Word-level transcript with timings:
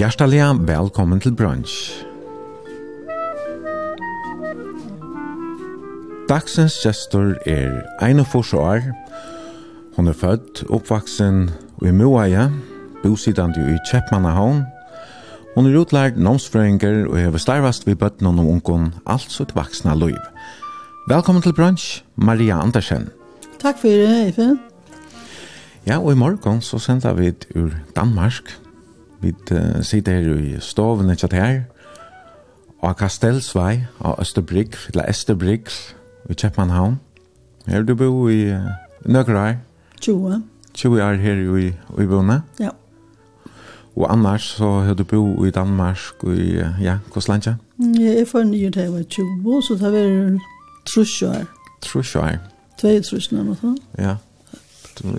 Hjertelig 0.00 0.40
velkommen 0.64 1.20
til 1.20 1.34
brunch. 1.36 1.90
Dagsens 6.24 6.78
gestor 6.80 7.34
er 7.44 7.82
41 8.00 8.54
år. 8.56 8.86
Hon 9.98 10.08
er 10.08 10.16
født, 10.16 10.62
oppvaksen 10.72 11.50
i 11.84 11.92
Moaia, 11.92 12.46
bosidande 13.02 13.60
i 13.60 13.76
Kjeppmannahavn. 13.90 14.62
Hon 15.58 15.68
er 15.68 15.76
utlærd 15.82 16.16
nomsfrøyngar 16.16 17.04
og 17.10 17.20
hever 17.20 17.44
starvast 17.44 17.84
vi 17.84 17.94
bøtten 17.94 18.32
om 18.32 18.40
unkon, 18.40 18.94
altså 19.04 19.44
et 19.44 19.52
vaksna 19.52 19.98
liv. 20.00 20.16
Velkommen 21.12 21.44
til 21.44 21.52
brunch, 21.52 22.00
Maria 22.16 22.56
Andersen. 22.62 23.10
Takk 23.60 23.76
for 23.84 23.92
det, 23.92 24.32
Eifen. 24.32 24.56
Ja, 25.84 26.00
og 26.00 26.12
i 26.12 26.20
morgen 26.24 26.64
så 26.64 26.80
sender 26.80 27.12
vi 27.20 27.34
ur 27.52 27.76
Danmark 27.96 28.56
Vi 29.20 29.34
uh, 29.52 29.82
sitter 29.82 30.12
her 30.12 30.36
i 30.40 30.56
stovene 30.64 31.16
tjatt 31.16 31.36
her, 31.36 31.60
og 32.80 32.96
Kastelsvei, 32.96 33.82
og 34.00 34.20
Østerbrygg, 34.20 34.76
eller 34.92 35.08
Esterbrygg, 35.08 35.68
i 36.30 36.34
Kjeppmannhavn. 36.34 37.00
Her 37.66 37.82
du 37.82 37.94
bor 37.94 38.28
i 38.28 38.46
uh, 38.54 38.70
Nøkrar. 39.04 39.56
20. 40.00 40.42
20 40.74 41.02
år 41.02 41.20
her 41.20 41.42
i, 41.58 41.66
i 42.02 42.06
Bøne. 42.06 42.42
Ja. 42.60 42.70
Og 43.96 44.12
annars 44.12 44.42
så 44.42 44.70
har 44.80 44.94
du 44.94 45.04
bo 45.04 45.44
i 45.44 45.50
Danmark 45.50 46.24
og 46.24 46.36
i, 46.36 46.56
ja, 46.80 46.98
Kostlandja? 47.10 47.54
Jeg 47.98 48.20
er 48.20 48.24
for 48.24 48.42
nye 48.42 48.70
til 48.70 48.82
jeg 48.82 48.92
var 48.92 49.02
20, 49.02 49.62
så 49.62 49.74
det 49.74 49.92
var 49.92 50.38
trusjår. 50.94 51.44
Trusjår? 51.82 52.36
Tvei 52.80 53.00
trusjår, 53.00 53.42
noe 53.42 53.56
sånt. 53.60 53.82
Ja. 53.98 54.16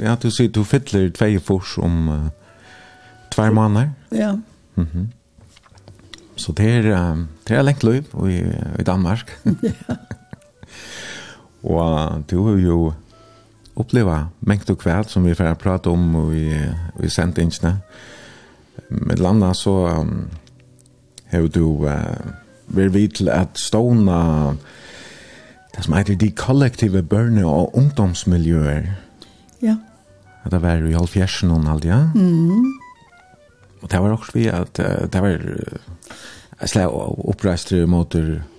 Ja, 0.02 0.16
du 0.16 0.30
sier 0.30 0.50
du 0.50 0.64
fyller 0.64 1.10
tvei 1.14 1.38
fors 1.40 1.78
om... 1.78 2.08
Uh, 2.10 2.30
Tvær 3.32 3.52
måneder? 3.52 3.90
Ja. 4.12 4.36
Mm. 4.76 5.08
Så 6.36 6.52
det 6.58 6.70
er, 6.70 7.12
um, 7.12 7.28
det 7.48 7.58
er 7.58 7.62
lengt 7.62 7.84
liv 7.84 8.04
i, 8.30 8.40
i 8.80 8.84
Danmark. 8.84 9.32
ja. 9.64 9.96
og 11.64 12.24
du 12.32 12.48
har 12.48 12.58
jo 12.58 12.94
oppleva 13.76 14.26
mengt 14.42 14.70
og 14.70 14.78
kvæl 14.82 15.06
som 15.08 15.26
vi 15.26 15.36
får 15.38 15.54
prate 15.62 15.90
om 15.90 16.34
i, 16.34 16.50
i 17.04 17.09
sendingene. 17.09 17.78
Med 18.90 19.22
landa 19.22 19.54
så 19.54 19.76
um, 20.00 20.28
har 21.31 21.48
du 21.48 21.86
uh, 21.86 21.94
vært 22.68 22.94
vidt 22.94 23.16
til 23.22 23.30
at 23.30 23.59
stående 23.59 24.58
det 25.72 25.86
som 25.86 25.94
heter 25.96 26.16
de 26.16 26.31
kollektive 26.31 27.03
børne- 27.03 27.46
og 27.46 27.78
ungdomsmiljøer. 27.78 28.92
Ja. 29.62 29.75
Det 30.52 30.62
var 30.62 30.81
jo 30.81 30.90
i 30.90 30.98
halvfjersen 30.98 31.52
og 31.52 31.69
alt, 31.72 31.86
ja? 31.86 32.03
Mm. 32.16 32.81
Og 33.81 33.92
det 33.92 34.00
var 34.00 34.14
også 34.14 34.31
vi 34.34 34.47
at 34.47 34.78
det 35.14 35.22
var 35.22 35.38
jeg 36.62 36.69
slag 36.69 36.94
oppreist 36.94 37.72
mot 37.90 38.16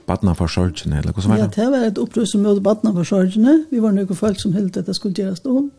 badna 0.06 0.33
for 0.34 0.50
sorgene, 0.50 0.99
eller 0.99 1.12
hvordan 1.12 1.31
var 1.31 1.37
det? 1.37 1.43
Ja, 1.56 1.62
det 1.62 1.72
var 1.72 1.87
et 1.87 1.99
oppreist 1.99 2.38
mot 2.38 2.62
badna 2.62 2.93
for 2.97 3.06
sorgene. 3.06 3.60
Vi 3.71 3.83
var 3.83 3.94
noen 3.94 4.19
folk 4.19 4.41
som 4.41 4.55
helt 4.56 4.75
det 4.75 4.97
skulle 4.97 5.15
gjøres 5.15 5.44
om. 5.47 5.71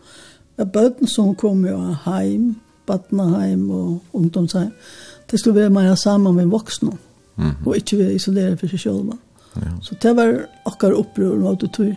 Det 0.57 0.69
bøten 0.71 1.09
som 1.09 1.33
kom 1.35 1.65
jo 1.65 1.77
heim, 2.05 2.55
badnaheim 2.87 3.69
og 3.71 3.99
ungdomsheim, 4.13 4.71
det 5.31 5.39
skulle 5.39 5.59
være 5.59 5.73
mer 5.73 5.95
sammen 5.95 6.35
med 6.35 6.45
voksne, 6.45 6.91
mm 7.35 7.49
-hmm. 7.49 7.67
og 7.67 7.75
ikke 7.75 7.97
være 7.97 8.13
isoleret 8.13 8.59
for 8.59 8.67
seg 8.67 8.79
selv. 8.79 9.13
Ja. 9.55 9.71
Så 9.81 9.95
det 10.01 10.15
var 10.15 10.45
akkurat 10.65 10.93
opprør 10.93 11.39
mot 11.39 11.61
det 11.61 11.71
tog 11.71 11.95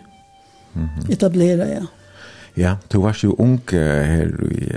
etablere, 1.09 1.67
ja. 1.67 1.85
Ja, 2.57 2.75
du 2.93 3.01
var 3.01 3.19
jo 3.23 3.35
ung 3.37 3.61
her 3.71 4.27
i 4.51 4.71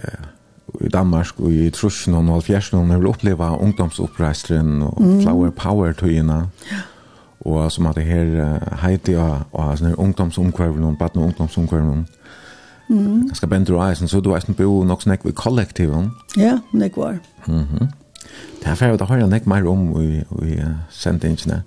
i 0.80 0.88
Danmark 0.88 1.40
og 1.40 1.52
i 1.52 1.70
Trusjen 1.70 2.14
og 2.14 2.34
Alfjersen, 2.34 2.78
og 2.78 3.00
vil 3.00 3.10
oppleve 3.10 3.50
ungdomsoppreisteren 3.60 4.82
og 4.82 5.02
mm. 5.02 5.20
Flower 5.20 5.50
Power-tøyene. 5.50 6.46
Ja. 6.70 6.80
Og 7.40 7.72
som 7.72 7.86
at 7.86 7.96
det 7.96 8.04
her 8.04 8.58
heiti 8.82 9.14
og, 9.16 9.38
og 9.52 9.78
sånne 9.78 9.98
ungdomsomkvarven, 9.98 10.84
og 10.84 10.98
baden 10.98 11.22
og 11.22 11.30
ungdomsomkvarven. 11.30 12.06
Mm. 12.88 13.28
Ganske 13.30 13.46
bender 13.46 13.78
og 13.78 13.86
eisen, 13.88 14.08
så 14.08 14.20
du 14.20 14.34
eisen 14.34 14.54
bo 14.54 14.82
nok 14.84 15.02
snakk 15.02 15.24
ved 15.24 15.32
kollektiven. 15.32 16.10
Ja, 16.36 16.58
nek 16.72 16.96
var. 16.96 17.18
Mm 17.46 17.62
-hmm. 17.62 17.86
Det 18.60 18.66
er 18.66 18.74
ferdig, 18.74 18.98
da 18.98 19.04
har 19.04 19.16
jeg 19.16 19.28
nek 19.28 19.46
mer 19.46 19.68
om 19.68 20.02
i, 20.02 20.16
i 20.18 20.54
uh, 20.60 20.64
sendingene. 20.90 21.62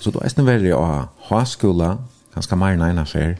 Så 0.00 0.10
du 0.10 0.18
eisen 0.24 0.46
verre 0.46 0.74
av 0.74 1.08
ha 1.28 1.44
skola, 1.44 1.96
ganske 2.34 2.56
mer 2.56 2.72
enn 2.72 2.82
en 2.82 2.98
affær. 2.98 3.28
Ja 3.28 3.36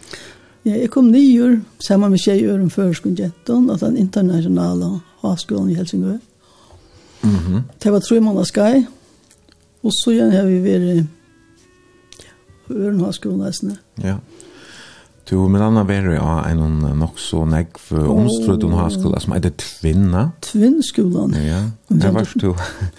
Ja, 0.64 0.76
jeg 0.76 0.90
kom 0.94 1.10
nyår 1.10 1.56
sammen 1.82 2.12
med 2.14 2.22
tjejer 2.22 2.60
om 2.60 2.70
førskunjetten 2.70 3.70
av 3.70 3.80
den 3.82 3.96
internasjonale 3.98 5.00
havskolen 5.24 5.72
i 5.72 5.74
Helsingør. 5.74 6.18
Mm 7.22 7.36
-hmm. 7.36 7.62
Det 7.82 7.92
var 7.92 8.00
tre 8.00 8.20
måneder 8.20 8.44
skai, 8.44 8.86
og 9.82 9.92
så 9.92 10.10
gjerne 10.10 10.36
har 10.36 10.46
vi 10.46 10.62
vært 10.62 11.06
på 12.66 12.74
Øren 12.74 13.00
havskolen 13.00 13.38
nesten. 13.38 13.78
Ja. 14.02 14.16
Du, 15.30 15.48
med 15.48 15.60
anna 15.60 15.82
var 15.82 15.94
jo 15.94 16.22
en 16.50 16.98
nok 16.98 17.18
så 17.18 17.44
negv 17.44 17.92
omstrød 17.92 18.64
om 18.64 18.72
havskolen 18.72 19.20
som 19.20 19.32
det 19.40 19.56
Tvinna. 19.56 20.30
Tvinnskolen. 20.42 21.34
Ja, 21.34 21.62
det 21.88 22.14
var 22.14 22.28
du. 22.40 22.54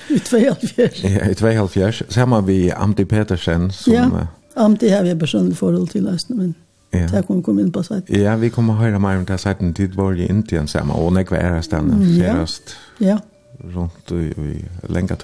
I 0.09 0.17
2,5 0.17 1.03
Ja, 1.03 1.29
i 1.29 1.33
2,5 1.33 2.03
Så 2.09 2.25
har 2.25 2.41
vi 2.41 2.71
Amti 2.71 3.05
Petersen 3.05 3.71
som... 3.71 3.93
Ja, 3.93 4.27
Amdi 4.55 4.87
har 4.87 5.03
vi 5.03 5.15
personlig 5.15 5.57
forhold 5.57 5.87
til, 5.87 6.19
men... 6.29 6.55
Ja. 6.93 7.07
Det 7.07 7.25
kunne 7.25 7.43
komme 7.43 7.63
inn 7.63 7.71
på 7.73 7.81
seg. 7.85 8.09
Ja, 8.13 8.35
vi 8.37 8.51
kommer 8.53 8.77
høyre 8.77 8.99
mer 9.01 9.17
om 9.17 9.25
det 9.25 9.39
seg 9.41 9.61
en 9.63 9.73
tid 9.73 9.95
var 9.97 10.13
i 10.13 10.27
Indien 10.29 10.67
sammen, 10.69 10.95
og 10.95 11.13
nekve 11.15 11.39
er 11.39 11.55
her 11.55 11.65
stedet, 11.65 11.89
mm, 11.97 12.03
ferest. 12.19 12.75
Ja. 13.01 13.17
Rundt 13.75 14.11
og 14.11 14.19
i 14.21 14.59
lenge. 14.93 15.17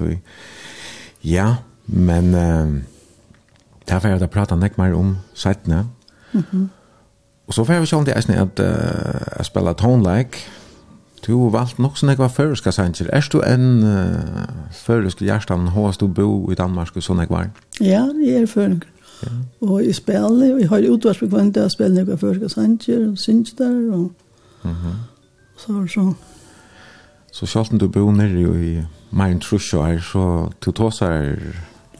Ja, 1.23 1.55
men 1.85 2.33
uh, 2.33 2.81
derfor 3.89 4.07
har 4.07 4.17
jeg 4.17 4.29
pratet 4.29 4.59
nekve 4.59 4.83
mer 4.83 4.97
om 4.97 5.17
seitene. 5.33 5.85
Mm 6.33 6.43
-hmm. 6.51 6.67
Og 7.47 7.53
så 7.53 7.63
får 7.63 7.73
jeg 7.73 7.87
sjående 7.87 8.15
eisen 8.15 8.33
at 8.33 8.59
uh, 8.59 8.65
jeg 9.37 9.45
spiller 9.45 9.73
tonelike. 9.73 10.37
Du 11.27 11.43
har 11.43 11.49
valgt 11.49 11.79
nok 11.79 11.97
sånn 11.97 12.09
jeg 12.09 12.31
føreska 12.31 12.71
sanger. 12.71 13.09
Er 13.13 13.27
du 13.31 13.41
en 13.41 13.83
uh, 13.83 14.43
føreska 14.71 15.25
hjertan 15.25 15.67
hos 15.67 15.97
du 15.97 16.07
bo 16.07 16.51
i 16.51 16.55
Danmark 16.55 16.95
og 16.95 17.03
sånn 17.03 17.19
jeg? 17.19 17.49
Ja, 17.81 18.07
jeg 18.25 18.41
er 18.41 18.45
føreska. 18.45 18.87
Ja. 19.23 19.29
Og 19.61 19.85
jeg 19.85 19.95
spiller, 19.95 20.53
og 20.53 20.59
jeg 20.59 20.69
har 20.69 20.89
utvarsbekvendt, 20.91 21.57
jeg 21.57 21.71
spiller 21.71 22.05
noen 22.05 22.17
første 22.17 22.49
sanger, 22.49 23.09
og 23.09 23.17
synger 23.17 23.55
der, 23.57 23.93
og 23.93 24.11
mm 24.63 24.71
-hmm. 24.71 24.95
så 25.57 25.73
var 25.73 25.81
det 25.81 25.91
sånn. 25.91 26.15
Så 27.31 27.45
selv 27.45 27.79
du 27.79 27.87
bor 27.87 28.11
nere 28.11 28.65
i 28.65 28.81
Marin 29.11 29.39
Trusjøer, 29.39 29.99
så 29.99 30.49
du 30.65 30.71
tås 30.71 31.01
er... 31.01 31.35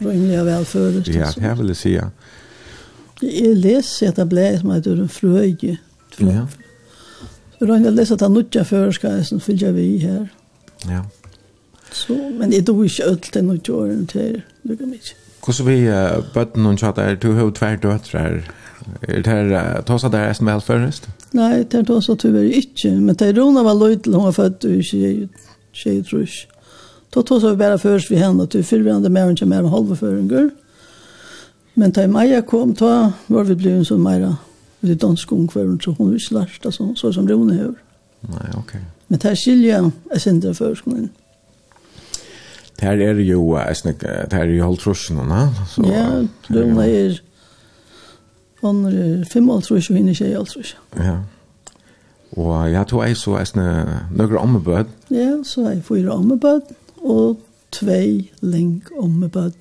Røymelig 0.01 0.39
og 0.39 0.45
velføres. 0.45 1.07
Ja, 1.07 1.31
det 1.35 1.57
vil 1.57 1.67
jeg 1.67 1.75
si, 1.75 1.89
ja. 1.89 2.07
Jeg 3.21 3.55
leser 3.55 4.07
et 4.07 4.29
blei 4.29 4.57
som 4.57 4.69
heter 4.69 5.07
Frøyge. 5.07 5.77
Ja. 6.19 6.45
Så 7.59 7.65
Røymelig 7.65 7.93
leser 7.93 8.15
at 8.15 8.21
han 8.21 8.31
nødja 8.31 8.63
føreska, 8.63 9.23
som 9.23 9.39
fylgja 9.39 9.71
vi 9.71 9.97
her. 9.97 10.25
Ja. 10.87 11.01
Så, 11.91 12.31
men 12.39 12.53
jeg 12.53 12.67
dog 12.67 12.85
ikke 12.85 13.03
ødelt 13.03 13.33
til 13.33 13.49
å 13.49 13.57
gjøre 13.57 13.97
det 14.01 14.13
her, 14.13 14.85
mye. 14.85 15.28
Hvordan 15.45 15.67
vi 15.67 15.77
uh, 15.87 16.23
bøtten 16.33 16.65
og 16.65 16.77
tjater, 16.77 17.15
du 17.15 17.31
har 17.33 17.47
jo 17.47 17.53
tvær 17.55 17.75
døtre 17.75 18.19
her. 18.19 18.39
Er 19.01 19.21
det 19.21 19.27
her, 19.27 19.81
ta 19.85 19.97
seg 19.99 20.11
der 20.11 20.33
som 20.33 20.47
er 20.47 20.57
helt 20.57 20.67
først? 20.67 21.09
Nei, 21.37 21.63
det 21.63 21.81
er 21.81 21.85
ta 21.87 21.99
seg 22.01 22.19
tyver 22.21 22.47
ikke, 22.59 22.93
men 22.95 23.15
det 23.15 23.27
er 23.29 23.37
Rona 23.37 23.63
var 23.63 23.77
løy 23.77 23.97
til 23.99 24.15
hun 24.17 24.29
var 24.29 24.37
født 24.37 24.65
i 24.65 24.79
tjej 25.75 26.01
trus. 26.09 26.41
Ta 27.13 27.21
ta 27.25 27.39
seg 27.41 27.57
bare 27.59 27.79
først 27.81 28.11
vi 28.11 28.19
henne, 28.21 28.47
til 28.47 28.65
fyrverande 28.65 29.11
mer 29.13 29.29
enn 29.29 29.49
mer 29.49 29.63
enn 29.63 29.73
halve 29.73 29.97
føringer. 29.99 30.49
Men 31.79 31.93
da 31.95 32.07
Maja 32.07 32.41
kom, 32.41 32.73
ta 32.75 33.11
var 33.27 33.47
vi 33.47 33.55
blivet 33.55 33.87
som 33.87 34.01
Maja, 34.03 34.33
det 34.81 34.95
er 34.95 35.01
dansk 35.05 35.31
ung 35.35 35.47
hver, 35.51 35.69
så 35.83 35.93
hun 35.97 36.13
visste 36.13 36.35
lærst, 36.35 36.65
altså, 36.65 36.91
så 36.95 37.11
som 37.13 37.27
Rona 37.29 37.55
gjør. 37.55 37.75
Nei, 38.29 38.49
ok. 38.57 38.75
Men 39.09 39.21
det 39.21 39.31
er 39.31 39.39
skilja, 39.39 39.81
jeg 40.11 40.21
sindra 40.21 40.53
førskolen. 40.53 41.09
Det 42.79 42.87
er 42.87 43.19
jo, 43.23 43.57
jeg 43.57 43.75
snakker, 43.75 44.25
det 44.31 44.39
er 44.39 44.51
jo 44.53 44.63
halvtrusjen, 44.63 45.17
ne? 45.27 45.49
Så, 45.67 45.83
ja, 45.83 46.05
de 46.47 46.61
er, 46.85 47.19
under 48.61 49.25
fem 49.31 49.49
halvtrusjen, 49.49 49.95
og 49.95 49.97
henne 49.97 50.11
ikke 50.15 50.31
halvtrusjen. 50.35 50.79
Ja. 50.97 51.17
Og 52.31 52.71
jeg 52.71 52.87
tror 52.87 53.03
jeg 53.03 53.17
så 53.17 53.37
jeg 53.37 53.47
snakker 53.47 54.15
noen 54.17 54.37
ommebød. 54.37 54.95
Ja, 55.11 55.31
så 55.43 55.69
jeg 55.69 55.83
fyra 55.83 56.15
ommebød, 56.15 56.73
og 57.03 57.39
tvei 57.71 58.31
leng 58.41 58.83
ommebød. 58.97 59.51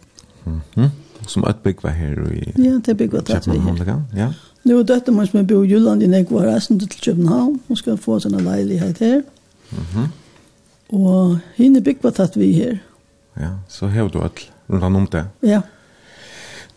Mm 0.45 0.61
-hmm. 0.77 0.89
Som 1.27 1.45
et 1.49 1.57
bygg 1.57 1.83
var 1.83 1.91
her 1.91 2.33
i 2.33 2.53
Ja, 2.59 2.79
det 2.87 2.97
bygg 2.97 3.13
var 3.13 3.21
det 3.21 3.45
her. 3.87 4.03
Ja. 4.17 4.33
Nå 4.65 4.79
det 4.79 4.89
dette 4.89 5.13
man 5.13 5.27
som 5.27 5.41
er 5.41 5.43
bor 5.43 5.65
i 5.65 5.69
Jylland, 5.69 6.03
jeg 6.03 6.27
var 6.31 6.55
resten 6.55 6.81
til 6.81 6.89
København, 7.05 7.61
og 7.69 7.77
skal 7.77 7.97
få 7.97 8.21
sin 8.21 8.31
leilighet 8.31 8.99
her. 8.99 9.21
Mm 9.71 9.79
-hmm. 9.79 10.09
Og 10.89 11.39
henne 11.57 11.81
bygg 11.81 11.99
var 12.03 12.11
tatt 12.11 12.37
vi 12.37 12.53
her. 12.53 12.79
Ja, 13.39 13.51
så 13.69 13.89
har 13.89 14.09
du 14.09 14.21
alt 14.23 14.51
rundt 14.69 14.85
om 14.85 15.07
det. 15.13 15.25
Ja. 15.43 15.61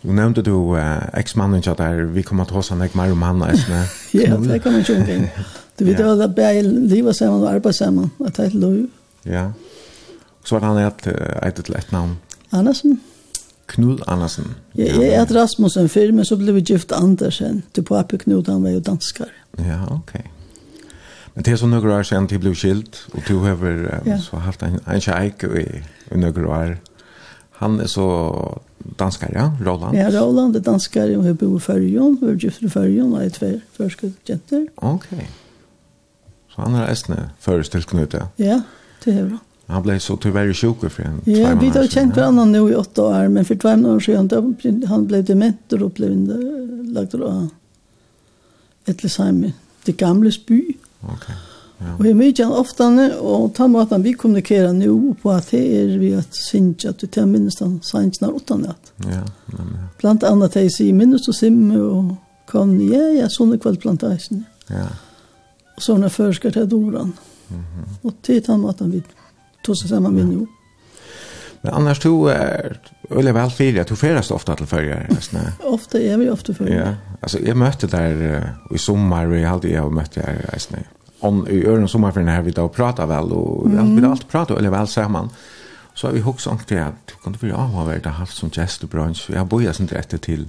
Du 0.01 0.11
nevnte 0.11 0.41
du 0.41 0.55
uh, 0.73 1.09
ex-mannen 1.17 1.61
til 1.61 1.75
der, 1.77 2.05
vi 2.13 2.21
kommer 2.25 2.45
til 2.49 2.57
å 2.57 2.63
ha 2.65 2.75
meg 2.93 3.11
om 3.11 3.21
han, 3.21 3.43
Esne. 3.49 3.83
ja, 4.17 4.37
det 4.37 4.61
kommer 4.63 4.79
ikke 4.81 4.97
omkring. 4.97 5.27
Du 5.79 5.85
vet 5.85 5.99
jo 5.99 6.11
at 6.13 6.37
jeg 6.37 6.65
lever 6.65 7.13
sammen 7.13 7.43
og 7.43 7.53
arbeider 7.53 7.77
sammen, 7.77 8.11
at 8.25 8.39
jeg 8.39 8.53
lov. 8.53 8.85
Ja. 9.25 9.51
Så 10.43 10.57
har 10.57 10.67
han 10.67 10.77
et, 10.81 11.07
et, 11.07 11.69
et 11.69 11.91
navn. 11.91 12.17
Andersen. 12.51 12.99
Knud 13.67 14.01
Andersen. 14.07 14.55
Ja, 14.75 14.91
jeg 14.99 15.13
er 15.13 15.25
Rasmussen 15.35 15.89
før, 15.89 16.11
men 16.11 16.25
så 16.25 16.35
ble 16.35 16.53
vi 16.53 16.61
gift 16.73 16.91
Andersen. 16.91 17.63
på 17.75 17.83
pappa 17.93 18.17
Knud, 18.17 18.49
han 18.49 18.63
var 18.63 18.69
jo 18.69 18.79
danskar. 18.79 19.29
Ja, 19.59 19.83
ok. 19.91 20.13
Men 21.35 21.45
det 21.45 21.53
er 21.53 21.57
så 21.57 21.67
noen 21.67 21.91
år 21.91 22.03
siden 22.03 22.27
de 22.27 22.39
ble 22.39 22.55
skilt, 22.55 23.05
og 23.13 23.21
du 23.27 23.39
har 23.39 23.57
ja. 24.05 24.17
så 24.19 24.41
haft 24.43 24.63
en, 24.63 24.79
en 24.87 25.01
kjeik 25.01 25.43
i 25.43 25.65
i 26.13 26.17
några 26.17 26.47
år. 26.49 26.77
Han 27.51 27.79
är 27.79 27.87
så 27.87 28.59
danskar, 28.97 29.31
ja, 29.33 29.57
Roland. 29.65 29.97
Ja, 29.97 30.09
Roland 30.11 30.55
är 30.55 30.59
danskar, 30.59 31.17
och 31.17 31.25
jeg 31.25 31.35
bor 31.35 31.57
i 31.57 31.59
Førjon, 31.59 32.17
vi 32.21 32.27
är 32.27 32.35
gift 32.35 32.63
i 32.63 32.69
Färjön 32.69 33.13
och 33.13 33.23
är 33.23 33.29
två 33.29 33.59
förskott 33.73 34.29
jenter. 34.29 34.67
Okej. 34.75 35.29
Så 36.55 36.61
han 36.61 36.73
har 36.73 36.87
ästne 36.87 37.29
förestilsknutet. 37.39 38.23
Ja, 38.35 38.61
det 39.03 39.11
är 39.11 39.25
bra. 39.25 39.37
Han 39.65 39.83
blev 39.83 39.99
så 39.99 40.17
tyvärr 40.17 40.53
sjuk 40.53 40.91
för 40.91 41.03
en 41.03 41.21
Ja, 41.25 41.55
vi 41.61 41.69
har 41.69 41.87
känt 41.87 42.17
varandra 42.17 42.45
nu 42.45 42.71
i 42.71 42.75
åtta 42.75 43.01
år, 43.03 43.27
men 43.27 43.45
för 43.45 43.55
två 43.55 43.69
år 43.69 43.99
sedan 43.99 44.27
då, 44.27 44.53
han 44.87 45.07
blev 45.07 45.25
dement 45.25 45.73
och 45.73 45.91
blev 45.91 46.11
lagt 46.85 47.13
av 47.13 47.47
ett 48.85 49.03
Alzheimer, 49.03 49.53
det 49.83 49.97
gamla 49.97 50.31
by. 50.47 50.73
Okej. 50.99 51.15
Okay. 51.15 51.35
Ja. 51.81 51.95
Og 51.97 52.05
jeg 52.05 52.17
mykje 52.17 52.45
han 52.45 52.53
ofte, 52.53 52.87
og 53.17 53.53
ta 53.57 53.65
måten 53.67 54.03
vi 54.05 54.13
kommunikerer 54.13 54.73
nå 54.77 55.15
på 55.21 55.31
at 55.33 55.49
det 55.49 55.61
er 55.79 55.95
vi 55.97 56.11
at 56.13 56.35
synes 56.37 56.85
at 56.85 57.01
du 57.01 57.07
tar 57.09 57.25
minnes 57.25 57.57
den 57.57 57.79
sannsene 57.85 58.29
av 58.29 58.37
åttende. 58.37 58.75
Ja, 59.07 59.23
men 59.55 59.71
ja. 59.77 59.87
Blant 60.01 60.25
annet 60.27 60.51
at 60.51 60.61
jeg 60.61 60.75
sier 60.75 60.97
minnes 60.97 61.25
og 61.27 61.37
simme 61.37 61.81
og 61.81 62.13
kan, 62.51 62.75
ja, 62.85 63.01
ja, 63.15 63.29
sånne 63.31 63.57
kveld 63.61 63.81
blant 63.81 64.05
eisen. 64.05 64.45
Ja. 64.69 64.87
Og 65.77 65.85
sånne 65.85 66.11
førsker 66.13 66.53
til 66.53 66.69
doran. 66.69 67.13
Mm 67.49 67.59
-hmm. 67.59 67.97
Og 68.03 68.13
til 68.21 68.41
ta 68.43 68.57
måten 68.57 68.91
vi 68.91 69.03
tog 69.63 69.77
seg 69.77 69.89
sammen 69.89 70.13
med 70.15 70.25
nå. 70.25 70.47
Men 71.61 71.73
annars 71.73 71.99
du 71.99 72.29
är 72.29 72.79
eller 73.09 73.33
väl 73.33 73.49
fyra, 73.49 73.83
du 73.83 73.95
färdas 73.95 74.31
ofta 74.31 74.55
til 74.55 74.65
förra 74.65 74.99
nästan. 75.09 75.41
ofta 75.63 75.99
är 75.99 76.17
vi 76.17 76.29
ofte 76.29 76.53
förra. 76.53 76.69
Ja, 76.69 76.95
altså 77.21 77.39
jeg 77.39 77.57
møtte 77.57 77.87
der 77.87 78.37
uh, 78.37 78.75
i 78.75 78.77
sommar, 78.77 79.25
vi 79.25 79.43
hade 79.43 79.69
jag 79.69 79.91
mötte 79.93 80.21
där 80.21 80.49
nästan 80.53 80.79
om 81.21 81.43
i 81.47 81.61
øren 81.65 81.87
sommerferien 81.87 82.31
her 82.31 82.41
vi 82.45 82.53
da 82.55 82.67
prata 82.67 83.05
vel, 83.09 83.33
og 83.35 83.67
mm. 83.67 83.77
vi, 83.77 83.95
vill 83.95 84.09
alltid 84.09 84.29
prata 84.31 84.57
eller 84.57 84.73
veldig 84.73 84.79
vel 84.79 84.87
sammen. 84.93 85.29
Så 85.93 86.07
har 86.07 86.15
vi 86.15 86.23
hokst 86.25 86.47
om 86.47 86.59
til 86.67 86.79
at 86.81 86.95
du 87.09 87.13
kan 87.23 87.35
bli 87.35 87.51
av 87.51 87.75
å 87.75 87.85
være 87.85 88.15
haft 88.15 88.37
som 88.37 88.49
gjest 88.49 88.85
og 88.87 88.93
bransj. 88.93 89.29
Jeg 89.33 89.41
har 89.41 89.61
jeg 89.61 89.75
sånn 89.75 89.91
etter 89.91 90.17
til 90.17 90.47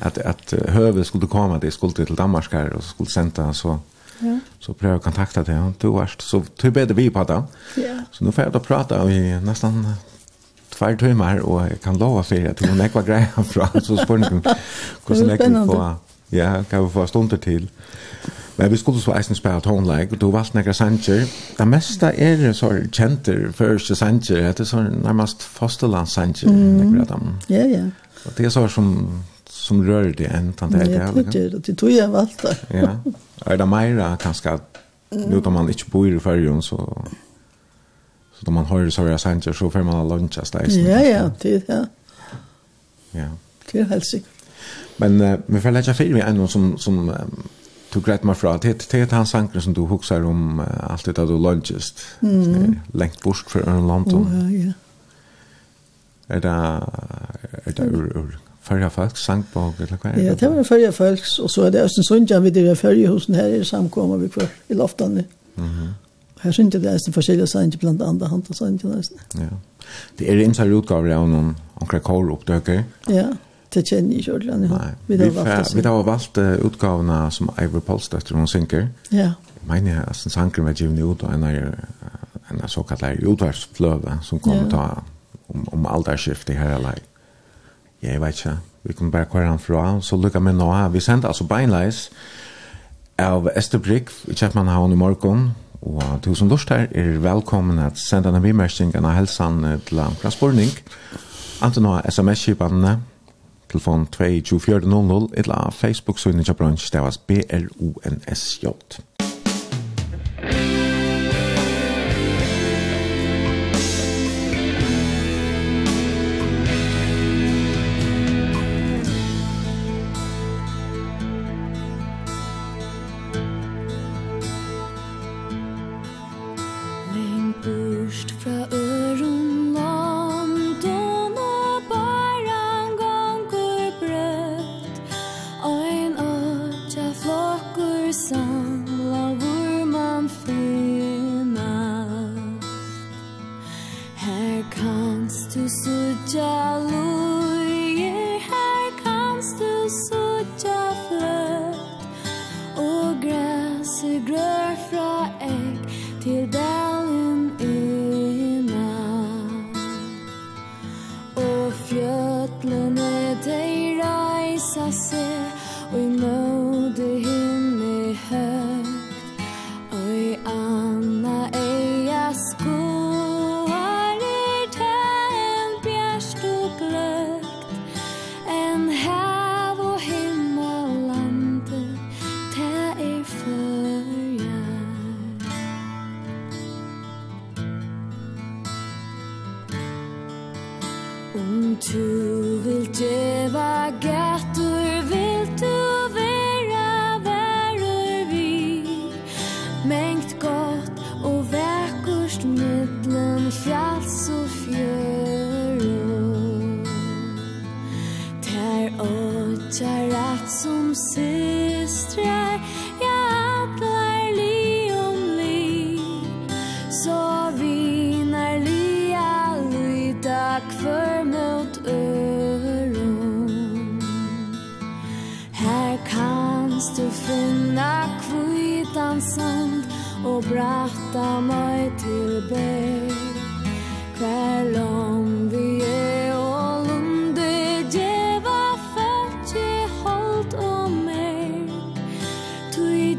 at, 0.00 0.18
at 0.18 0.54
høve 0.72 1.04
skulle 1.04 1.28
komme, 1.28 1.58
det 1.60 1.72
skulle 1.74 1.94
til 1.94 2.16
Danmark 2.16 2.52
her, 2.52 2.72
og 2.76 2.82
skulle 2.82 3.10
sende 3.10 3.52
så 3.54 3.78
Ja. 4.18 4.34
Så 4.58 4.72
prøv 4.74 4.96
å 4.98 5.02
kontakta 5.02 5.44
deg, 5.46 5.60
og 5.62 5.76
du 5.78 5.92
varst, 5.94 6.24
så 6.26 6.40
du 6.42 6.70
bedre 6.74 6.96
vi 6.98 7.08
på 7.14 7.22
det. 7.28 7.38
Ja. 7.78 8.00
Så 8.10 8.24
nå 8.26 8.32
får 8.34 8.48
jeg 8.48 8.54
da 8.56 8.62
prata 8.64 8.98
i 9.06 9.20
nesten 9.44 9.84
tvær 10.74 10.98
timmar, 10.98 11.42
og 11.46 11.68
jeg 11.68 11.80
kan 11.84 11.98
lova 12.00 12.24
for 12.26 12.50
at 12.50 12.58
du 12.58 12.66
ikke 12.66 12.78
nekva 12.78 13.04
greia 13.06 13.44
fra, 13.52 13.68
så 13.78 13.98
spør 14.00 14.26
hun 14.26 14.42
hvordan 14.42 15.32
jeg 15.32 15.42
kan 15.42 15.60
få, 15.70 15.78
ja, 16.34 16.50
kan 16.70 16.84
vi 16.84 16.92
få 16.94 17.06
stunder 17.10 17.40
til. 17.42 17.68
Men 18.58 18.70
vi 18.70 18.76
skulle 18.76 19.00
så 19.00 19.14
eisen 19.14 19.38
spela 19.38 19.60
tonleik, 19.60 20.12
og 20.12 20.20
du 20.20 20.30
valgte 20.34 20.58
nekka 20.58 20.72
sanger. 20.74 21.26
Det 21.58 21.66
mesta 21.68 22.10
er 22.10 22.52
så 22.52 22.72
kjenter 22.92 23.52
første 23.54 23.94
sanger, 23.94 24.52
det 24.52 24.60
er 24.60 24.64
så 24.66 24.82
nærmast 24.82 25.42
fosterlands 25.42 26.12
sanger, 26.12 26.50
mm. 26.50 27.28
Ja, 27.50 27.64
ja. 27.66 27.84
Og 28.24 28.32
det 28.38 28.46
er 28.46 28.50
så 28.50 28.66
som, 28.68 29.08
som 29.50 29.80
rører 29.86 30.12
det 30.18 30.26
enn 30.34 30.52
tant 30.58 30.74
det 30.74 30.88
her. 30.88 31.06
Ja, 31.06 31.10
det 31.14 31.36
er 31.36 31.50
det, 31.54 31.66
det 31.66 31.76
tog 31.78 31.92
jeg 31.92 32.12
valgte. 32.12 32.56
ja, 32.74 32.96
er 33.46 33.56
det 33.56 33.68
meira 33.68 34.16
kanskje 34.20 34.58
nu 35.10 35.40
da 35.40 35.50
man 35.50 35.68
ikke 35.68 35.90
bor 35.90 36.06
i 36.06 36.18
fyrrjon, 36.18 36.62
så 36.62 36.82
så 38.38 38.44
da 38.46 38.50
man 38.50 38.64
hører 38.64 38.90
så 38.90 39.02
rører 39.02 39.16
sanger, 39.16 39.52
så 39.52 39.70
får 39.70 39.82
man 39.82 40.08
lunch 40.08 40.38
av. 40.38 40.66
Ja, 40.70 40.98
ja, 41.02 41.30
det 41.42 41.54
er 41.54 41.60
ja. 41.68 41.84
Ja. 43.14 43.28
Det 43.72 43.80
er 43.80 43.84
helt 43.84 44.06
sikkert. 44.06 44.34
Men 44.98 45.20
uh, 45.20 45.38
vi 45.46 45.60
får 45.60 45.70
lägga 45.70 45.92
fel 45.92 46.12
med 46.12 46.22
en 46.28 46.48
som, 46.48 46.78
som 46.78 47.08
um, 47.08 47.48
du 47.94 48.00
greit 48.04 48.24
meg 48.24 48.36
fra, 48.36 48.56
det 48.60 48.74
er 48.94 49.02
et 49.02 49.12
hans 49.16 49.34
anker 49.34 49.60
som 49.64 49.74
du 49.74 49.86
huksar 49.88 50.24
om 50.26 50.60
uh, 50.60 50.92
alt 50.92 51.06
det 51.06 51.16
du 51.16 51.36
lodgest, 51.36 52.04
mm. 52.20 52.74
lengt 52.92 53.22
bort 53.24 53.48
fra 53.48 53.60
Ørn 53.64 53.86
London. 53.88 54.26
Uh, 54.28 54.52
ja. 54.66 54.72
Er 56.28 56.42
det, 56.44 56.56
er 57.64 57.72
det 57.72 57.88
ur, 57.88 58.10
ur 58.18 58.34
Førja 58.68 58.88
Falks 58.92 59.24
sangbog, 59.24 59.78
eller 59.80 59.96
hva 59.96 60.10
er 60.10 60.18
det? 60.18 60.24
Ja, 60.26 60.34
det 60.36 60.50
var 60.52 60.66
Førja 60.68 60.90
folks, 60.92 61.38
og 61.38 61.48
så 61.50 61.64
er 61.66 61.72
det 61.72 61.86
Østen 61.86 62.04
Sundjan 62.04 62.44
vi 62.44 62.52
driver 62.52 62.76
Førjehusen 62.76 63.38
her 63.38 63.54
i 63.56 63.64
samkommer 63.64 64.20
vi 64.20 64.28
kvar 64.28 64.50
i 64.68 64.76
loftene. 64.76 65.24
Mm 65.56 65.64
-hmm. 65.64 65.88
Her 66.42 66.52
synes 66.52 66.74
jeg 66.74 66.82
det 66.82 66.92
er 66.94 67.12
forskjellige 67.12 67.46
sanger, 67.46 67.78
blant 67.78 68.02
andre 68.02 68.26
hand 68.26 68.42
og 68.48 68.54
sanger. 68.54 69.02
Ja. 69.34 69.48
Det 70.18 70.30
er 70.32 70.44
imser 70.44 70.72
utgaver 70.72 71.14
av 71.14 71.28
noen 71.28 71.56
omkring 71.80 72.02
kåroppdøker. 72.02 72.82
Ja. 73.08 73.26
Det 73.74 73.84
kjenner 73.84 74.16
jeg 74.16 74.24
ikke 74.24 74.34
ordentlig. 74.38 74.70
Nei, 74.70 74.92
vi, 75.06 75.16
vi 75.76 75.84
har 75.84 76.04
valgt 76.06 76.38
uh, 76.40 76.54
utgavene 76.64 77.18
som 77.34 77.50
Ivor 77.62 77.84
Polstøtter 77.84 78.36
hun 78.36 78.48
synker. 78.48 78.88
Ja. 79.12 79.34
Jeg 79.58 79.68
mener 79.68 80.06
at 80.06 80.20
den 80.24 80.32
sanker 80.32 80.64
var 80.64 80.72
givet 80.72 81.02
ut 81.04 81.22
av 81.22 81.34
en, 81.34 81.44
en 81.44 82.64
såkalt 82.68 83.04
utvarsfløve 83.04 84.18
som 84.22 84.40
kommer 84.40 84.64
ja. 84.64 84.70
ta 84.72 85.02
om, 85.48 85.68
om 85.72 85.86
alderskiftet 85.86 86.56
her 86.56 86.78
eller 86.78 87.02
jeg 88.02 88.20
vet 88.22 88.38
ikke. 88.38 88.56
Vi 88.82 88.92
kommer 88.92 89.12
bare 89.12 89.26
kvar 89.26 89.44
han 89.44 89.58
fra, 89.58 90.00
så 90.00 90.16
lykker 90.16 90.40
vi 90.40 90.52
nå. 90.52 90.68
Vi 90.94 91.00
sendte 91.00 91.28
altså 91.28 91.44
beinleis 91.44 92.08
av 93.18 93.50
Esterbrygg 93.56 94.12
i 94.30 94.36
Kjepmannhavn 94.38 94.94
i 94.94 94.98
morgen, 94.98 95.50
og 95.82 96.02
til 96.22 96.36
som 96.38 96.48
lort 96.48 96.70
her 96.70 96.86
er 96.94 97.18
velkommen 97.22 97.78
at 97.82 97.98
sende 97.98 98.30
en 98.30 98.42
bimersing 98.42 98.94
av 98.96 99.10
helsan 99.16 99.64
til 99.86 99.98
en 99.98 100.16
plassborning. 100.20 100.70
Anten 101.62 101.82
nå 101.82 101.96
sms-kipanene, 102.06 103.00
telefon 103.70 104.06
2 104.06 104.24
2400 104.44 105.28
eller 105.34 105.70
Facebook-synet 105.70 106.46
til 106.46 106.54
bransj, 106.54 106.92
det 106.92 107.00
var 107.00 107.16
BRUNSJ. 107.26 108.66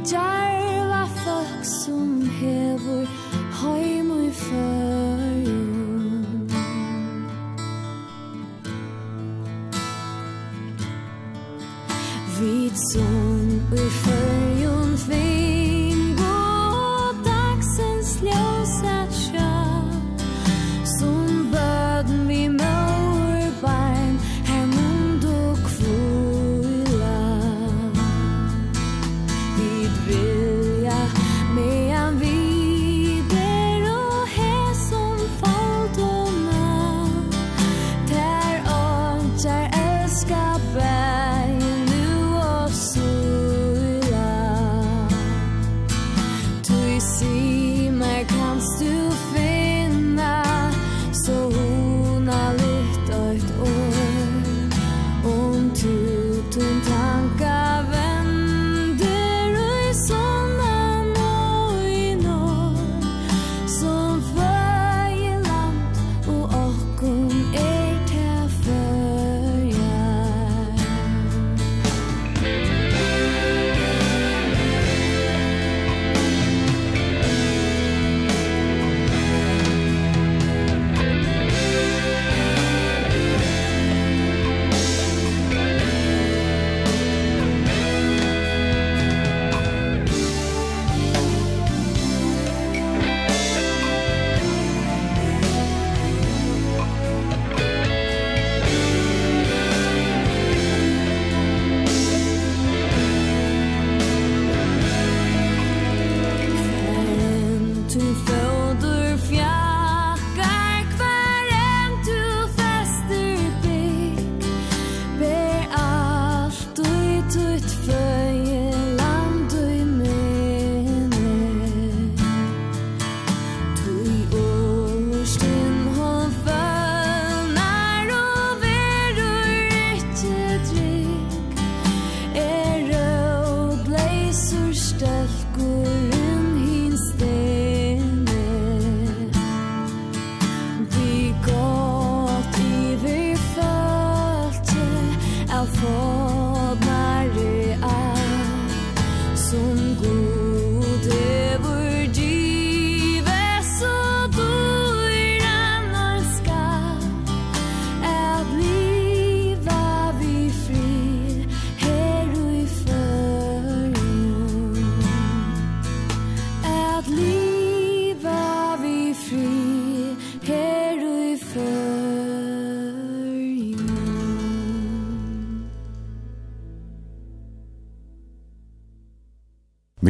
jar 0.06 0.88
la 0.88 1.06
fox 1.06 1.86
som 1.86 2.29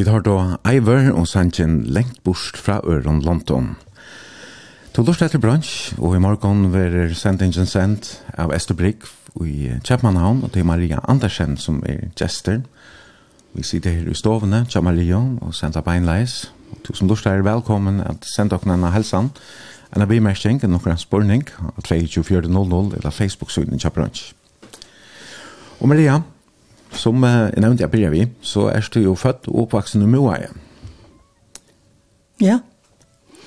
har 0.10 0.22
då 0.22 0.58
Iver 0.66 1.12
og 1.12 1.28
Sanchin 1.28 1.84
lengt 1.84 2.24
bort 2.24 2.58
fra 2.58 2.82
Øron 2.84 3.22
London. 3.22 3.75
To 4.94 5.04
lort 5.04 5.22
etter 5.22 5.39
bransj, 5.39 5.94
og 5.98 6.16
i 6.16 6.20
morgen 6.20 6.72
verer 6.74 7.13
sendingen 7.13 7.68
sendt 7.70 8.24
av 8.38 8.54
Esther 8.56 8.75
Brigg 8.75 9.06
i 9.46 9.70
Kjepmannhavn, 9.86 10.42
og 10.44 10.54
det 10.54 10.63
er 10.63 10.68
Maria 10.68 11.00
Andersen 11.08 11.58
som 11.58 11.84
er 11.86 12.10
gjester. 12.18 12.62
Vi 13.54 13.63
sitter 13.63 13.92
her 13.92 14.10
i 14.10 14.18
stovene, 14.18 14.66
Kjep 14.70 14.84
Maria, 14.84 15.22
og 15.42 15.54
sender 15.54 15.86
beinleis. 15.86 16.51
To 16.84 16.94
som 16.98 17.08
lort 17.08 17.25
er 17.30 17.46
velkommen 17.46 18.01
at 18.01 18.25
sende 18.25 18.58
dere 18.58 18.74
en 18.74 18.89
helsan, 18.94 19.30
en 19.96 20.08
bimerking, 20.08 20.63
en 20.63 20.74
noen 20.74 20.98
spørning, 20.98 21.46
32400 21.86 22.98
eller 22.98 23.10
Facebook-synet 23.13 23.82
Kjep 23.82 23.94
Bransj. 23.94 24.34
Og 25.80 25.88
Maria, 25.89 26.22
Som 26.91 27.24
jeg 27.24 27.53
nevnte 27.62 27.84
jeg 27.84 27.91
begynner 27.91 28.13
vi, 28.13 28.25
så 28.41 28.67
er 28.74 28.88
du 28.93 29.00
jo 29.03 29.15
født 29.15 29.48
og 29.48 29.63
oppvaksen 29.63 30.03
i 30.03 30.10
Moaie. 30.10 30.50
Ja. 32.41 32.60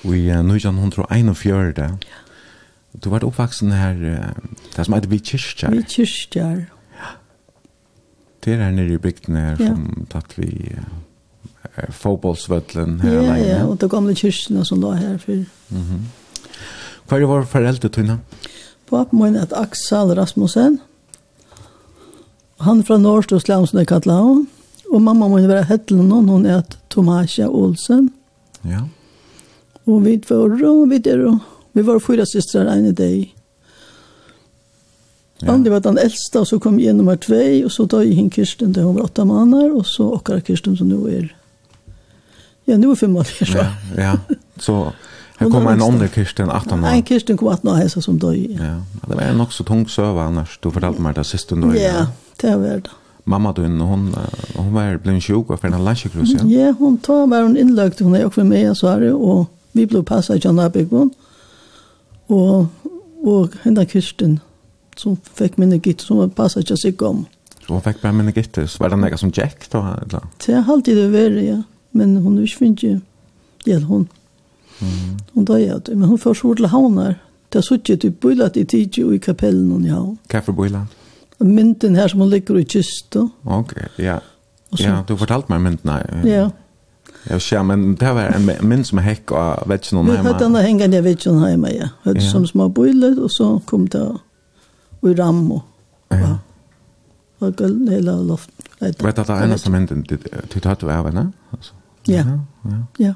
Og 0.03 0.15
i 0.17 0.29
uh, 0.31 0.39
1941. 0.39 1.73
Ja. 1.77 2.21
Du 3.03 3.09
var 3.09 3.25
oppvaksen 3.25 3.71
her, 3.71 3.97
uh, 3.97 4.59
det 4.75 4.85
som 4.85 4.95
heter 4.95 5.11
vi 5.11 5.19
kyrkjær. 5.19 5.75
Vi 5.75 5.83
kyrkjær. 5.95 6.61
Ja. 6.99 7.13
Det 8.43 8.53
er 8.53 8.63
her 8.63 8.71
nede 8.71 8.93
i 8.93 9.01
bygden 9.01 9.35
her 9.35 9.57
ja. 9.59 9.73
som 9.73 10.07
tatt 10.13 10.37
vi 10.37 10.49
uh, 10.77 11.89
fotbollsvøtlen 11.89 13.01
her 13.03 13.11
ja, 13.11 13.27
alene. 13.27 13.49
Ja, 13.49 13.61
og 13.67 13.79
det 13.81 13.91
gamle 13.91 14.15
kyrkjene 14.15 14.65
som 14.65 14.81
lå 14.81 14.93
her 14.93 15.17
før. 15.17 15.43
Mm 15.69 15.83
-hmm. 15.89 16.01
Hva 17.07 17.15
er 17.15 17.19
det 17.19 17.27
våre 17.27 17.45
foreldre, 17.45 17.89
Tuna? 17.89 18.17
Papen 18.89 19.19
min 19.19 19.35
er 19.35 19.47
Aksel 19.51 20.15
Rasmussen. 20.15 20.71
Mm 20.71 20.92
Han 22.63 22.83
fra 22.83 22.97
Norstosland, 22.97 23.69
som 23.69 23.79
det 23.79 23.87
kallet 23.91 24.15
han. 24.15 24.43
Og 24.93 25.01
mamma 25.01 25.27
må 25.27 25.41
være 25.41 25.65
hettelen 25.69 26.11
hon, 26.11 26.29
hun 26.29 26.45
er 26.45 26.61
Tomasja 26.93 27.47
Olsen. 27.49 28.11
Ja. 28.67 28.85
Og 29.85 30.03
vi 30.05 30.17
var, 30.29 30.53
og 30.69 30.89
vi 30.89 30.99
der, 31.03 31.25
og 31.27 31.39
vi 31.73 31.83
var 31.85 31.99
fyra 31.99 32.25
systrar 32.29 32.69
en 32.71 32.93
dag. 32.95 33.33
Ja. 35.41 35.51
Andi 35.51 35.69
var 35.69 35.81
den 35.83 35.97
eldste, 35.99 36.39
og 36.39 36.47
så 36.47 36.59
kom 36.59 36.77
jeg 36.79 36.95
nummer 36.95 37.17
tvei, 37.19 37.63
og 37.65 37.71
så 37.73 37.83
døg 37.89 38.13
hinn 38.15 38.29
Kirsten, 38.31 38.71
det 38.71 38.83
hun 38.85 38.95
var 38.95 39.09
åtta 39.09 39.25
måneder, 39.27 39.73
og 39.75 39.85
så 39.89 40.13
akkar 40.15 40.39
Kirsten 40.45 40.77
som 40.79 40.87
nå 40.87 41.01
er, 41.11 41.25
ja, 42.69 42.77
nå 42.77 42.93
er 42.93 42.99
fem 43.01 43.11
måneder. 43.11 43.51
Ja, 43.57 43.65
ja. 43.97 44.13
Så 44.61 44.77
Här 45.37 45.49
kom 45.49 45.67
en 45.67 45.81
annan 45.81 46.09
kirsten, 46.09 46.49
18 46.49 46.83
år. 46.83 46.87
En 46.87 47.03
kirsten 47.03 47.37
kom 47.37 47.47
18 47.47 47.69
år 47.69 47.75
hälsa 47.75 48.01
som 48.01 48.19
döj. 48.19 48.57
Ja, 48.59 49.07
det 49.07 49.15
var 49.15 49.21
en 49.21 49.45
så 49.49 49.63
tung 49.63 49.87
søve, 49.87 50.21
annars. 50.21 50.59
Du 50.63 50.71
fortalte 50.71 51.01
meg 51.01 51.15
det 51.15 51.25
siste 51.25 51.55
döj. 51.55 51.77
Ja, 51.81 52.07
det 52.41 52.55
var 52.55 52.81
det. 52.83 52.89
Mamma 53.25 53.53
du, 53.53 53.61
hon 53.61 54.15
hon 54.55 54.73
var 54.73 54.97
blev 54.97 55.21
sjuk 55.21 55.49
av 55.49 55.65
en 55.65 55.83
lasjekrus. 55.83 56.31
Ja, 56.31 56.45
ja 56.45 56.73
hon 56.79 56.97
tog 56.97 57.29
var 57.29 57.41
hon 57.41 57.57
inlagt 57.57 57.99
hon 57.99 58.15
är 58.15 58.25
också 58.25 58.43
med 58.43 58.77
så 58.77 58.87
här 58.87 59.13
og 59.13 59.45
vi 59.71 59.85
blev 59.85 60.03
passet 60.03 60.45
i 60.45 60.47
andra 60.47 60.71
og, 62.27 62.67
og 63.23 63.55
henne 63.63 63.85
kirsten, 63.85 64.39
som 64.97 65.17
fikk 65.37 65.57
minne 65.57 65.79
gitt 65.83 66.01
som 66.01 66.17
var 66.17 66.27
passet 66.27 66.63
ikke 66.63 66.77
seg 66.77 67.01
om. 67.01 67.25
Så 67.63 67.73
hon 67.73 67.81
fikk 67.81 68.01
bare 68.01 68.13
mina 68.13 68.31
gitt. 68.31 68.57
Var 68.79 68.89
det 68.89 68.99
noe 68.99 69.17
som 69.17 69.31
Jack 69.35 69.69
da? 69.71 69.97
eller? 70.01 70.27
Det 70.45 70.55
har 70.55 70.73
alltid 70.73 70.97
det 70.97 71.09
varit 71.11 71.47
ja, 71.47 71.61
men 71.91 72.17
hon 72.17 72.39
visste 72.41 72.65
inte. 72.65 72.99
Ja, 73.65 73.79
hon 73.79 74.07
Mm. 74.83 75.19
Hon 75.33 75.45
det 75.45 75.95
men 75.95 76.09
hon 76.09 76.19
får 76.19 76.33
så 76.33 76.53
til 76.53 76.67
havner. 76.67 77.15
Det 77.53 77.59
er 77.59 77.65
suttet 77.65 78.03
i 78.03 78.09
bøylet 78.09 78.57
i 78.57 78.63
tidsi 78.63 79.03
og 79.03 79.15
i 79.15 79.17
kapellen 79.17 79.71
hon 79.71 79.85
i 79.85 79.89
havn. 79.89 80.17
Hva 80.29 80.41
for 80.41 80.53
här 81.41 81.95
her 81.95 82.07
som 82.07 82.19
hon 82.19 82.29
ligger 82.29 82.57
i 82.57 82.63
kista. 82.63 83.29
Ok, 83.45 83.73
ja. 83.97 84.19
Så, 84.75 84.83
ja, 84.83 85.03
du 85.07 85.17
fortalte 85.17 85.51
meg 85.51 85.61
mynden 85.61 85.89
her. 85.89 86.25
Ja. 86.25 86.49
Jeg 87.29 87.41
ser, 87.41 87.63
men 87.63 87.95
det 87.95 88.15
var 88.15 88.33
en 88.35 88.49
mynd 88.67 88.85
som 88.85 88.97
hekk 88.97 89.31
og 89.31 89.69
vet 89.69 89.85
ikke 89.85 89.95
noen 89.95 90.07
hjemme. 90.07 90.17
Jag 90.17 90.33
hadde 90.33 90.45
denne 90.45 90.63
hengende 90.65 90.97
jeg 90.97 91.03
vet 91.03 91.19
ikke 91.19 91.33
hemma, 91.33 91.49
hjemme, 91.49 91.71
ja. 91.75 91.89
Høyde 92.03 92.19
ja. 92.19 92.29
som 92.29 92.45
små 92.45 92.67
bøylet, 92.67 93.19
og 93.19 93.31
så 93.31 93.59
kom 93.69 93.85
det 93.87 94.03
i 95.03 95.13
ram 95.19 95.51
og, 95.51 95.61
ja. 96.11 96.33
og 97.39 97.55
gulden 97.55 97.87
hele 97.87 98.17
loft. 98.27 98.49
Vet 98.79 98.99
du 98.99 99.07
at 99.07 99.17
det 99.17 99.29
er 99.29 99.45
eneste 99.45 99.71
mynden 99.71 100.03
du 100.07 100.59
tatt 100.59 100.83
av 100.83 101.07
henne? 101.07 101.29
Ja, 102.07 102.25
ja. 102.25 102.79
ja. 102.99 103.13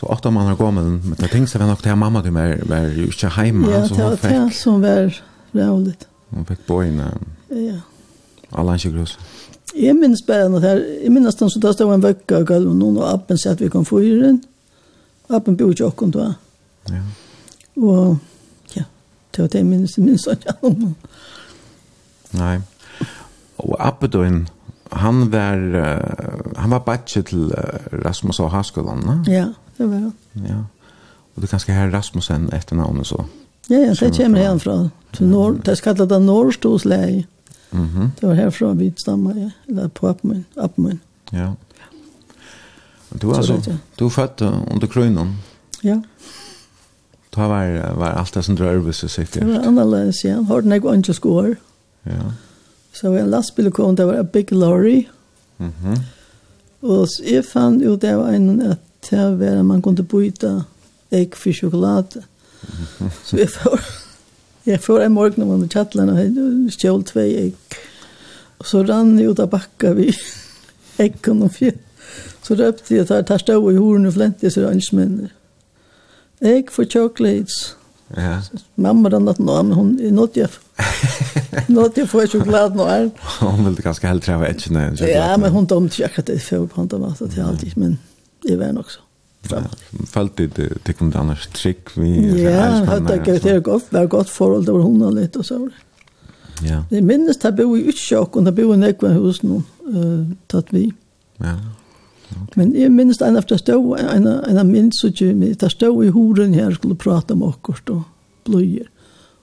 Så 0.00 0.06
åtta 0.06 0.30
man 0.30 0.46
har 0.46 0.56
gått 0.56 0.74
med 0.74 0.84
men 0.84 1.16
det 1.18 1.28
tänkte 1.28 1.58
jag 1.58 1.68
nog 1.68 1.82
till 1.82 1.94
mamma 1.94 2.22
du 2.22 2.30
var 2.30 2.68
var 2.68 2.76
ju 2.76 3.04
inte 3.04 3.28
hemma 3.28 3.70
ja, 3.70 3.88
så 3.88 3.94
hon 3.94 4.16
fick. 4.16 4.30
Ja, 4.30 4.50
som 4.50 4.80
var 4.80 5.22
roligt. 5.52 6.08
Hon 6.28 6.44
fick 6.44 6.66
boina. 6.66 7.12
Ja. 7.48 7.80
Alla 8.50 8.72
inte 8.72 8.88
grus. 8.88 9.18
Jag 9.74 9.96
minns 9.96 10.26
bara 10.26 10.48
när 10.48 10.60
här, 10.60 11.00
jag 11.02 11.12
minns 11.12 11.36
den 11.36 11.50
så 11.50 11.58
där 11.58 11.72
stod 11.72 11.94
en 11.94 12.00
vecka 12.00 12.38
och 12.38 12.46
galv 12.46 12.74
någon 12.74 12.96
och 12.96 13.14
appen 13.14 13.38
sa 13.38 13.50
att 13.50 13.60
vi 13.60 13.68
kom 13.68 13.84
fyren. 13.84 14.42
Appen 15.26 15.56
bor 15.56 15.74
ju 15.80 15.84
också 15.84 16.06
då. 16.06 16.34
Ja. 16.84 17.02
Och 17.82 18.16
ja, 18.72 18.84
det 19.30 19.42
var 19.42 19.48
det 19.48 19.64
minns 19.64 19.98
minns 19.98 20.28
jag. 20.44 20.94
Nej. 22.30 22.60
Och 23.56 23.86
appen 23.86 24.10
då 24.10 24.22
en 24.22 24.48
han 24.90 25.30
var 25.30 25.74
uh, 25.74 26.56
han 26.56 26.70
var 26.70 26.80
batch 26.80 27.16
till 27.24 27.52
uh, 27.52 27.98
Rasmus 28.02 28.40
och 28.40 28.50
Haskolan, 28.50 29.22
ne? 29.26 29.32
Ja 29.32 29.52
det 29.76 29.86
var 29.86 29.94
han. 29.94 30.12
Ja. 30.32 30.64
Och 31.34 31.42
det 31.42 31.46
kanske 31.46 31.72
her 31.72 31.90
Rasmussen 31.90 32.52
etter 32.52 32.76
navnet 32.76 33.06
så. 33.06 33.24
Ja, 33.68 33.76
ja, 33.76 33.94
det 34.00 34.16
kommer 34.16 34.46
han 34.46 34.60
från. 34.60 34.90
Norr, 35.18 35.60
det 35.64 35.76
ska 35.76 35.94
kalla 35.94 36.06
det 36.06 36.18
norrstosläge. 36.18 37.26
Mhm. 37.70 38.10
Det 38.20 38.26
var 38.26 38.34
herfra 38.34 38.72
vi 38.72 38.92
stammer, 38.96 39.34
ja. 39.34 39.50
Eller 39.72 39.88
på 39.88 40.08
Appmun, 40.08 40.44
Appmun. 40.54 41.00
Ja. 41.30 41.54
Och 43.08 43.18
du 43.18 43.32
alltså, 43.32 43.62
du 43.94 44.10
född 44.10 44.42
under 44.72 44.86
kronan. 44.86 45.36
Ja. 45.80 46.02
Det 47.30 47.40
var, 47.40 47.94
var 47.94 48.06
allt 48.06 48.34
det 48.34 48.42
som 48.42 48.54
drör 48.54 48.92
sig 48.92 49.08
sikkert. 49.08 49.42
Det 49.42 49.46
var 49.46 49.66
annerledes, 49.66 50.24
ja. 50.24 50.42
Hörde 50.42 50.68
när 50.68 50.76
ikke 50.76 50.94
inte 50.94 51.14
skår. 51.14 51.56
Ja. 52.02 52.32
Så 52.92 53.12
en 53.12 53.30
lastbil 53.30 53.70
kom, 53.72 53.96
det 53.96 54.04
var 54.04 54.14
en 54.14 54.28
big 54.32 54.52
lorry. 54.52 55.06
Mhm. 55.56 55.72
Mm 55.84 55.94
-hmm. 55.94 56.00
Og 56.80 57.08
jeg 57.26 57.44
fann 57.44 57.80
jo 57.80 57.96
det 57.96 58.16
var 58.16 58.28
en 58.28 58.60
at 58.60 58.78
det 59.10 59.36
var 59.36 59.62
man 59.62 59.82
kunde 59.82 60.02
byta 60.02 60.64
ägg 61.10 61.36
för 61.36 61.52
choklad. 61.52 62.24
Så 63.24 63.36
jag 63.36 63.50
får, 63.50 63.80
jag 64.62 64.82
får 64.82 65.00
en 65.00 65.12
morgon 65.12 65.34
när 65.36 65.46
man 65.46 65.60
var 65.60 65.68
chattlarna 65.68 66.12
och 66.12 66.20
jag 66.20 66.72
stjäl 66.72 67.04
två 67.04 67.20
ägg. 67.20 67.54
Och 68.58 68.66
så 68.66 68.84
rann 68.84 69.18
jag 69.18 69.32
ut 69.32 69.38
av 69.38 69.50
backa 69.50 69.92
vid 69.92 70.14
äggen 70.96 71.42
och 71.46 71.52
fjäll. 71.52 71.78
Så 72.42 72.54
röpte 72.54 72.94
jag 72.96 73.06
där, 73.06 73.22
där 73.22 73.38
stod 73.38 73.72
i 73.72 73.76
horen 73.76 74.06
och 74.06 74.14
fläntes 74.14 74.54
så 74.54 74.60
ranns 74.62 74.92
männer. 74.92 75.32
Ägg 76.40 76.70
för 76.70 76.84
chocolates. 76.84 77.74
Ja. 78.16 78.42
Mamma 78.74 79.10
rann 79.10 79.28
att 79.28 79.38
nå, 79.38 79.62
men 79.62 79.72
hon 79.72 80.00
är 80.00 80.10
något 80.10 80.36
jag 80.36 80.48
Något 81.66 81.96
jag 81.96 82.10
får 82.10 82.26
choklad 82.26 82.76
nå 82.76 82.86
är. 82.86 83.10
Hon 83.40 83.64
ville 83.64 83.82
ganska 83.82 84.08
hellre 84.08 84.32
ha 84.32 84.46
ett. 84.46 84.66
Ja, 85.00 85.36
men 85.36 85.52
hon 85.52 85.66
dömde 85.66 85.94
ju 85.94 86.04
akkurat 86.04 86.26
det 86.26 86.38
för 86.38 86.66
på 86.66 86.80
andra 86.80 86.98
mat. 86.98 87.18
Det 87.18 87.40
är 87.40 87.44
alltid, 87.44 87.76
men 87.76 87.98
i 88.46 88.56
världen 88.56 88.84
Følte 90.10 90.46
du 90.46 90.68
det 90.86 90.96
kom 90.98 91.10
det 91.10 91.18
annars 91.18 91.46
trygg 91.54 91.92
vi 91.94 92.42
Ja, 92.42 92.84
hade 92.84 93.16
jag 93.26 93.42
det 93.42 93.60
gott, 93.64 93.92
var 93.92 94.06
gott 94.06 94.30
förhållande 94.30 94.72
över 94.72 94.82
hon 94.82 95.14
lite 95.14 95.38
och 95.38 95.46
så. 95.46 95.70
Ja. 96.62 96.84
Det 96.90 97.02
minst 97.02 97.42
har 97.42 97.52
bo 97.52 97.76
i 97.76 97.88
utsjok 97.88 98.36
och 98.36 98.44
det 98.44 98.52
bo 98.52 98.74
i 98.74 98.76
nekva 98.76 99.08
hus 99.08 99.42
nu 99.42 99.62
eh 99.86 100.26
tatt 100.46 100.66
vi. 100.70 100.92
Ja. 101.36 101.54
Okay. 102.30 102.46
Men 102.54 102.80
jag 102.80 102.92
minns 102.92 103.20
en 103.20 103.36
efter 103.36 103.56
stå 103.56 103.96
en 103.96 104.26
en 104.26 104.72
minns 104.72 105.00
så 105.00 105.08
ju 105.08 105.34
med 105.34 105.56
där 105.56 105.68
stå 105.68 106.04
i 106.04 106.08
horen 106.08 106.54
här 106.54 106.72
skulle 106.72 106.94
prata 106.94 107.34
om 107.34 107.42
och 107.42 107.80
då 107.84 108.02
blöjer. 108.44 108.90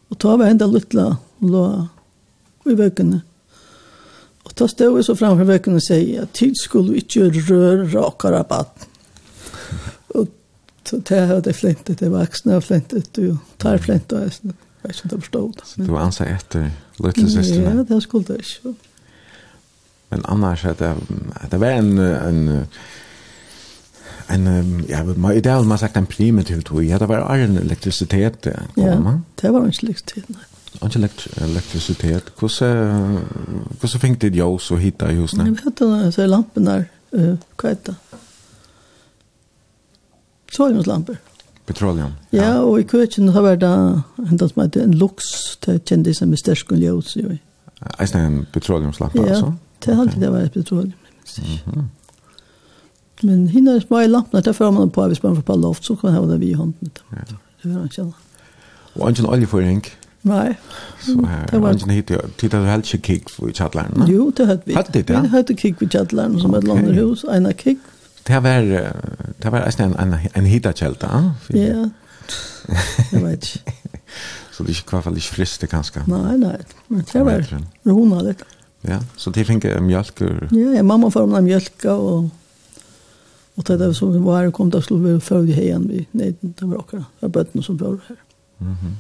Och 0.10 0.18
ta 0.18 0.38
var 0.38 0.46
ända 0.46 0.68
lilla 0.68 1.18
lå 1.40 1.88
i 2.66 2.76
veckan. 2.76 3.22
Och 4.44 4.56
ta 4.56 4.68
stå 4.68 5.04
så 5.04 5.16
framför 5.16 5.44
veckan 5.44 5.76
och 5.76 5.84
säga 5.84 6.24
att 6.24 6.34
tid 6.34 6.58
skulle 6.58 6.92
vi 6.92 7.00
inte 7.00 7.20
röra 7.20 7.84
rakarabatt. 7.84 8.88
Så 10.84 10.98
det 10.98 11.16
här 11.16 11.42
det 11.42 11.54
flintet, 11.54 12.00
det 12.00 12.10
var 12.10 12.22
axna 12.22 12.62
flintet, 12.62 13.14
du 13.14 13.38
tar 13.58 13.78
flint 13.78 14.12
och 14.12 14.20
jag 14.20 14.26
vet 14.26 14.44
inte 14.44 14.56
om 15.04 15.10
jag 15.12 15.20
förstod. 15.20 15.62
Så 15.64 15.82
du 15.82 15.98
ansar 15.98 16.26
efter 16.26 16.72
lilla 16.98 17.30
systerna? 17.30 17.86
Ja, 17.90 17.96
det 17.96 18.02
skulle 18.02 18.24
det 18.24 18.44
inte. 18.44 18.76
Men 20.10 20.26
annars, 20.26 20.62
det, 20.64 20.96
det 21.50 21.58
var 21.58 21.68
en, 21.68 21.98
en, 21.98 22.66
en, 24.28 24.86
ja, 24.90 25.04
man, 25.04 25.34
i 25.34 25.42
det 25.42 25.50
har 25.50 25.64
man 25.64 25.78
sagt 25.78 25.98
en 25.98 26.06
primitiv 26.06 26.62
tog, 26.62 26.84
ja, 26.84 27.00
det 27.00 27.06
var 27.06 27.18
all 27.18 27.40
elektricitet. 27.40 28.48
Ja, 28.76 28.94
komma 28.94 29.22
det 29.42 29.50
var 29.50 29.66
en 29.66 29.74
inte 29.74 30.06
tid 30.06 30.24
nej. 30.28 30.42
Och 30.80 30.92
elektricitet. 31.42 32.24
Hur 32.40 32.48
så 32.48 32.66
hur 33.82 33.88
så 33.88 34.00
det 34.30 34.38
ljus 34.38 34.72
och 34.72 34.80
hitta 34.80 35.12
ljus 35.12 35.34
när? 35.34 35.46
Jag 35.46 35.52
vet 35.52 35.66
inte, 35.66 36.12
så 36.12 36.26
lamporna, 36.26 36.78
eh, 37.12 37.36
vad 37.62 37.72
heter 37.72 37.96
det? 38.10 38.13
petroleumslampor. 40.54 41.18
Petroleum? 41.66 42.14
Ja, 42.32 42.44
ja 42.44 42.54
og 42.62 42.80
i 42.80 42.86
køkken 42.88 43.32
har 43.34 43.42
vært 43.42 43.64
en 43.66 44.40
som 44.40 44.62
heter 44.62 44.84
en 44.84 44.94
lux, 44.94 45.58
det 45.66 45.80
kjendis 45.90 46.22
som 46.22 46.34
er 46.36 46.42
stersk 46.42 46.76
og 46.76 46.84
ljøs. 46.84 47.16
Eisen 48.00 48.20
er 48.20 48.26
en 48.28 48.40
petroleumslampa 48.54 49.18
ja, 49.18 49.30
altså? 49.34 49.46
Ja, 49.46 49.86
det 49.86 49.96
har 49.96 50.06
alltid 50.06 50.30
vært 50.30 50.54
petroleum. 50.54 50.94
Mm. 51.66 51.90
Men 53.24 53.48
hinner 53.48 53.80
små 53.80 54.04
i 54.04 54.12
lampene, 54.12 54.44
der 54.44 54.52
fører 54.52 54.72
man 54.76 54.92
på, 54.92 55.08
hvis 55.08 55.24
man 55.24 55.36
får 55.36 55.48
på 55.48 55.56
loft, 55.56 55.86
så 55.86 55.96
kan 55.96 56.12
man 56.12 56.20
ha 56.20 56.34
det 56.34 56.40
vi 56.42 56.52
i 56.52 56.54
hånden. 56.60 56.92
Ja. 57.12 57.26
Det 57.64 57.72
var 57.72 57.80
han 57.80 57.90
kjenner. 57.90 58.20
Og 58.96 59.10
ikke 59.10 59.24
en 59.24 59.30
oljeføring? 59.30 59.86
Nei. 60.24 60.54
Så 61.00 61.16
her, 61.28 61.46
det 61.52 61.62
var... 61.62 61.70
Angen 61.70 61.90
hittet, 61.90 62.36
tittet 62.38 62.60
du 62.62 62.68
helt 62.68 62.94
ikke 62.94 63.04
kikk 63.08 63.32
i 63.50 63.56
kjattlærene? 63.56 64.08
Jo, 64.12 64.30
det 64.38 64.48
hadde 64.48 64.62
vi. 64.66 64.76
Hadde 64.76 64.94
det, 64.94 65.10
ja? 65.10 65.24
Vi 65.24 65.32
hadde 65.32 65.56
kikk 65.56 65.82
i 65.82 65.88
kjattlærene 65.88 66.40
som 66.44 66.54
et 66.56 66.68
landet 66.68 66.96
hus, 67.00 67.24
en 67.24 67.48
av 67.50 67.56
kikk, 67.60 67.80
Det 68.28 68.44
var 68.44 68.62
det 69.42 69.52
var 69.52 69.66
nästan 69.66 69.96
en 69.96 70.18
en 70.34 70.46
hita 70.46 70.74
kälta. 70.74 71.36
Ja. 71.48 71.90
Jeg 73.12 73.24
vet. 73.24 73.44
ikke. 73.44 73.74
Så 74.52 74.64
det 74.64 74.70
er 74.70 74.74
ikke 74.74 74.80
gick 74.80 74.90
kvar 74.90 75.02
fallet 75.02 75.24
friste 75.24 75.68
kanskje. 75.68 76.04
Nei, 76.08 76.38
nei. 76.38 76.58
Men 76.88 77.06
det 77.14 77.26
var 77.26 77.48
rona 77.86 78.22
litt. 78.22 78.44
Ja, 78.84 79.00
så 79.16 79.32
de 79.32 79.46
fikk 79.48 79.66
en 79.66 79.88
mjölk. 79.88 80.22
Ja, 80.52 80.74
ja, 80.76 80.84
mamma 80.84 81.10
får 81.12 81.26
med 81.28 81.44
mjölk 81.44 81.86
og 81.86 82.30
og 83.56 83.64
det 83.64 83.78
där 83.78 83.94
som 83.94 84.24
var 84.24 84.52
kom 84.52 84.70
då 84.70 84.82
skulle 84.82 85.14
vi 85.14 85.20
följa 85.20 85.56
hem 85.56 85.88
vi 85.88 86.08
nej 86.12 86.36
det 86.42 86.66
var 86.66 86.78
också. 86.78 87.04
var 87.20 87.30
bötten 87.30 87.64
som 87.64 87.78
bor 87.78 88.00
här. 88.08 88.18
Mhm. 88.58 88.98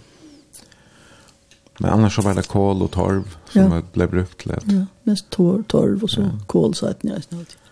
Men 1.79 1.89
annars 1.89 2.15
så 2.15 2.21
var 2.21 2.33
det 2.33 2.47
kål 2.47 2.81
og 2.81 2.91
torv 2.91 3.35
som 3.49 3.71
ja. 3.71 3.81
ble 3.93 4.07
brukt 4.07 4.45
lätt. 4.45 4.63
Ja, 4.67 4.85
mest 5.03 5.29
torv, 5.29 5.63
torv 5.63 6.03
och 6.03 6.09
så 6.09 6.21
ja. 6.21 6.29
kolsättningar 6.47 7.21
snart. 7.21 7.47
Ja. 7.49 7.62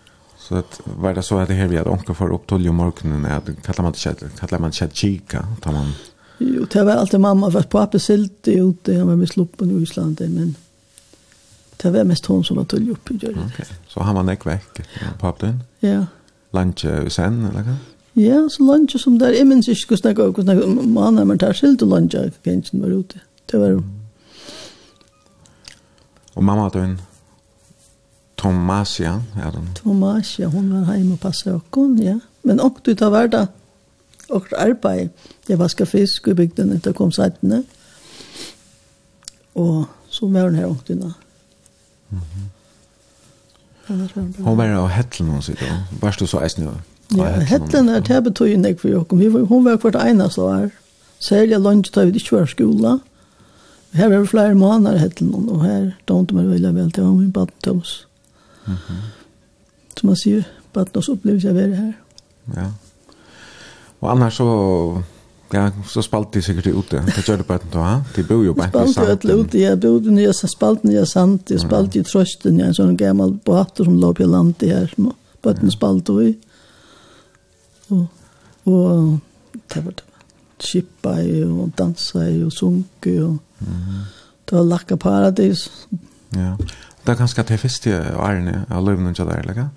Så 0.48 0.54
att 0.54 0.80
var 0.84 1.14
det 1.14 1.22
så 1.22 1.38
att 1.38 1.48
det 1.48 1.54
här 1.54 1.68
vi 1.68 1.76
hade 1.76 1.90
onka 1.90 2.14
för 2.14 2.32
upp 2.32 2.46
till 2.46 2.72
morgonen 2.72 3.24
är 3.24 3.36
att 3.36 3.62
kallar 3.62 3.82
man 3.82 3.92
det 3.92 4.38
kallar 4.40 4.58
man 4.58 4.70
det 4.70 4.96
kika 4.96 5.46
tar 5.60 5.72
man 5.72 5.92
Jo, 6.38 6.66
det 6.72 6.84
var 6.84 6.92
alltid 6.92 7.20
mamma 7.20 7.50
för 7.50 7.62
pappa 7.62 7.98
silt 7.98 8.48
ut 8.48 8.84
det 8.84 9.04
med 9.04 9.28
sluppen 9.28 9.70
i 9.70 9.82
Island 9.82 10.20
men 10.20 10.54
det 11.76 11.90
var 11.90 12.04
mest 12.04 12.26
hon 12.26 12.44
som 12.44 12.56
var 12.56 12.64
till 12.64 12.90
upp 12.90 13.10
i 13.10 13.16
Okej. 13.16 13.30
Okay. 13.30 13.66
Så 13.88 14.00
han 14.00 14.14
var 14.14 14.22
näck 14.22 14.46
veck 14.46 14.80
på 15.20 15.34
den? 15.40 15.60
Ja. 15.80 16.06
Lunch 16.50 16.86
sen 17.08 17.44
eller 17.44 17.62
vad? 17.62 17.76
Ja, 18.12 18.48
så 18.50 18.62
lunch 18.62 19.00
som 19.00 19.18
där 19.18 19.32
är 19.32 19.44
minns 19.44 19.66
sig 19.66 19.74
skulle 19.74 19.98
snacka 19.98 20.22
och 20.22 20.42
snacka 20.42 20.66
man 20.66 21.14
när 21.14 21.24
man 21.24 21.38
tar 21.38 21.52
silt 21.52 21.82
och 21.82 21.88
lunch 21.88 22.16
kanske 22.42 22.76
var 22.76 22.88
ute. 22.88 23.20
Det 23.46 23.58
var 23.58 23.82
och 26.34 26.44
mamma 26.44 26.68
då 26.68 26.78
en 26.78 26.98
Tomasia, 28.42 29.22
ja. 29.36 29.52
Tomasia, 29.74 30.48
hon 30.48 30.72
var 30.72 30.84
hemma 30.92 31.14
og 31.14 31.20
passa 31.20 31.54
okon, 31.54 31.98
ja. 32.02 32.18
Men 32.42 32.60
och 32.60 32.78
du 32.82 32.94
tar 32.94 33.10
värda 33.10 33.48
och 34.28 34.52
arbeid. 34.52 35.08
Jag 35.46 35.56
vaska 35.56 35.86
fisk 35.86 36.28
i 36.28 36.34
bygden 36.34 36.80
det 36.84 36.92
kom 36.92 37.12
seitene. 37.12 37.62
Och 39.52 39.84
så 40.08 40.26
var 40.26 40.40
hon 40.40 40.54
här 40.54 40.66
och 40.66 40.84
dina. 40.86 41.14
Mm 42.10 42.22
-hmm. 42.22 42.48
Hon 44.44 44.56
var 44.56 44.68
av 44.68 44.88
hettlen 44.88 45.28
hon 45.28 45.42
sitt, 45.42 45.60
ja. 45.60 45.82
Var 46.00 46.16
du 46.18 46.26
så 46.26 46.40
eisen 46.40 46.64
jo? 46.64 46.70
Ja, 47.16 47.24
hettlen 47.24 47.88
er 47.88 48.00
det 48.00 48.24
betøy 48.24 48.52
jo 48.52 48.58
nek 48.58 48.80
for 48.80 48.88
jokken. 48.88 49.46
Hon 49.46 49.64
var 49.64 49.76
kvart 49.76 49.94
ena 49.94 50.30
så 50.30 50.52
här. 50.52 50.70
Særlig 51.20 51.58
lunch 51.58 51.94
da 51.94 52.04
vi 52.04 52.12
ikke 52.16 52.36
var 52.36 52.46
skola. 52.46 52.98
Her 53.92 54.08
var 54.08 54.24
flere 54.24 54.54
måneder 54.54 54.98
hettlen 54.98 55.34
hon, 55.34 55.48
og 55.48 55.64
her 55.64 55.90
dømte 56.08 56.34
meg 56.34 56.48
veldig 56.48 56.74
vel 56.74 56.90
til 56.92 57.04
hon 57.04 57.18
min 57.18 57.32
baden 57.32 57.54
til 57.62 57.72
oss. 57.72 58.06
Mm 58.66 58.74
-hmm. 58.74 59.02
Som 60.00 60.06
man 60.06 60.16
sier, 60.16 60.42
Batnas 60.72 61.08
opplevelse 61.08 61.48
av 61.48 61.56
å 61.56 61.58
være 61.58 61.76
her. 61.76 61.92
Ja. 62.56 62.66
Og 64.00 64.10
annars 64.10 64.36
så, 64.36 64.46
ja, 65.52 65.70
så 65.86 66.02
spalte 66.02 66.38
de 66.38 66.42
sikkert 66.42 66.66
ute. 66.66 67.02
Det 67.06 67.24
gjør 67.28 67.36
det 67.36 67.46
bare 67.46 67.60
ikke, 67.62 67.78
ha? 67.78 68.00
De 68.16 68.22
bor 68.22 68.44
jo 68.44 68.52
bare 68.52 68.68
ikke 68.68 68.84
i. 68.88 68.92
Spalte 68.92 69.28
jo 69.28 69.42
ute, 69.42 69.58
ja. 69.58 69.74
Bor 69.76 70.00
nye, 70.00 70.32
spalte 70.32 70.88
nye 70.88 71.06
sant. 71.06 71.48
de 71.48 71.58
spalte 71.58 71.98
i 71.98 72.02
trøsten, 72.02 72.58
ja. 72.58 72.66
En 72.66 72.74
sånn 72.74 72.96
gammel 72.96 73.36
båter 73.44 73.84
som 73.84 73.98
lå 74.00 74.12
på 74.12 74.26
landet 74.26 74.68
her, 74.68 74.88
som 74.94 75.12
bøtten 75.42 75.70
spalte 75.70 76.12
i. 76.22 76.32
Og, 77.90 78.06
og 78.64 79.20
det 79.74 79.84
var 79.84 79.92
det. 79.92 80.08
skippa 80.62 81.16
i, 81.18 81.42
og 81.42 81.72
dansa 81.78 82.26
i, 82.30 82.42
og 82.44 82.52
sunke, 82.52 83.24
og 83.24 83.38
mm 83.60 83.66
-hmm. 83.66 84.02
det 84.48 84.58
var 84.58 84.64
lakka 84.64 84.96
paradis. 84.96 85.70
Ja. 86.34 86.56
Det 87.02 87.12
er 87.12 87.18
ganske 87.18 87.42
til 87.42 87.58
første 87.58 87.96
årene 88.14 88.64
av 88.70 88.84
løvene 88.86 89.14
til 89.14 89.26
deg, 89.26 89.42
eller 89.42 89.68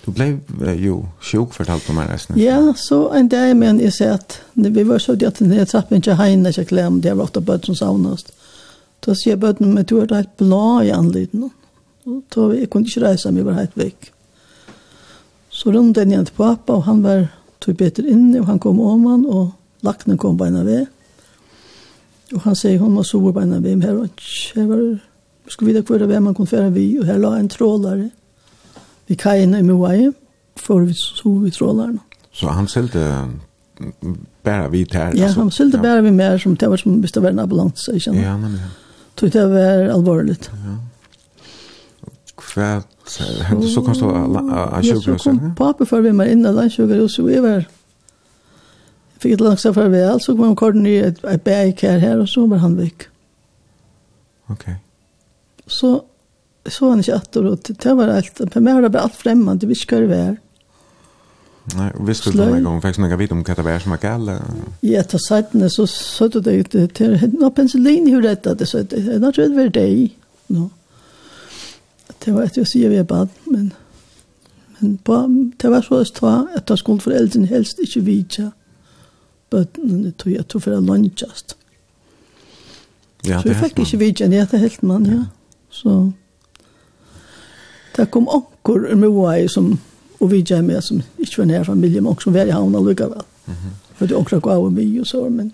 Du 0.00 0.12
ble 0.16 0.38
jo 0.80 1.08
sjuk 1.20 1.52
fortalt 1.52 1.88
om 1.90 1.98
her 2.00 2.08
resten. 2.08 2.38
Ja, 2.40 2.72
så 2.76 3.10
en 3.12 3.28
dag 3.28 3.52
men 3.56 3.80
jeg 3.80 3.92
sier 3.92 4.14
at 4.16 4.40
vi 4.56 4.84
var 4.88 4.98
så 4.98 5.12
at 5.12 5.38
den 5.38 5.66
trappen 5.66 6.00
ikke 6.00 6.16
heine, 6.16 6.48
ikke 6.48 6.64
klem, 6.64 7.00
det 7.00 7.16
var 7.16 7.24
ofte 7.24 7.40
bøtt 7.40 7.66
som 7.66 7.74
savnast. 7.74 8.32
Da 9.04 9.14
sier 9.14 9.36
bøtten, 9.36 9.74
men 9.74 9.84
du 9.84 9.98
er 10.00 10.14
helt 10.14 10.36
blå 10.36 10.80
i 10.80 10.90
anledningen. 10.90 11.52
Da 12.34 12.48
jeg 12.56 12.70
kunne 12.70 12.88
ikke 12.88 13.04
reise, 13.04 13.28
men 13.28 13.42
jeg 13.42 13.46
var 13.46 13.60
helt 13.60 13.76
vekk. 13.76 14.10
Så 15.50 15.70
rundt 15.70 15.96
den 15.96 16.10
igjen 16.10 16.24
til 16.24 16.36
pappa, 16.36 16.78
og 16.78 16.84
han 16.88 17.02
var 17.04 17.26
tog 17.60 17.76
bedre 17.76 18.06
inne, 18.08 18.40
og 18.40 18.46
han 18.46 18.58
kom 18.58 18.80
om 18.80 19.06
han, 19.06 19.26
og 19.26 19.50
laknen 19.84 20.18
kom 20.18 20.38
beina 20.40 20.64
ved. 20.64 20.86
Og 22.34 22.40
han 22.46 22.56
sier, 22.56 22.78
hun 22.80 22.94
må 22.94 23.04
sove 23.04 23.34
beina 23.36 23.58
ved, 23.60 23.76
men 23.76 23.82
her 23.82 23.96
var 23.98 24.08
ikke, 24.08 24.54
her 24.54 24.68
var 24.70 24.84
skulle 25.50 25.72
vite 25.72 25.84
hvor 25.86 25.98
det 25.98 26.08
var 26.08 26.20
man 26.20 26.34
kunne 26.34 26.46
fære 26.46 26.72
vi, 26.72 26.98
og 26.98 27.06
her 27.06 27.18
la 27.18 27.36
en 27.38 27.48
trålare 27.48 28.10
vi 29.08 29.14
kajen 29.14 29.54
i 29.54 29.62
Moai, 29.62 30.10
for 30.56 30.84
vi 30.86 30.94
så 30.94 31.32
vi 31.42 31.50
trålaren. 31.50 32.00
Så 32.32 32.52
han 32.54 32.68
selte 32.68 33.26
bare 34.44 34.70
vi 34.70 34.86
her? 34.92 35.10
Ja, 35.16 35.24
altså, 35.24 35.40
han 35.40 35.50
selte 35.50 35.78
ja. 35.78 35.82
bare 35.82 36.02
vi 36.02 36.10
mer, 36.10 36.38
som 36.38 36.56
det 36.56 36.70
var 36.70 36.76
som 36.76 37.00
hvis 37.00 37.12
det 37.12 37.22
var 37.22 37.34
en 37.34 37.38
ambulans, 37.38 37.88
jeg 37.92 38.02
kjenner. 38.02 38.22
Ja, 38.22 38.36
men 38.36 38.52
ja. 38.52 38.70
Tog 39.16 39.32
det 39.32 39.50
var 39.50 39.90
alvorlig. 39.94 40.36
Ja. 40.52 40.76
Hva 42.40 42.68
hendte 43.48 43.68
så 43.68 43.82
kan 43.82 43.94
stå 43.94 44.10
av 44.10 44.82
sjukhuset? 44.82 45.08
Ja, 45.08 45.18
så 45.18 45.30
kom 45.30 45.54
papi 45.58 45.84
for 45.84 46.00
vi 46.00 46.12
mer 46.12 46.30
inn 46.30 46.46
av 46.46 46.54
landsjukhuset, 46.54 47.24
og 47.24 47.32
jeg 47.32 47.42
var 47.44 47.66
fikk 49.20 49.36
et 49.36 49.42
langt 49.44 49.66
farvel, 49.74 50.20
så 50.20 50.34
kom 50.34 50.46
han 50.48 50.56
kort 50.56 50.78
ned 50.78 51.24
et 51.24 51.42
bæk 51.44 51.82
her, 51.84 51.98
her, 51.98 52.20
og 52.22 52.28
så 52.28 52.46
var 52.48 52.62
han 52.62 52.78
vekk. 52.78 53.08
Okay 54.54 54.78
så 55.70 55.96
så 56.68 56.90
han 56.90 57.00
ikke 57.00 57.16
etter, 57.16 57.46
og 57.48 57.60
det 57.66 57.76
det 57.80 57.96
var 57.96 58.12
alt, 58.12 58.40
for 58.52 58.60
meg 58.60 58.76
var 58.76 58.84
det 58.84 58.92
bare 58.92 59.08
alt 59.08 59.16
fremmant, 59.16 59.60
det 59.62 59.68
visste 59.70 59.88
hva 59.88 60.00
det 60.04 60.10
var. 60.10 60.34
Nei, 61.76 61.86
visste 62.08 62.32
du 62.32 62.40
noen 62.40 62.64
gang, 62.66 62.80
fikk 62.82 62.98
du 62.98 63.02
noen 63.04 63.20
vite 63.20 63.36
om 63.36 63.44
hva 63.46 63.56
det 63.56 63.64
var 63.64 63.82
som 63.82 63.94
var 63.94 64.02
gale? 64.02 64.34
Ja, 64.84 65.04
til 65.08 65.22
seitene, 65.24 65.70
så 65.72 65.86
så 65.88 66.28
du 66.28 66.40
det, 66.44 66.58
til 66.96 67.16
nå 67.38 67.50
penselin 67.56 68.08
jo 68.10 68.20
rett 68.24 68.44
det, 68.44 68.68
så 68.68 68.82
det 68.82 69.00
er 69.00 69.22
naturlig 69.22 69.56
hver 69.56 69.72
dag, 69.78 69.96
nå. 70.56 70.68
Det 72.20 72.34
var 72.36 72.50
etter 72.50 72.66
å 72.66 72.68
si 72.68 72.82
vi 72.84 73.00
er 73.00 73.08
bad, 73.08 73.32
men, 73.48 73.70
men 74.78 74.98
på, 75.04 75.16
det 75.62 75.72
var 75.72 75.86
så 75.86 76.02
å 76.02 76.12
ta, 76.20 76.36
at 76.56 76.68
da 76.68 76.76
skulle 76.76 77.00
foreldrene 77.00 77.48
helst 77.48 77.80
ikke 77.80 78.04
vite, 78.04 78.50
vidtja, 79.50 79.88
det 80.04 80.16
tog 80.20 80.34
jeg 80.34 80.46
tog 80.46 80.66
for 80.66 80.76
å 80.76 80.84
lønnsjast. 80.84 81.56
Ja, 83.24 83.24
det 83.24 83.32
er 83.32 83.36
helt. 83.36 83.44
Så 83.44 83.52
jeg 83.54 83.60
fikk 83.64 83.84
ikke 83.86 84.04
vite, 84.04 84.28
det 84.32 84.44
er 84.44 84.66
helt 84.68 84.82
mann, 84.84 85.08
ja. 85.08 85.22
ja. 85.22 85.28
Så 85.70 86.12
det 87.96 88.10
kom 88.10 88.28
anker 88.28 88.94
med 88.96 89.08
Moai 89.10 89.48
som, 89.48 89.72
og 90.20 90.30
vi 90.30 90.42
gjør 90.42 90.62
med 90.66 90.82
som 90.82 91.02
ikke 91.18 91.42
var 91.42 91.50
nær 91.50 91.64
familie, 91.64 92.00
men 92.00 92.18
som 92.20 92.34
var 92.34 92.48
i 92.48 92.54
havn 92.54 92.74
allikevel. 92.74 93.24
Mm 93.46 93.54
-hmm. 93.54 93.74
For 93.94 94.06
det 94.06 94.16
anker 94.16 94.40
gav 94.40 94.64
og 94.64 94.72
mye 94.72 95.00
og 95.00 95.06
så, 95.06 95.28
men 95.28 95.52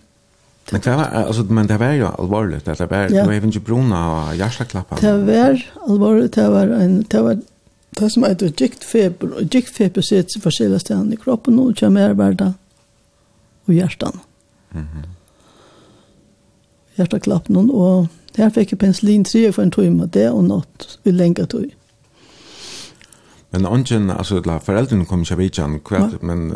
Men 0.72 0.80
det 0.80 0.92
var, 0.92 1.04
altså, 1.04 1.42
men 1.42 1.68
det 1.68 1.80
var 1.80 1.92
jo 1.92 2.08
alvorlig, 2.18 2.66
det 2.66 2.90
var, 2.90 2.96
ja. 2.96 3.08
det 3.08 3.26
var 3.26 3.32
even 3.32 3.48
ikke 3.48 3.60
bruna 3.60 3.96
og 3.96 4.34
hjerteklappa. 4.34 4.96
Det 5.00 5.26
var 5.26 5.62
alvorlig, 5.88 6.34
det 6.34 6.46
var 6.50 6.62
en, 6.62 7.02
det 7.02 7.24
var, 7.24 7.36
det 7.98 8.12
som 8.12 8.24
heter 8.24 8.50
giktfeber, 8.50 9.28
og 9.36 9.42
giktfeber 9.50 10.02
sitter 10.02 10.32
seg 10.32 10.42
forskjellige 10.42 10.78
stedene 10.78 11.14
i 11.14 11.16
kroppen, 11.16 11.58
og 11.58 11.76
kommer 11.78 12.12
hverdag 12.18 12.52
og 13.66 13.74
hjertan. 13.74 14.20
Mm 14.72 14.82
-hmm. 14.82 15.06
Hjerteklappen, 16.96 17.70
og 17.70 18.08
Der 18.36 18.52
fikk 18.52 18.74
jeg 18.74 18.78
penslin 18.78 19.24
tre 19.24 19.48
for 19.52 19.64
en 19.64 19.72
tøyma, 19.72 20.06
det 20.12 20.28
og 20.30 20.44
nått 20.44 20.98
vi 21.04 21.14
lenge 21.14 21.46
tøy. 21.48 21.70
Men 23.54 23.66
ånden, 23.66 24.10
altså, 24.10 24.42
la, 24.44 24.58
foreldrene 24.60 25.06
kom 25.08 25.22
ikke 25.24 25.36
av 25.36 25.40
vidtjen, 25.40 25.78
kvart, 25.86 26.18
ja. 26.18 26.26
men 26.26 26.50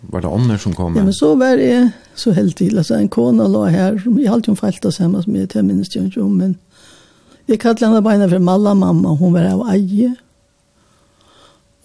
var 0.00 0.22
det 0.22 0.30
ånder 0.30 0.60
som 0.60 0.74
kom? 0.74 0.96
Ja, 0.96 1.04
men 1.04 1.14
så 1.14 1.34
var 1.36 1.60
jeg 1.60 1.90
så 2.16 2.32
heldig, 2.32 2.70
altså, 2.76 2.96
en 2.96 3.10
kone 3.12 3.48
lå 3.50 3.64
her, 3.72 3.98
som 4.00 4.16
jeg 4.20 4.30
alltid 4.32 4.56
falt 4.60 4.86
oss 4.88 5.00
hjemme 5.02 5.22
som 5.24 5.36
jeg 5.36 5.64
minnes 5.66 5.90
det 5.92 6.04
ikke 6.06 6.22
om, 6.22 6.38
men 6.40 6.54
jeg 7.46 7.60
kallte 7.62 7.86
henne 7.86 8.02
bare 8.02 8.28
for 8.30 8.42
Malla 8.42 8.74
mamma, 8.74 9.14
hun 9.18 9.34
var 9.34 9.50
av 9.52 9.66
eie, 9.74 10.14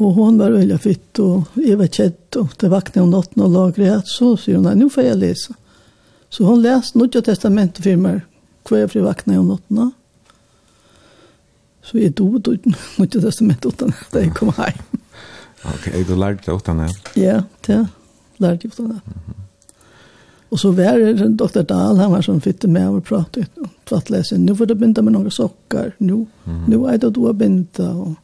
og 0.02 0.16
hun 0.18 0.40
var 0.40 0.56
øyla 0.58 0.80
fitt, 0.82 1.20
og 1.22 1.60
jeg 1.62 1.78
var 1.78 1.92
kjett, 1.92 2.38
og 2.40 2.56
det 2.62 2.72
vakna 2.72 3.04
om 3.04 3.12
natten 3.14 3.44
og 3.46 3.54
lagret, 3.54 4.10
så 4.10 4.34
sier 4.40 4.58
hun, 4.58 4.70
nå 4.78 4.90
får 4.90 5.12
jeg 5.12 5.22
lese. 5.22 5.58
Så 6.32 6.48
hun 6.48 6.64
leste 6.64 6.98
Nudja 6.98 7.22
testamentet 7.26 7.84
for 7.86 8.00
meg, 8.02 8.24
hver 8.68 8.88
fri 8.92 9.04
vakna 9.04 9.40
om 9.40 9.52
natten. 9.54 9.92
Så 11.82 11.98
jeg 11.98 12.16
dog 12.18 12.48
ut 12.48 12.66
mot 12.98 13.12
det 13.12 13.34
som 13.34 13.50
jeg 13.50 13.62
utan 13.66 13.94
at 13.94 14.18
jeg 14.22 14.34
kom 14.38 14.54
hjem. 14.56 15.00
Ok, 15.72 15.92
du 16.08 16.16
lærte 16.18 16.48
det 16.48 16.58
utan 16.58 16.82
det? 16.82 16.90
Ja, 17.20 17.44
det 17.68 17.86
lærte 18.42 18.68
jeg 18.68 18.74
utan 18.74 18.96
det. 18.96 19.02
Og 20.52 20.60
så 20.60 20.72
var 20.76 21.00
det 21.00 21.30
Dr. 21.40 21.62
Dahl, 21.64 22.00
han 22.02 22.12
var 22.12 22.26
sånn 22.26 22.42
fitte 22.44 22.68
med 22.68 22.90
og 22.90 23.06
pratet 23.08 23.48
om 23.62 23.70
tvattlesen. 23.88 24.44
Nå 24.44 24.58
får 24.60 24.68
du 24.68 24.76
binda 24.76 25.04
med 25.06 25.16
noen 25.16 25.32
sokker, 25.32 25.94
nå, 26.04 26.26
mm. 26.44 26.64
nu 26.68 26.76
är 26.92 26.98
det 26.98 27.14
du 27.16 27.22
har 27.24 27.34
binda. 27.34 27.92
Och 27.96 28.16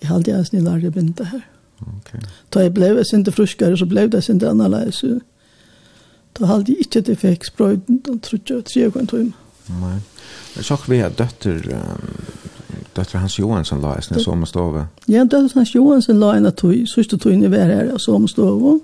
jag 0.00 0.08
hade 0.08 0.30
ens 0.30 0.52
ni 0.52 0.60
lärde 0.60 0.90
binda 0.90 1.24
her. 1.24 1.46
Ok. 1.80 2.10
Da 2.50 2.62
jeg 2.62 2.74
ble 2.74 3.04
sinte 3.04 3.32
fruskere, 3.32 3.76
så 3.78 3.86
ble 3.86 4.08
det 4.10 4.28
inte 4.28 4.50
annorlunda. 4.50 5.20
Da 6.38 6.46
hadde 6.48 6.72
jeg 6.72 6.86
ikke 6.86 7.00
det 7.00 7.18
fikk 7.20 7.44
sprøyden, 7.44 8.00
da 8.06 8.16
trodde 8.22 8.54
jeg 8.54 8.64
tre 8.64 8.86
og 8.86 8.96
en 9.00 9.06
time. 9.06 9.32
Nei. 9.80 9.98
Jeg 10.56 10.64
sa 10.64 10.76
vi 10.88 10.98
har 11.00 11.12
døtter, 11.16 11.60
um, 11.76 12.80
døtter 12.96 13.18
Hans 13.18 13.38
Johansson 13.38 13.80
la 13.80 13.94
i 13.98 14.02
som 14.20 14.46
stove. 14.46 14.86
Ja, 15.08 15.24
døtter 15.24 15.52
Hans 15.54 15.74
Johansson 15.74 16.20
la 16.20 16.34
en 16.36 16.48
av 16.48 16.56
tog, 16.56 16.74
sørste 16.88 17.18
tog 17.18 17.32
inn 17.32 17.44
i 17.44 17.52
hver 17.52 17.72
her, 17.72 17.92
som 17.98 18.28
stove. 18.28 18.80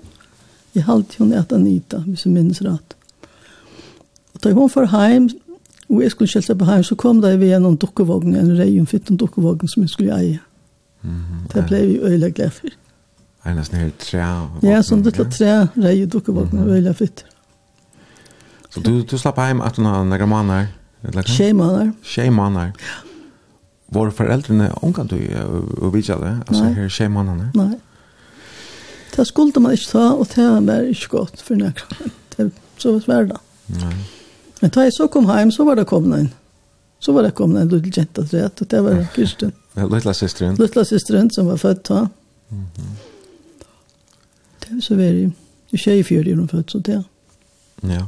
Jeg 0.75 0.85
halte 0.85 1.17
hun 1.19 1.33
et 1.33 1.53
Anita, 1.53 2.03
hvis 2.05 2.25
jeg 2.25 2.33
minnes 2.33 2.61
rett. 2.65 2.95
Og 4.33 4.43
da 4.43 4.53
hun 4.53 4.69
for 4.69 4.89
heim, 4.93 5.29
og 5.89 6.03
jeg 6.03 6.11
skulle 6.11 6.29
kjelse 6.29 6.55
på 6.55 6.65
heim, 6.65 6.83
så 6.83 6.95
kom 6.95 7.21
det 7.21 7.39
ved 7.39 7.57
noen 7.59 7.79
dukkevogn, 7.81 8.35
en 8.37 8.53
reion 8.57 8.87
fyrt 8.87 9.09
en 9.09 9.17
dukkevogn 9.17 9.67
som 9.67 9.83
jeg 9.83 9.89
skulle 9.89 10.17
eie. 10.17 10.39
Mm, 11.01 11.47
det 11.53 11.65
ble 11.65 11.81
vi 11.87 11.97
øyelig 11.97 12.33
glad 12.37 12.53
for. 12.53 12.77
Er 13.43 13.53
det 13.53 13.57
nesten 13.57 13.79
helt 13.79 13.99
tre? 14.03 14.21
Ja, 14.63 14.81
sånn 14.85 15.01
litt 15.05 15.19
tre 15.33 15.53
reion 15.77 16.09
dukkevogn, 16.09 16.49
mm 16.51 16.63
-hmm. 16.63 16.71
øyelig 16.75 16.95
fyrt. 16.95 17.25
Så 18.69 18.79
du, 18.79 19.01
du 19.01 19.17
slapp 19.17 19.37
hjem 19.37 19.61
att 19.61 19.75
hon 19.75 19.85
har 19.85 20.03
några 20.03 20.25
månader? 20.25 20.67
Tjej 21.25 21.53
månader. 21.53 21.91
Tjej 22.03 22.29
månader. 22.29 22.73
Ja. 22.77 23.09
Var 23.85 24.09
foreldrene 24.11 24.73
unga 24.81 25.03
du 25.03 25.43
och 25.81 25.95
vidjade? 25.95 26.39
Altså, 26.47 26.63
Nei. 26.63 26.73
her 26.73 26.89
tjej 26.89 27.09
månaderna? 27.09 27.51
Nei. 27.53 27.79
Det 29.15 29.25
skulle 29.27 29.59
man 29.59 29.73
ikke 29.73 29.91
ta 29.91 30.11
og 30.13 30.27
det 30.35 30.49
var 30.67 30.81
ikke 30.81 31.07
godt 31.09 31.41
for 31.41 31.55
några. 31.55 31.73
Det 32.37 32.51
så 32.77 32.91
var 32.91 32.99
svärda. 32.99 33.39
Nei. 33.65 33.95
Men 34.61 34.69
da 34.69 34.85
jeg 34.85 34.93
så 34.93 35.07
kom 35.07 35.25
hjem, 35.25 35.51
så 35.51 35.65
var 35.65 35.75
det 35.75 35.87
kommet 35.87 36.19
en. 36.19 36.33
Så 36.99 37.11
var 37.11 37.23
det 37.23 37.35
kommet 37.35 37.61
en 37.61 37.69
lille 37.69 37.91
jenta 37.97 38.23
til 38.23 38.43
rett, 38.43 38.61
og 38.61 38.71
det 38.71 38.83
var 38.83 39.05
Kirsten. 39.15 39.53
Ja, 39.75 39.87
lilla 39.87 40.13
systern. 40.13 40.55
Lilla 40.55 40.83
systern 40.85 41.29
som 41.31 41.47
var 41.47 41.57
født 41.57 41.87
da. 41.89 42.07
Mhm. 42.49 42.65
Mm 42.77 42.97
det 44.69 44.75
var 44.75 44.81
så 44.81 44.95
veldig. 44.95 45.31
Det 45.69 45.75
är 45.75 45.77
tjej 45.77 45.99
i 45.99 46.03
fjärde 46.03 46.47
født, 46.47 46.71
så 46.71 46.79
det. 46.79 47.03
Ja. 47.81 48.07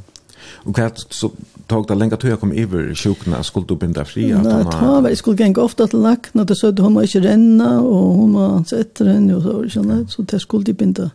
Och 0.54 0.76
kan 0.76 0.92
så 0.96 1.32
tog 1.68 1.88
det 1.88 1.96
länge 1.96 2.18
tid 2.18 2.32
jag 2.32 2.40
kom 2.40 2.52
över 2.52 2.96
sjukna 2.96 3.44
skulle 3.44 3.66
du 3.66 3.76
binda 3.76 4.06
fri 4.06 4.34
att 4.34 4.46
han 4.46 4.66
har. 4.66 5.02
Nej, 5.02 5.12
jag 5.12 5.18
skulle 5.18 5.44
gänga 5.44 5.62
ofta 5.62 5.88
till 5.88 6.00
lackna 6.00 6.44
det 6.44 6.56
så 6.56 6.68
att 6.68 6.80
hon 6.80 6.94
var 6.94 7.02
inte 7.02 7.20
renna 7.20 7.82
och 7.82 8.14
hon 8.16 8.34
var 8.34 8.64
så 8.68 8.76
efter 8.76 9.06
henne 9.06 9.36
och 9.36 9.42
så 9.42 9.70
såna 9.70 10.08
så 10.08 10.22
det 10.22 10.40
skulle 10.40 10.64
de 10.64 10.74
binda 10.74 11.10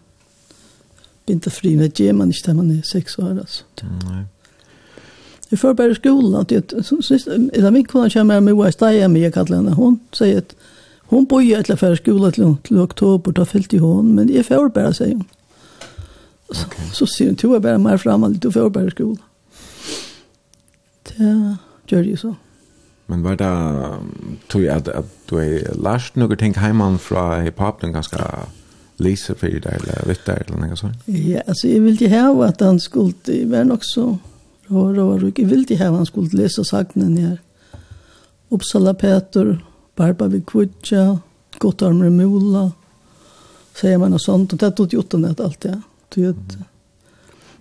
binda 1.26 1.50
fri 1.50 1.76
när 1.76 1.90
det 1.94 2.12
man 2.12 2.28
inte 2.28 2.54
man 2.54 2.70
är 2.70 2.82
sex 2.82 3.18
år 3.18 3.30
alltså. 3.40 3.64
Nej. 3.82 4.24
Jag 5.48 5.60
får 5.60 5.94
skolan 5.94 6.40
att 6.40 6.50
jag 6.50 6.62
så 6.84 6.96
är 6.96 7.70
min 7.70 7.84
kvinna 7.84 8.10
kommer 8.10 8.40
med 8.40 8.56
mig 8.56 8.72
stäja 8.72 9.08
med 9.08 9.22
jag 9.22 9.34
kallar 9.34 9.56
henne 9.56 9.70
hon 9.70 9.98
säger 10.12 10.38
att 10.38 10.54
hon 11.08 11.24
bor 11.24 11.42
ju 11.42 11.54
ett 11.54 11.80
för 11.80 11.96
skolan 11.96 12.32
till, 12.32 12.56
till 12.62 12.78
oktober 12.78 13.32
då 13.32 13.44
fyllt 13.44 13.74
i 13.74 13.78
hon 13.78 14.14
men 14.14 14.34
jag 14.34 14.46
får 14.46 14.68
bara 14.68 14.94
säga 14.94 15.14
hon. 15.14 15.24
Så, 16.50 16.66
så 16.92 17.06
ser 17.06 17.26
hon 17.26 17.36
till 17.36 17.54
att 17.54 17.62
bära 17.62 17.78
mig 17.78 17.98
fram 17.98 18.32
lite 18.32 18.48
du 18.48 18.52
får 18.52 18.90
skolan. 18.90 19.25
Det 21.08 21.32
gjør 21.88 22.02
det 22.02 22.10
jo 22.10 22.16
så. 22.16 22.34
Men 23.06 23.22
var 23.22 23.36
det, 23.38 23.50
tror 24.50 24.62
jeg 24.62 24.76
at, 24.76 24.88
at 24.88 25.10
du 25.30 25.36
har 25.38 25.76
lært 25.78 26.16
noen 26.18 26.38
ting 26.40 26.56
hjemme 26.58 26.96
fra 26.98 27.40
hiphopen 27.44 27.94
ganske 27.94 28.18
lise 28.98 29.36
for 29.38 29.52
deg, 29.52 29.66
eller 29.66 30.08
vitt 30.08 30.24
deg, 30.26 30.46
eller 30.46 30.64
noe 30.64 30.78
sånt? 30.78 31.06
Ja, 31.06 31.44
altså 31.46 31.68
jeg 31.70 31.84
ville 31.84 32.10
ha 32.10 32.30
at 32.48 32.64
han 32.64 32.80
skulle 32.82 33.42
være 33.50 33.68
nok 33.68 33.84
så 33.86 34.08
rå, 34.70 34.88
rå, 34.96 35.06
rå. 35.20 35.30
Jeg 35.30 35.50
ville 35.50 35.78
ha 35.78 35.90
at 35.92 36.00
han 36.00 36.08
skulle 36.08 36.40
lese 36.40 36.64
sakene 36.66 37.10
ned. 37.12 37.36
Uppsala 38.50 38.94
Peter, 38.94 39.56
Barba 39.96 40.26
vid 40.32 40.46
Kvudja, 40.46 41.18
Gottarmre 41.58 42.10
Mola, 42.10 42.70
säger 43.74 43.98
man 43.98 44.12
och 44.12 44.20
sånt. 44.20 44.52
Och 44.52 44.58
det 44.58 44.70
tog 44.70 44.92
gjort 44.92 45.10
den 45.10 45.24
allt, 45.24 45.64
ja. 45.64 45.80
Det 46.14 46.24
är 46.24 46.34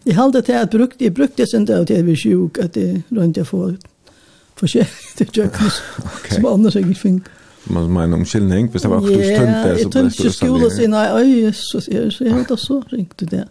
Jeg 0.06 0.16
halde 0.16 0.42
til 0.46 0.54
at 0.54 0.70
brukt, 0.70 1.02
jeg 1.02 1.14
brukte 1.14 1.46
sin 1.50 1.66
dag 1.66 1.88
til 1.88 1.96
jeg 1.96 2.08
var 2.08 2.16
sjuk, 2.16 2.58
at 2.62 2.78
jeg 2.78 3.04
rønte 3.12 3.40
jeg 3.42 3.48
for 3.48 3.74
forskjellig 4.60 5.16
til 5.18 5.32
kjøkkenes, 5.34 5.82
som 6.32 6.46
annars 6.46 6.76
jeg 6.76 6.96
fink. 6.98 7.32
Man 7.66 7.90
mener 7.90 8.18
omkyldning, 8.20 8.70
hvis 8.70 8.82
det 8.82 8.92
var 8.92 9.02
akkurat 9.02 9.26
yeah, 9.26 9.40
tønt 9.42 9.50
så 9.50 9.50
ble 9.50 9.64
det 9.66 9.66
større. 9.66 9.74
Ja, 9.74 9.80
jeg 9.82 9.92
tønt 9.92 10.20
ikke 10.20 10.34
skolen 10.36 10.72
sin, 10.76 10.94
nei, 10.94 11.08
oi, 11.16 11.26
Jesus, 11.48 11.90
jeg, 11.90 12.12
så 12.14 12.28
jeg 12.28 12.36
hadde 12.36 12.58
så 12.62 12.78
ringt 12.92 13.26
det. 13.32 13.42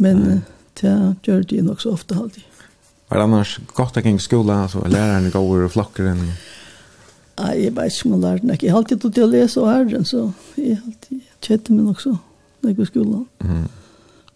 Men 0.00 0.24
det 0.80 0.94
gjør 1.28 1.44
det 1.52 1.60
nok 1.64 1.84
så 1.84 1.92
ofte 1.92 2.16
alltid. 2.16 2.48
Var 3.10 3.20
det 3.20 3.28
annars 3.28 3.58
godt 3.76 4.00
å 4.00 4.02
kjenge 4.02 4.24
skolen, 4.24 4.56
altså 4.64 4.80
læreren 4.88 5.28
går 5.30 5.68
og 5.68 5.74
flokker 5.76 6.08
enn? 6.14 6.24
Nei, 6.24 7.54
jeg 7.60 7.76
vet 7.76 7.92
ikke 7.92 8.08
om 8.08 8.16
jeg 8.16 8.24
lærte 8.24 8.48
nok. 8.48 8.62
Jeg 8.64 8.72
har 8.72 8.80
alltid 8.80 9.04
til 9.04 9.26
å 9.26 9.30
lese 9.30 9.60
og 9.60 9.70
æren, 9.74 10.08
så 10.08 10.24
jeg 10.56 10.78
har 10.78 10.88
alltid 10.88 11.22
kjett 11.44 11.70
meg 11.74 11.90
nok 11.90 12.00
så, 12.00 12.16
når 12.62 12.72
jeg 12.72 12.80
går 12.80 12.90
skolen. 12.94 13.24
Mm. 13.44 13.64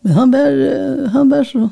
Men 0.08 0.16
han 0.16 0.32
var, 0.32 1.08
han 1.12 1.30
var 1.30 1.44
så, 1.44 1.68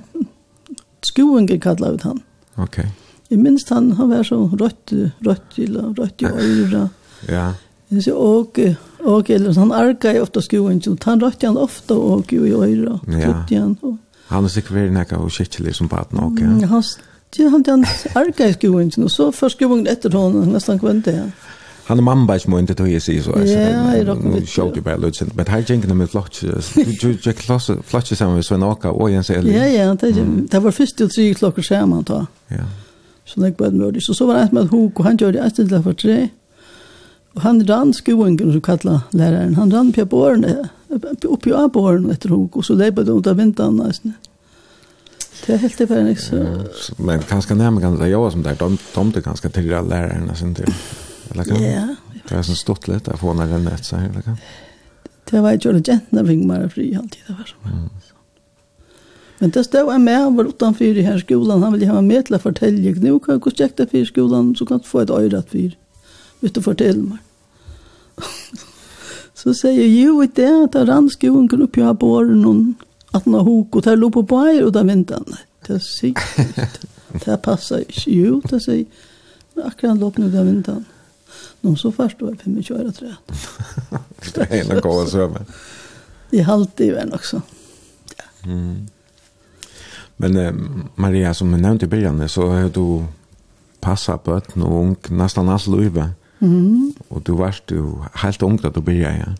skoen 1.08 1.48
kallar 1.48 1.96
ut 1.96 2.02
han. 2.04 2.20
Okej. 2.56 2.84
Okay. 2.84 2.90
Jeg 3.30 3.40
minns 3.42 3.64
han, 3.72 3.90
han 3.96 4.10
var 4.10 4.22
så 4.22 4.36
rødt, 4.52 4.92
rødt, 5.26 5.56
rødt 5.98 6.22
i 6.22 6.26
øyra. 6.26 6.88
ja. 7.28 7.52
Så, 8.02 8.12
og, 8.18 8.58
og 9.06 9.30
eller, 9.30 9.54
han 9.54 9.72
arka 9.72 10.10
jo 10.16 10.22
ofte 10.22 10.42
så 10.42 10.96
han 11.04 11.22
rødt 11.22 11.42
han 11.42 11.56
ofte 11.56 11.94
og 11.94 12.32
i 12.32 12.36
øyra. 12.52 12.98
Ja. 13.08 13.32
Han, 13.50 13.78
og, 13.82 13.98
han 14.28 14.44
er 14.44 14.48
sikkert 14.48 14.74
veldig 14.74 14.94
nekka 14.94 15.16
og 15.16 15.30
skikkelig 15.30 15.74
som 15.74 15.88
baden 15.88 16.18
også. 16.18 16.98
Ja, 17.38 17.48
han, 17.48 17.64
han, 17.68 17.84
han 17.84 17.84
arka 18.14 18.48
i 18.48 18.52
skoen 18.52 18.90
og 19.02 19.10
så 19.10 19.30
først 19.30 19.56
skoen 19.56 19.86
etter 19.86 20.10
hånden, 20.18 20.52
nesten 20.52 20.82
kvendt 20.82 21.06
han. 21.06 21.14
Ja 21.14 21.54
han 21.86 21.98
er 21.98 22.02
man 22.02 22.26
bæs 22.26 22.48
mo 22.48 22.58
inte 22.58 22.74
tog 22.74 23.02
sig 23.02 23.24
så 23.24 23.32
Ja, 23.36 23.42
jeg 23.42 24.06
så 24.06 24.14
nu 24.14 24.46
show 24.46 24.74
du 24.74 24.80
bara 24.80 24.96
lutsen 24.96 25.30
men 25.34 25.46
her 25.48 25.60
gjenkene 25.60 25.94
med 25.94 26.06
flotch 26.06 26.44
du 27.02 27.16
jag 27.26 27.34
klasse 27.34 27.76
sammen 28.02 28.34
med 28.34 28.44
Svein 28.44 28.62
en 28.62 28.68
åka 28.68 28.90
och 28.90 29.10
en 29.10 29.24
sel 29.24 29.46
ja 29.46 29.64
ja 29.64 29.94
det 29.94 30.48
det 30.52 30.62
var 30.62 30.70
først 30.70 30.96
til 30.96 31.08
tre 31.08 31.34
klokker 31.34 31.62
sammen 31.62 32.02
da. 32.02 32.24
ja. 32.50 32.64
Så 33.26 33.40
det 33.40 33.54
var 33.58 33.70
möjligt 33.70 34.04
så 34.04 34.14
så 34.14 34.26
var 34.26 34.34
det 34.34 34.52
med 34.52 34.68
hok 34.68 34.98
och 34.98 35.04
han 35.04 35.16
gjorde 35.16 35.38
ett 35.38 35.54
till 35.54 35.82
för 35.82 35.92
tre. 35.92 36.28
Och 37.34 37.42
han 37.42 37.66
rann 37.66 37.94
skoen 37.94 38.38
som 38.38 38.60
kallar 38.60 39.00
läraren. 39.10 39.54
Han 39.54 39.72
rann 39.72 39.92
på 39.92 40.04
borren 40.04 40.44
upp 41.24 41.46
i 41.46 41.50
borren 41.72 42.10
efter 42.10 42.28
hok 42.28 42.56
och 42.56 42.64
så 42.64 42.74
lejpade 42.74 43.12
under 43.12 43.34
vintern 43.34 43.76
nästan. 43.76 44.12
Det 45.46 45.52
är 45.52 45.58
helt 45.58 45.78
det 45.78 46.16
Men 46.96 47.22
kanske 47.22 47.54
nämligen 47.54 47.98
det 47.98 48.08
jag 48.08 48.32
som 48.32 48.42
där 48.42 48.56
de 48.58 48.78
tomte 48.94 49.20
ganska 49.20 49.48
till 49.48 49.74
alla 49.74 49.88
lärarna 49.88 50.34
sen 50.34 50.54
till. 50.54 50.74
Eller 51.30 51.44
kan? 51.44 51.62
Ja. 51.62 51.86
Det 52.28 52.34
er 52.34 52.42
sånn 52.46 52.58
stort 52.58 52.88
litt, 52.90 53.06
jeg 53.06 53.20
får 53.20 53.36
när 53.38 53.52
den 53.52 53.68
etter 53.70 53.86
seg, 53.86 54.08
eller 54.10 54.24
kan? 54.26 54.40
Det 55.30 55.42
var 55.42 55.52
ju 55.52 55.70
en 55.70 55.82
jättna 55.82 56.22
ving 56.22 56.46
mer 56.46 56.68
fri 56.68 56.94
alltid 56.94 57.22
det 57.26 57.32
var 57.32 57.48
så. 57.50 57.68
Mm. 57.68 57.88
Men 59.38 59.50
det 59.50 59.64
stod 59.64 59.92
en 59.92 60.04
med 60.04 60.32
var 60.32 60.44
utanför 60.44 60.84
i 60.84 61.02
här 61.02 61.18
skolan. 61.18 61.62
Han 61.62 61.72
ville 61.72 61.86
ha 61.86 62.00
med 62.00 62.26
till 62.26 62.34
att 62.34 62.42
fortälja. 62.42 62.92
Nu 62.92 63.18
kan 63.18 63.32
jag 63.32 63.40
gå 63.40 63.50
och 63.50 63.56
checka 63.56 63.86
för 63.86 64.04
skolan 64.04 64.54
så 64.54 64.66
kan 64.66 64.78
du 64.78 64.84
få 64.84 65.00
ett 65.00 65.10
örat 65.10 65.50
för. 65.50 65.76
Vet 66.40 66.54
du 66.54 66.62
fortäll 66.62 67.02
mig. 67.02 67.18
så 69.34 69.54
säger 69.54 69.80
jag 69.80 69.88
jo, 69.88 70.24
i 70.24 70.30
det 70.34 70.64
att 70.64 70.88
rann 70.88 71.10
skolan 71.10 71.48
kunde 71.48 71.64
upp 71.64 71.76
jag 71.76 72.00
på 72.00 72.20
någon 72.20 72.74
att 73.10 73.24
han 73.24 73.34
har 73.34 73.40
hok 73.40 73.76
och 73.76 73.84
tar 73.84 73.96
låg 73.96 74.12
på 74.12 74.22
bajer 74.22 74.64
och 74.64 74.72
där 74.72 74.84
väntar 74.84 75.14
han. 75.14 75.36
Det 75.66 75.72
är 75.72 75.78
sikkert. 75.78 76.80
Det 77.24 77.36
passar 77.36 77.78
ju. 77.78 77.84
Jo, 78.06 78.42
det 78.50 78.60
säger 78.60 78.86
akkurat 79.64 79.98
låg 79.98 80.18
nu 80.18 80.30
där 80.30 80.44
väntar 80.44 80.72
han. 80.72 80.84
Nå 81.62 81.74
så 81.76 81.90
først 81.90 82.20
var 82.22 82.30
det 82.30 82.42
25 82.44 82.76
år, 82.76 82.90
tror 82.90 83.08
jeg. 83.08 83.16
det 84.34 84.46
er 84.50 84.74
en 84.74 84.82
god 84.82 85.06
sømme. 85.10 85.44
Det 86.30 86.40
er 86.40 86.52
alltid 86.52 86.92
venn 86.94 87.12
også. 87.14 87.40
Ja. 88.18 88.52
Mm. 88.52 88.88
Men 90.16 90.36
eh, 90.36 90.52
Maria, 90.96 91.32
som 91.32 91.52
jeg 91.52 91.60
nevnte 91.60 91.86
i 91.86 91.92
begynnelsen, 91.92 92.28
så 92.28 92.48
har 92.52 92.68
du 92.68 93.06
passet 93.80 94.20
på 94.24 94.36
et 94.36 94.56
og 94.56 94.72
ung, 94.72 94.96
nesten 95.10 95.48
alt 95.48 95.66
livet. 95.66 96.14
Mm. 96.40 96.92
Og 97.10 97.22
du 97.26 97.36
var 97.36 97.56
jo 97.70 98.04
helt 98.22 98.42
ung 98.42 98.58
da 98.62 98.68
du 98.68 98.80
begynte, 98.80 99.12
ja. 99.18 99.34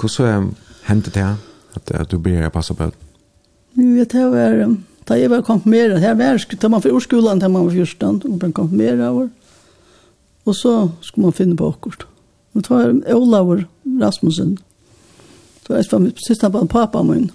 Hvordan 0.00 0.54
hendte 0.88 1.10
det 1.10 1.36
at, 1.76 1.90
at 1.90 2.10
du 2.10 2.18
begynte 2.18 2.48
å 2.48 2.54
passe 2.54 2.74
på 2.74 2.88
et? 2.88 2.96
Nu 3.74 3.94
vet, 3.98 4.12
det 4.12 4.30
var... 4.30 4.64
Da 5.08 5.16
jeg 5.18 5.30
var 5.30 5.40
konfirmeret, 5.42 6.00
her 6.00 6.14
var 6.14 6.36
jeg, 6.36 6.60
da 6.62 6.68
man 6.68 6.82
för 6.82 6.96
i 6.96 7.00
skolen, 7.00 7.52
man 7.52 7.66
var 7.66 7.72
14, 7.72 8.22
og 8.24 8.38
ble 8.38 8.52
konfirmeret 8.52 9.08
over. 9.08 9.28
Og 10.44 10.54
så 10.56 10.88
skulle 11.00 11.26
man 11.28 11.32
finne 11.32 11.56
på 11.56 11.68
akkurat. 11.68 12.06
Og 12.54 12.62
det 12.62 12.70
var 12.70 13.14
Olav 13.14 13.62
Rasmussen. 14.00 14.58
Det 15.62 15.70
var 15.70 15.78
et 15.78 15.92
av 15.92 16.10
siste 16.26 16.50
på 16.50 16.66
pappa 16.66 17.02
min. 17.02 17.30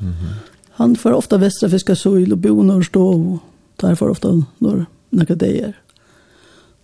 Mm 0.00 0.12
-hmm. 0.12 0.34
Han 0.72 0.96
får 0.96 1.12
ofta 1.12 1.36
vestra 1.36 1.68
fiska 1.68 1.94
søl 1.94 2.32
og 2.32 2.42
bo 2.42 2.62
når 2.62 2.82
stå 2.82 3.02
og 3.02 3.38
tar 3.78 3.94
for 3.94 4.10
ofta 4.10 4.28
når 4.58 4.84
nekka 5.10 5.34
deier. 5.34 5.72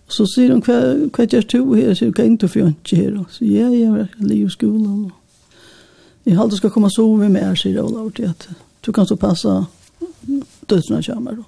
Og 0.07 0.13
så 0.13 0.25
sier 0.25 0.51
hun, 0.51 0.61
hva, 0.65 1.07
hva 1.13 1.25
gjør 1.25 1.41
du 1.51 1.73
her? 1.73 1.93
Sier 1.93 2.09
hun, 2.09 2.13
hva 2.13 2.25
er 2.25 2.37
du 2.37 2.47
for 2.47 2.59
ikke 2.59 2.95
her? 2.95 3.19
Og 3.19 3.25
sier, 3.29 3.49
ja, 3.59 3.67
jeg 3.69 4.01
er 4.01 4.07
liv 4.19 4.47
i 4.47 4.49
skolen. 4.49 5.11
Jeg 6.25 6.37
halte 6.37 6.57
skal 6.57 6.69
komme 6.69 6.87
og 6.87 6.91
sove 6.91 7.29
med 7.29 7.41
her, 7.41 7.55
sier 7.55 7.83
Olav. 7.83 8.11
til 8.11 8.23
at 8.23 8.49
du 8.85 8.91
kan 8.91 9.05
så 9.05 9.15
passe 9.15 9.65
dødsene 10.69 11.03
kommer. 11.03 11.43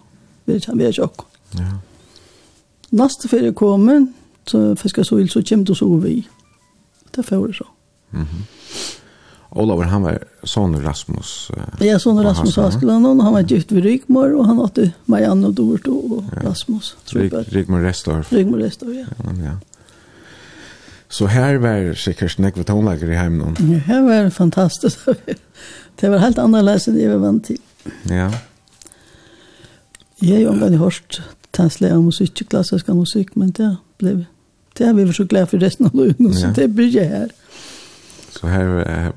Vi 0.46 0.54
er 0.54 0.88
ikke 0.88 1.04
akkurat. 1.04 1.40
Ja. 1.58 1.91
Neste 2.92 3.30
ferie 3.32 3.54
kommer, 3.56 4.06
så 4.48 4.76
fiskar 4.76 5.04
så 5.04 5.20
så 5.28 5.42
kommer 5.42 5.66
du 5.66 5.76
så 5.76 5.96
vi. 5.96 6.28
Det 7.16 7.24
får 7.24 7.48
det 7.48 7.56
så. 7.56 7.68
Mm 8.14 8.26
-hmm. 8.26 8.44
Olavur, 9.50 9.84
han 9.84 10.02
var 10.02 10.20
sånn 10.44 10.78
Rasmus. 10.80 11.52
Uh, 11.58 11.86
ja, 11.86 12.00
son 12.00 12.24
Rasmus 12.24 12.58
Askeland, 12.58 13.06
han, 13.06 13.20
han 13.20 13.34
var 13.34 13.42
gift 13.42 13.72
ved 13.72 13.84
Rigmor, 13.84 14.32
og 14.40 14.46
han 14.48 14.58
hadde 14.58 14.92
Marianne 15.06 15.48
og 15.48 15.58
Dort 15.58 15.88
og 15.88 16.24
ja. 16.32 16.50
Rasmus. 16.50 16.96
Rik, 17.12 17.34
Restor. 17.34 17.82
Restorff. 17.84 18.32
Rigmor 18.32 18.64
Restorff, 18.64 18.96
ja. 18.96 19.06
ja, 19.24 19.44
ja. 19.44 19.58
Så 21.12 21.26
här 21.26 21.56
var 21.56 21.94
sikkert 21.94 22.38
nekve 22.38 22.64
tonlager 22.64 23.12
i 23.12 23.16
heimen. 23.16 23.56
Ja, 23.60 23.78
här 23.78 24.02
var 24.02 24.30
fantastiskt. 24.30 25.00
det 26.00 26.10
var 26.10 26.18
helt 26.18 26.38
annorlunda 26.38 26.80
än 26.88 27.00
jag 27.00 27.12
var 27.12 27.18
vant 27.18 27.46
till. 27.46 27.60
Ja. 28.04 28.32
Jag 30.20 30.34
har 30.34 30.40
ju 30.40 30.48
omgående 30.48 30.78
hört 30.78 31.22
tansle 31.52 31.94
av 31.94 32.04
musikk, 32.04 32.50
klassisk 32.50 32.88
musikk, 32.88 33.36
men 33.36 33.52
det 33.52 33.78
blev 33.98 34.26
det 34.78 34.86
har 34.86 34.94
vi 34.94 35.04
varit 35.04 35.16
så 35.16 35.24
glada 35.24 35.46
för 35.46 35.60
resten 35.60 35.86
av 35.86 35.96
livet, 35.96 36.36
så 36.40 36.48
det 36.48 36.68
blir 36.68 37.04
här. 37.04 37.30
Så 38.30 38.48
här 38.48 39.12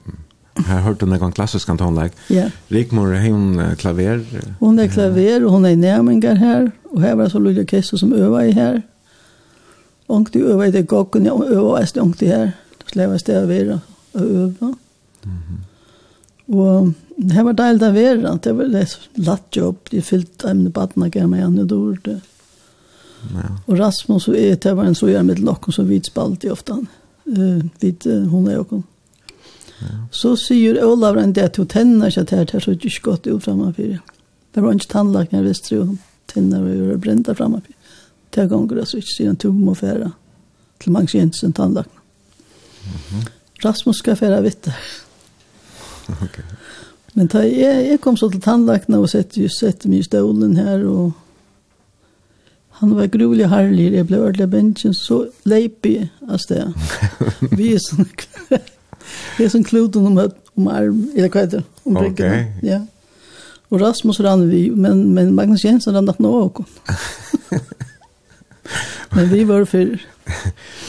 har 0.80 0.94
du 0.94 1.06
den 1.06 1.18
gång 1.18 1.32
klassisk 1.32 1.66
kantonlag. 1.66 2.10
Ja. 2.28 2.50
Rikmor 2.68 3.14
är 3.14 3.30
hon 3.30 3.76
klaver. 3.76 4.24
Hon 4.60 4.78
er 4.78 4.88
klaver 4.88 5.44
og 5.44 5.50
hon 5.50 5.66
er 5.66 5.76
nærmengar 5.76 6.34
här 6.34 6.70
och 6.82 7.02
här 7.02 7.14
var 7.14 7.28
så 7.28 7.38
Lucia 7.38 7.64
Kessler 7.64 7.98
som 7.98 8.12
øva 8.12 8.46
i 8.46 8.52
här. 8.52 8.82
Och 10.06 10.28
du 10.32 10.46
övar 10.46 10.64
i 10.64 10.70
det 10.70 10.82
gocken 10.82 11.30
och 11.30 11.46
övar 11.46 11.78
är 11.78 11.86
stångt 11.86 12.22
i 12.22 12.26
här. 12.26 12.52
Då 12.78 12.84
slävas 12.92 13.22
det 13.22 13.32
över 13.32 13.80
och 14.12 14.20
övar. 14.20 14.74
Mhm. 15.22 15.64
Och 16.46 16.88
Det 17.16 17.42
var 17.46 17.54
deilig 17.54 17.86
å 17.86 17.94
være, 17.94 18.30
det 18.42 18.52
var 18.58 18.70
litt 18.72 19.18
latt 19.22 19.56
jobb, 19.56 19.84
de 19.90 20.00
fyllte 20.02 20.48
emne 20.50 20.70
badna 20.74 21.08
gamle 21.14 21.38
igjen 21.38 21.60
i 21.62 21.66
dår. 21.70 22.00
Ja. 23.34 23.50
Og 23.66 23.78
Rasmus 23.78 24.26
og 24.28 24.38
jeg, 24.38 24.58
det 24.64 24.72
var 24.74 24.88
en 24.88 24.98
så 24.98 25.08
gjerne 25.08 25.30
med 25.30 25.44
lokken 25.46 25.76
som 25.76 25.86
vi 25.88 26.00
spalte 26.04 26.50
ofte, 26.52 26.80
uh, 26.80 27.62
vid 27.80 28.08
uh, 28.10 28.26
hun 28.32 28.48
og 28.50 28.64
åkken. 28.64 28.82
Ja. 29.78 29.92
Så 30.14 30.34
sier 30.40 30.80
Olav 30.84 31.18
en 31.20 31.36
det 31.36 31.52
til 31.54 31.68
tenner 31.70 32.12
seg 32.12 32.28
til 32.28 32.42
her, 32.42 32.50
det 32.50 32.62
så 32.64 32.74
ikke 32.74 33.06
godt 33.10 33.30
ut 33.30 33.46
fremmefyr. 33.46 34.02
Det 34.54 34.62
var 34.62 34.74
ikke 34.74 34.92
tannlagt 34.92 35.32
når 35.32 35.40
jeg 35.40 35.48
visste 35.48 35.74
jo, 35.74 35.86
tenner 36.30 36.66
var 36.66 36.76
jo 36.78 36.98
brenta 37.02 37.34
fremmefyr. 37.38 37.78
Det 38.34 38.48
ganger 38.50 38.82
jeg 38.82 38.90
så 38.90 39.00
ikke 39.00 39.12
sier 39.12 39.30
han 39.30 39.40
tum 39.40 39.62
må 39.62 39.76
fære 39.78 40.10
til 40.82 40.92
Magnus 40.92 41.14
Jensen 41.14 41.52
tannlagt. 41.52 41.90
Mm 42.84 42.98
-hmm. 43.10 43.28
Rasmus 43.64 43.96
skal 43.96 44.16
fære 44.16 44.42
vitt 44.42 44.64
der. 44.64 44.78
Okay. 46.24 46.42
Men 47.14 47.28
da 47.30 47.44
jeg, 47.46 47.88
jeg 47.88 48.00
kom 48.02 48.16
så 48.18 48.28
til 48.30 48.42
tannlakene 48.42 48.98
og 48.98 49.10
sette, 49.10 49.48
sette 49.52 49.90
meg 49.90 50.02
i 50.02 50.06
stolen 50.08 50.56
her, 50.58 50.82
og 50.88 51.12
han 52.80 52.94
var 52.96 53.06
grulig 53.12 53.46
herlig, 53.52 53.92
jeg 53.94 54.08
ble 54.08 54.18
ordentlig 54.18 54.48
bensjen, 54.50 54.96
så 54.98 55.20
leip 55.46 55.86
jeg 55.86 56.08
av 56.26 56.40
sted. 56.42 56.74
Vi 57.58 57.70
er 57.76 57.82
sånn, 57.82 58.08
vi 59.36 59.44
er 59.44 59.50
sånn 59.52 59.66
kloden 59.66 60.08
om, 60.08 60.18
om 60.56 60.68
arm, 60.72 61.04
eller 61.12 61.28
hva 61.28 61.44
heter 61.44 61.60
det, 61.60 61.66
om 61.84 61.98
ryggene. 62.00 62.40
Okay. 62.40 62.70
Ja. 62.70 62.80
Og 63.70 63.80
Rasmus 63.82 64.20
rann 64.24 64.46
vi, 64.48 64.68
men, 64.70 65.02
men 65.16 65.32
Magnus 65.34 65.64
Jensen 65.64 65.96
rann 65.96 66.08
at 66.10 66.20
nå 66.22 66.30
også. 66.30 66.64
men 69.14 69.30
vi 69.30 69.44
var 69.44 69.64
för 69.64 69.98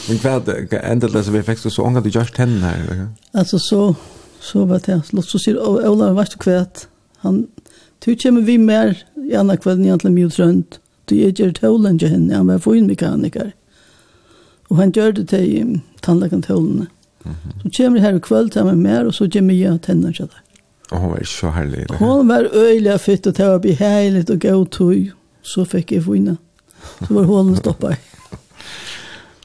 men 0.08 0.18
hva 0.22 0.40
ända 0.82 1.08
det, 1.08 1.24
så 1.24 1.30
vi 1.30 1.42
fick 1.42 1.58
så 1.58 1.82
ångan 1.82 2.02
du 2.02 2.10
gjørst 2.10 2.38
henne 2.40 2.60
her? 2.66 3.08
Alltså 3.32 3.58
så, 3.58 3.94
Så 4.40 4.64
var 4.64 4.80
det 4.86 5.02
låt 5.12 5.28
så 5.28 5.38
sier 5.38 5.58
Ola, 5.58 6.12
vet 6.12 6.30
du 6.30 6.38
kvärt 6.38 6.86
han, 7.18 7.46
du 8.04 8.16
kommer 8.16 8.40
vi 8.40 8.58
mer 8.58 8.98
i 9.16 9.34
andre 9.34 9.56
kvelden 9.56 9.84
igjen 9.84 9.98
til 9.98 10.12
mye 10.12 10.62
du 11.06 11.22
är 11.22 11.40
ju 11.40 11.52
tålen 11.52 11.98
ju 11.98 12.06
henne, 12.06 12.34
han 12.34 12.46
var 12.46 12.58
fin 12.58 12.86
mekaniker. 12.86 13.52
och 14.68 14.76
han 14.76 14.90
gjorde 14.90 15.12
det 15.12 15.28
til 15.28 15.80
tandläkaren 16.00 16.42
tålen 16.42 16.86
Mm 17.26 17.36
-hmm. 17.36 17.62
Så 17.62 17.82
kommer 17.82 17.98
jeg 17.98 18.08
her 18.08 18.16
i 18.16 18.18
kveld 18.18 18.50
til 18.50 18.64
meg 18.64 18.76
mer, 18.76 19.06
och 19.06 19.14
så 19.14 19.28
kommer 19.32 19.54
jeg 19.54 19.82
til 19.82 19.94
henne 19.94 20.12
til 20.12 20.24
deg. 20.24 20.40
Og 20.90 20.98
hun 21.00 21.10
var 21.10 21.24
så 21.24 21.50
härlig. 21.50 21.78
Eller? 21.78 21.96
Hon 21.96 22.28
var 22.28 22.48
øyelig 22.54 23.00
fyrt, 23.00 23.26
och 23.26 23.34
det 23.36 23.46
var 23.46 23.58
behärligt 23.58 24.30
och 24.30 24.38
gøy 24.44 24.64
tog. 24.70 25.10
Så 25.42 25.64
fick 25.64 25.92
jag 25.92 26.04
finne. 26.04 26.36
Så 27.08 27.14
var 27.14 27.24
hålen 27.24 27.56
stoppet. 27.56 27.96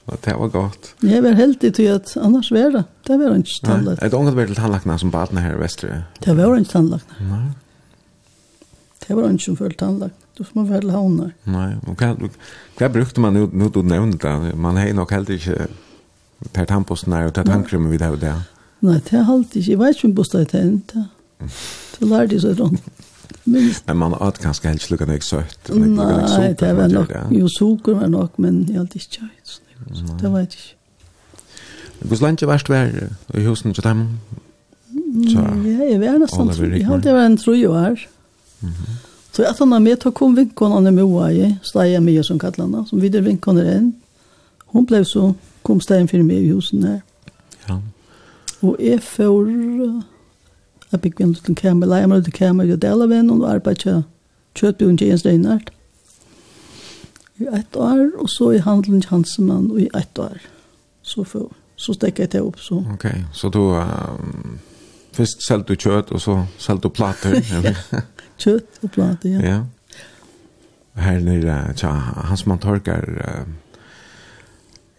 Og 0.09 0.17
det 0.25 0.33
var 0.39 0.49
godt. 0.49 0.93
Jeg 1.05 1.23
var 1.23 1.35
heldig 1.37 1.73
til 1.77 1.89
at 1.93 2.13
annars 2.17 2.49
var 2.51 2.71
det. 2.73 2.83
Det 3.07 3.19
var 3.19 3.35
ikke 3.37 3.59
tannlagt. 3.65 4.01
Er 4.01 4.09
det 4.09 4.17
unget 4.17 4.35
vært 4.35 4.47
til 4.51 4.57
tannlagtene 4.57 4.97
som 4.99 5.11
baden 5.13 5.37
her 5.37 5.55
i 5.55 5.59
Vestre? 5.61 6.03
Det 6.25 6.33
var 6.37 6.55
ikke 6.57 6.71
tannlagt. 6.71 7.13
Nei. 7.29 7.43
Det 9.07 9.17
var 9.17 9.29
ikke 9.29 9.45
som 9.45 9.59
følte 9.59 9.85
tannlagt. 9.85 10.17
Du 10.37 10.43
som 10.47 10.65
var 10.67 10.81
til 10.81 10.91
havn 10.95 11.19
her. 11.19 11.31
Nei. 11.53 11.69
Og 11.85 12.01
hva, 12.01 12.15
hva 12.79 12.89
brukte 12.91 13.21
man 13.21 13.37
nå 13.37 13.69
du 13.69 13.81
nevnte 13.85 14.33
det? 14.45 14.55
Man 14.57 14.79
har 14.79 14.91
nok 14.97 15.13
heldig 15.13 15.37
ikke 15.41 15.67
per 16.55 16.65
tannposten 16.65 17.13
her 17.13 17.29
og 17.29 17.35
ta 17.37 17.45
tannkrymme 17.45 17.91
vi 17.91 18.01
det 18.01 18.09
og 18.09 18.19
det. 18.23 18.33
Nei, 18.81 18.97
det 19.05 19.19
har 19.19 19.29
alltid 19.29 19.61
ikke. 19.61 19.71
Jeg 19.71 19.79
vet 19.83 19.97
ikke 19.97 20.09
om 20.09 20.15
bostad 20.17 20.41
er 20.41 20.51
tennt. 20.55 20.95
Det 21.99 22.07
lærte 22.09 22.37
jeg 22.37 22.41
så 22.41 22.53
langt. 22.57 23.07
Minst. 23.45 23.87
Men 23.87 23.97
man 23.97 24.13
åt 24.21 24.37
kanskje 24.41 24.69
helst 24.69 24.91
lukket 24.91 25.09
ikke 25.15 25.25
søtt. 25.25 25.69
Nei, 25.73 26.53
det 26.57 26.71
var 26.77 26.89
nok. 26.91 27.13
Jo, 27.33 27.47
sukker 27.49 27.97
var 27.97 28.09
nok, 28.11 28.37
men 28.41 28.63
jeg 28.69 28.77
hadde 28.81 29.01
ikke 29.01 29.25
høyt. 29.27 29.59
Så 29.93 30.17
det 30.21 30.31
var 30.31 30.39
jeg 30.39 30.47
ikke. 30.47 30.75
Hvor 32.01 32.21
langt 32.21 32.47
verst 32.47 32.69
var 32.69 32.89
i 33.33 33.43
husen 33.43 33.73
til 33.73 33.83
dem? 33.83 34.07
Ja, 35.29 35.45
jeg 35.89 35.99
var 36.01 36.17
nesten. 36.17 36.49
Jeg 36.73 36.87
hadde 36.87 37.13
vært 37.13 37.31
en 37.31 37.37
tro 37.37 37.53
jo 37.53 37.73
her. 37.77 37.99
Så 39.31 39.43
jeg 39.43 39.55
tatt 39.55 39.81
med 39.81 39.97
til 40.01 40.11
å 40.11 40.15
komme 40.15 40.41
vinkonene 40.41 40.91
med 40.91 41.35
i, 41.35 41.49
Steia 41.63 41.99
Mia 42.03 42.23
som 42.23 42.39
kallet 42.39 42.59
henne, 42.59 42.83
som 42.87 43.01
videre 43.01 43.23
vinkonene 43.23 43.75
inn. 43.77 43.91
Hun 44.73 44.85
ble 44.85 45.03
så, 45.07 45.33
kom 45.63 45.79
Steia 45.81 46.07
for 46.07 46.23
meg 46.23 46.43
i 46.43 46.51
husen 46.51 46.83
her. 46.83 46.99
Ja. 47.67 47.77
Og 48.61 48.75
jeg 48.79 49.01
får, 49.03 49.47
jeg 50.91 51.01
bygde 51.01 51.23
en 51.23 51.35
liten 51.37 51.55
kamera, 51.55 52.01
jeg 52.01 52.09
må 52.09 52.19
liten 52.19 52.35
kamer, 52.35 52.67
jeg 52.67 52.81
deler 52.81 53.07
venn, 53.07 53.31
og 53.31 53.47
arbeidet 53.47 54.03
kjøttbjørn 54.59 54.99
til 54.99 55.13
en 55.13 55.21
steinert. 55.21 55.71
Ja 55.71 55.80
i 57.41 57.47
ett 57.59 57.75
år, 57.75 58.11
og 58.19 58.29
så 58.29 58.51
i 58.51 58.61
handelen 58.61 59.03
Hansemann 59.09 59.71
i 59.79 59.89
ett 59.97 60.19
år. 60.19 60.37
Så, 61.01 61.23
for, 61.23 61.51
så 61.75 61.93
stekket 61.93 62.19
jeg 62.19 62.31
det 62.31 62.41
opp. 62.41 62.59
Så. 62.59 62.83
Ok, 62.93 63.05
så 63.33 63.49
då 63.49 63.75
um, 63.75 64.59
först 65.11 65.47
selgte 65.47 65.73
du 65.73 65.77
kött 65.77 66.11
och 66.11 66.21
så 66.21 66.45
selgte 66.57 66.87
du 66.87 66.93
plattor. 66.93 67.35
ja, 67.63 68.01
kjøtt 68.37 68.83
og 68.83 68.91
plater, 68.91 69.29
ja. 69.29 69.41
ja. 69.41 69.65
Här 70.93 71.19
nere, 71.19 71.73
tja, 71.75 71.89
Hansemann 72.27 72.59
torkar 72.59 73.05
Uh, 73.09 73.47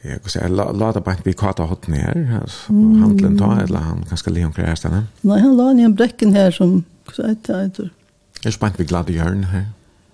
Jag 0.05 0.23
kan 0.23 0.31
säga, 0.31 0.45
jeg 0.45 0.57
la, 0.57 0.73
la 0.73 0.93
det 0.93 1.05
bare 1.05 1.23
vi 1.25 1.33
kata 1.33 1.63
hot 1.63 1.89
ner. 1.89 2.41
altså, 2.43 2.73
mm. 2.73 3.03
handelen 3.03 3.39
ta, 3.39 3.53
eller 3.63 3.79
han 3.79 4.05
kanske 4.09 4.31
li 4.31 4.45
omkring 4.45 4.67
her 4.67 4.75
stedet. 4.75 5.05
Nei, 5.23 5.39
han 5.39 5.57
la 5.57 5.73
ned 5.73 5.85
en 5.85 5.95
brekken 5.97 6.35
her 6.35 6.51
som, 6.51 6.85
hva 7.07 7.15
sier 7.15 7.29
jeg, 7.29 7.37
det 7.47 7.55
er 7.55 7.69
ikke 7.69 7.91
bare 8.43 8.53
spänt 8.53 8.79
vi 8.81 8.85
glada 8.85 9.13
hjörn 9.13 9.45
här. 9.45 9.59
her. 9.61 9.67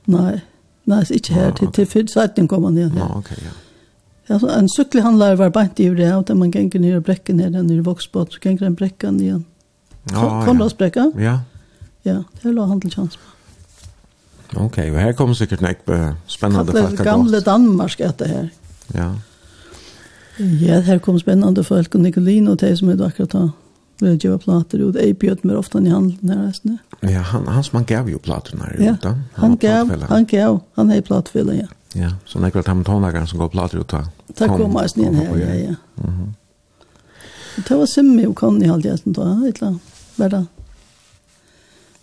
Nei, 0.07 0.41
Nei, 0.89 1.03
ikke 1.13 1.35
her, 1.37 1.51
til, 1.57 1.69
til 1.77 1.87
fyrtseiten 1.87 2.49
kom 2.49 2.65
han 2.65 2.79
igjen. 2.79 2.97
Ja, 2.97 3.09
ok, 3.19 3.31
ja. 3.43 3.55
Ja, 4.29 4.39
så 4.41 4.49
en 4.53 4.69
sykkelhandler 4.69 5.37
var 5.41 5.53
bant 5.53 5.81
i 5.81 5.89
det, 5.97 6.09
og 6.15 6.27
da 6.29 6.35
man 6.37 6.51
ganger 6.53 6.81
ned 6.81 6.99
i 6.99 7.05
brekken 7.05 7.41
ned, 7.41 7.57
ned 7.57 7.79
i 7.79 7.85
Voksbåt, 7.85 8.35
så 8.35 8.41
ganger 8.45 8.67
den 8.67 8.77
brekken 8.77 9.21
igjen. 9.21 9.45
Ja, 10.13 10.27
Konradsbrekket? 10.45 11.17
Ja. 11.21 11.39
Ja, 12.05 12.23
det 12.43 12.53
lå 12.55 12.65
han 12.69 12.81
til 12.81 12.93
kjans. 12.93 13.19
Ok, 14.57 14.79
og 14.79 15.01
her 15.01 15.13
kommer 15.13 15.37
sikkert 15.37 15.61
nek 15.61 15.81
spennende 16.27 16.73
folk. 16.73 16.93
Det 16.97 17.01
er 17.01 17.05
gamle 17.05 17.41
Danmark 17.45 18.01
etter 18.01 18.29
her. 18.29 18.47
Ja. 18.95 19.09
Ja, 20.39 20.81
her 20.81 20.99
kommer 21.05 21.21
spennende 21.21 21.65
folk, 21.65 21.95
og 21.95 22.01
Nicolino, 22.01 22.53
og 22.53 22.61
de 22.61 22.77
som 22.77 22.89
er 22.89 23.05
akkurat 23.05 23.33
da. 23.33 23.49
Vi 24.01 24.15
gjør 24.17 24.37
plater 24.39 24.79
ut. 24.79 24.95
Jeg 24.95 25.17
bjød 25.19 25.45
mer 25.49 25.59
ofta 25.59 25.81
i 25.83 25.91
handelen 25.91 26.31
her. 26.31 26.53
Sånn. 26.55 26.79
Ja, 27.03 27.23
han, 27.33 27.49
han 27.51 27.65
som 27.67 27.81
han 27.81 27.87
gav 27.89 28.11
jo 28.11 28.21
plater 28.23 28.59
her. 28.63 28.77
Ja, 28.83 28.95
han, 29.03 29.25
han 29.35 29.57
gav, 29.59 29.91
han 30.11 30.27
gav, 30.31 30.61
han 30.79 30.91
är 30.91 31.01
platfelle, 31.03 31.55
ja. 31.55 31.67
Ja, 31.97 32.11
så 32.27 32.39
det 32.39 32.47
er 32.47 32.51
klart 32.51 32.67
han 32.69 32.85
tonlager 32.85 33.25
som 33.27 33.41
går 33.41 33.49
plattor 33.49 33.81
ut 33.81 33.93
her. 33.97 34.11
Takk 34.37 34.53
for 34.55 34.69
meg, 34.71 34.91
sninn 34.93 35.17
her, 35.17 35.33
ja, 35.41 35.55
ja. 35.57 35.75
Mm. 36.05 36.35
Det 37.59 37.75
var 37.75 37.87
Simmi 37.87 38.27
och 38.27 38.37
Conny 38.37 38.67
halvt 38.67 38.85
jeg 38.85 38.99
som 38.99 39.13
da, 39.13 39.33
et 39.49 39.63
eller 39.63 39.79
annet, 40.19 40.49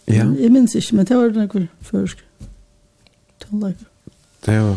Ja. 0.05 0.25
Jag 0.39 0.51
minns 0.51 0.75
inte, 0.75 0.95
men 0.95 1.05
det 1.05 1.15
var 1.15 1.29
noen 1.29 1.67
først. 1.81 2.17
Tonlager. 3.39 3.87
Det 4.45 4.59
var... 4.59 4.75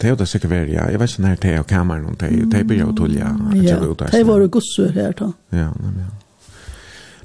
Det 0.00 0.10
er 0.10 0.16
det 0.16 0.26
sikkert 0.28 0.50
vært, 0.50 0.70
ja. 0.72 0.88
Jeg 0.90 1.00
vet 1.00 1.10
ikke 1.10 1.22
når 1.22 1.36
det 1.40 1.50
er 1.50 1.62
kameran, 1.62 2.16
det 2.20 2.58
er 2.58 2.64
byrja 2.64 2.86
og 2.86 2.96
tulja. 2.96 3.28
Ja, 3.54 3.78
det 4.10 4.24
var 4.26 4.40
det 4.40 4.50
gussur 4.50 4.88
här, 4.92 5.12
da. 5.12 5.32
Ja, 5.50 5.70
nemlig, 5.80 6.02
ja. 6.02 6.23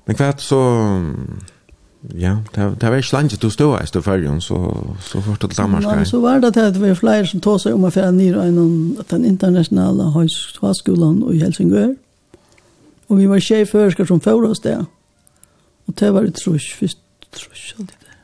Men 0.10 0.18
kvart 0.18 0.42
så 0.42 0.60
ja, 2.18 2.38
det 2.56 2.82
det 2.82 2.90
var 2.90 2.96
ikke 2.98 3.14
langt 3.14 3.34
til 3.36 3.46
å 3.46 3.52
stå 3.54 3.66
i 3.78 3.88
Storfølgen, 3.88 4.40
så, 4.42 4.58
så 5.04 5.22
først 5.22 5.42
til 5.44 5.58
Danmark. 5.58 5.84
Ja, 5.84 6.06
så 6.08 6.22
var 6.24 6.40
det 6.40 6.56
at 6.58 6.74
det 6.74 6.82
var 6.82 6.96
flere 6.96 7.28
som 7.28 7.42
tog 7.44 7.60
seg 7.62 7.76
om 7.76 7.84
å 7.84 7.92
fjerne 7.92 8.18
ned 8.18 8.40
i 8.40 9.04
den 9.12 9.26
internasjonale 9.28 10.08
høyskolen 10.16 11.22
i 11.30 11.44
Helsingør. 11.44 11.94
Og 13.10 13.20
vi 13.20 13.28
var 13.30 13.44
tjej 13.44 13.68
førsker 13.70 14.08
som 14.10 14.22
får 14.24 14.50
oss 14.50 14.64
det. 14.66 14.80
Og 15.88 16.00
det 16.00 16.14
var 16.14 16.26
det 16.26 16.38
trus, 16.40 16.72
først 16.80 17.04
trus 17.36 17.76
og 17.78 17.86
det 17.86 17.98
der. 18.00 18.18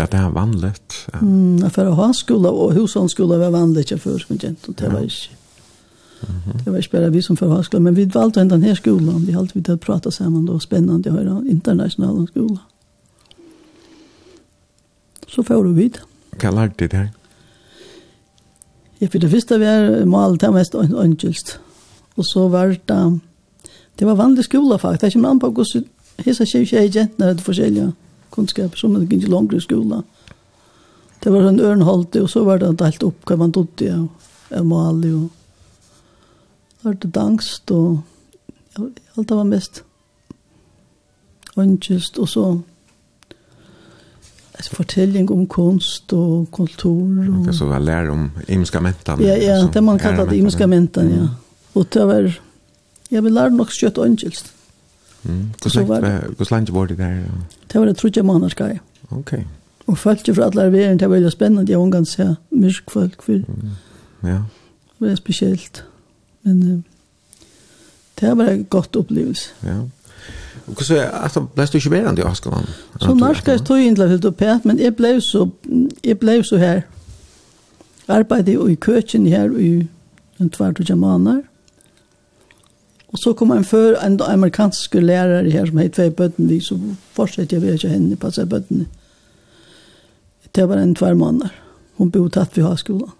det 0.00 0.10
det 0.12 0.34
vanligt? 0.34 1.00
Ja. 1.12 1.22
Mm, 1.22 1.70
for 1.70 1.86
å 1.86 1.98
ha 2.00 2.12
skola 2.16 2.50
og 2.50 2.74
hushandskola 2.74 3.38
var 3.44 3.54
vanligt 3.54 3.92
ikke 3.92 4.02
gent 4.40 4.68
og 4.68 4.78
det 4.78 4.92
var 4.92 5.04
ikke. 5.06 5.30
Ja. 5.30 5.45
Det 6.64 6.70
var 6.70 6.80
spela 6.80 7.08
vi 7.08 7.22
som 7.22 7.36
förhörsla, 7.36 7.80
men 7.80 7.94
vi 7.94 8.04
valgte 8.04 8.40
ändå 8.40 8.54
den 8.54 8.62
här 8.62 8.74
skolan. 8.74 9.24
Vi 9.26 9.32
hade 9.32 9.38
alltid 9.38 9.70
att 9.70 9.80
prata 9.80 10.10
samman 10.10 10.46
då, 10.46 10.58
spännande 10.60 11.10
att 11.10 11.16
höra 11.16 11.42
internationella 11.48 12.26
skolen. 12.26 12.58
Så 15.28 15.42
får 15.42 15.64
vi 15.64 15.82
vid. 15.82 15.98
Hva 16.40 16.50
lærte 16.50 16.74
du 16.78 16.88
där? 16.88 17.10
Ja, 18.98 19.08
for 19.08 19.18
det 19.18 19.30
første 19.30 19.58
var 19.58 20.04
mål 20.04 20.38
det 20.38 20.50
mest 20.52 20.74
enkelt. 20.74 21.58
Och 22.14 22.26
så 22.26 22.48
var 22.48 22.76
det, 22.86 23.18
det 23.98 24.04
var 24.04 24.14
vanlig 24.14 24.44
skola 24.44 24.78
faktiskt. 24.78 25.00
Det 25.00 25.06
er 25.06 25.08
ikke 25.08 25.28
man 25.28 25.38
på 25.38 25.50
hur 25.56 25.84
hissa 26.24 26.44
tjej 26.44 26.66
tjej 26.66 26.90
gentorna 26.90 27.26
hade 27.26 27.42
forskjellige 27.42 27.92
kunskaper 28.30 28.76
som 28.76 28.94
det 28.94 29.12
gick 29.12 29.28
långt 29.28 29.52
i 29.52 29.60
skolan. 29.60 30.02
Det 31.22 31.30
var 31.30 31.40
en 31.40 31.60
örnhalte 31.60 32.22
och 32.22 32.30
så 32.30 32.44
var 32.44 32.58
det 32.58 32.84
helt 32.84 33.02
opp 33.02 33.24
hva 33.26 33.36
man 33.36 33.50
dotta 33.50 34.08
av 34.50 34.66
mål 34.66 35.04
og 35.04 35.30
var 36.82 36.92
det 36.92 37.14
dangst, 37.14 37.70
og 37.70 38.00
alt 39.16 39.28
det 39.28 39.36
var 39.36 39.44
mest 39.44 39.84
åndkjøst, 41.56 42.18
og 42.18 42.28
så 42.28 42.60
alltså 44.54 44.74
fortelling 44.76 45.30
om 45.30 45.46
kunst 45.46 46.12
og 46.12 46.50
kultur 46.52 47.28
Og... 47.28 47.46
det 47.46 47.54
så 47.54 47.66
väl 47.66 47.84
lär 47.84 48.10
om 48.10 48.30
imska 48.48 48.80
mentan. 48.80 49.20
Ja, 49.20 49.36
ja, 49.36 49.68
det 49.74 49.80
man 49.80 49.98
kallar 49.98 50.26
det 50.26 50.36
imska 50.36 50.66
mentan, 50.66 51.10
ja. 51.10 51.28
Og 51.74 51.86
det 51.92 52.06
var 52.06 52.40
jag 53.10 53.22
vill 53.22 53.34
lära 53.34 53.48
nok 53.48 53.70
skjøtt 53.70 53.98
angels. 53.98 54.44
Mm. 55.22 55.50
Hur 55.64 55.74
länge 55.74 56.72
var 56.72 56.86
det 56.86 56.96
der? 56.96 57.24
Det 57.72 57.78
var 57.78 57.86
det 57.86 57.96
trodde 57.96 58.18
jag 58.18 58.26
månader 58.26 58.48
ska. 58.48 58.78
Ok. 59.08 59.32
Og 59.86 59.98
följde 59.98 60.34
fra 60.34 60.44
alle 60.44 60.70
verden, 60.70 60.98
det 60.98 61.06
var 61.06 61.16
veldig 61.16 61.32
spennende, 61.32 61.72
jeg 61.72 61.78
ungan 61.78 62.06
se 62.06 62.36
myrk 62.50 62.90
folk 62.90 63.22
for 63.22 63.32
för. 63.32 63.44
Ja. 64.28 64.42
Det 64.98 65.08
var 65.08 65.16
speciellt. 65.16 65.84
Men 66.46 66.84
det 68.20 68.36
var 68.38 68.48
en 68.52 68.64
godt 68.64 68.96
opplevelse. 68.96 69.50
Ja. 69.66 69.80
Og 70.66 70.82
så 70.82 70.98
at 70.98 71.38
ble 71.54 71.66
du 71.66 71.78
ikke 71.78 71.90
bedre 71.90 72.14
i 72.18 72.26
Askeland? 72.26 72.70
Så 73.00 73.14
norsk 73.14 73.48
er 73.48 73.58
tog 73.62 73.82
inn 73.82 73.96
til 73.98 74.30
å 74.30 74.34
pæt, 74.34 74.64
men 74.66 74.78
jeg 74.82 74.96
ble 74.98 75.16
så, 75.22 75.46
jeg 76.04 76.18
ble 76.22 76.38
så 76.46 76.58
her. 76.62 76.86
Arbeidde 78.08 78.54
i 78.70 78.74
køkken 78.74 79.26
her 79.26 79.50
i 79.58 79.88
en 80.40 80.50
tvart 80.50 80.80
og 80.80 80.88
jamaner. 80.88 81.42
Og 83.08 83.18
så 83.18 83.32
kom 83.32 83.52
en 83.54 83.64
før, 83.64 83.96
en 84.02 84.18
amerikansk 84.22 84.94
lærare 84.94 85.50
her 85.50 85.66
som 85.66 85.78
heit 85.78 85.98
Vei 85.98 86.10
Bøttenvik, 86.10 86.62
så 86.62 86.78
fortsatte 87.14 87.56
jeg 87.56 87.62
ved 87.62 87.78
ikke 87.78 87.92
henne, 87.94 88.16
passet 88.16 88.48
Bøttenvik. 88.48 88.88
Det 90.54 90.68
var 90.68 90.80
en 90.80 90.94
tvær 90.94 91.14
måneder. 91.14 91.52
Hun 91.96 92.10
bodde 92.10 92.34
tatt 92.38 92.56
ved 92.56 92.64
høyskolen. 92.64 93.12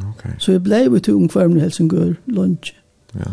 Okay. 0.00 0.30
Så 0.38 0.52
jeg 0.52 0.62
ble 0.62 0.76
jo 0.84 0.98
til 0.98 1.14
ungefär 1.14 1.56
i 1.56 1.60
Helsingør 1.60 2.14
lunch. 2.26 2.74
Ja. 3.14 3.30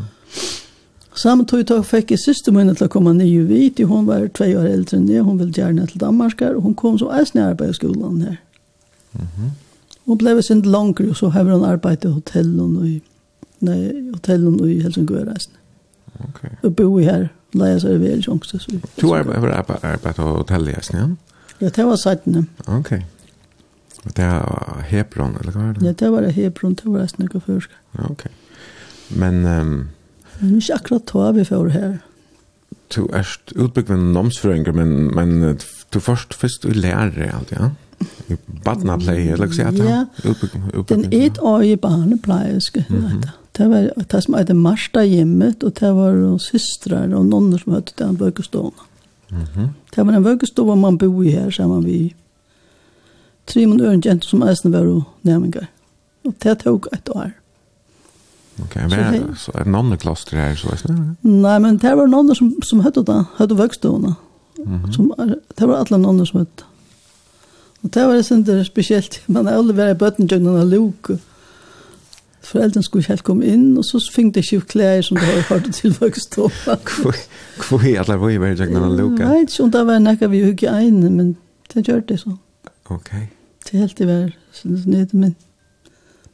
Samme 1.15 1.45
tog 1.45 1.85
fick 1.85 2.11
jag 2.11 2.19
syster 2.19 2.51
min 2.51 2.69
att 2.69 2.89
komma 2.89 3.13
ner 3.13 3.43
vit. 3.43 3.79
Hun 3.87 4.07
var 4.07 4.27
tve 4.27 4.57
år 4.57 4.65
eldre 4.65 4.97
enn 4.97 5.09
jag. 5.09 5.23
Hun 5.23 5.39
ville 5.39 5.51
gjerne 5.51 5.87
til 5.87 5.99
Danmark. 5.99 6.41
Och 6.41 6.63
Hun 6.63 6.75
kom 6.75 6.97
så 6.97 7.11
eisen 7.19 7.39
i 7.39 7.43
arbeidsskolen 7.43 8.21
her. 8.21 8.35
Mm 9.13 9.27
-hmm. 9.27 9.49
Hon 10.05 10.17
blev 10.17 10.41
sen 10.41 10.61
långre 10.61 11.09
och 11.09 11.17
så 11.17 11.29
har 11.29 11.43
hun 11.43 11.63
arbeidet 11.63 12.05
i 12.05 12.07
hotellen 12.07 12.77
och 12.77 12.87
i, 12.87 13.01
nei, 13.59 14.11
hotellen 14.13 14.61
och 14.61 14.69
i 14.69 14.79
Helsingør 14.79 15.21
Okej. 15.21 15.39
Ok. 16.19 16.63
Og 16.63 16.75
bo 16.75 16.99
i 16.99 17.03
här. 17.03 17.29
Lära 17.53 17.79
sig 17.79 17.91
över 17.91 18.07
Helsingör. 18.07 18.81
Du 19.01 19.07
har 19.07 19.17
arbetat 19.83 20.17
i 20.17 20.21
hotellet, 20.21 20.89
ja? 20.93 21.09
Ja, 21.59 21.69
det 21.69 21.85
var 21.85 21.95
sajten. 21.95 22.47
Ok. 22.59 22.79
Okay. 22.79 23.01
Det 24.03 24.25
er 24.25 24.83
Hebron, 24.89 25.35
eller 25.39 25.53
hva 25.53 25.67
er 25.69 25.73
det? 25.73 25.85
Ja, 25.85 25.91
det 25.91 26.11
var 26.11 26.29
Hebron, 26.33 26.73
det 26.73 26.85
var 26.85 27.03
nesten 27.03 27.27
noe 27.27 27.41
først. 27.41 27.73
Ja, 27.97 28.09
ok. 28.09 28.25
Men... 29.09 29.45
Um, 29.45 29.75
men 30.39 30.55
ikke 30.57 30.79
akkurat 30.79 31.05
tog 31.09 31.35
vi 31.35 31.45
for 31.45 31.69
her. 31.69 31.99
Du 32.95 33.05
er 33.13 33.27
utbyggd 33.55 33.91
med 33.93 34.09
nomsføringer, 34.15 34.73
men, 34.75 35.11
men 35.15 35.57
du 35.93 35.99
først 35.99 36.33
først 36.33 36.63
du 36.63 36.73
lærer 36.73 37.29
alt, 37.29 37.51
ja? 37.51 37.69
I 38.33 38.37
badnapleie, 38.65 39.35
eller 39.35 39.51
hva 39.51 39.55
sier 39.55 39.75
det? 39.75 39.85
Ja, 39.85 39.99
utbygd, 40.25 40.55
den 40.89 41.05
et 41.13 41.37
år 41.37 41.61
i 41.67 41.75
barnepleierske, 41.75 42.85
mm 42.89 43.05
-hmm. 43.05 43.29
det 43.57 43.69
var 43.69 43.89
det 44.11 44.23
som 44.23 44.33
heter 44.33 44.53
Marsta 44.53 45.03
hjemmet, 45.03 45.63
og 45.63 45.79
det 45.79 45.95
var 45.95 46.37
systrar 46.37 47.13
og 47.13 47.25
nonner 47.25 47.57
som 47.57 47.73
hette 47.73 47.93
den 47.97 48.17
bøkestående. 48.17 48.81
Mm 49.31 49.41
-hmm. 49.41 49.67
Det 49.95 50.05
var 50.07 50.13
en 50.13 50.23
bøkestående 50.23 50.81
man 50.81 50.97
bor 50.97 51.23
i 51.23 51.29
her 51.29 51.49
sammen 51.49 51.83
med 51.83 52.09
tre 53.47 53.65
mun 53.67 53.81
øren 53.81 54.03
jenter 54.05 54.27
som 54.27 54.43
eisen 54.43 54.73
var 54.73 54.87
og 54.87 55.03
nærmengar. 55.23 55.69
Og 56.25 56.33
det 56.43 56.57
tok 56.59 56.87
et 56.93 57.09
år. 57.15 57.31
Ok, 58.61 58.75
men 58.75 58.89
så, 58.89 58.95
hei. 58.95 59.21
så 59.37 59.51
er 59.55 59.63
det 59.63 59.71
nonneklaster 59.71 60.37
her, 60.37 60.55
så 60.55 60.73
eisen? 60.73 60.99
Nei, 61.23 61.57
men 61.59 61.79
det 61.81 61.95
var 61.97 62.09
nonner 62.11 62.37
som, 62.37 62.51
som 62.63 62.83
høyde 62.85 63.03
da, 63.07 63.23
høyde 63.39 63.57
vøkstående. 63.57 64.13
Mm 64.65 64.79
-hmm. 64.79 64.91
som, 64.93 65.13
det 65.59 65.67
var 65.67 65.75
alle 65.75 65.97
nonner 65.97 66.25
som 66.25 66.39
høyde. 66.39 66.67
Og 67.83 67.93
det 67.93 68.07
var 68.07 68.13
det 68.13 68.25
sindre 68.25 68.65
spesielt. 68.65 69.23
Man 69.27 69.45
har 69.45 69.53
aldri 69.53 69.77
vært 69.77 69.95
i 69.95 69.99
bøttengøgnen 69.99 70.57
av 70.57 70.67
luk. 70.67 71.11
Foreldrene 72.41 72.83
skulle 72.83 73.07
helt 73.07 73.23
komme 73.23 73.45
inn, 73.45 73.77
og 73.77 73.85
så 73.85 73.99
fikk 74.13 74.35
det 74.35 74.51
ikke 74.51 74.65
klær 74.67 75.01
som 75.01 75.17
det 75.17 75.25
har 75.25 75.41
hørt 75.49 75.73
til 75.73 75.95
vøkstående. 75.99 76.77
Hvor 77.69 77.85
er 77.85 77.99
alle 77.99 78.19
vøy 78.19 78.35
i 78.35 78.39
bøttengøgnen 78.39 78.83
av 78.83 78.97
luke? 78.97 79.23
Jeg 79.23 79.29
vet 79.29 79.53
ikke 79.53 79.63
om 79.63 79.71
det 79.71 79.85
var 79.87 79.99
nekka 79.99 80.27
vi 80.27 80.43
hugge 80.43 80.67
egne, 80.67 81.09
men 81.09 81.37
det 81.73 81.87
gjør 81.87 81.99
det 81.99 82.19
sånn. 82.19 82.39
Okej. 82.95 83.31
Det 83.63 83.77
är 83.77 83.79
helt 83.79 84.01
i 84.01 84.05
vær, 84.05 84.31
Så 84.51 84.67
det 84.67 85.13
men 85.13 85.35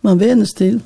man 0.01 0.19
vänner 0.19 0.45
til. 0.45 0.81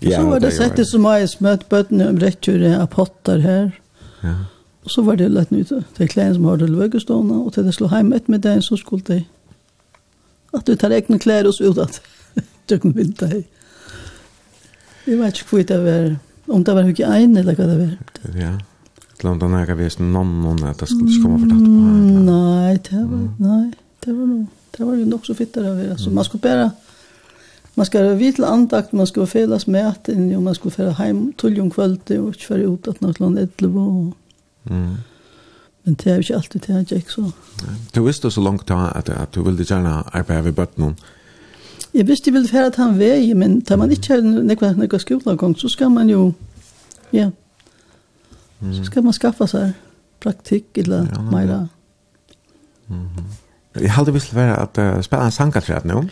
ja, 0.00 0.20
så 0.20 0.26
var 0.26 0.38
det 0.38 0.52
sättet 0.52 0.88
som 0.88 1.04
jeg 1.04 1.28
smøtt 1.28 1.68
bøttene 1.68 2.08
om 2.08 2.18
rättur 2.18 2.76
av 2.80 2.86
potter 2.86 3.38
här. 3.38 3.70
Ja. 4.22 4.34
Och 4.84 4.90
så 4.90 5.02
var 5.02 5.16
det 5.16 5.28
lätt 5.28 5.50
Det 5.50 5.84
till 5.96 6.08
kläder 6.08 6.34
som 6.34 6.44
har 6.44 6.56
det 6.56 6.66
lögestående 6.66 7.34
och 7.34 7.52
til 7.54 7.64
det 7.64 7.72
slå 7.72 7.86
hem 7.86 8.12
ett 8.12 8.28
med 8.28 8.40
den 8.40 8.62
så 8.62 8.76
skulle 8.76 9.02
det 9.06 9.24
att 10.52 10.66
du 10.66 10.76
tar 10.76 10.90
egna 10.90 11.18
kläder 11.18 11.48
och 11.48 11.54
så 11.54 11.64
ut 11.64 11.78
att 11.78 12.00
du 12.66 12.78
kan 12.78 12.92
vinta 12.92 13.26
i. 13.26 13.44
Jeg 15.06 15.18
vet 15.18 15.26
inte 15.26 15.44
hvor 15.50 15.62
det 15.62 15.78
var. 15.78 16.16
Om 16.48 16.64
det 16.64 16.74
var 16.74 16.82
hur 16.82 17.00
en 17.00 17.36
eller 17.36 17.54
vad 17.54 17.68
det 17.68 17.76
var. 17.78 17.96
Ja. 18.40 18.58
Glömde 19.18 19.46
han 19.46 19.54
äga 19.54 19.74
vis 19.74 19.98
någon 19.98 20.42
någon 20.42 20.64
att 20.64 20.78
det 20.78 20.86
skulle 20.86 21.22
komma 21.22 21.38
för 21.38 21.46
tatt 21.46 21.58
på 21.58 21.70
här. 21.70 22.20
Nej, 22.20 22.80
det 22.90 22.96
var 22.96 23.28
nej, 23.38 23.72
det 24.00 24.12
var 24.12 24.26
nog 24.26 24.46
det 24.76 24.84
var 24.84 24.94
ju 24.94 25.18
så 25.22 25.34
fitt 25.34 25.54
där 25.54 25.64
över 25.64 25.90
alltså 25.90 26.10
man 26.10 26.24
skulle 26.24 26.40
bara 26.40 26.70
man 27.74 27.86
ska 27.86 28.02
vi 28.02 28.32
till 28.32 28.44
andakt 28.44 28.92
man 28.92 29.06
skulle 29.06 29.26
felas 29.26 29.66
med 29.66 29.88
att 29.88 30.08
om 30.08 30.44
man 30.44 30.54
skulle 30.54 30.72
föra 30.72 30.90
hem 30.90 31.32
tull 31.32 31.60
om 31.60 31.70
kvällen 31.70 32.20
och 32.20 32.34
köra 32.34 32.58
ut 32.58 32.88
att 32.88 33.00
något 33.00 33.20
land 33.20 33.38
ett 33.38 33.60
lov. 33.60 34.12
Mm. 34.70 34.94
Men 35.82 35.94
det 35.94 36.10
är 36.10 36.14
ju 36.14 36.20
inte 36.20 36.36
alltid 36.36 36.62
det 36.66 36.72
jag 36.72 36.92
gick 36.92 37.10
så. 37.10 37.32
Du 37.92 38.02
visste 38.02 38.30
så 38.30 38.40
långt 38.40 38.66
då 38.66 38.74
att 38.74 39.08
att 39.08 39.32
du 39.32 39.42
ville 39.42 39.62
gärna 39.62 40.02
arbeta 40.02 40.42
vid 40.42 40.54
botten. 40.54 40.96
Jag 41.92 42.04
visste 42.04 42.30
väl 42.30 42.48
för 42.48 42.62
att 42.62 42.76
han 42.76 42.98
väg 42.98 43.36
men 43.36 43.60
tar 43.60 43.76
man 43.76 43.90
inte 43.90 44.12
har 44.12 44.74
några 44.74 44.98
skola 44.98 45.34
gång 45.34 45.56
så 45.56 45.68
ska 45.68 45.88
man 45.88 46.08
ju 46.08 46.32
ja 47.10 47.30
så 48.74 48.84
ska 48.84 49.02
man 49.02 49.12
skaffa 49.12 49.46
sig 49.46 49.72
praktikk 50.20 50.78
eller 50.78 51.08
ja, 51.14 51.22
mera. 51.22 51.68
Mm. 52.88 53.08
Jag 53.72 53.90
hade 53.90 54.12
visst 54.12 54.32
vara 54.32 54.56
att 54.56 54.78
uh, 54.78 55.00
spela 55.00 55.24
en 55.24 55.32
sangaträd 55.32 55.84
nu. 55.84 56.08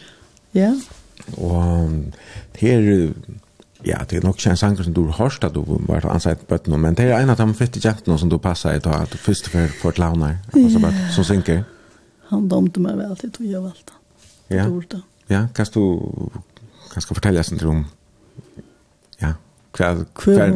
Ja. 0.53 0.81
Och 1.37 1.89
här 2.59 3.13
ja, 3.83 3.99
det 4.09 4.17
är 4.17 4.23
nog 4.23 4.47
en 4.47 4.57
sangat 4.57 4.85
som 4.85 4.93
du 4.93 5.01
har 5.01 5.13
hört 5.13 5.45
att 5.45 5.55
du 5.55 5.65
var 5.67 6.07
ansett 6.07 6.49
på 6.49 6.77
men 6.77 6.95
det 6.95 7.03
är 7.03 7.21
en 7.21 7.31
av 7.31 7.37
de 7.37 7.55
fitta 7.55 7.89
jakterna 7.89 8.19
som 8.19 8.29
du 8.29 8.39
passar 8.39 8.75
i 8.75 8.79
då 8.79 8.91
att 8.91 9.09
först 9.09 9.47
för 9.47 9.69
för 9.69 9.89
ett 9.89 9.99
launar 9.99 10.37
alltså 10.55 10.79
bara 10.79 11.09
som 11.09 11.25
synker. 11.25 11.65
Han 12.29 12.49
domte 12.49 12.81
mig 12.81 12.97
väl 12.97 13.17
till 13.17 13.29
att 13.29 13.41
jag 13.41 13.61
valt. 13.61 13.93
Ja. 14.49 14.83
Ja, 15.27 15.49
kan 15.55 15.67
du 15.75 15.99
kan 16.93 17.03
ska 17.03 17.15
fortälja 17.15 17.43
sen 17.43 17.69
om 17.69 17.87
ja, 19.19 19.33
kvar 19.75 20.05
kvar 20.15 20.49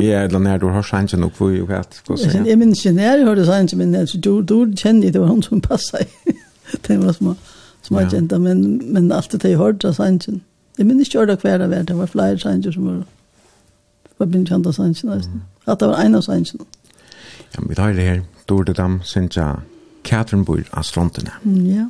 ja 0.00 0.18
eller 0.20 0.38
när 0.38 0.58
du 0.58 0.66
har 0.66 0.82
chansen 0.82 1.24
och 1.24 1.32
för 1.32 1.50
ju 1.50 1.66
vet 1.66 2.02
vad 2.06 2.18
så. 2.18 2.28
Jag 2.46 2.58
minns 2.58 2.86
inte 2.86 3.02
när 3.02 3.16
jag 3.18 3.26
hörde 3.26 3.44
sånt 3.46 3.72
men 3.74 4.06
så 4.06 4.18
du 4.18 4.42
du 4.42 4.76
kände 4.76 5.10
det 5.10 5.18
var 5.18 5.26
hon 5.26 5.42
som 5.42 5.60
passade. 5.60 6.04
Det 6.86 6.96
var 6.96 7.12
små 7.12 7.34
små 7.82 8.02
jenta 8.12 8.38
men 8.38 8.82
men 8.84 9.12
allt 9.12 9.40
det 9.42 9.50
jag 9.50 9.58
hörde 9.58 9.94
sånt. 9.94 10.26
Jag 10.76 10.86
minns 10.86 11.14
inte 11.14 11.26
det 11.26 11.36
kvar 11.36 11.58
det 11.58 11.66
var 11.66 11.82
det 11.82 11.94
var 11.94 12.06
flyger 12.06 12.36
sånt 12.36 12.74
som 12.74 12.86
var 12.86 13.04
var 14.16 14.26
bin 14.26 14.46
chanta 14.46 14.72
sånt 14.72 15.02
nästan. 15.02 15.42
Att 15.64 15.78
det 15.78 15.86
var 15.86 15.96
en 15.96 16.14
av 16.14 16.20
sånt. 16.20 16.52
Ja, 17.52 17.60
men 17.60 17.68
vi 17.68 17.74
tar 17.74 17.92
det 17.92 18.02
här. 18.02 18.22
Dorte 18.46 18.72
dam, 18.72 19.02
Sintja, 19.04 19.62
Katrinburg, 20.02 20.64
Astronterna. 20.70 21.32
Ja. 21.42 21.50
Mm, 21.50 21.66
yeah. 21.66 21.88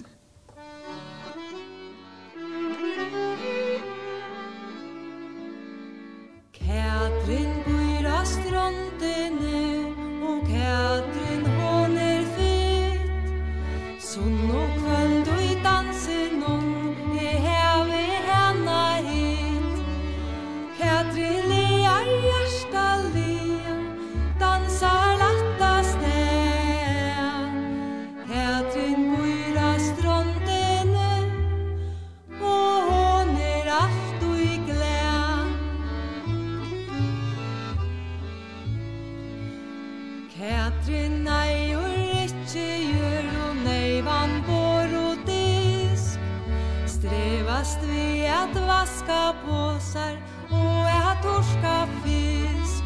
fast 47.65 47.83
vi 47.83 48.27
at 48.27 48.57
vaska 48.57 49.35
påsar 49.47 50.17
och 50.51 50.87
att 51.11 51.23
torska 51.23 51.89
fisk. 52.05 52.85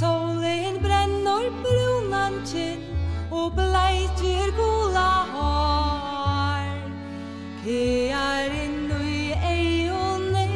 Solen 0.00 0.82
bränner 0.82 1.50
brunan 1.62 2.46
kinn 2.46 2.82
og 3.30 3.52
blejtjer 3.54 4.50
gula 4.58 5.12
har 5.34 6.66
Kear 7.64 8.50
innu 8.64 8.98
i 9.08 9.32
eione 9.32 10.48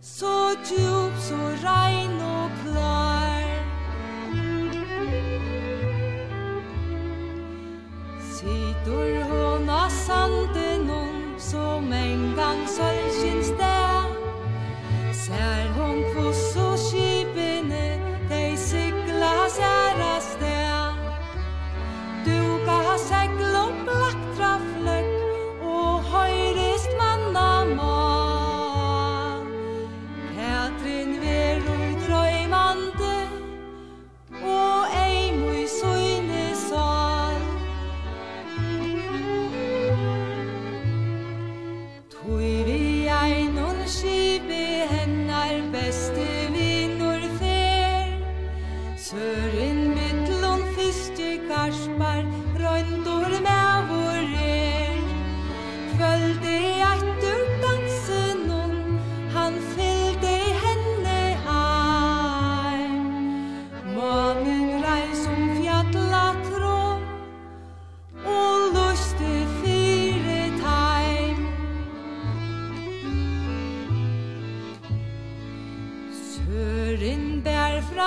så 0.00 0.54
djup, 0.68 1.14
så 1.28 1.40
rein 1.64 2.20
og 2.20 2.50
klar 2.62 3.48
Sitor 8.34 9.10
hon 9.30 9.70
assa 9.70 10.21
som 11.52 11.92
engang 11.92 12.64
gang 12.68 13.48
der 13.58 14.08
Sær 15.12 15.71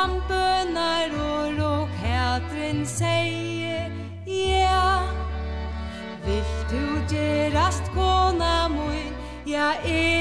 fram 0.06 0.22
bønar 0.30 1.14
og 1.18 1.54
råk 1.60 1.90
hætren 2.04 2.86
seie 2.86 3.92
Ja, 4.28 5.02
vill 6.26 6.54
du 6.70 6.86
gerast 7.10 7.84
kona 7.94 8.68
mui 8.68 9.06
Ja, 9.48 9.72
er 9.86 10.15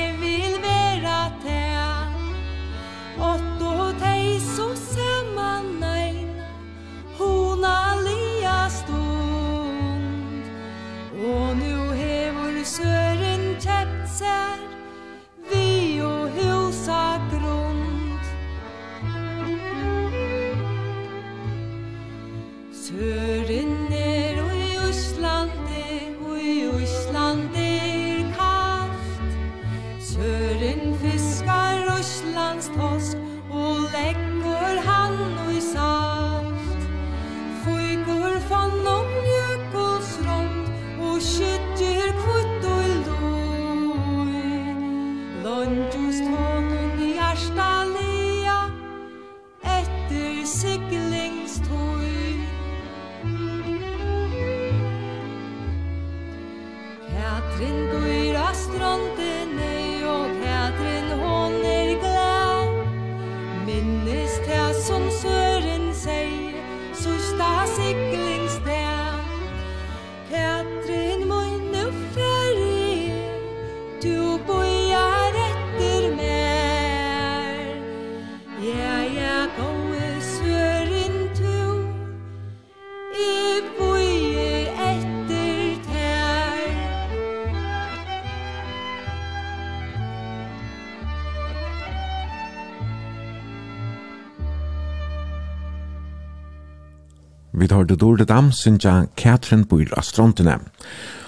du 97.95 98.01
dårlig 98.01 98.26
dam, 98.28 98.51
synja 98.53 99.05
Katrin 99.16 99.64
bor 99.70 99.86
av 99.95 100.03
strontene. 100.07 100.59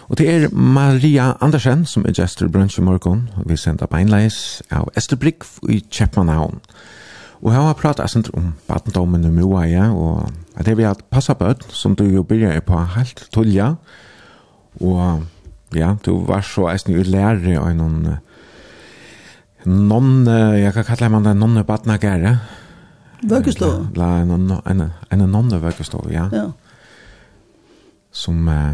Og 0.06 0.18
det 0.18 0.26
er 0.30 0.48
Maria 0.54 1.32
Andersen 1.42 1.84
som 1.86 2.06
er 2.06 2.14
gestor 2.14 2.50
brunch 2.52 2.78
i 2.78 2.84
morgen. 2.84 3.28
Vi 3.46 3.58
sender 3.58 3.90
beinleis 3.90 4.62
av 4.70 4.90
Esterbrygg 4.98 5.46
i 5.70 5.80
Kjeppmannhavn. 5.82 6.60
Og 7.42 7.52
her 7.52 7.66
har 7.68 7.78
pratet 7.78 8.10
sent 8.10 8.30
om 8.34 8.54
badendommen 8.66 9.26
i 9.26 9.32
Moa, 9.34 9.66
ja, 9.68 9.90
og 9.92 10.30
det 10.56 10.72
er 10.72 10.78
vi 10.78 10.86
har 10.88 11.02
passet 11.12 11.38
bød, 11.38 11.66
som 11.70 11.94
du 11.94 12.06
jo 12.08 12.24
begynner 12.24 12.62
på 12.64 12.78
helt 12.96 13.26
tullja. 13.34 13.74
Og 14.80 15.26
ja, 15.76 15.94
du 16.06 16.24
var 16.26 16.46
så 16.46 16.70
eisen 16.72 16.94
jo 16.96 17.04
lærer 17.04 17.58
og 17.60 17.74
noen 17.76 18.16
noen, 19.66 20.26
jeg 20.30 20.70
kan 20.76 20.86
kalle 20.86 21.10
man 21.10 21.26
det 21.26 21.34
noen 21.36 21.58
badnagere, 21.66 22.36
Vöggeslå? 23.22 23.86
La 23.94 24.18
en, 24.20 24.30
en, 24.30 24.50
en, 24.66 24.92
en 25.10 25.20
annan 25.20 25.62
vöggeslå, 25.62 26.06
ja. 26.10 26.28
Ja. 26.32 26.52
Som, 28.12 28.48
eh, 28.48 28.72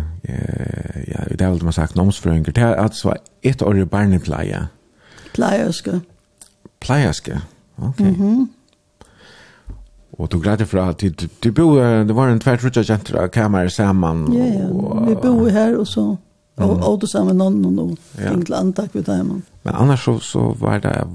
ja, 1.09 1.25
det 1.31 1.41
er 1.41 1.49
vel 1.49 1.59
det 1.59 1.65
man 1.65 1.73
sagt, 1.73 1.97
nomsfröingar. 1.97 2.53
Det 2.53 2.63
er 2.63 2.75
altså 2.75 3.15
ett 3.43 3.63
år 3.63 3.77
i 3.77 3.85
barnepleie. 3.85 4.67
Pleierske. 5.35 6.01
Pleierske, 6.81 7.41
okej. 7.77 7.89
Okay. 7.89 8.07
Mm 8.07 8.41
-hmm. 8.41 8.47
Och 10.13 10.29
du 10.29 10.41
glädde 10.41 10.67
för 10.67 10.79
att 10.79 10.99
du, 10.99 11.15
det, 11.43 11.51
bo, 11.51 11.77
det 11.77 12.13
var 12.13 12.29
en 12.29 12.41
tvärtrutja 12.41 12.83
gentra 12.83 13.29
kamer 13.29 13.69
sammen. 13.69 14.33
Ja, 14.33 14.45
ja, 14.45 15.05
vi 15.07 15.15
bor 15.15 15.49
her 15.49 15.77
och 15.77 15.89
så. 15.89 16.17
Och 16.55 16.89
och 16.89 16.99
då 16.99 17.07
sa 17.07 17.25
man 17.25 17.39
någon 17.39 17.79
och 17.79 17.99
enkla 18.27 18.57
antak 18.57 18.91
vid 18.93 19.05
dem. 19.05 19.43
Men 19.63 19.75
annars 19.75 20.05
så 20.05 20.21
så 20.21 20.57
var 20.61 20.81
det 20.81 21.07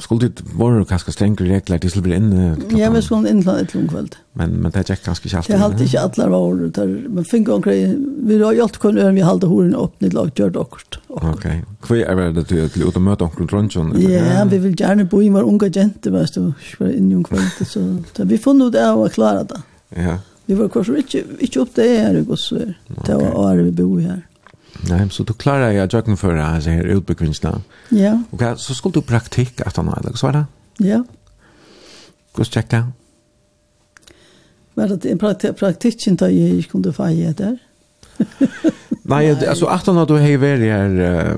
skulle 0.00 0.28
det 0.28 0.42
var 0.54 0.78
det 0.78 0.84
kanske 0.84 1.12
stränga 1.12 1.36
regler 1.36 1.78
det 1.78 1.90
skulle 1.90 2.02
bli 2.02 2.16
inne. 2.16 2.56
Ja, 2.76 2.90
vi 2.90 3.02
skulle 3.02 3.30
in 3.30 3.42
till 3.42 3.80
en 3.80 3.88
kväll. 3.88 4.08
Men 4.32 4.50
men 4.50 4.70
det 4.70 4.90
gick 4.90 5.02
kanske 5.02 5.28
inte 5.28 5.36
alltid. 5.36 5.56
Det 5.56 5.58
hade 5.58 5.84
inte 5.84 6.00
alla 6.00 6.28
var 6.28 6.54
där 6.54 7.06
men 7.08 7.24
finga 7.24 7.52
och 7.52 7.62
grej 7.62 7.96
vi 8.22 8.42
har 8.42 8.52
gjort 8.52 8.78
kunde 8.78 9.10
vi 9.10 9.20
hålla 9.20 9.46
horen 9.46 9.74
upp 9.74 9.92
ni 9.98 10.10
lag 10.10 10.30
gjort 10.34 10.56
och. 10.56 10.78
Okej. 11.08 11.64
Kvi 11.82 12.02
är 12.02 12.14
väl 12.14 12.34
det 12.34 12.44
till 12.44 12.64
att 12.64 12.76
låta 12.76 13.00
möta 13.00 13.24
onkel 13.24 13.48
Trunchen. 13.48 13.94
Ja, 14.12 14.44
vi 14.44 14.58
vill 14.58 14.80
gärna 14.80 15.04
bo 15.04 15.22
i 15.22 15.28
var 15.28 15.42
unga 15.42 15.68
gente 15.68 16.10
vet 16.10 16.34
du, 16.34 16.52
för 16.78 16.96
in 16.96 17.12
ung 17.12 17.24
kväll 17.24 17.66
så 17.66 17.80
vi 18.24 18.38
fann 18.38 18.62
ut 18.62 18.72
det 18.72 18.90
och 18.90 19.12
klara 19.12 19.44
det. 19.44 19.60
Ja. 19.88 20.18
Vi 20.46 20.54
var 20.54 20.68
kanske 20.68 20.96
inte 20.96 21.22
inte 21.38 21.60
upp 21.60 21.74
det 21.74 21.98
här 21.98 22.14
i 22.14 22.22
Gosver. 22.22 22.78
Det 23.06 23.14
var 23.14 23.38
året 23.38 23.66
vi 23.66 23.72
bo 23.72 23.98
här. 23.98 24.26
Nei, 24.88 25.02
så 25.12 25.24
du 25.28 25.34
klarer 25.36 25.74
jeg 25.74 25.84
å 25.84 25.90
jøkken 25.98 26.16
for 26.16 26.36
deg, 26.36 26.62
så 26.64 26.74
her 26.74 26.88
utbegränsna. 26.96 27.58
Ja. 27.92 28.14
Ok, 28.32 28.44
så 28.62 28.76
skulle 28.76 29.00
du 29.00 29.06
praktikk 29.06 29.60
etter 29.66 29.84
noe, 29.84 29.98
eller 30.00 30.16
hva 30.16 30.28
var 30.28 30.38
det? 30.38 30.44
Ja. 30.86 31.02
Gå 32.36 32.46
checka. 32.46 32.86
Var 34.74 34.88
det 34.88 35.10
en 35.10 35.18
praktik 35.18 35.56
praktiken 35.58 36.16
där 36.16 36.28
jag 36.28 36.68
kunde 36.70 36.92
få 36.92 37.10
ge 37.10 37.32
där? 37.32 37.58
Nej, 39.02 39.46
alltså 39.48 39.66
att 39.66 39.86
han 39.86 40.06
då 40.06 40.16
hej 40.16 40.36
väl 40.36 40.62
är 40.62 41.36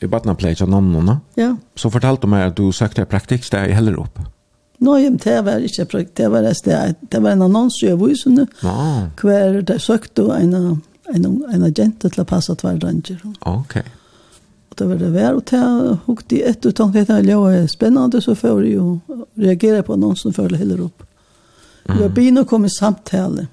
i 0.00 0.06
Batna 0.06 0.34
Place 0.34 0.64
av 0.64 0.70
noen, 0.70 1.16
Ja. 1.34 1.56
Så 1.74 1.90
fortalte 1.90 2.26
du 2.26 2.30
meg 2.30 2.46
at 2.46 2.56
du 2.56 2.72
søkte 2.72 3.04
praktik 3.04 3.50
där 3.50 3.68
i 3.68 3.72
Hellerup. 3.72 4.18
Nei, 4.78 5.08
no, 5.10 5.16
det 5.24 5.40
var 5.42 5.64
ikke 5.66 5.84
praktik, 5.84 6.16
det 6.16 6.28
var 6.30 6.42
det, 6.42 6.94
det 7.10 7.18
var 7.22 7.30
en 7.30 7.42
annons 7.42 7.82
i 7.82 7.90
avisen, 7.90 8.46
ah. 8.62 9.08
hver 9.20 9.60
det 9.62 9.80
søkte 9.82 10.22
en 10.36 10.82
en, 11.14 11.26
en 11.52 11.66
agent 11.66 12.00
til 12.04 12.22
å 12.22 12.26
passe 12.28 12.54
tvær 12.60 12.78
dranger. 12.82 13.20
Ok. 13.48 13.78
Og 14.68 14.78
det 14.78 14.88
var 14.88 15.00
det 15.00 15.12
vær, 15.14 15.36
og 15.38 15.44
til 15.48 15.92
hukte 16.06 16.38
i 16.38 16.42
ett 16.50 16.66
og 16.68 16.76
tanke 16.76 17.04
at 17.04 17.12
det 17.26 17.36
var 17.36 17.66
spennende, 17.70 18.20
så 18.22 18.36
får 18.38 18.62
jeg 18.64 18.74
jo 18.76 18.98
reagere 19.38 19.84
på 19.86 19.96
noen 19.96 20.18
som 20.18 20.34
føler 20.36 20.60
heller 20.60 20.84
opp. 20.88 21.06
Mm. 21.88 22.02
Jeg 22.02 22.14
begynner 22.14 22.44
å 22.44 22.50
komme 22.50 22.68
i 22.68 22.74
samtale. 22.74 23.48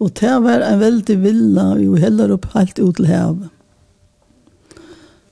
Og 0.00 0.12
det 0.16 0.36
var 0.42 0.64
en 0.64 0.80
veldig 0.80 1.16
villa, 1.22 1.64
jo 1.78 1.96
heller 2.00 2.32
opp 2.34 2.48
helt 2.54 2.78
ut 2.80 2.96
til 2.96 3.10
havet. 3.10 3.50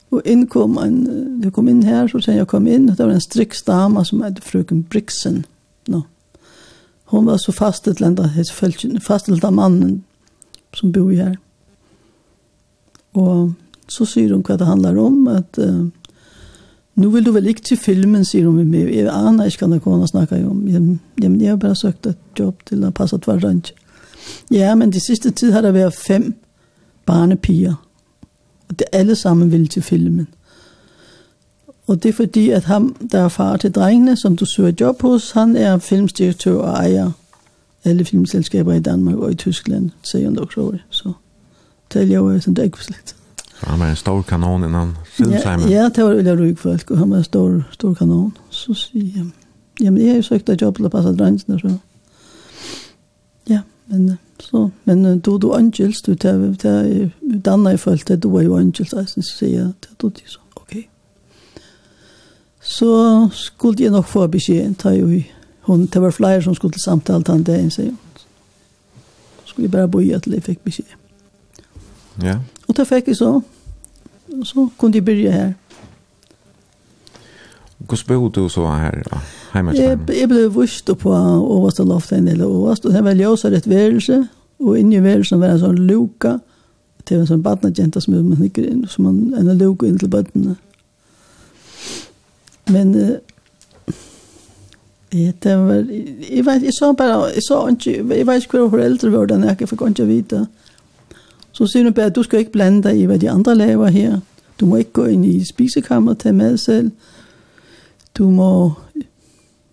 Og 0.09 0.25
inn 0.25 0.47
kom 0.49 0.77
en, 0.81 1.01
jeg 1.43 1.53
kom 1.53 1.67
inn 1.69 1.83
her, 1.85 2.07
så 2.09 2.21
sier 2.21 2.39
jeg 2.39 2.49
kom 2.49 2.65
inn, 2.69 2.87
det 2.89 2.97
var 2.97 3.13
en 3.13 3.21
striksdama 3.21 4.01
som 4.07 4.23
heter 4.25 4.45
frøken 4.45 4.83
Brixen. 4.89 5.43
No. 5.89 6.03
Hun 7.13 7.27
var 7.29 7.37
så 7.41 7.53
fastet 7.53 7.97
til 7.97 8.07
enda, 8.09 8.25
fast 9.05 9.27
til 9.27 9.35
enda 9.35 9.51
mannen, 9.53 9.99
som 10.73 10.91
bor 10.91 11.11
her. 11.11 11.35
Og 13.13 13.53
så 13.89 14.05
sier 14.05 14.33
hun 14.33 14.43
hva 14.45 14.57
det 14.57 14.67
handler 14.67 14.99
om, 15.01 15.27
at 15.27 15.57
uh, 15.57 15.87
nu 16.99 17.09
vill 17.09 17.23
du 17.23 17.31
väl 17.31 17.47
inte 17.47 17.63
till 17.63 17.77
filmen, 17.77 18.25
sier 18.25 18.45
hun 18.45 18.55
med 18.55 18.65
meg. 18.65 18.95
Jeg 18.95 19.07
aner 19.07 19.47
ikke 19.47 19.65
hva 19.65 19.75
jag 19.75 19.83
kunna 19.83 20.49
om. 20.49 20.67
Jeg, 20.67 20.99
jeg, 21.21 21.41
jeg 21.41 21.49
har 21.49 21.57
bara 21.57 21.75
sökt 21.75 22.05
ett 22.05 22.39
jobb 22.39 22.65
till 22.65 22.83
att 22.83 22.93
passa 22.93 23.17
tvär 23.17 23.39
ranch. 23.39 23.73
Ja, 24.49 24.75
men 24.75 24.91
de 24.91 24.99
sista 24.99 25.31
tid 25.31 25.53
har 25.53 25.61
det 25.61 25.71
varit 25.71 25.95
fem 25.95 26.33
barnepiger. 27.05 27.75
Og 28.69 28.79
det 28.79 28.85
alle 28.93 29.15
sammen 29.15 29.51
vil 29.51 29.67
til 29.67 29.81
filmen. 29.81 30.27
Og 31.87 32.03
det 32.03 32.09
er 32.09 32.13
fordi, 32.13 32.49
at 32.49 32.63
ham, 32.63 32.95
der 33.11 33.19
er 33.19 33.27
far 33.27 33.57
til 33.57 33.71
drengene, 33.71 34.17
som 34.17 34.35
du 34.35 34.45
søger 34.45 34.73
job 34.79 35.01
hos, 35.01 35.31
han 35.31 35.55
er 35.55 35.77
filmdirektør 35.77 36.53
og 36.53 36.85
ejer 36.85 37.11
eller 37.83 38.03
filmselskaper 38.03 38.73
i 38.73 38.79
Danmark 38.79 39.17
og 39.17 39.31
i 39.31 39.35
Tyskland, 39.35 39.89
sier 40.03 40.25
han 40.25 40.35
dock 40.35 40.53
så. 40.53 40.77
Så 40.89 41.13
jeg 41.93 42.09
jag 42.09 42.23
vad 42.23 42.41
som 42.41 42.53
det 42.53 42.63
är 42.63 42.71
släkt. 42.77 43.15
Han 43.61 43.79
var 43.79 43.87
en 43.87 43.95
stor 43.95 44.23
kanon 44.23 44.63
innan 44.63 44.97
filmsajmen. 45.05 45.71
Ja, 45.71 45.81
ja, 45.81 45.89
det 45.89 46.03
var 46.03 46.13
veldig 46.13 46.39
rik 46.39 46.57
folk, 46.57 46.91
og 46.91 46.97
han 46.97 47.09
var 47.09 47.17
en 47.17 47.23
stor, 47.23 47.63
stor 47.71 47.93
kanon. 47.93 48.37
Så 48.49 48.73
sier 48.73 49.17
jag, 49.17 49.25
ja 49.81 49.91
men 49.91 50.07
har 50.07 50.15
jo 50.15 50.21
søkt 50.21 50.49
et 50.49 50.61
jobb 50.61 50.75
til 50.75 50.85
å 50.85 50.89
passe 50.89 51.11
drengene, 51.15 51.59
så. 51.59 51.77
Ja, 53.49 53.59
men 53.87 54.17
så, 54.39 54.69
men 54.83 55.19
du, 55.19 55.37
du 55.37 55.51
Angels, 55.53 56.01
du 56.01 56.15
tar, 56.15 56.37
du 56.37 56.55
tar, 56.55 57.09
Danna 57.19 57.71
är 57.71 57.77
följt, 57.77 58.07
du, 58.07 58.15
du, 58.15 58.29
du, 58.29 58.55
Angels, 58.55 58.93
alltså 58.93 59.21
så 59.21 59.37
säger 59.37 59.73
du, 59.97 60.09
det 60.09 60.23
är 60.23 60.29
så, 60.29 60.39
okej. 60.53 60.79
Okay. 60.79 60.83
Så 62.61 63.29
skulle 63.33 63.83
jag 63.83 63.91
nok 63.91 64.07
få 64.07 64.27
besked, 64.27 64.77
tar 64.77 64.91
i 64.91 65.31
hon 65.69 65.85
det 65.85 66.01
var 66.01 66.11
flere 66.11 66.41
som 66.41 66.55
skulle 66.55 66.71
til 66.71 66.81
samtale 66.81 67.23
den 67.23 67.43
dagen, 67.43 67.71
sier 67.71 67.89
hun. 67.89 67.97
Skulle 69.45 69.65
jeg 69.65 69.71
bare 69.71 69.87
bo 69.87 69.99
i 69.99 70.13
til 70.19 70.33
jeg 70.33 70.43
fikk 70.43 70.59
beskjed. 70.65 70.95
Ja. 72.23 72.37
Og 72.67 72.77
det 72.77 72.87
fikk 72.87 73.07
jeg 73.07 73.15
så. 73.15 73.41
Og 74.39 74.45
så 74.47 74.69
kunne 74.77 74.93
de 74.93 75.01
begynne 75.01 75.31
her. 75.31 75.53
Hvordan 77.77 78.19
bodde 78.19 78.41
du 78.41 78.49
så 78.49 78.65
her? 78.67 79.01
Ja? 79.11 79.19
Hjemme 79.53 79.71
til 79.71 79.81
hjemme? 79.81 80.05
Jeg, 80.19 80.29
ble 80.29 80.49
vust 80.53 80.91
på 80.99 81.13
overste 81.15 81.83
loftet 81.83 82.17
eller 82.17 82.31
del 82.31 82.43
overst, 82.43 82.85
og 82.85 82.93
det 82.93 83.03
var 83.03 83.13
ljøsere 83.17 83.57
et 83.57 83.69
værelse, 83.69 84.27
og 84.59 84.79
inni 84.79 85.03
værelsen 85.03 85.39
var 85.39 85.55
en 85.55 85.59
sånn 85.59 85.79
luka, 85.87 86.37
til 87.05 87.21
en 87.21 87.27
sånn 87.29 87.43
badnadjenta 87.43 88.01
som 88.03 88.13
man 88.13 88.37
nikker 88.37 88.67
inn, 88.67 88.83
som 88.87 89.07
man, 89.07 89.21
en 89.33 89.57
luka 89.57 89.87
inn 89.87 89.97
til 89.97 90.11
badnene. 90.11 90.57
Men 92.69 92.93
eh, 92.95 93.15
Ja, 95.13 95.31
det 95.43 95.57
var, 95.57 95.73
jeg 96.31 96.45
vet, 96.45 96.63
jeg 96.63 96.73
sa 96.73 96.91
bare, 96.91 97.31
jeg 97.33 97.43
sa 97.43 97.67
ikke, 97.69 98.15
jeg 98.15 98.27
vet 98.27 98.43
ikke 98.43 98.59
hva 98.59 98.69
foreldre 98.69 99.11
var 99.11 99.25
den, 99.25 99.43
jeg 99.43 99.69
fikk 99.69 99.81
ikke 99.87 100.05
vite. 100.05 100.43
Så 101.51 101.65
sier 101.65 101.83
hun 101.83 101.93
bare, 101.93 102.09
du 102.13 102.21
skal 102.23 102.39
ikke 102.43 102.51
blande 102.59 102.83
deg 102.85 102.99
i 102.99 103.07
hva 103.09 103.17
de 103.17 103.29
andre 103.29 103.55
lever 103.57 103.89
her. 103.95 104.19
Du 104.59 104.65
må 104.69 104.83
ikke 104.83 105.01
gå 105.01 105.07
inn 105.15 105.25
i 105.25 105.39
spisekammeret 105.45 106.19
og 106.19 106.21
ta 106.21 106.31
mad 106.31 106.57
selv. 106.61 106.91
Du 108.17 108.29
må, 108.29 108.73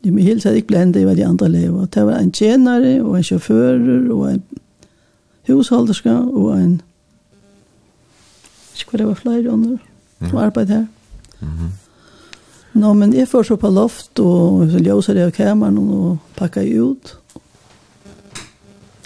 du 0.05 0.12
må 0.14 0.24
helt 0.24 0.43
tatt 0.47 0.57
ikke 0.57 0.72
blande 0.72 0.97
deg 0.97 1.05
i 1.05 1.11
hva 1.11 1.16
de 1.18 1.26
andre 1.26 1.53
laver. 1.53 1.87
Det 1.93 2.07
var 2.07 2.18
en 2.18 2.32
tjenere, 2.32 2.97
og 3.03 3.16
en 3.18 3.28
sjåfører, 3.28 4.11
og 4.12 4.28
en 4.32 4.43
husholderske, 5.51 6.11
og 6.11 6.53
en, 6.57 6.78
jeg 8.72 8.72
vet 8.72 8.87
ikke 8.87 8.95
hva 8.95 9.03
det 9.03 9.09
var 9.11 9.20
flere 9.20 9.53
under, 9.53 9.76
som 10.22 10.39
arbeidde 10.49 10.80
her. 10.80 10.87
Mhm. 11.41 11.51
Mm 11.66 11.74
Nå, 12.77 12.93
men 12.93 13.14
jeg 13.14 13.29
får 13.29 13.47
så 13.49 13.57
på 13.57 13.70
loft, 13.72 14.18
og 14.20 14.66
så 14.68 14.81
ljøser 14.85 15.16
jeg 15.16 15.31
av 15.31 15.37
kameran 15.37 15.79
og 15.81 16.18
pakker 16.37 16.66
jeg 16.66 16.83
ut. 16.85 17.12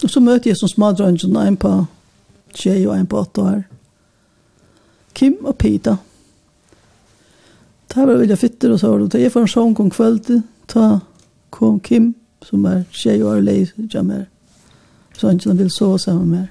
Og 0.03 0.11
så 0.11 0.23
møter 0.25 0.51
jeg 0.51 0.59
som 0.59 0.71
smadrøngen 0.73 1.37
en 1.39 1.59
på 1.61 1.71
tjej 2.57 2.87
og 2.89 2.97
en 2.97 3.07
på 3.07 3.21
åtte 3.21 3.45
år. 3.45 3.61
Kim 5.15 5.37
og 5.45 5.55
Pita. 5.59 5.97
Ta 7.91 8.07
var 8.07 8.19
veldig 8.19 8.39
fitter, 8.39 8.73
og 8.73 8.81
så 8.81 8.91
var 8.91 9.07
det. 9.07 9.23
Jeg 9.23 9.33
får 9.33 9.47
en 9.47 9.55
sång 9.55 9.81
om 9.81 9.91
kvöldet, 9.91 10.43
Ta 10.67 11.01
kom 11.51 11.81
Kim, 11.81 12.15
som 12.43 12.65
er 12.65 12.85
tjej 12.91 13.23
og 13.23 13.43
lei, 13.43 13.67
Så 15.19 15.27
han 15.27 15.37
ikke 15.37 15.57
vil 15.57 15.71
sove 15.71 15.99
sammen 15.99 16.31
med. 16.31 16.47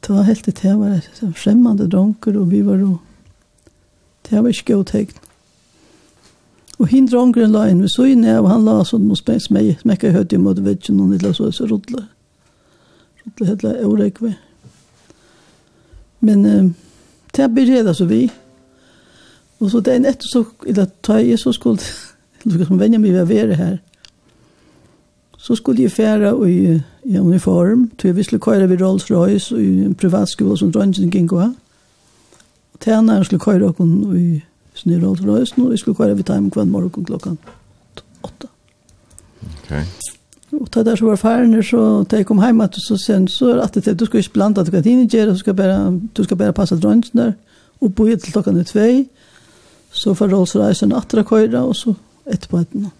Det 0.00 0.14
var 0.14 0.22
helt 0.22 0.46
det, 0.46 0.62
det 0.62 0.78
var 0.78 1.00
en 1.22 1.34
fremmande 1.34 1.88
dronker, 1.88 2.38
og 2.38 2.50
vi 2.50 2.60
var 2.62 2.76
jo, 2.76 2.98
det 4.30 4.42
var 4.42 4.48
ikke 4.48 4.74
god 4.74 4.84
tegn. 4.84 5.23
Og 6.78 6.88
hin 6.90 7.06
drongren 7.06 7.52
la 7.54 7.68
inn 7.70 7.82
ved 7.84 7.92
søgne, 7.92 8.38
og 8.40 8.48
han 8.50 8.64
la 8.66 8.80
sånn 8.86 9.06
noe 9.06 9.18
spes 9.18 9.46
og 9.50 9.80
smekka 9.80 10.10
høyt 10.14 10.32
i 10.32 10.40
måte 10.42 10.64
vet 10.64 10.82
ikke 10.82 10.96
noen 10.96 11.14
nidla 11.14 11.32
så 11.32 11.50
så 11.52 11.68
rodle. 11.70 12.02
Rodle 13.24 13.46
hedla 13.46 13.74
eurekve. 13.82 14.34
Men 16.20 16.46
eh, 16.46 16.70
det 17.36 17.50
byrjeda 17.54 17.94
så 17.94 18.04
vi. 18.10 18.30
Og 19.60 19.70
så 19.70 19.80
den 19.80 20.04
etter 20.04 20.28
så, 20.28 20.44
eller 20.66 20.86
ta 21.02 21.20
jeg 21.22 21.38
så 21.38 21.52
skulle, 21.52 21.80
lukka 22.44 22.66
som 22.66 22.76
meg 22.76 22.98
ved 23.02 23.22
å 23.22 23.28
være 23.28 23.54
her, 23.54 23.76
så 25.38 25.54
skulle 25.54 25.82
jeg 25.84 25.92
fære 25.92 26.32
i, 26.48 26.80
i 27.04 27.18
uniform, 27.18 27.90
til 27.98 28.08
jeg 28.08 28.16
visste 28.16 28.38
køyre 28.38 28.68
ved 28.68 28.80
Rolls 28.80 29.10
Royce, 29.10 29.54
og 29.54 29.60
i 29.60 29.84
en 29.84 29.94
privatskole 29.94 30.56
som 30.58 30.72
dronjen 30.72 31.10
gikk 31.12 31.32
og 31.36 31.42
ha. 31.42 31.50
Og 32.74 32.80
tjenaren 32.80 33.24
skulle 33.24 33.44
køyre 33.44 33.68
okken 33.68 33.92
i 34.16 34.40
Så 34.74 34.88
nu 34.88 35.00
Rolls 35.00 35.22
Royce 35.22 35.54
nu, 35.56 35.68
vi 35.70 35.76
skulle 35.76 35.96
köra 35.96 36.14
vid 36.14 36.26
time 36.26 36.50
kvann 36.50 36.70
morgon 36.70 37.04
klokkan 37.04 37.38
åtta. 38.22 38.48
Ok. 39.42 39.72
Og 40.52 40.68
da 40.74 40.82
der 40.82 40.96
så 40.96 41.06
var 41.06 41.16
färden 41.16 41.62
så 41.62 42.04
da 42.10 42.16
jeg 42.16 42.26
kom 42.26 42.42
hjem, 42.42 42.60
at 42.60 42.76
så 42.78 42.96
sen 42.96 43.28
så 43.28 43.50
er 43.50 43.66
det 43.66 43.88
at 43.88 44.00
du 44.00 44.04
skal 44.04 44.18
ikke 44.18 44.32
blanda 44.32 44.64
til 44.64 44.72
kan 44.72 44.84
inte 44.86 45.16
göra 45.16 45.34
så 45.34 45.38
ska 45.38 45.52
bara 45.52 46.00
du 46.16 46.24
skal 46.24 46.36
bare 46.36 46.52
passa 46.52 46.76
drönsen 46.76 47.18
der, 47.18 47.32
og 47.80 47.94
bo 47.94 48.04
til 48.04 48.32
klokkan 48.32 48.56
er 48.56 48.62
tvei, 48.62 49.08
Så 49.94 50.14
får 50.14 50.28
Rolls 50.28 50.56
Royce 50.56 50.86
en 50.86 50.92
attra 50.92 51.24
köra 51.24 51.62
och 51.62 51.76
så 51.76 51.94
etterpå 52.24 52.58
etter 52.58 52.78
noen. 52.78 52.90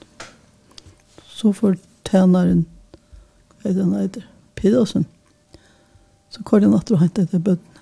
Så 1.26 1.52
får 1.52 1.76
tæneren, 2.06 2.66
hva 3.58 3.70
er 3.70 3.74
det 3.74 3.84
han 3.84 3.94
heter 3.98 4.26
Pedersen. 4.54 5.06
Så 6.30 6.44
körde 6.46 6.68
han 6.68 6.76
atra 6.78 6.94
og 6.94 7.02
hette 7.02 7.24
etter 7.26 7.42
bøtten. 7.42 7.73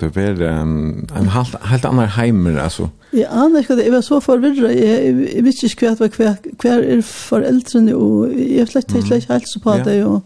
Det 0.00 0.16
var 0.16 0.60
um, 0.60 1.06
en 1.16 1.28
helt, 1.28 1.56
helt 1.62 1.84
annan 1.84 2.08
heimer, 2.08 2.58
altså. 2.60 2.88
Jeg 3.12 3.26
aner 3.30 3.58
ikke 3.58 3.76
det. 3.76 3.84
Jeg 3.84 3.92
var 3.92 4.00
så 4.00 4.20
förvirrad. 4.20 4.70
Jeg, 4.70 5.28
jeg 5.34 5.44
visste 5.44 5.66
ikke 5.66 5.92
hva, 5.92 6.08
hva, 6.16 6.30
hva 6.62 6.76
er 6.80 7.02
foreldrene, 7.04 7.96
og 7.96 8.32
jeg 8.32 8.58
jag 8.58 8.68
släckte 8.68 8.94
mm. 8.94 9.04
inte 9.04 9.32
helt 9.32 9.48
så 9.48 9.60
på 9.60 9.70
ja. 9.70 9.84
det. 9.84 10.04
Och, 10.04 10.22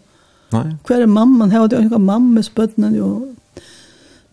Nej. 0.51 0.75
Kvar 0.83 1.01
är 1.01 1.05
mamman? 1.05 1.51
Här 1.51 1.59
hade 1.59 1.75
jag 1.75 1.85
ikke 1.85 1.97
mamma 1.97 2.43
spötnen. 2.43 3.01
Och, 3.01 3.35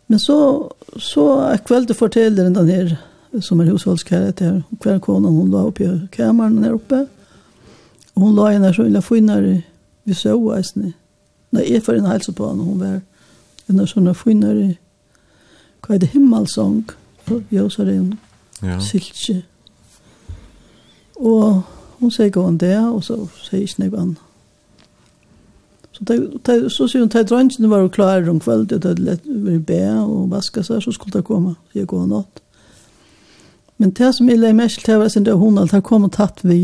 men 0.06 0.18
så, 0.18 0.72
så 0.96 1.52
er 1.52 1.56
kväll 1.56 1.86
du 1.86 1.94
fortäller 1.94 2.50
den 2.50 2.68
her, 2.68 2.96
som 3.40 3.60
är 3.60 3.64
hushållskärret 3.64 4.40
här. 4.40 4.62
Kvar 4.80 4.98
konan 4.98 5.34
hun 5.34 5.50
la 5.50 5.64
oppe 5.64 5.84
i 5.84 6.08
kameran 6.12 6.64
här 6.64 6.72
oppe. 6.72 7.06
Og 8.14 8.22
hun 8.22 8.34
la 8.34 8.46
henne 8.50 8.74
så 8.74 8.86
illa 8.86 9.02
finare 9.02 9.62
vid 10.04 10.16
såg. 10.16 10.62
Nei, 11.50 11.72
jeg 11.72 11.82
får 11.82 11.94
en 11.94 12.06
helse 12.06 12.32
på 12.32 12.48
henne. 12.48 12.64
Hun 12.64 12.80
var 12.80 13.00
en 13.66 13.86
sån 13.86 14.06
här 14.06 14.14
finare 14.14 14.74
hva 15.86 15.94
er 15.94 15.98
det 16.02 16.08
himmelsong, 16.08 16.84
Jøsaren, 17.50 18.18
ja. 18.62 18.78
Siltje. 18.80 19.42
Og 21.16 21.62
hun 21.98 22.10
sier 22.10 22.30
gå 22.30 22.46
an 22.46 22.58
det, 22.58 22.78
og 22.78 23.02
så 23.04 23.18
sier 23.42 23.64
ikke 23.64 23.82
noe 23.84 24.00
annet. 24.00 24.22
Så, 25.96 26.04
de, 26.04 26.16
de, 26.46 26.56
så 26.70 26.86
sier 26.86 27.02
hun, 27.02 27.10
de 27.10 27.22
drøntene 27.24 27.70
var 27.72 27.84
jo 27.84 27.92
klare 27.92 28.30
om 28.30 28.40
kveld, 28.40 28.72
og 28.72 28.82
de 28.82 28.94
lett 29.00 29.24
ville 29.26 29.62
be 29.64 29.80
og 30.02 30.30
vaske 30.30 30.62
seg, 30.66 30.82
så 30.84 30.92
skulle 30.92 31.16
de 31.16 31.26
komme, 31.26 31.54
sier 31.72 31.88
gå 31.88 32.02
an 32.02 32.12
natt. 32.12 32.42
Men 33.80 33.92
det 33.96 34.14
som 34.16 34.28
jeg 34.28 34.40
legger 34.40 34.60
mest 34.60 34.84
til, 34.84 35.00
var 35.00 35.08
sin 35.12 35.24
det 35.24 35.36
hun, 35.36 35.58
at 35.58 35.72
de 35.72 35.80
kom 35.84 36.04
og 36.06 36.14
tatt 36.16 36.42
vi 36.44 36.60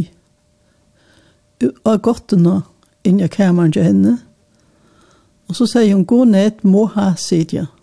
av 1.85 2.01
gottene 2.03 2.63
inn 3.07 3.21
i 3.21 3.29
kameran 3.29 3.73
til 3.73 3.87
henne. 3.87 4.17
Og 5.49 5.57
så 5.59 5.69
sier 5.69 5.95
hun, 5.95 6.07
gå 6.09 6.25
ned, 6.29 6.63
må 6.63 6.87
ha 6.95 7.13
sidja. 7.19 7.67
Ja 7.67 7.82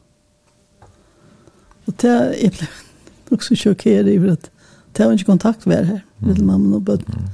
Og 1.90 1.96
det 2.02 2.10
er 2.14 2.34
jeg 2.38 2.56
ble 2.60 3.38
også 3.38 3.58
sjokkeret 3.58 4.10
over 4.14 4.34
at 4.36 4.50
det 4.98 5.06
var 5.06 5.14
ikke 5.16 5.30
kontakt 5.30 5.66
med 5.70 5.86
her, 5.86 6.02
med 6.20 6.42
mamma 6.42 6.78
og. 6.78 6.90
Mm. 7.08 7.30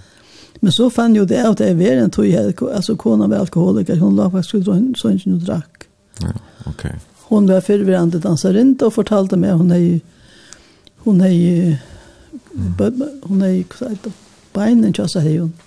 Men 0.62 0.72
så 0.72 0.90
fann 0.90 1.16
jo 1.16 1.26
det 1.28 1.42
at 1.44 1.60
det 1.60 1.70
er 1.70 1.78
verre 1.80 2.04
enn 2.04 2.14
tog 2.14 2.28
jeg, 2.28 2.56
altså 2.64 2.96
kona 3.00 3.28
var 3.32 3.44
alkoholiker, 3.44 4.00
hun 4.00 4.16
la 4.18 4.30
faktisk 4.32 4.62
ut 4.62 4.72
hun 4.72 4.88
sånn 4.98 5.20
ikke 5.20 5.34
noe 5.34 5.44
drakk. 5.44 5.88
Ja, 6.24 6.34
ok. 6.72 6.88
Hun 7.30 7.50
var 7.50 7.64
fyrverande 7.66 8.22
danserint 8.24 8.84
og 8.86 8.96
fortalte 8.96 9.38
meg, 9.40 9.56
hun 9.60 9.72
er 9.76 9.82
jo, 9.84 10.00
hun 11.06 11.22
er 11.22 11.34
jo, 11.36 11.76
hun 12.56 12.72
er 12.72 12.90
jo, 12.96 13.14
hun 13.28 13.44
er 13.44 13.56
hun 13.60 13.94
er 14.32 14.44
hun 14.64 14.84
er 14.84 14.90
hun 14.90 14.90
er 14.90 15.40
hun 15.40 15.54
er 15.54 15.66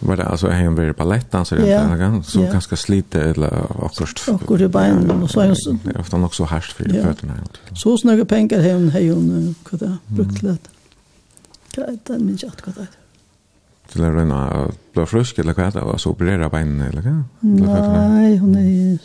var 0.00 0.16
det 0.16 0.24
alltså 0.24 0.48
en 0.48 0.74
väldigt 0.74 0.96
balettdansare 0.96 1.66
yeah. 1.66 1.98
där 1.98 2.22
så 2.22 2.40
yeah. 2.40 2.52
ganska 2.52 2.76
slite 2.76 3.22
eller 3.22 3.46
akkurat 3.84 4.28
akkurat 4.28 4.60
i 4.60 4.68
benen 4.68 5.22
och 5.22 5.30
så 5.30 5.40
är 5.40 5.56
hon 5.66 5.96
ofta 6.00 6.16
nog 6.16 6.34
så 6.34 6.44
härst 6.44 6.72
för 6.72 6.94
yeah. 6.94 7.06
fötterna 7.06 7.34
så 7.74 7.98
snöga 7.98 8.24
pengar 8.24 8.60
hem 8.60 8.90
hej 8.90 9.10
hon 9.10 9.54
vad 9.70 9.80
det 9.80 9.96
brukt 10.06 10.42
lätt 10.42 10.68
grejt 11.72 12.04
den 12.04 12.26
min 12.26 12.38
chatt 12.38 12.62
vad 12.66 12.74
det 12.74 12.86
till 13.92 14.04
att 14.04 14.14
rena 14.14 14.68
blå 14.92 15.06
frusk 15.06 15.38
eller 15.38 15.54
vad 15.54 15.72
det 15.72 15.80
var 15.80 15.98
så 15.98 16.10
operera 16.10 16.48
benen 16.48 16.80
eller 16.80 17.02
vad 17.40 17.90
nej 18.10 18.36
hon 18.36 18.56
är 18.56 18.98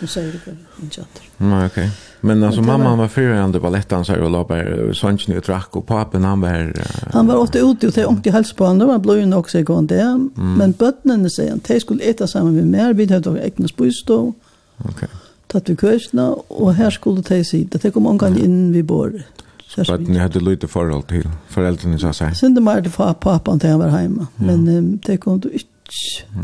Hon 0.00 0.08
säger 0.08 0.32
det 0.32 0.56
inte 0.82 1.00
att. 1.00 1.20
Nej, 1.36 1.66
okej. 1.66 1.90
Men 2.20 2.44
alltså 2.44 2.62
mamma 2.62 2.96
var 2.96 3.08
förhörande 3.08 3.60
ballettdansare 3.60 4.24
och 4.24 4.30
la 4.30 4.44
på 4.44 4.54
Sanchen 4.94 5.36
och 5.36 5.42
drack 5.42 5.76
och 5.76 5.86
pappan 5.86 6.24
han 6.24 6.40
var... 6.40 6.72
Han 7.12 7.26
var 7.26 7.36
åtta 7.36 7.58
ute 7.58 7.86
och 7.86 7.92
det 7.92 8.06
ångt 8.06 8.26
i 8.26 8.30
hals 8.30 8.52
på 8.52 8.66
honom. 8.66 9.02
Det 9.02 9.08
var 9.08 9.14
ju 9.14 9.26
nog 9.26 9.50
sig 9.50 9.64
där. 9.64 10.28
Men 10.56 10.72
bötterna 10.72 11.28
säger 11.28 11.54
att 11.54 11.64
de 11.64 11.80
skulle 11.80 12.04
äta 12.04 12.26
samman 12.26 12.54
med 12.54 12.66
mer. 12.66 12.94
Vi 12.94 13.12
hade 13.12 13.30
också 13.30 13.42
ägnas 13.42 13.76
bostå. 13.76 14.34
Okej. 14.76 15.08
Tatt 15.46 15.68
vi 15.68 15.76
kursna 15.76 16.32
och 16.32 16.74
här 16.74 16.90
skulle 16.90 17.22
de 17.28 17.44
sitta. 17.44 17.78
Det 17.78 17.90
kom 17.90 18.06
omgång 18.06 18.38
in 18.38 18.72
vid 18.72 18.84
bordet. 18.84 19.22
Så 19.68 19.94
att 19.94 20.00
ni 20.00 20.18
hade 20.18 20.40
lite 20.40 20.68
förhåll 20.68 21.02
till 21.02 21.28
föräldrarna 21.48 21.98
så 21.98 22.06
att 22.06 22.16
säga. 22.16 22.34
Sen 22.34 22.54
det 22.54 22.60
var 22.60 22.80
det 22.80 22.90
för 22.90 23.12
pappan 23.12 23.60
till 23.60 23.70
han 23.70 23.78
var 23.78 23.88
hemma. 23.88 24.26
Men 24.36 25.00
det 25.06 25.16
kom 25.16 25.40
du 25.40 25.50
inte. 25.50 25.64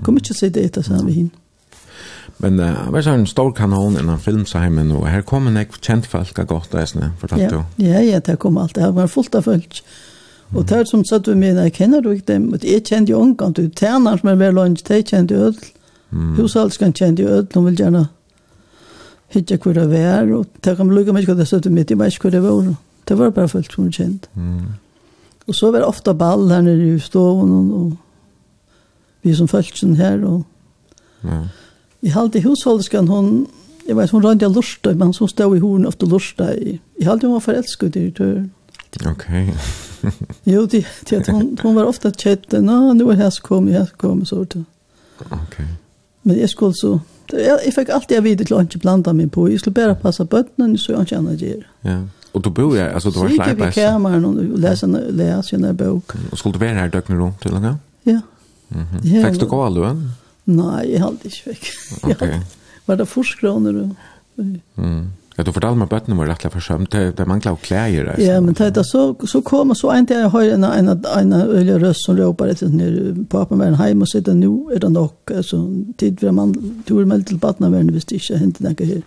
Kom 0.04 0.16
inte 0.16 0.30
att 0.30 0.36
sitta 0.36 0.60
äta 0.60 0.82
samman 0.82 1.04
med 1.04 1.14
honom. 1.14 1.30
Men 2.38 2.60
uh, 2.60 2.66
det 2.66 2.92
var 2.92 3.02
så 3.02 3.10
en 3.10 3.26
stor 3.26 3.52
kanon 3.52 3.98
innan 4.00 4.18
filmsheimen, 4.18 4.90
og 4.92 5.06
her 5.08 5.22
kom 5.26 5.46
en 5.46 5.60
ekv 5.60 5.78
kjent 5.80 6.08
folk 6.10 6.38
av 6.38 6.48
godt, 6.50 6.74
eisne, 6.74 7.12
fortalte 7.20 7.50
du? 7.52 7.84
Ja, 7.84 8.02
ja, 8.02 8.18
det 8.18 8.38
kom 8.42 8.58
alt, 8.58 8.74
det 8.74 8.90
var 8.94 9.10
fullt 9.10 9.38
av 9.38 9.46
folk. 9.46 9.80
Og 10.54 10.66
det 10.68 10.84
som 10.88 11.04
satt 11.06 11.28
vi 11.28 11.34
med, 11.38 11.58
jeg 11.58 11.74
kjenner 11.78 12.02
du 12.02 12.10
ikke 12.12 12.32
dem, 12.34 12.50
og 12.52 12.66
jeg 12.66 12.84
kjente 12.86 13.14
jo 13.14 13.22
omgang, 13.22 13.54
du 13.54 13.68
tjener 13.68 14.18
som 14.20 14.28
er 14.30 14.36
väl 14.38 14.54
långt, 14.54 14.84
det 14.88 15.06
kjente 15.08 15.34
jo 15.34 15.48
ødel. 15.48 15.70
Mm. 16.10 16.34
Husalskan 16.36 16.92
kjente 16.92 17.22
jo 17.22 17.28
ødel, 17.28 17.48
hun 17.54 17.66
vil 17.66 17.80
gjerne 17.80 18.04
hitte 19.34 19.58
hvor 19.58 19.74
det 19.74 19.88
var, 19.90 20.30
og 20.30 20.46
det 20.64 20.76
kan 20.76 20.90
lukke 20.94 21.14
meg 21.14 21.26
hva 21.26 21.34
det 21.38 21.48
satt 21.48 21.66
vi 21.66 21.74
med, 21.74 21.90
jeg 21.90 21.98
vet 21.98 22.14
ikke 22.14 22.28
hvor 22.28 22.36
det 22.36 22.42
var. 22.42 22.74
Det 23.08 23.18
var 23.18 23.34
bare 23.34 23.48
folk 23.48 23.72
som 23.72 23.90
kjente. 23.92 24.28
Mm. 24.34 24.74
Og 25.48 25.54
så 25.54 25.70
var 25.70 25.82
det 25.82 25.88
ofte 25.88 26.14
ball 26.14 26.48
her 26.50 26.62
nede 26.62 26.94
i 26.94 26.98
stoven, 26.98 27.50
og, 27.50 27.74
og 27.80 27.92
vi 29.22 29.34
som 29.34 29.48
følte 29.48 29.94
her, 29.94 30.24
og... 30.24 30.42
Mm 31.22 31.44
I 32.04 32.12
halte 32.12 32.42
husholdskan 32.44 33.08
hon, 33.08 33.46
jeg 33.88 33.96
vet, 33.96 34.12
hon 34.12 34.24
rønte 34.24 34.48
lursta, 34.52 34.92
men 34.98 35.14
så 35.16 35.28
stod 35.30 35.56
i 35.56 35.62
horen 35.62 35.86
ofte 35.88 36.08
lursta. 36.08 36.50
I 36.52 37.06
halte 37.06 37.28
hon 37.28 37.38
var 37.38 37.44
forelsket 37.46 37.96
i 37.96 38.10
det. 38.18 38.28
Ok. 39.08 39.24
jo, 40.52 40.66
det, 40.66 40.84
det, 41.08 41.22
hon, 41.30 41.54
hon 41.62 41.78
var 41.78 41.88
ofte 41.88 42.12
kjett, 42.12 42.52
nå, 42.52 42.92
nå 42.94 43.08
er 43.14 43.22
her 43.24 43.40
kom, 43.42 43.70
her 43.72 43.88
kom, 44.00 44.24
så 44.28 44.44
det. 44.52 44.64
Ok. 45.30 45.62
Men 46.24 46.38
jeg 46.40 46.52
skulle 46.52 46.76
så, 46.76 46.98
jeg, 47.32 47.56
jeg 47.64 47.72
fikk 47.76 47.94
alltid 47.94 48.20
vite 48.24 48.44
til 48.44 48.58
å 48.58 48.60
ikke 48.64 48.82
blanda 48.84 49.14
meg 49.16 49.30
på, 49.32 49.48
jeg 49.48 49.62
skulle 49.62 49.78
bare 49.80 49.96
passe 50.00 50.24
bøttene, 50.28 50.76
så 50.80 50.92
jeg 50.92 51.08
ikke 51.08 51.22
annet 51.22 51.44
gjør. 51.44 51.64
Ja. 51.88 52.02
Og 52.34 52.42
du 52.42 52.50
bor 52.50 52.74
her, 52.74 52.90
altså 52.90 53.12
du 53.14 53.20
var 53.20 53.30
slagpass? 53.30 53.46
Så 53.46 53.54
gikk 53.54 53.78
jeg 53.78 53.86
i 53.86 53.94
kameran 53.94 54.24
og 54.26 54.58
lese 54.58 55.56
en 55.56 55.66
bok. 55.78 56.16
Og 56.32 56.38
skulle 56.40 56.58
du 56.58 56.64
være 56.64 56.80
her 56.82 56.92
døgnet 56.92 57.20
rundt 57.20 57.40
til 57.40 57.54
lenge? 57.54 57.76
Ja. 58.04 58.20
Mm 58.74 58.86
-hmm. 58.92 59.24
Fikk 59.24 59.40
du 59.40 59.46
gå 59.46 59.62
av 59.64 59.74
løn? 59.74 60.02
Nei, 60.44 60.80
jeg 60.92 61.00
hadde 61.04 61.30
ikke 61.30 61.52
vekk. 61.54 61.68
Okay. 62.14 62.40
Var 62.84 62.98
det 63.00 63.08
forskroner 63.08 63.78
og... 63.80 64.08
Mm. 64.76 65.04
Ja, 65.34 65.42
du 65.42 65.50
fortalte 65.50 65.80
meg 65.80 65.88
bøttene 65.90 66.14
var 66.14 66.28
rettelig 66.30 66.52
forsømt, 66.54 66.92
det, 66.94 67.16
det 67.18 67.24
manglet 67.26 67.48
jo 67.48 67.58
klæger. 67.58 68.10
Ja, 68.22 68.36
men 68.42 68.54
det, 68.54 68.68
er 68.78 68.86
så, 68.86 69.16
så 69.26 69.40
kom 69.42 69.72
så 69.74 69.90
en 69.90 70.06
til 70.06 70.20
jeg 70.22 70.30
har 70.30 70.50
en, 70.54 70.66
en, 70.68 70.90
en 70.94 71.32
øyelig 71.34 71.80
røst 71.82 72.06
som 72.06 72.18
råper 72.18 72.52
etter 72.52 72.70
når 72.70 73.24
papen 73.32 73.58
var 73.58 73.74
hjemme 73.74 74.06
og 74.06 74.12
sitter 74.12 74.36
nå, 74.38 74.52
er 74.70 74.84
det 74.84 74.92
nok, 74.94 75.32
altså, 75.34 75.58
tid 75.98 76.22
for 76.22 76.36
man 76.38 76.54
tog 76.86 77.02
med 77.10 77.26
til 77.26 77.40
badnaverne 77.42 77.94
hvis 77.96 78.06
det 78.06 78.20
ikke 78.20 78.38
hendte 78.44 78.62
noe 78.62 78.90
her. 78.92 79.02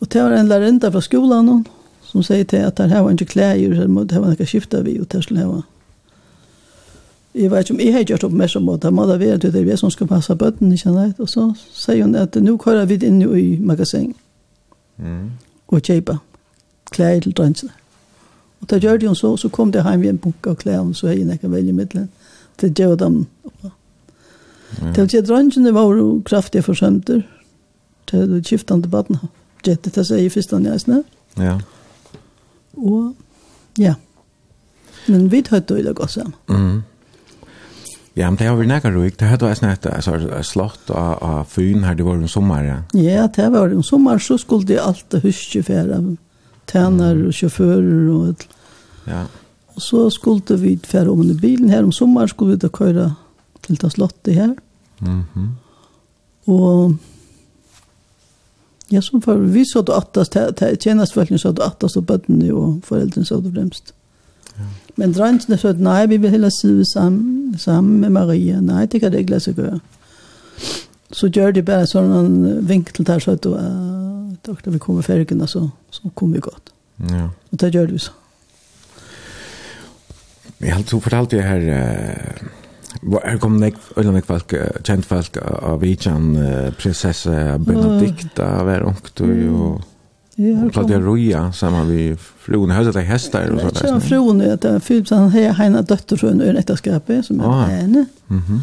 Og 0.00 0.10
det 0.10 0.24
var 0.24 0.34
en 0.34 0.50
lærende 0.50 0.90
fra 0.90 1.02
skolen, 1.04 1.64
som 2.10 2.26
sier 2.26 2.48
til 2.48 2.66
at 2.66 2.82
her 2.90 3.04
var 3.06 3.14
ikke 3.14 3.36
klæger, 3.36 3.78
det 3.78 4.18
var 4.18 4.32
noe 4.32 4.50
skiftet 4.50 4.86
vi, 4.86 4.98
og 4.98 5.06
det 5.12 5.22
skulle 5.22 5.46
ha 5.46 5.62
Jeg 7.34 7.50
vet 7.50 7.58
ikke 7.58 7.74
om 7.74 7.80
jeg 7.80 7.92
har 7.92 8.04
gjort 8.04 8.24
oppmerksom 8.24 8.66
på 8.66 8.76
det, 8.82 8.92
men 8.94 9.08
det 9.08 9.28
er 9.32 9.36
det 9.36 9.66
vi 9.66 9.76
som 9.76 9.90
skal 9.90 10.06
passe 10.06 10.34
bøtten, 10.36 10.72
ikke 10.72 10.82
sant? 10.82 11.20
Og 11.20 11.28
så 11.28 11.52
sier 11.56 12.02
hun 12.02 12.14
at 12.14 12.34
nå 12.34 12.56
kører 12.56 12.86
vi 12.88 12.98
inn 13.06 13.20
i 13.22 13.58
magasin 13.60 14.14
mm. 14.96 15.26
og 15.68 15.82
kjøper 15.82 16.16
klær 16.90 17.20
til 17.20 17.32
drønsene. 17.36 17.72
Og 18.60 18.70
da 18.70 18.78
gjør 18.78 18.96
de 18.96 19.06
hun 19.06 19.14
så, 19.16 19.36
så 19.36 19.48
kom 19.48 19.72
det 19.72 19.84
hjem 19.84 20.02
i 20.02 20.08
en 20.08 20.18
bunke 20.18 20.50
av 20.50 20.56
klær, 20.56 20.80
og 20.80 20.96
så 20.96 21.06
er 21.06 21.18
jeg 21.18 21.38
ikke 21.38 21.50
veldig 21.52 21.74
middelen. 21.74 22.08
Det 22.60 22.74
gjør 22.74 22.96
dem. 22.96 23.26
Mm. 24.80 24.94
Til 24.94 25.04
å 25.04 25.08
si 25.08 25.20
at 25.20 25.28
drønsene 25.28 25.74
var 25.74 25.94
jo 25.94 26.22
kraftige 26.26 26.62
forsømter 26.62 27.22
til 28.08 28.28
det 28.32 28.44
skiftende 28.46 28.88
baden. 28.88 29.20
Gjette 29.64 29.90
til 29.90 30.04
seg 30.04 30.24
i 30.24 30.32
første 30.32 30.58
næsene. 30.60 31.02
Ja. 31.38 31.58
Og 32.76 33.14
ja. 33.78 33.94
Men 35.08 35.30
vi 35.32 35.42
tøtte 35.42 35.78
jo 35.78 35.84
det 35.84 35.96
godt 35.96 36.10
sammen. 36.10 36.34
Mm. 36.48 36.82
Ja, 38.18 38.30
men 38.30 38.36
det 38.36 38.46
har 38.48 38.56
vi 38.56 38.66
nægget 38.66 38.94
roligt. 38.94 39.18
Det 39.18 39.26
hade 39.26 39.44
varit 39.44 39.58
snett 39.58 39.86
alltså 39.86 40.42
slott 40.42 40.90
av, 40.90 41.22
av 41.22 41.44
fyn 41.44 41.84
här 41.84 41.94
det 41.94 42.02
var 42.02 42.14
en 42.14 42.28
sommer, 42.28 42.64
Ja, 42.64 43.00
ja 43.00 43.28
det 43.36 43.48
var 43.50 43.68
en 43.68 43.82
sommar 43.82 44.18
så 44.18 44.38
skulle 44.38 44.66
det 44.66 44.78
allt 44.78 45.14
huske 45.22 45.62
färra 45.62 46.16
tärnar 46.64 47.26
och 47.26 47.34
chaufförer 47.34 48.10
och 48.10 48.28
et. 48.28 48.48
Ja. 49.04 49.24
Och 49.74 49.82
så 49.82 50.10
skulle 50.10 50.56
vi 50.56 50.78
färra 50.78 51.10
om 51.10 51.30
i 51.30 51.34
bilen 51.34 51.70
här 51.70 51.84
om 51.84 51.92
sommar 51.92 52.26
skulle 52.26 52.54
vi 52.54 52.58
ta 52.58 52.68
köra 52.68 53.14
till 53.60 53.76
det 53.76 53.90
slottet 53.90 54.34
här. 54.34 54.56
Mhm. 54.98 55.24
Mm 55.36 55.56
och 56.44 56.92
Ja, 58.90 59.02
som 59.02 59.22
for 59.22 59.36
vi 59.36 59.64
så 59.66 59.82
det 59.82 59.96
attast 59.96 60.36
tjänastfolkene 60.80 61.38
så 61.38 61.52
det 61.52 61.64
attast 61.64 61.96
och 61.96 62.02
bøttene 62.02 62.52
og 62.52 62.84
foreldrene 62.84 63.26
så 63.26 63.40
det 63.40 63.52
främst. 63.52 63.92
Ja. 64.56 64.64
Men 64.98 65.14
drøntene 65.14 65.58
sa, 65.60 65.72
nei, 65.78 66.06
vi 66.10 66.18
vil 66.18 66.32
heller 66.34 66.50
sidde 66.50 66.84
sammen, 66.92 67.54
sammen 67.58 68.00
med 68.02 68.10
Maria. 68.16 68.60
Nej, 68.60 68.86
det 68.90 69.00
kan 69.00 69.12
det 69.12 69.22
ikke 69.22 69.30
lade 69.30 69.40
sig 69.40 69.54
gøre. 69.54 69.78
Så 71.12 71.30
gjør 71.32 71.54
de 71.54 71.62
bare 71.62 71.86
sånn 71.88 72.10
en 72.12 72.66
vinkel 72.68 73.06
der, 73.06 73.22
så 73.22 73.36
at 73.38 73.44
du 73.44 73.54
er, 73.56 74.34
da 74.44 74.72
vi 74.74 74.80
kommer 74.82 75.06
færgen, 75.06 75.46
så, 75.46 75.68
så 75.90 76.10
kommer 76.14 76.36
vi 76.36 76.46
godt. 76.50 76.72
Ja. 77.10 77.28
Og 77.52 77.60
det 77.60 77.72
gjør 77.74 77.86
du 77.86 77.98
så. 77.98 78.12
Jeg 80.60 80.74
har 80.74 80.82
to 80.82 81.00
fortalt 81.00 81.30
det 81.30 81.44
her, 81.46 81.68
Var 83.02 83.20
er 83.24 83.36
kom 83.38 83.58
nek 83.60 83.76
eller 84.00 84.14
nek 84.16 84.26
folk 84.26 84.54
kjent 84.82 85.06
folk 85.06 85.36
av 85.44 85.82
Vichan 85.82 86.32
prinsesse 86.80 87.34
Benedikta 87.62 88.46
var 88.66 88.86
ungt 88.88 89.20
og 89.20 89.84
Ja, 90.40 90.70
tar 90.70 90.88
det 90.88 90.98
roja 90.98 91.52
samman 91.52 91.88
vi 91.88 92.16
frun 92.38 92.70
hade 92.70 92.92
det 92.92 93.00
hästar 93.00 93.50
och 93.50 93.60
sådär. 93.60 93.92
Jag 93.92 94.02
frun 94.02 94.40
att 94.40 94.60
det 94.60 94.80
finns 94.80 95.10
han 95.10 95.30
här 95.30 95.52
hena 95.52 95.82
dotter 95.82 96.16
så 96.16 96.26
en 96.26 96.56
äktenskapet 96.56 97.26
som 97.26 97.40
är 97.40 97.66
henne. 97.66 98.06
Mhm. 98.26 98.60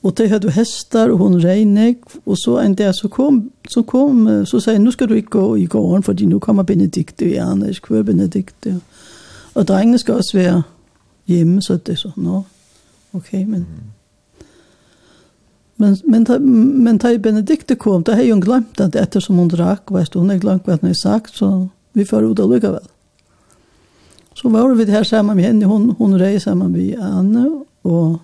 Och 0.00 0.14
det 0.14 0.28
hade 0.28 0.50
hästar 0.50 1.08
och 1.08 1.18
hon 1.18 1.40
regnig 1.40 2.02
och 2.24 2.38
så 2.38 2.58
en 2.58 2.74
där 2.74 2.92
så 2.92 3.08
kom 3.08 3.50
så 3.68 3.82
kom 3.82 4.46
så 4.46 4.60
säger 4.60 4.78
nu 4.78 4.92
ska 4.92 5.06
du 5.06 5.16
inte 5.16 5.30
gå 5.30 5.58
i 5.58 5.64
gården 5.64 6.02
för 6.02 6.14
nu 6.14 6.40
kommer 6.40 6.62
Benedikt 6.62 7.20
och 7.20 7.26
Ernest 7.26 7.80
kvar 7.80 8.02
Benedikt. 8.02 8.66
Och 9.52 9.64
drängen 9.64 9.98
ska 9.98 10.16
också 10.16 10.38
vara 10.38 10.62
hjemme 11.24 11.62
så 11.62 11.78
det 11.84 11.96
så 11.96 12.12
nå. 12.16 12.44
Okej 13.10 13.28
okay, 13.28 13.46
men 13.46 13.60
mm. 13.60 13.92
Men 15.76 15.96
men 16.04 16.24
ta, 16.24 16.38
men 16.38 16.98
ta 16.98 17.18
Benedikte 17.18 17.74
kom, 17.74 18.02
det 18.02 18.14
har 18.14 18.22
ju 18.22 18.40
glömt 18.40 18.80
att 18.80 18.94
eftersom 18.94 19.38
hon 19.38 19.48
drack, 19.48 19.82
vet 19.90 20.14
hon 20.14 20.30
har 20.30 20.36
glömt 20.36 20.66
vad 20.66 20.82
ni 20.82 20.94
sagt 20.94 21.34
så 21.34 21.68
vi 21.92 22.04
får 22.04 22.32
ut 22.32 22.38
och 22.38 22.50
väl. 22.52 22.88
Så 24.34 24.48
var 24.48 24.74
vi 24.74 24.84
här 24.90 25.04
samma 25.04 25.34
med 25.34 25.44
henne, 25.44 25.64
hon 25.64 25.94
hon 25.98 26.18
rejde 26.18 26.40
samman 26.40 26.72
med 26.72 26.98
Anne 27.00 27.64
och 27.82 28.18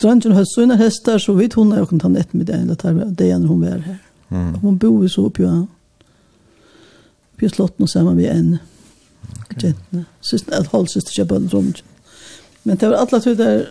Dröngen 0.00 0.32
har 0.32 0.44
sina 0.44 0.76
hästar 0.76 1.18
så 1.18 1.32
vet 1.32 1.52
hon 1.52 1.70
jag 1.70 1.88
kan 1.88 2.00
ta 2.00 2.08
nett 2.08 2.32
med 2.32 2.46
det 2.46 2.52
eller 2.52 3.04
det 3.04 3.38
när 3.38 3.46
hon 3.46 3.60
var 3.60 3.68
här. 3.68 3.98
Mm. 4.28 4.54
Hon 4.54 4.76
bor 4.76 5.08
så 5.08 5.26
uppe 5.26 5.42
ja. 5.42 5.66
Vi 7.36 7.48
slott 7.48 7.80
och 7.80 7.90
sammen 7.90 8.16
med 8.16 8.36
en. 8.36 8.58
Okay. 9.50 9.70
Jätte. 9.70 10.04
Syster, 10.20 10.68
halvsyster, 10.72 11.12
jag 11.16 11.26
bara 11.26 11.62
Men 12.62 12.76
det 12.76 12.88
var 12.88 12.96
alla 12.96 13.20
tur 13.20 13.34
där 13.34 13.68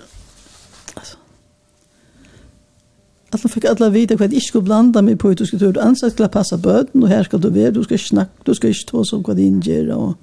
Alla 3.30 3.50
fick 3.50 3.66
alla 3.66 3.90
vita 3.90 4.16
vad 4.16 4.34
jag 4.34 4.42
skulle 4.42 4.64
blanda 4.64 5.02
mig 5.02 5.16
på 5.16 5.34
du 5.34 5.46
skulle 5.46 5.60
tur 5.60 5.80
ansats 5.80 6.14
skulle 6.14 6.30
passa 6.30 6.58
böden 6.58 7.04
och 7.04 7.10
här 7.10 7.24
ska 7.24 7.38
du 7.38 7.50
vara 7.50 7.72
du 7.72 7.84
ska 7.84 7.98
snacka 7.98 8.32
du 8.44 8.56
ska 8.56 8.68
inte 8.68 8.86
ta 8.86 9.06
som 9.06 9.22
vad 9.22 9.36
din 9.36 9.62
ger 9.62 9.92
och 9.92 10.14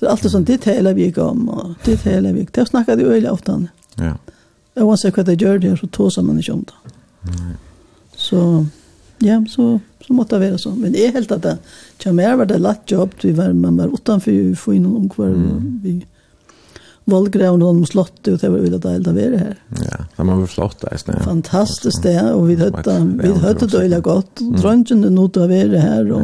det 0.00 0.06
är 0.06 0.10
alltid 0.10 0.30
sånt 0.30 0.46
det 0.46 0.64
hela 0.64 0.92
vi 0.92 1.12
kom 1.12 1.48
och 1.48 1.70
det 1.84 2.04
hela 2.04 2.32
vi 2.32 2.48
det 2.52 2.66
snackar 2.66 2.96
du 2.96 3.02
öle 3.02 3.30
ofta. 3.30 3.66
Ja. 3.94 4.16
Jag 4.74 4.86
var 4.86 4.96
så 4.96 5.10
vad 5.16 5.26
det 5.26 5.34
gör 5.34 5.58
det 5.58 5.76
så 5.76 5.86
tog 5.86 6.12
som 6.12 6.26
man 6.26 6.36
inte 6.36 6.52
om 6.52 6.64
det. 6.64 6.90
Nej. 7.20 7.54
Så 8.16 8.66
ja 9.18 9.44
så 9.48 9.80
så 10.06 10.12
måste 10.12 10.38
det 10.38 10.48
vara 10.48 10.58
så 10.58 10.70
men 10.70 10.92
det 10.92 11.06
är 11.06 11.12
helt 11.12 11.32
att 11.32 11.42
det 11.42 11.58
kan 11.98 12.16
mer 12.16 12.36
vad 12.36 12.48
det 12.48 12.58
lätt 12.58 12.90
jobb 12.90 13.10
vi 13.22 13.32
var 13.32 13.52
man 13.52 13.76
var 13.76 13.94
utanför 13.94 14.54
får 14.54 14.74
in 14.74 14.82
någon 14.82 15.08
kvar 15.08 15.34
vi 15.82 16.06
valgrävnen 17.04 17.60
noen 17.60 17.86
slottet 17.86 18.28
och 18.32 18.38
det 18.38 18.48
var 18.48 18.58
vill 18.58 18.74
att 18.74 18.84
elda 18.84 19.12
vid 19.12 19.38
her. 19.38 19.56
Ja, 19.68 20.04
det 20.16 20.22
var 20.22 20.46
flott 20.46 20.80
där 20.80 20.96
snä. 20.96 21.20
Fantastiskt 21.24 22.02
det 22.02 22.32
og 22.32 22.48
vi 22.48 22.56
hörde 22.56 22.98
vi 23.22 23.32
hörde 23.32 23.66
det 23.66 23.84
illa 23.86 24.00
gott. 24.00 24.40
Drönchen 24.40 25.02
den 25.02 25.18
ut 25.18 25.36
av 25.36 25.48
det 25.48 25.78
här 25.78 26.12
och 26.12 26.22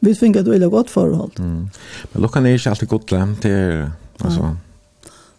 vi 0.00 0.14
fick 0.14 0.36
ett 0.36 0.46
veldig 0.46 0.70
godt 0.70 0.90
forhold. 0.90 1.38
Mm. 1.38 1.70
Men 2.12 2.22
då 2.22 2.28
er 2.28 2.46
ikke 2.46 2.54
inte 2.54 2.70
alltid 2.70 2.88
gott 2.88 3.08
det 3.42 3.50
er, 3.50 3.90
altså... 4.20 4.56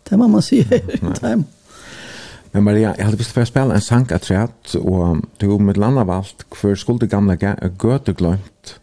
Det 0.10 0.18
må 0.18 0.28
man 0.28 0.42
si 0.42 0.64
säger 0.64 1.14
time. 1.14 1.44
Men 2.52 2.64
Maria, 2.64 2.96
jag 2.98 3.06
hade 3.06 3.18
visst 3.18 3.38
å 3.38 3.46
spille 3.46 3.76
en 3.76 3.82
sank 3.82 4.12
att 4.12 4.32
rätt 4.32 4.76
och 4.76 5.18
du 5.38 5.60
med 5.60 5.78
landa 5.78 6.04
valgt, 6.04 6.46
för 6.56 6.76
skulle 6.76 7.00
det 7.00 7.08
gamla 7.08 7.36
göte 7.36 8.14
glömt. 8.14 8.80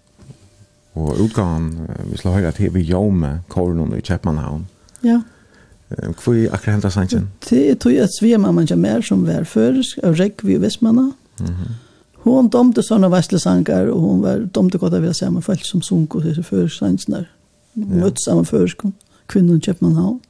Och 0.92 1.16
utgången, 1.18 1.88
vi 2.10 2.16
slår 2.16 2.32
höra 2.32 2.52
till 2.52 2.70
vi 2.70 2.80
jobbar 2.80 3.10
med 3.10 3.38
kornon 3.48 3.96
i 3.98 4.02
Köpenhamn. 4.02 4.66
Ja. 5.00 5.20
Hvor 5.94 6.34
akkurat 6.34 6.74
hentet 6.74 6.92
sannsyn? 6.92 7.28
Det 7.48 7.70
er 7.70 7.74
tog 7.74 7.96
at 8.02 8.12
svigermamman 8.18 8.68
mer 8.80 9.00
som 9.00 9.26
var 9.26 9.44
først, 9.44 9.98
av 10.02 10.14
Rekvi 10.18 10.54
i 10.54 10.60
Vestmanna. 10.60 11.12
Mm 11.40 11.46
-hmm. 11.46 11.72
Hun 12.24 12.48
domte 12.48 12.82
sånne 12.82 13.10
veslesanger, 13.10 13.90
og 13.92 14.00
hun 14.00 14.22
var 14.22 14.38
domte 14.54 14.78
godt 14.78 14.94
av 14.94 15.02
å 15.02 15.02
være 15.02 15.14
sammen 15.14 15.42
folk 15.42 15.64
som 15.64 15.82
sunk 15.82 16.14
og 16.14 16.24
disse 16.24 16.42
førsansen 16.42 17.12
der. 17.14 17.26
Hun 17.74 18.00
møtte 18.00 18.24
sammen 18.24 18.44
først, 18.44 18.80
kvinnen 19.28 19.60
Kjøpmannhavn. 19.60 20.20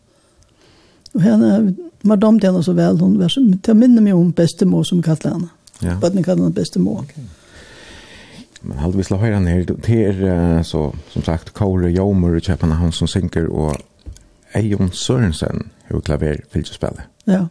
Og 1.14 1.22
henne, 1.22 1.74
man 2.02 2.20
domte 2.20 2.46
henne 2.46 2.62
så 2.66 2.72
vel, 2.72 2.98
hun 2.98 3.18
var 3.18 3.30
som, 3.30 3.46
til 3.62 3.76
å 3.76 3.78
minne 3.78 4.02
meg 4.02 4.18
om 4.18 4.32
bestemor 4.32 4.82
som 4.82 5.02
kallte 5.02 5.30
henne. 5.30 5.52
Ja. 5.82 5.94
Bøttene 6.00 6.24
kallte 6.26 6.42
henne 6.42 6.54
bestemor. 6.56 7.04
Okay. 7.04 7.22
Men 8.64 8.80
halvvis 8.80 9.12
la 9.12 9.20
høyre 9.20 9.36
henne 9.36 9.54
her, 9.54 9.64
det 9.68 10.28
er 10.32 10.62
så, 10.66 10.88
som 11.12 11.22
sagt, 11.22 11.52
Kåre 11.54 11.92
Jomer 11.92 12.38
i 12.38 12.42
Kjøpmannhavn 12.42 12.94
som 12.96 13.10
synker, 13.10 13.46
og 13.52 13.76
Eion 14.54 14.92
Sørensen, 14.92 15.72
hun 15.90 16.02
klaver 16.02 16.36
fylgjespillet. 16.52 17.08
Ja. 17.26 17.46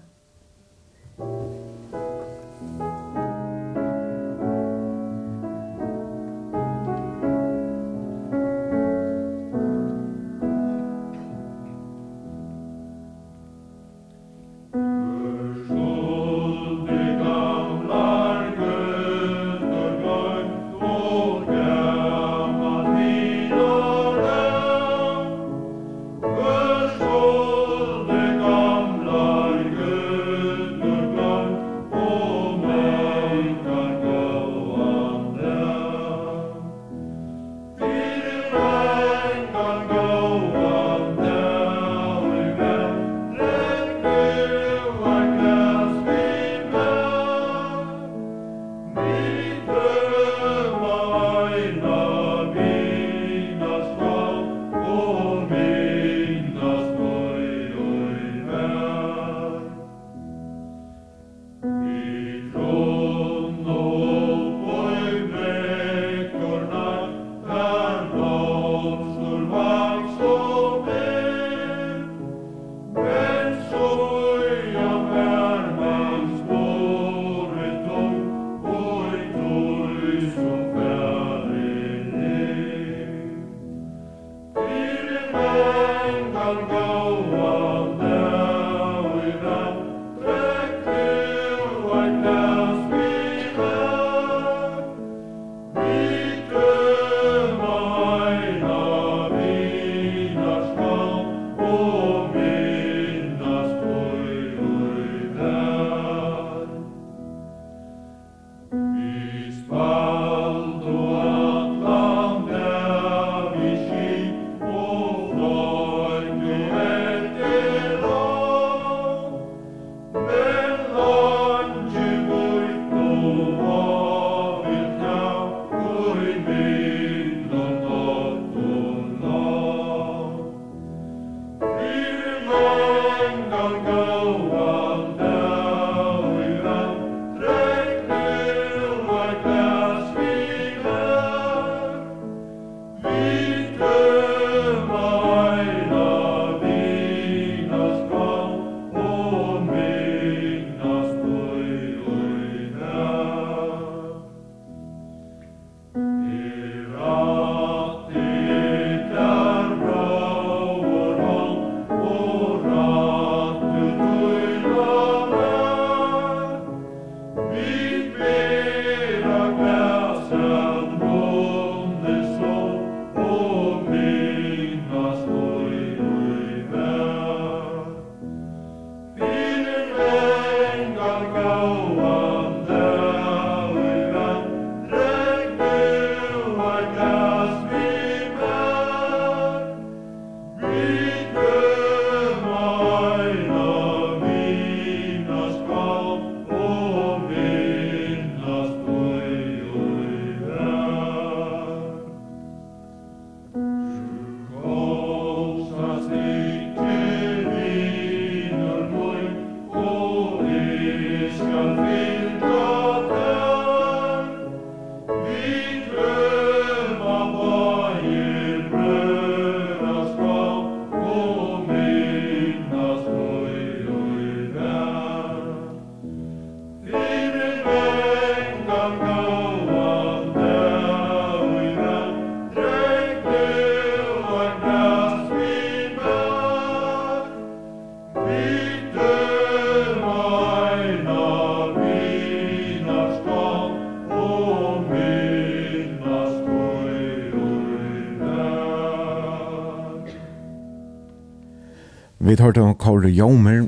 Vi 252.34 252.38
har 252.39 252.45
hørt 252.45 252.57
om 252.57 252.73
Kåre 252.73 253.09
Jomer, 253.13 253.67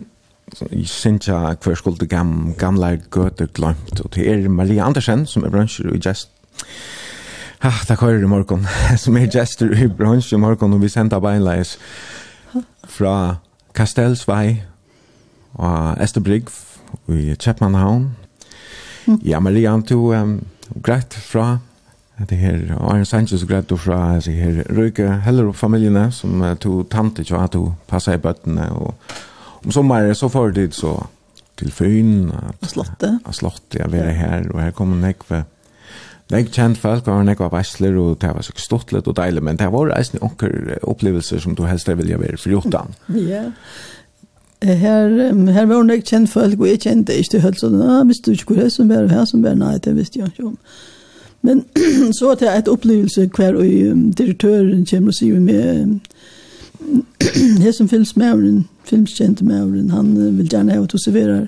i 0.74 0.86
Sintja, 0.89 1.53
hver 1.61 1.76
skuld 1.78 2.01
gam, 2.09 2.55
gamle 2.57 2.95
gøter 3.13 3.45
glemt, 3.53 3.99
og 4.01 4.09
til 4.16 4.26
er 4.26 4.47
Maria 4.49 4.88
Andersen, 4.88 5.28
som 5.30 5.43
er 5.45 5.51
bransjer 5.53 5.91
i 5.93 5.99
Jest. 6.01 6.32
Ha, 7.61 7.70
takk 7.86 8.01
høyre 8.01 8.24
i 8.26 8.32
morgen, 8.32 8.66
som 8.97 9.18
er 9.22 9.30
Jester 9.30 9.70
i 9.70 9.86
bransjer 9.86 10.39
i 10.39 10.41
morgen, 10.41 10.74
og 10.74 10.82
vi 10.82 10.89
sender 10.89 11.22
beinleis 11.22 11.76
fra 12.89 13.36
Kastelsvei 13.78 14.63
og 15.53 16.01
Esterbrygg 16.01 16.49
i 17.13 17.36
Kjeppmannhavn. 17.38 18.16
Ja, 19.22 19.43
Maria, 19.45 19.78
du 19.78 20.09
um, 20.09 20.39
greit 20.82 21.13
fra 21.13 21.59
Det 22.16 22.38
her, 22.39 22.61
og 22.78 22.93
Arne 22.93 23.05
Sanchez 23.05 23.43
greit 23.43 23.68
du 23.70 23.76
fra 23.76 24.16
altså, 24.16 24.32
her, 24.32 24.61
Røyke 24.72 25.09
heller 25.26 25.49
opp 25.49 25.57
familiene 25.59 26.07
som 26.16 26.39
uh, 26.39 26.53
tog 26.55 26.86
tante 26.91 27.26
til 27.28 27.36
at 27.36 27.57
hun 27.59 27.74
passet 27.91 28.16
i 28.16 28.22
bøttene. 28.24 28.70
Og 28.72 28.93
om 29.66 29.74
sommeren 29.76 30.16
så 30.16 30.30
får 30.32 30.53
tid 30.55 30.78
så 30.78 30.93
til 31.59 31.74
Føyn. 31.76 32.32
Og 32.32 32.72
Slottet. 32.72 33.20
Og 33.26 33.36
Slottet, 33.36 33.82
jeg 33.82 33.91
var 33.91 34.16
her, 34.16 34.47
og 34.53 34.63
her 34.63 34.72
kommer 34.72 35.01
Nekve, 35.01 35.41
ekve. 36.32 36.53
Kjent 36.55 36.80
folk, 36.80 37.07
og 37.07 37.28
jeg 37.28 37.38
var 37.39 37.51
og 37.99 38.22
det 38.22 38.32
var 38.36 38.41
så 38.41 38.55
stort 38.55 38.95
litt 38.95 39.07
og 39.07 39.18
deilig, 39.18 39.43
men 39.43 39.59
det 39.59 39.68
var 39.72 39.91
eisen 39.99 40.24
onker 40.24 40.80
opplevelser 40.84 41.43
som 41.43 41.55
du 41.55 41.66
helst 41.66 41.88
vil 41.88 42.16
være 42.20 42.38
for 42.38 42.49
Jotan. 42.49 42.95
Ja. 43.09 43.43
Her, 44.63 45.11
her 45.51 45.66
var 45.66 45.84
det 45.84 46.03
kjent 46.07 46.32
folk, 46.32 46.59
og 46.59 46.68
jeg 46.68 46.80
kjente 46.80 47.13
ikke 47.13 47.43
helt 47.43 47.59
sånn, 47.59 47.76
ah, 47.84 48.01
visste 48.07 48.32
du 48.32 48.39
ikke 48.39 48.53
hvor 48.55 48.63
det 48.63 48.72
som 48.72 48.89
var, 48.89 49.11
her 49.11 49.26
som 49.28 49.43
var, 49.43 49.59
nei, 49.59 49.78
det 49.78 49.97
visste 49.99 50.24
jeg 50.24 50.32
ikke 50.32 50.53
om. 50.53 50.59
Ja 50.63 50.95
Men 51.41 51.65
så 52.19 52.31
at 52.31 52.41
jeg 52.41 52.57
et 52.57 52.67
opplevelse 52.67 53.29
hver 53.36 53.55
og 53.55 53.91
um, 53.91 54.13
direktøren 54.13 54.86
kommer 54.86 55.07
og 55.07 55.13
sier 55.13 55.39
med 55.39 55.99
her 57.63 57.71
som 57.71 57.89
filmsmævren, 57.89 58.67
filmskjentemævren, 58.86 59.89
han 59.89 60.17
uh, 60.17 60.38
vil 60.38 60.49
gjerne 60.49 60.71
ha 60.71 60.83
at 60.83 60.91
du 60.91 60.97
serverer 60.97 61.45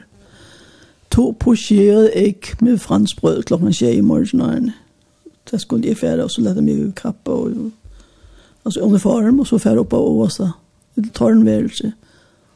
to 1.11 1.35
posjeret 1.39 2.11
egg 2.13 2.53
med 2.61 2.77
franskbrød 2.77 3.43
klokken 3.43 3.73
skje 3.73 3.95
i 3.97 4.01
morgenen. 4.01 4.71
Der 5.51 5.57
skulle 5.57 5.87
jeg 5.87 5.97
fære, 5.97 6.23
og 6.23 6.31
så 6.31 6.41
lette 6.41 6.61
meg 6.61 6.91
kappa 6.95 7.31
og 7.31 7.71
altså 8.65 8.81
uniform, 8.81 9.39
og 9.39 9.47
så 9.47 9.57
fære 9.57 9.79
opp 9.79 9.93
av 9.93 10.05
Åsa. 10.05 10.49
Det 10.95 11.13
tar. 11.13 11.33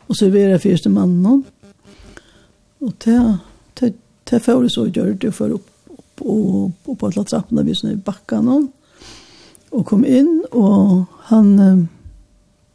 Og 0.08 0.16
serverer 0.16 0.58
første 0.58 0.90
mannen. 0.90 1.46
Og 2.82 2.94
det, 3.06 3.38
det, 3.80 3.94
det 4.30 4.42
får 4.42 4.62
jeg 4.62 4.72
så 4.72 4.86
gjør 4.86 5.14
det 5.14 5.34
for 5.34 5.54
opp 5.54 5.71
og, 6.22 6.72
og 6.88 6.98
på 6.98 7.10
alle 7.10 7.26
trappene 7.28 7.66
vi 7.68 7.76
sånn 7.78 7.96
i 7.96 8.02
bakken 8.02 8.50
og, 8.52 8.68
og 9.72 9.86
kom 9.88 10.06
inn 10.06 10.42
og 10.52 11.06
han 11.32 11.54
eh, 11.60 11.82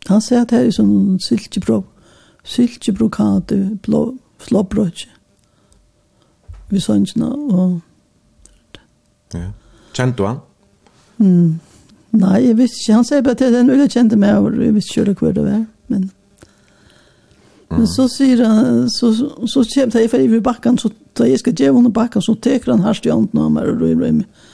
han 0.07 0.23
sier 0.23 0.45
at 0.45 0.55
her 0.55 0.69
er 0.69 0.75
sånn 0.75 1.19
silkebro 1.23 1.83
silkebrokade 2.47 3.59
blå 3.83 4.09
slåbrød 4.47 5.07
vi 6.69 6.81
sa 6.83 6.97
ikke 6.99 7.21
noe, 7.23 7.37
og 7.55 9.35
ja. 9.35 9.51
kjente 9.95 10.19
du 10.19 10.27
han? 10.27 10.41
Mm. 11.19 11.59
Nei, 12.17 12.41
jeg 12.47 12.57
visste 12.59 12.81
ikke. 12.81 12.97
Han 12.97 13.07
sier 13.07 13.23
bare 13.23 13.37
at 13.37 13.43
det 13.45 13.51
er 13.53 13.61
en 13.61 13.71
veldig 13.71 13.89
kjente 13.93 14.19
meg, 14.19 14.39
og 14.41 14.57
jeg 14.63 14.75
visste 14.75 15.05
ikke 15.05 15.29
hva 15.29 15.35
det 15.37 15.45
var. 15.47 15.61
Men... 15.93 16.09
Men 17.69 17.87
så 17.91 18.07
sier 18.11 18.45
han, 18.47 18.85
så, 18.91 19.11
så 19.13 19.63
kommer 19.75 19.97
det 19.97 20.11
for 20.11 20.23
i 20.23 20.41
bakken, 20.41 20.79
så 20.79 20.91
da 21.19 21.27
jeg 21.27 21.41
skal 21.43 21.57
gjøre 21.57 21.81
henne 21.81 21.95
bakken, 21.95 22.23
så 22.23 22.37
teker 22.39 22.77
han 22.77 22.85
herst 22.87 23.07
i 23.07 23.11
ånden 23.11 23.41
av 23.43 23.51
meg 23.55 23.71
og 23.73 23.81
røy 23.83 23.97
røy 23.97 24.13
med. 24.21 24.45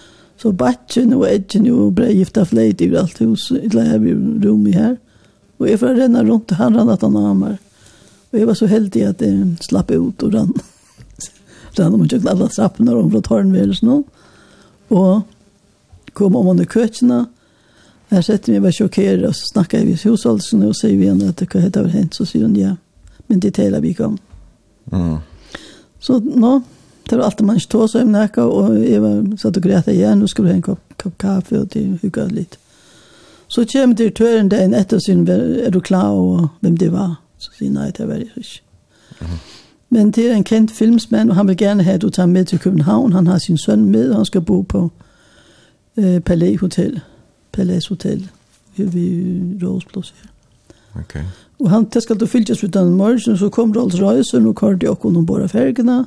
Så 0.41 0.53
batchen 0.57 1.13
og 1.15 1.27
edgen 1.29 1.69
og 1.71 1.93
brei 1.99 2.15
gifta 2.17 2.47
fleit 2.49 2.81
i 2.83 2.89
alt 2.99 3.21
hos, 3.21 3.51
i 3.53 3.69
det 3.71 3.85
her 3.87 4.01
rom 4.47 4.65
i 4.67 4.75
her. 4.75 4.97
Og 5.61 5.69
jeg 5.69 5.79
får 5.83 6.01
renne 6.01 6.25
rundt, 6.27 6.57
han 6.59 6.79
rann 6.79 6.91
at 6.91 7.05
han 7.05 7.19
av 7.21 7.37
meg. 7.39 7.61
Og 8.33 8.41
jeg 8.41 8.49
var 8.49 8.59
så 8.59 8.67
heldig 8.71 9.05
at 9.07 9.23
jeg 9.23 9.69
slapp 9.69 9.93
ut 9.93 10.25
og 10.25 10.35
rann. 10.35 10.57
rann 11.79 11.95
om 11.95 12.03
ikke 12.07 12.23
alle 12.33 12.49
trappene 12.51 12.97
om 12.97 13.13
fra 13.13 13.23
tårnværelsen 13.29 13.93
nå. 13.93 14.01
Og 14.97 15.23
kom 16.17 16.37
om 16.37 16.53
under 16.55 16.69
køtjene, 16.69 17.27
Jeg 18.13 18.25
setter 18.27 18.53
meg 18.53 18.61
bare 18.61 18.77
sjokkere, 18.77 19.29
og 19.31 19.33
så 19.33 19.47
snakker 19.55 19.79
jeg 19.79 19.87
med 19.87 20.03
husholdelsen, 20.05 20.65
og 20.69 20.75
sier 20.77 20.99
vi 21.01 21.07
henne 21.09 21.31
at 21.33 21.41
hva 21.49 21.63
heter 21.63 21.87
det 21.87 21.95
hent, 21.95 22.13
så 22.13 22.27
sier 22.29 22.43
hun 22.45 22.59
ja 22.61 22.75
men 23.29 23.41
det 23.41 23.55
taler 23.55 23.81
vi 23.81 23.97
om. 24.01 24.19
Mm. 24.93 25.17
Så 25.99 26.21
nå, 26.25 26.63
det 27.11 27.19
var 27.19 27.25
alltid 27.25 27.47
man 27.47 27.57
ikke 27.57 27.69
tog 27.69 27.91
seg 27.91 28.03
om 28.03 28.13
nækka, 28.13 28.43
og 28.43 28.77
jeg 28.91 29.03
var 29.03 29.23
satt 29.39 29.57
og 29.57 29.63
greit 29.63 29.89
igjen, 29.89 30.19
nå 30.19 30.27
skulle 30.27 30.49
vi 30.49 30.53
ha 30.53 30.57
en 30.57 30.67
kopp, 30.67 30.83
kopp 30.99 31.19
kaffe, 31.19 31.61
og 31.61 31.73
det 31.75 31.99
hugget 32.03 32.33
litt. 32.33 32.59
Så 33.49 33.65
kommer 33.73 33.97
direktøren 33.97 34.49
dagen 34.49 34.75
etter 34.75 34.97
og 34.97 35.03
sier, 35.05 35.29
er 35.67 35.71
du 35.71 35.81
klar 35.81 36.11
over 36.11 36.49
hvem 36.61 36.77
det 36.77 36.93
var? 36.93 37.19
Så 37.39 37.51
sier 37.59 37.73
nei, 37.75 37.91
det 37.91 38.09
var 38.09 38.23
det 38.23 38.31
ikke. 38.37 38.63
Mm. 39.21 39.41
Men 39.93 40.11
det 40.11 40.31
er 40.31 40.35
en 40.35 40.45
kent 40.45 40.71
filmsmann, 40.71 41.31
og 41.31 41.37
han 41.37 41.49
vil 41.49 41.57
gerne 41.57 41.83
have, 41.83 41.95
at 41.95 42.03
du 42.03 42.09
tager 42.09 42.27
med 42.27 42.45
til 42.45 42.59
København. 42.59 43.13
Han 43.13 43.27
har 43.27 43.39
sin 43.39 43.59
søn 43.59 43.91
med, 43.91 44.11
og 44.11 44.17
han 44.17 44.25
skal 44.25 44.41
bo 44.41 44.63
på 44.63 44.91
øh, 45.97 46.21
Palais 46.21 46.61
Hotel. 46.61 47.01
Palais 47.53 47.87
Hotel, 47.87 48.31
Vi 48.77 48.85
ved 48.85 49.69
Rose 49.69 49.87
Plads 49.87 50.15
her. 50.23 50.29
Okay. 51.01 51.25
Og 51.63 51.71
han 51.71 51.87
skal 51.95 52.19
til 52.19 52.29
fylgjes 52.29 52.65
ut 52.65 52.75
den 52.75 52.97
morgen, 52.99 53.37
så 53.39 53.49
kom 53.49 53.73
Rolls 53.73 54.01
Royce, 54.01 54.37
og 54.37 54.43
nå 54.43 54.53
kom 54.59 54.79
de 54.79 54.91
også 54.91 55.13
noen 55.15 55.27
båda 55.27 55.47
fergene, 55.47 56.05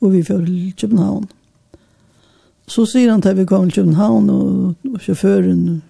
og 0.00 0.12
vi 0.12 0.22
fjør 0.22 0.44
til 0.44 0.74
København. 0.76 1.28
Så 2.68 2.84
sier 2.86 3.10
han 3.10 3.22
til 3.24 3.38
vi 3.38 3.46
kom 3.48 3.70
til 3.70 3.80
København, 3.80 4.28
og, 4.30 4.74
og 4.92 5.00
sjåføren, 5.00 5.80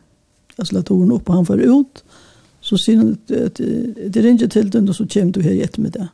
jeg 0.57 0.69
slett 0.71 0.87
toren 0.87 1.11
opp, 1.17 1.29
og 1.29 1.41
han 1.41 1.49
får 1.49 1.65
ut. 1.67 2.05
Så 2.63 2.79
sier 2.79 3.03
han 3.03 3.17
at 3.35 3.59
det 3.59 4.25
ringer 4.25 4.47
til 4.47 4.71
den, 4.73 4.89
og 4.89 4.95
så 4.95 5.07
kommer 5.11 5.33
du 5.35 5.43
her 5.43 5.59
i 5.59 5.65
ettermiddag. 5.67 6.13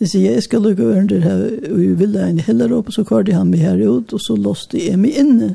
Jeg 0.00 0.08
sier, 0.08 0.32
jeg 0.32 0.42
skal 0.42 0.64
lukke 0.64 0.88
øren 0.88 1.10
der 1.10 1.20
her, 1.22 1.44
og 1.68 1.76
vi 1.78 1.92
vil 2.00 2.16
da 2.16 2.24
en 2.26 2.40
heller 2.42 2.72
opp, 2.72 2.88
og 2.88 2.96
så 2.96 3.04
kom 3.04 3.26
de 3.28 3.36
han 3.36 3.52
med 3.52 3.60
her 3.62 3.84
ut, 3.84 4.12
og 4.16 4.20
så 4.20 4.34
låste 4.38 4.80
jeg 4.80 4.98
meg 4.98 5.20
inne. 5.20 5.52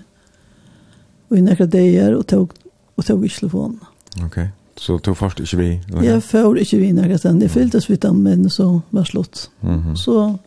Og 1.32 1.42
i 1.42 1.44
nekra 1.44 1.66
dager, 1.66 2.14
og 2.16 2.28
tog, 2.30 2.54
og 2.96 3.06
tog 3.06 3.26
ikke 3.26 3.40
telefonen. 3.42 3.82
Okay. 4.24 4.48
Så 4.78 4.98
du 4.98 5.16
först 5.16 5.40
inte 5.40 5.58
vi? 5.58 5.82
Jag 6.04 6.24
får 6.24 6.60
inte 6.60 6.78
vi 6.78 6.94
några 6.94 7.18
sen. 7.18 7.40
Det 7.40 7.50
fylldes 7.50 7.90
vid 7.90 8.00
dem, 8.00 8.24
men 8.24 8.50
så 8.50 8.82
var 8.90 9.04
slått. 9.04 9.50
Mm 9.62 9.82
-hmm. 9.82 9.96
Så 9.96 10.38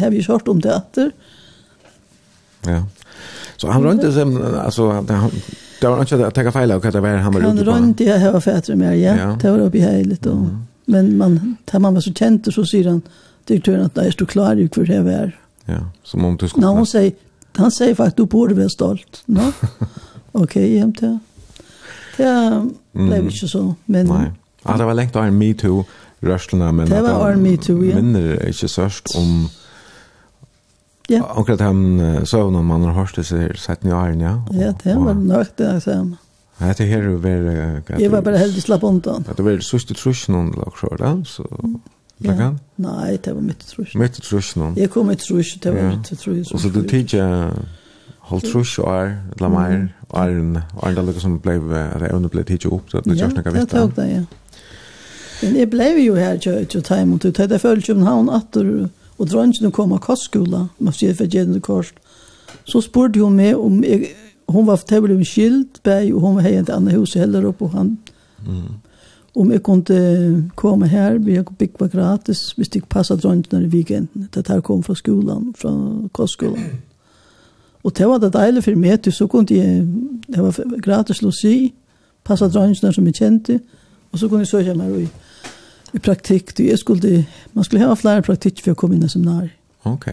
har 0.00 0.10
vi 0.10 0.22
kört 0.22 0.48
om 0.48 0.62
teater. 0.62 1.12
Ja. 2.66 2.84
Så 3.56 3.70
han 3.70 3.82
rönte 3.82 4.12
sen, 4.12 4.54
alltså, 4.54 4.90
han, 4.90 5.30
det 5.80 5.88
var 5.88 6.00
inte 6.00 6.26
att 6.26 6.34
ta 6.34 6.52
fel 6.52 6.70
av 6.70 6.82
vad 6.82 6.92
det 6.92 7.00
var 7.00 7.08
han 7.08 7.32
var 7.32 7.40
ute 7.40 7.64
på. 7.64 7.70
Han 7.70 7.82
rönte, 7.82 8.04
jag 8.04 8.32
har 8.32 8.40
fäter 8.40 8.74
med, 8.74 9.00
ja. 9.00 9.16
ja. 9.16 9.38
Det 9.42 9.50
var 9.50 9.58
uppe 9.58 9.78
i 9.78 9.80
hejligt. 9.80 10.26
Och. 10.26 10.46
Men 10.84 11.16
man, 11.16 11.56
när 11.72 11.80
man 11.80 11.94
var 11.94 12.00
så 12.00 12.12
känd 12.12 12.54
så 12.54 12.64
säger 12.64 12.88
han, 12.88 13.02
direktören 13.44 13.84
att 13.84 13.96
jag 13.96 14.12
du 14.18 14.26
klar 14.26 14.56
i 14.56 14.68
för 14.68 14.86
det 14.86 15.02
var. 15.02 15.38
Ja, 15.64 15.90
som 16.02 16.24
om 16.24 16.36
du 16.36 16.48
skulle... 16.48 16.66
Nej, 16.66 16.76
hon 16.76 16.86
säger, 16.86 17.12
han 17.56 17.70
säger 17.70 17.94
faktiskt, 17.94 18.16
du 18.16 18.26
borde 18.26 18.54
vara 18.54 18.68
stolt. 18.68 19.22
No? 19.26 19.40
Okej, 19.40 19.82
okay, 20.32 20.68
jämt 20.76 21.02
ja. 21.02 21.18
Det 22.16 22.32
blev 22.92 23.22
mm. 23.22 23.28
ikke 23.28 23.48
så, 23.48 23.62
men... 23.86 24.10
Nei. 24.10 24.26
Ja, 24.66 24.74
det 24.80 24.86
var 24.88 24.96
lengt 24.98 25.16
av 25.16 25.28
en 25.28 25.38
MeToo-rørslene, 25.38 26.72
men... 26.74 26.90
Det 26.90 27.02
var 27.04 27.30
en 27.30 27.42
MeToo, 27.42 27.82
ja. 27.86 28.00
Minner 28.00 28.40
ikke 28.48 28.68
sørst 28.68 29.14
om... 29.18 29.46
Ja. 31.06 31.20
Akkurat 31.38 31.60
han 31.62 32.24
søvn 32.26 32.56
om 32.58 32.66
man 32.66 32.82
har 32.88 32.96
hørt 32.96 33.14
det 33.14 33.28
seg 33.28 33.52
sett 33.54 33.84
17 33.86 33.92
år, 33.94 34.16
ja. 34.18 34.32
Ja, 34.50 34.72
det 34.82 34.96
var 34.98 35.14
nok 35.14 35.52
det 35.58 35.68
jeg 35.68 35.84
sa. 35.84 36.00
Ja, 36.60 36.72
det 36.72 36.88
her 36.88 37.06
var... 37.22 38.00
Jeg 38.00 38.10
var 38.10 38.24
bare 38.26 38.40
heldig 38.42 38.64
slapp 38.64 38.82
undan. 38.82 39.28
Det 39.28 39.44
var 39.44 39.62
sørste 39.62 39.94
trusjen 39.94 40.34
om 40.34 40.50
det, 40.54 40.66
akkurat, 40.66 40.98
da, 41.04 41.14
så... 41.24 41.46
Ja. 42.24 42.32
Kan? 42.32 42.60
Nei, 42.80 43.16
det 43.16 43.34
var 43.34 43.42
mitt 43.44 43.60
trusjen. 43.68 44.00
Mitt 44.00 44.16
trusjen. 44.24 44.70
Jeg 44.76 44.90
kom 44.90 45.10
i 45.12 45.16
trusjen, 45.20 45.60
det 45.62 45.72
var 45.74 45.82
ja. 45.82 45.88
mitt 45.92 46.08
trusjen. 46.08 46.54
Og 46.54 46.60
så 46.60 46.70
du 46.72 46.80
tidligere 46.82 47.50
Holtrus 48.26 48.78
och 48.78 48.84
og 48.84 49.06
er 49.06 49.70
en, 49.70 49.90
og 50.08 50.30
er 50.30 50.62
andra 50.82 51.02
lika 51.02 51.20
som 51.20 51.38
blev 51.38 51.72
att 51.72 52.00
jag 52.00 52.12
under 52.12 52.28
blev 52.28 52.44
tidigt 52.44 52.64
upp 52.64 52.90
så 52.90 52.98
att 52.98 53.04
det 53.04 53.14
görs 53.14 53.34
några 53.34 53.50
vettar. 53.50 53.78
Ja, 53.78 53.86
det 53.86 53.94
tog 53.94 54.04
det, 54.04 54.10
ja. 54.10 54.24
Men 55.42 55.54
det 55.54 55.66
blev 55.66 55.98
jo, 55.98 56.14
här 56.14 56.38
jag 56.44 56.60
inte 56.60 56.82
tar 56.82 56.98
emot 56.98 57.24
ut. 57.24 57.36
Det 57.36 57.58
föll 57.58 57.82
Köpenhamn 57.82 58.30
att 58.30 58.56
och 59.16 59.26
drönsen 59.26 59.70
kom 59.70 59.92
av 59.92 59.98
kostskola. 59.98 60.68
Man 60.78 60.92
ser 60.92 61.14
för 61.14 61.34
Jens 61.34 61.62
Kors. 61.62 61.92
Så 62.64 62.82
spurte 62.82 63.20
hon 63.20 63.36
mig 63.36 63.54
om 63.54 63.84
jag, 63.84 64.06
hon 64.46 64.66
var 64.66 64.76
tävling 64.76 65.16
med 65.16 65.28
skilt 65.28 65.82
berg 65.82 66.14
och 66.14 66.20
hon 66.20 66.34
var 66.34 66.42
här 66.42 66.50
i 66.50 66.72
annat 66.72 66.94
hus 66.94 67.14
heller 67.14 67.44
upp 67.44 67.62
och 67.62 67.70
han. 67.70 67.96
Mm. 68.46 68.62
Om 69.32 69.50
jag 69.50 69.62
kunde 69.62 70.42
komma 70.54 70.86
här, 70.86 71.18
vi 71.18 71.34
jag 71.34 71.54
fick 71.58 71.80
vara 71.80 71.90
gratis, 71.90 72.54
visst 72.56 72.74
jag 72.74 72.88
passade 72.88 73.20
drönsen 73.20 73.62
i 73.62 73.66
weekenden. 73.66 74.28
Det 74.30 74.48
här 74.48 74.60
kom 74.60 74.82
från 74.82 74.96
skolan, 74.96 75.54
från 75.56 76.08
kostskolan. 76.12 76.64
Og 77.82 77.96
det 77.96 78.08
var 78.08 78.18
det 78.18 78.32
deilig 78.34 78.64
for 78.64 78.78
meg, 78.78 79.12
så 79.12 79.26
kunne 79.26 79.46
jeg, 79.54 79.86
det 80.28 80.42
var 80.42 80.80
gratis 80.82 81.22
logi, 81.22 81.74
passa 82.24 82.48
drangene 82.48 82.92
som 82.92 83.06
jeg 83.06 83.14
kjente, 83.14 83.60
og 84.12 84.18
så 84.18 84.28
kunne 84.28 84.42
jeg 84.42 84.48
søke 84.48 84.74
meg 84.74 84.96
i, 85.00 85.08
i 85.94 85.98
praktikk. 85.98 86.54
Jeg 86.58 86.78
skulle, 86.78 87.26
man 87.54 87.64
skulle 87.64 87.86
ha 87.86 87.94
flere 87.94 88.22
praktikk 88.22 88.62
for 88.64 88.74
å 88.74 88.78
komme 88.78 88.96
inn 88.96 89.06
i 89.06 89.10
seminar. 89.12 89.48
Ok. 89.86 90.10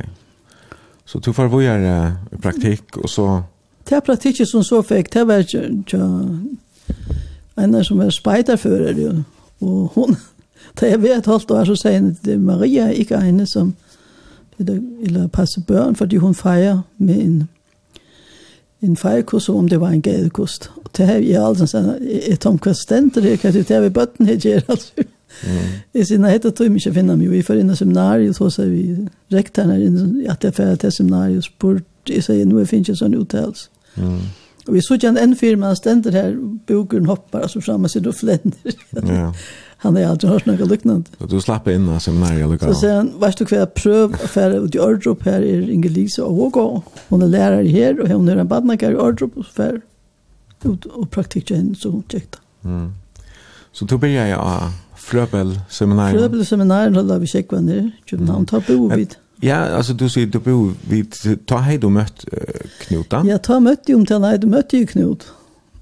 Så 1.05 1.20
du 1.20 1.34
får 1.34 1.49
vågjere 1.51 1.95
uh, 2.11 2.38
praktikk, 2.41 2.97
og 2.97 3.09
så... 3.09 3.41
Det 3.89 3.97
er 3.97 4.05
praktikk 4.05 4.38
som 4.47 4.64
så 4.64 4.82
fikk, 4.82 5.09
det 5.14 5.26
var 5.28 5.41
ja, 5.43 6.05
en 7.59 7.84
som 7.84 7.99
var 7.99 8.14
speiderfører, 8.16 9.24
og 9.61 9.91
hun, 9.95 10.16
da 10.80 10.88
jeg 10.93 11.01
vet 11.01 11.26
halvt 11.26 11.51
år, 11.51 11.66
så 11.68 11.76
sier 11.76 11.99
hun 11.99 12.14
at 12.14 12.30
Maria, 12.39 12.88
ikke 12.91 13.20
en 13.20 13.47
som 13.47 13.74
eller 14.59 15.28
passe 15.28 15.61
børn, 15.68 15.95
fordi 15.95 16.18
hun 16.18 16.36
feirer 16.36 16.82
med 16.97 17.16
en 17.16 17.49
en 18.84 18.98
fejlkost, 18.98 19.50
om 19.50 19.68
det 19.68 19.80
var 19.80 19.90
en 19.90 20.02
gadekost. 20.02 20.72
Og 20.76 20.92
det 20.98 21.06
har 21.06 21.14
jeg 21.34 21.46
aldrig 21.46 21.70
sådan, 21.70 21.98
et 22.02 22.46
omkvastenter, 22.46 23.22
det 23.22 23.40
kan 23.40 23.54
det 23.54 23.68
have 23.68 23.84
vi 23.84 23.90
bøtten 23.90 24.26
her, 24.26 24.38
jeg 24.44 24.64
altså. 24.68 24.92
Jeg 25.94 26.08
siger, 26.08 26.20
nej, 26.20 26.38
det 26.38 26.54
tror 26.54 26.66
jeg 26.66 26.74
ikke 26.74 26.94
finner 26.94 27.16
mig. 27.16 27.32
Vi 27.32 27.42
får 27.42 27.54
ind 27.54 27.72
i 27.72 27.76
seminariet, 27.76 28.36
så 28.36 28.50
sagde 28.50 28.72
vi, 28.72 28.96
rektoren 29.34 29.70
er 29.70 29.76
inde, 29.76 30.30
at 30.30 30.44
jeg 30.44 30.54
færdig 30.54 30.80
til 30.80 30.92
seminariet, 30.92 31.44
spurt, 31.44 31.84
jeg 32.10 32.24
sagde, 32.24 32.46
nu 32.46 32.66
finnes 32.66 32.90
jeg 32.90 32.98
sånn 32.98 33.16
udtalelse. 33.18 33.70
Mm. 33.96 34.20
Og 34.68 34.74
vi 34.74 34.82
så 34.82 34.94
ikke 34.94 35.08
en 35.08 35.36
firma, 35.36 35.68
han 35.68 35.76
stender 35.76 36.12
her, 36.12 36.34
boken 36.68 37.06
hoppar, 37.06 37.40
altså 37.40 37.62
fremme, 37.62 37.90
sig, 37.90 38.04
då 38.04 38.12
flender. 38.12 38.58
Ja. 38.94 39.32
Han 39.84 39.98
har 40.00 40.14
aldri 40.14 40.30
hørt 40.32 40.46
noe 40.48 40.68
liknande. 40.68 41.12
Så 41.20 41.28
du 41.28 41.38
slapp 41.44 41.68
inn 41.68 41.90
av 41.92 42.00
seminariet 42.04 42.48
lukket. 42.48 42.70
Så 42.72 42.80
sier 42.80 43.00
han, 43.02 43.10
vet 43.20 43.40
du 43.40 43.44
hva, 43.46 43.58
jeg 43.58 43.72
prøv 43.76 44.14
å 44.16 44.30
fære 44.32 44.62
ut 44.64 44.78
i 44.78 44.82
Ørdrup 44.84 45.26
her 45.28 45.44
er 45.44 45.66
Inge-Lise 45.76 46.24
og 46.24 46.38
Hågå. 46.40 46.68
Hun 47.10 47.26
er 47.26 47.34
lærer 47.34 47.68
her, 47.68 47.98
og 48.00 48.12
hun 48.12 48.32
er 48.32 48.40
en 48.40 48.48
badnaker 48.48 48.96
i 48.96 49.02
Ørdrup, 49.04 49.36
og 49.38 49.50
fære 49.52 49.82
ut 50.64 50.88
og 50.88 51.10
praktikk 51.12 51.50
til 51.50 51.60
henne, 51.60 51.76
så 51.76 51.92
hun 51.92 52.06
tjekta. 52.08 52.40
Mm. 52.64 52.94
Så 53.76 53.86
du 53.90 53.98
begynner 53.98 54.32
jeg 54.32 54.40
av 54.40 54.72
Frøbel-seminariet? 55.04 56.22
Frøbel-seminariet, 56.22 57.04
da 57.10 57.20
vi 57.20 57.28
tjeckva 57.28 57.60
ner. 57.60 57.92
Köpenhamn 58.08 58.48
ta 58.48 58.64
bo 58.64 58.88
vid. 58.94 59.18
Ja, 59.44 59.58
altså 59.76 59.94
du 59.94 60.08
sier, 60.08 60.30
du 60.32 60.40
bor 60.40 60.72
vid. 60.88 61.18
Ta 61.50 61.60
hei 61.66 61.76
du 61.82 61.90
møtt 61.92 62.24
uh, 62.32 62.62
Knut 62.86 63.10
då? 63.12 63.24
Ja, 63.28 63.38
ta 63.44 63.60
mött 63.60 63.90
jo 63.90 63.98
om 64.00 64.06
till 64.06 64.22
nej, 64.24 64.38
du 64.40 64.48
mött 64.48 64.74
jo 64.74 64.86
Knut 64.88 65.26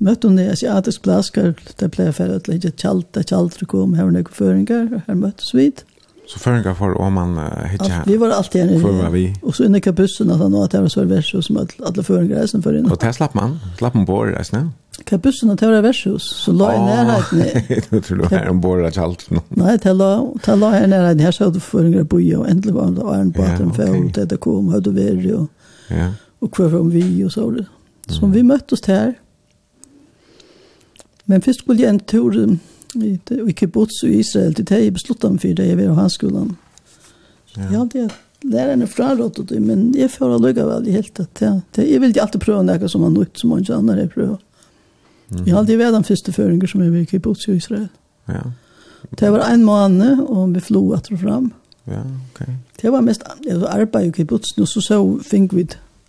møtte 0.01 0.29
hun 0.29 0.41
i 0.41 0.49
asiatisk 0.51 1.05
plasker, 1.05 1.53
det 1.79 1.91
ble 1.93 2.09
jeg 2.09 2.17
ferdig 2.17 2.41
til 2.45 2.57
ikke 2.57 2.75
tjalt, 2.83 3.07
der 3.15 3.25
det 3.27 3.67
kom, 3.69 3.95
her 3.97 4.09
var 4.09 4.17
noen 4.17 4.35
føringer, 4.35 5.01
her 5.07 5.17
møttes 5.17 5.53
vi. 5.55 5.71
Så 6.31 6.39
føringer 6.39 6.75
for 6.77 6.95
om 7.01 7.17
man 7.17 7.33
hittet 7.67 7.91
her? 7.91 8.03
Vi 8.07 8.19
var 8.19 8.31
alltid 8.31 8.69
her. 8.69 8.77
Hvor 8.79 8.93
var 9.01 9.09
vi? 9.11 9.25
Og 9.43 9.55
så 9.55 9.65
inne 9.65 9.81
i 9.81 9.83
kabussen, 9.83 10.29
at 10.31 10.39
han 10.39 10.53
var 10.55 10.69
til 10.71 10.85
å 10.85 10.91
være 11.01 11.09
versus, 11.09 11.49
som 11.49 11.57
alle 11.59 12.05
føringer 12.07 12.39
reisen 12.39 12.63
for 12.63 12.77
inne. 12.77 12.91
Og 12.91 13.01
det 13.01 13.11
slapp 13.17 13.35
man? 13.35 13.57
Slapp 13.81 13.97
man 13.97 14.05
bor 14.07 14.29
reisen? 14.31 14.69
Kabussen 15.07 15.49
og 15.49 15.57
Tøra 15.57 15.81
Versus, 15.81 16.23
så 16.43 16.53
la 16.53 16.71
jeg 16.75 16.83
nærheten. 16.85 17.41
Jeg 17.71 18.03
tror 18.05 18.21
du 18.21 18.25
var 18.27 18.47
en 18.51 18.61
bor 18.61 18.83
av 18.85 18.93
tjalt. 18.95 19.23
Nei, 19.31 19.75
jeg 19.81 19.95
la 19.97 20.71
her 20.75 20.87
nærheten, 20.91 21.23
her 21.25 21.35
så 21.35 21.47
hadde 21.47 21.63
føringer 21.63 22.05
på, 22.05 22.19
og 22.37 22.47
endelig 22.51 22.75
var 22.75 22.91
det 22.91 22.91
han 22.91 22.99
da 22.99 23.15
Arne 23.15 23.35
Baten, 23.35 23.73
for 23.75 24.25
det 24.31 24.39
kom, 24.43 24.69
hadde 24.75 24.93
vært, 24.95 25.27
og 26.41 26.49
hvorfor 26.49 26.79
om 26.79 26.91
vi, 26.93 27.03
og 27.25 27.31
så 27.33 27.47
var 27.47 27.59
det. 27.59 27.67
Som 28.11 28.33
vi 28.35 28.43
møttes 28.45 28.83
her, 28.87 29.13
Men 31.31 31.43
først 31.45 31.63
skulle 31.63 31.81
jeg 31.81 31.93
en 31.93 32.01
tur 32.11 32.35
i, 32.35 33.13
i 33.47 33.55
kibbutz 33.55 34.03
i 34.03 34.17
Israel 34.19 34.53
til 34.57 34.67
det 34.67 34.83
jeg 34.83 34.93
besluttet 34.97 35.31
meg 35.31 35.43
for 35.43 35.55
det 35.59 35.69
jeg 35.69 35.79
var 35.79 35.87
i 35.87 35.99
hanskolen. 36.01 36.51
Ja. 37.55 37.67
Jeg 37.69 37.77
hadde 37.79 38.09
lærerne 38.51 38.87
frarådet 38.87 39.49
det, 39.49 39.61
men 39.61 39.91
jeg 39.95 40.11
får 40.11 40.37
lykke 40.43 40.65
vel 40.67 40.87
i 40.87 40.95
helt 40.95 41.13
tatt. 41.15 41.41
Ja. 41.41 41.53
Jeg 41.77 42.01
ville 42.01 42.21
alltid 42.21 42.41
prøve 42.43 42.63
noe 42.67 42.89
som 42.89 43.05
var 43.05 43.13
nytt, 43.13 43.39
som 43.39 43.53
ikke 43.57 43.77
andre 43.77 43.99
jeg 44.01 44.11
prøver. 44.15 44.39
Mm. 45.31 45.45
Jeg 45.45 45.55
hadde 45.55 45.77
vært 45.79 45.95
den 45.95 46.07
første 46.07 46.33
føringer 46.35 46.67
som 46.67 46.83
jeg 46.83 46.91
var 46.91 47.05
i 47.05 47.07
kibbutz 47.07 47.47
i 47.47 47.55
Israel. 47.55 47.87
Ja. 48.27 48.43
Det 49.19 49.31
var 49.31 49.47
en 49.47 49.63
måned, 49.65 50.19
og 50.27 50.55
vi 50.55 50.59
flo 50.63 50.83
etter 50.95 51.15
og 51.15 51.23
frem. 51.23 51.51
Ja, 51.89 52.03
ok. 52.03 52.43
Det 52.81 52.91
var 52.91 53.01
mest 53.05 53.23
arbeid 53.69 54.09
i 54.09 54.11
kibbutz, 54.19 54.51
og 54.59 54.67
så 54.67 54.81
så 54.81 54.99
fikk 55.23 55.55
vi 55.55 55.67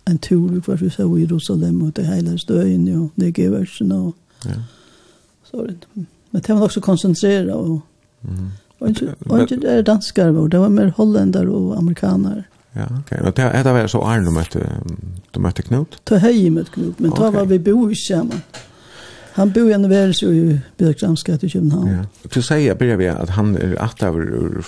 en 0.09 0.19
tur, 0.19 0.59
hvor 0.59 0.75
vi 0.75 0.89
så 0.89 1.07
i 1.15 1.21
Jerusalem, 1.23 1.81
og 1.81 1.95
det 1.95 2.05
hele 2.05 2.37
støyen, 2.39 2.87
og 2.97 3.11
det 3.15 3.33
gøy 3.33 3.55
og 3.55 4.13
ja. 4.45 4.59
Florida. 5.53 5.87
Men 6.29 6.41
det 6.41 6.53
var 6.53 6.65
också 6.65 6.81
koncentrerat 6.81 7.55
och 7.55 7.81
mm. 8.21 8.51
och 8.79 9.39
inte, 9.39 9.55
det 9.55 9.71
är 9.71 9.83
danskar 9.83 10.29
var 10.29 10.47
det 10.47 10.59
var 10.59 10.69
mer 10.69 10.93
holländare 10.97 11.49
och 11.49 11.77
amerikaner. 11.77 12.47
Ja, 12.71 12.85
okej. 12.99 13.19
Okay. 13.19 13.31
Det 13.35 13.41
här 13.41 13.73
var 13.73 13.87
så 13.87 14.01
Arne 14.03 14.31
mötte 14.31 14.69
du 15.31 15.39
mötte 15.39 15.61
Knut. 15.61 15.87
Ta 16.03 16.15
hej 16.15 16.49
med 16.49 16.69
Knut, 16.69 16.99
men 16.99 17.11
ta 17.11 17.31
var 17.31 17.45
vi 17.45 17.59
bo 17.59 17.91
i 17.91 17.95
samman. 17.95 18.41
Han 19.33 19.51
bor 19.51 19.69
ju 19.69 19.77
när 19.77 20.13
så 20.13 20.25
i 20.25 20.59
Birkramsgat 20.77 21.43
i 21.43 21.49
Köpenhamn. 21.49 21.91
Ja. 21.91 22.29
Du 22.33 22.41
säger 22.41 22.75
börjar 22.75 22.97
vi 22.97 23.07
att 23.07 23.29
han 23.29 23.57
är 23.57 23.81
att 23.81 24.03
över 24.03 24.21
ur 24.21 24.61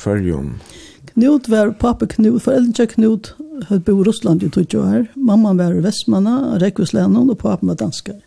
Knut 1.13 1.47
var 1.47 1.71
pappa 1.71 2.07
Knut, 2.07 2.43
föräldrar 2.43 2.85
Knut 2.85 3.35
hade 3.67 3.79
bo 3.81 4.01
i 4.01 4.03
Ryssland 4.03 4.43
i 4.43 4.49
20 4.49 4.77
år. 4.77 5.05
Mamman 5.13 5.57
var 5.57 5.73
i 5.73 5.79
Västmanna, 5.79 6.59
Rekvislänen 6.59 7.29
och 7.29 7.39
pappa 7.39 7.65
var 7.65 7.75
danskare. 7.75 8.21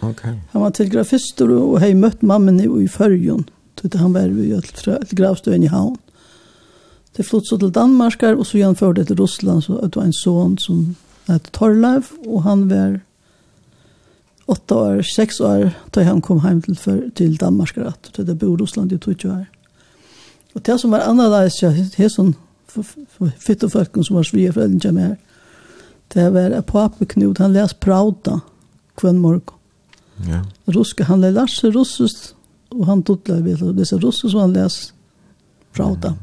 Okay. 0.00 0.36
Han 0.52 0.62
var 0.62 0.74
til 0.76 0.90
grafister 0.92 1.50
og 1.50 1.80
hei 1.82 1.94
møtt 1.98 2.22
mammen 2.22 2.60
i, 2.62 2.68
i 2.68 2.86
Førjon. 2.90 3.48
Tøyte 3.78 3.98
han 3.98 4.14
var 4.14 4.30
jo 4.30 4.60
fra 4.78 4.98
gravstøyen 5.16 5.66
i 5.66 5.72
havn. 5.72 5.96
Det 7.16 7.26
flott 7.26 7.48
så 7.48 7.58
til 7.58 7.74
Danmark 7.74 8.22
og 8.22 8.46
så 8.46 8.60
gjennomførte 8.60 9.02
det 9.02 9.10
til 9.10 9.18
Russland 9.18 9.64
så 9.66 9.80
det 9.82 9.96
var 9.96 10.06
en 10.06 10.14
son 10.14 10.56
som 10.62 10.94
het 11.28 11.50
Torleif 11.52 12.12
og 12.26 12.42
han 12.44 12.68
var 12.70 13.00
åtta 14.48 14.74
år, 14.74 15.02
seks 15.02 15.40
år 15.40 15.72
da 15.94 16.06
han 16.06 16.22
kom 16.24 16.40
hjem 16.44 16.62
til, 16.62 16.76
for, 16.78 17.00
til 17.14 17.36
Danmark 17.40 17.76
at 17.82 18.12
det 18.16 18.38
bo 18.38 18.54
i 18.54 18.60
Russland 18.60 18.92
i 18.92 18.98
20 18.98 19.32
år. 19.32 19.46
Og 20.54 20.66
det 20.66 20.80
som 20.80 20.94
var 20.94 21.04
annerledes, 21.08 21.58
ja, 21.62 21.72
det 21.74 21.98
er 21.98 22.12
sånn 22.12 22.36
fytt 23.42 23.64
og 23.66 23.74
folkene 23.74 24.06
som 24.06 24.16
var 24.16 24.28
svige 24.28 24.54
foreldre 24.54 24.92
med 24.92 25.08
her, 25.08 25.16
det 26.14 26.30
var 26.32 26.54
at 26.56 26.70
pappa 26.70 27.04
Knut, 27.04 27.38
han 27.42 27.52
les 27.52 27.74
Prauta 27.74 28.38
kvenn 28.96 29.20
morgen 29.20 29.57
Ja. 30.28 30.72
Ruske, 30.72 31.04
han 31.04 31.20
lär 31.20 31.46
sig 31.46 31.70
russisk, 31.70 32.16
och 32.68 32.86
han 32.86 33.02
tuttlar 33.02 33.40
vet 33.40 33.76
det 33.76 33.86
så 33.86 33.98
russisk, 33.98 34.30
som 34.30 34.40
han 34.40 34.52
läs 34.52 34.92
prata. 35.72 36.08
Mm. 36.08 36.18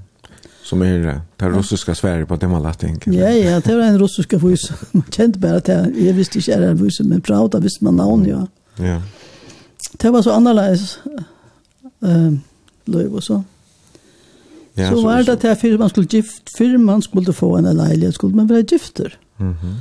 Som 0.63 0.81
är 0.81 0.99
det, 0.99 1.21
det 1.37 1.49
russiska 1.49 1.95
Sverige 1.95 2.25
på 2.25 2.35
det 2.35 2.47
man 2.47 2.63
lät 2.63 2.79
tänka. 2.79 3.11
Ja, 3.11 3.29
ja, 3.29 3.59
det 3.59 3.75
var 3.75 3.83
en 3.83 3.99
russiska 3.99 4.37
vys. 4.37 4.71
Man 4.91 5.03
kände 5.11 5.39
bara 5.39 5.55
att 5.55 5.67
jag, 5.67 5.99
jag 5.99 6.13
visste 6.13 6.37
inte 6.37 6.53
är 6.53 6.61
en 6.61 6.77
vys, 6.77 6.99
men 6.99 7.21
prata 7.21 7.59
visste 7.59 7.83
man 7.83 7.95
navn, 7.95 8.25
ja. 8.25 8.47
Ja. 8.85 9.01
Det 9.91 10.09
var 10.09 10.21
så 10.21 10.31
annorlunda. 10.31 10.73
eh, 12.01 12.33
löv 12.85 13.13
och 13.13 13.23
så. 13.23 13.43
Ja, 14.73 14.89
så, 14.89 14.95
så 14.95 15.03
var 15.03 15.23
det 15.23 15.51
att 15.51 15.79
man 15.79 15.89
skulle 15.89 16.07
gift, 16.09 16.57
för 16.57 16.77
man 16.77 17.01
skulle 17.01 17.33
få 17.33 17.57
en 17.57 17.77
lägenhet, 17.77 18.15
skulle 18.15 18.35
man 18.35 18.47
vara 18.47 18.59
gifter. 18.59 19.17
Mhm. 19.37 19.57
Mm 19.63 19.75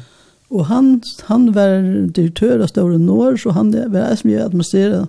Og 0.50 0.66
han, 0.66 1.02
han 1.26 1.48
var 1.54 1.80
direktør 2.14 2.62
av 2.62 2.68
Ståre 2.70 2.98
Norr, 3.00 3.36
så 3.40 3.54
han 3.56 3.72
var 3.72 4.10
jeg 4.10 4.18
som 4.20 4.30
jeg 4.30 4.44
administrerade 4.44 5.06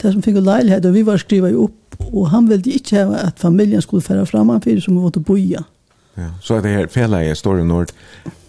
det 0.00 0.12
som 0.12 0.22
fikk 0.22 0.40
leilighet, 0.44 0.84
og 0.84 0.94
vi 0.94 1.02
var 1.06 1.20
skriva 1.20 1.50
jo 1.52 1.68
opp, 1.68 2.00
og 2.10 2.26
han 2.32 2.48
ville 2.50 2.74
ikke 2.76 3.04
ha 3.04 3.20
at 3.26 3.40
familien 3.40 3.82
skulle 3.84 4.04
fære 4.04 4.26
fram 4.28 4.52
han 4.52 4.62
fyrir 4.64 4.82
som 4.84 4.96
vi 4.96 5.04
måtte 5.04 5.22
boja. 5.24 5.62
Ja, 6.18 6.32
så 6.44 6.58
er 6.58 6.64
det 6.64 6.74
her 6.74 6.90
fjellet 6.92 7.30
i 7.30 7.36
Ståre 7.38 7.64
Nord, 7.64 7.92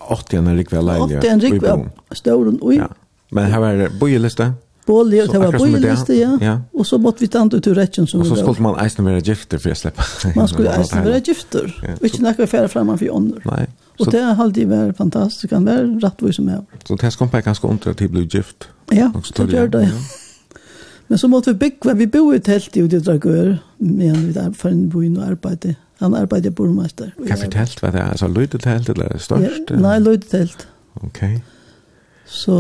80 0.09 0.41
en 0.41 0.51
rikve 0.57 0.81
leilighet. 0.83 1.23
80 1.23 1.31
en 1.31 1.45
rikve 1.45 2.17
Ståre 2.17 2.51
Norr. 2.57 2.75
Ja. 2.75 2.89
Men 3.31 3.47
her 3.51 3.63
var 3.63 3.85
bojeliste? 3.99 4.51
Bålig, 4.87 5.21
det 5.31 5.39
var 5.39 5.55
bojeliste, 5.55 6.15
ja. 6.17 6.31
ja. 6.41 6.55
Og 6.75 6.87
så 6.89 6.97
måtte 6.99 7.23
vi 7.23 7.29
ta 7.31 7.43
ut 7.45 7.67
ur 7.67 7.77
rettjen 7.77 8.07
som 8.09 8.19
vi 8.19 8.25
var. 8.27 8.33
Og 8.33 8.39
så 8.41 8.43
skulle 8.43 8.65
man 8.65 8.79
eisen 8.83 9.07
være 9.07 9.21
gifter 9.23 9.61
for 9.61 9.71
å 9.71 9.77
slippe. 9.77 10.07
man 10.35 10.49
skulle 10.51 10.73
eisen 10.79 11.05
være 11.05 11.21
gifter, 11.29 11.69
Ja. 11.85 11.95
og 11.99 12.09
ikke 12.09 12.25
nekka 12.25 12.49
fære 12.49 12.71
fram 12.73 12.91
han 12.91 12.99
fyrir 12.99 13.15
ånder. 13.15 13.45
Nei. 13.47 13.65
Och 13.99 14.11
det 14.11 14.21
har 14.21 14.43
alltid 14.43 14.67
varit 14.67 14.97
fantastiskt. 14.97 15.41
Det 15.41 15.47
kan 15.47 15.65
vara 15.65 15.83
rätt 15.83 16.35
som 16.35 16.49
är. 16.49 16.61
Så 16.87 16.95
det 16.95 17.03
här 17.03 17.09
skompa 17.09 17.37
är 17.37 17.41
ganska 17.41 17.67
at 17.67 17.87
att 17.87 17.97
det 17.97 18.07
blir 18.07 18.35
gift. 18.35 18.67
Ja, 18.89 19.11
det 19.35 19.51
gör 19.51 19.67
det. 19.67 19.91
Men 21.07 21.17
så 21.17 21.27
måtte 21.27 21.49
vi 21.53 21.57
bygga. 21.57 21.93
Vi 21.93 22.07
bor 22.07 22.35
i 22.35 22.39
telt 22.39 22.77
i 22.77 22.81
Udidrakör. 22.81 23.57
Men 23.77 24.27
vi 24.27 24.33
där 24.33 24.51
for 24.51 24.69
en 24.69 24.89
boin 24.89 25.17
og 25.17 25.23
arbeide. 25.23 25.75
Han 25.99 26.13
arbetar 26.13 26.49
på 26.49 26.63
borgmästare. 26.63 27.11
Kan 27.27 27.37
vi 27.41 27.47
tält 27.47 27.81
vad 27.81 27.93
det 27.93 28.01
Altså, 28.01 28.27
Alltså 28.27 28.57
telt 28.57 28.89
eller 28.89 29.17
størst? 29.17 29.69
Ja, 29.69 29.75
nei, 29.75 29.99
løyde 29.99 30.47
Okej. 30.93 31.35
Ok. 31.35 31.41
Så 32.25 32.55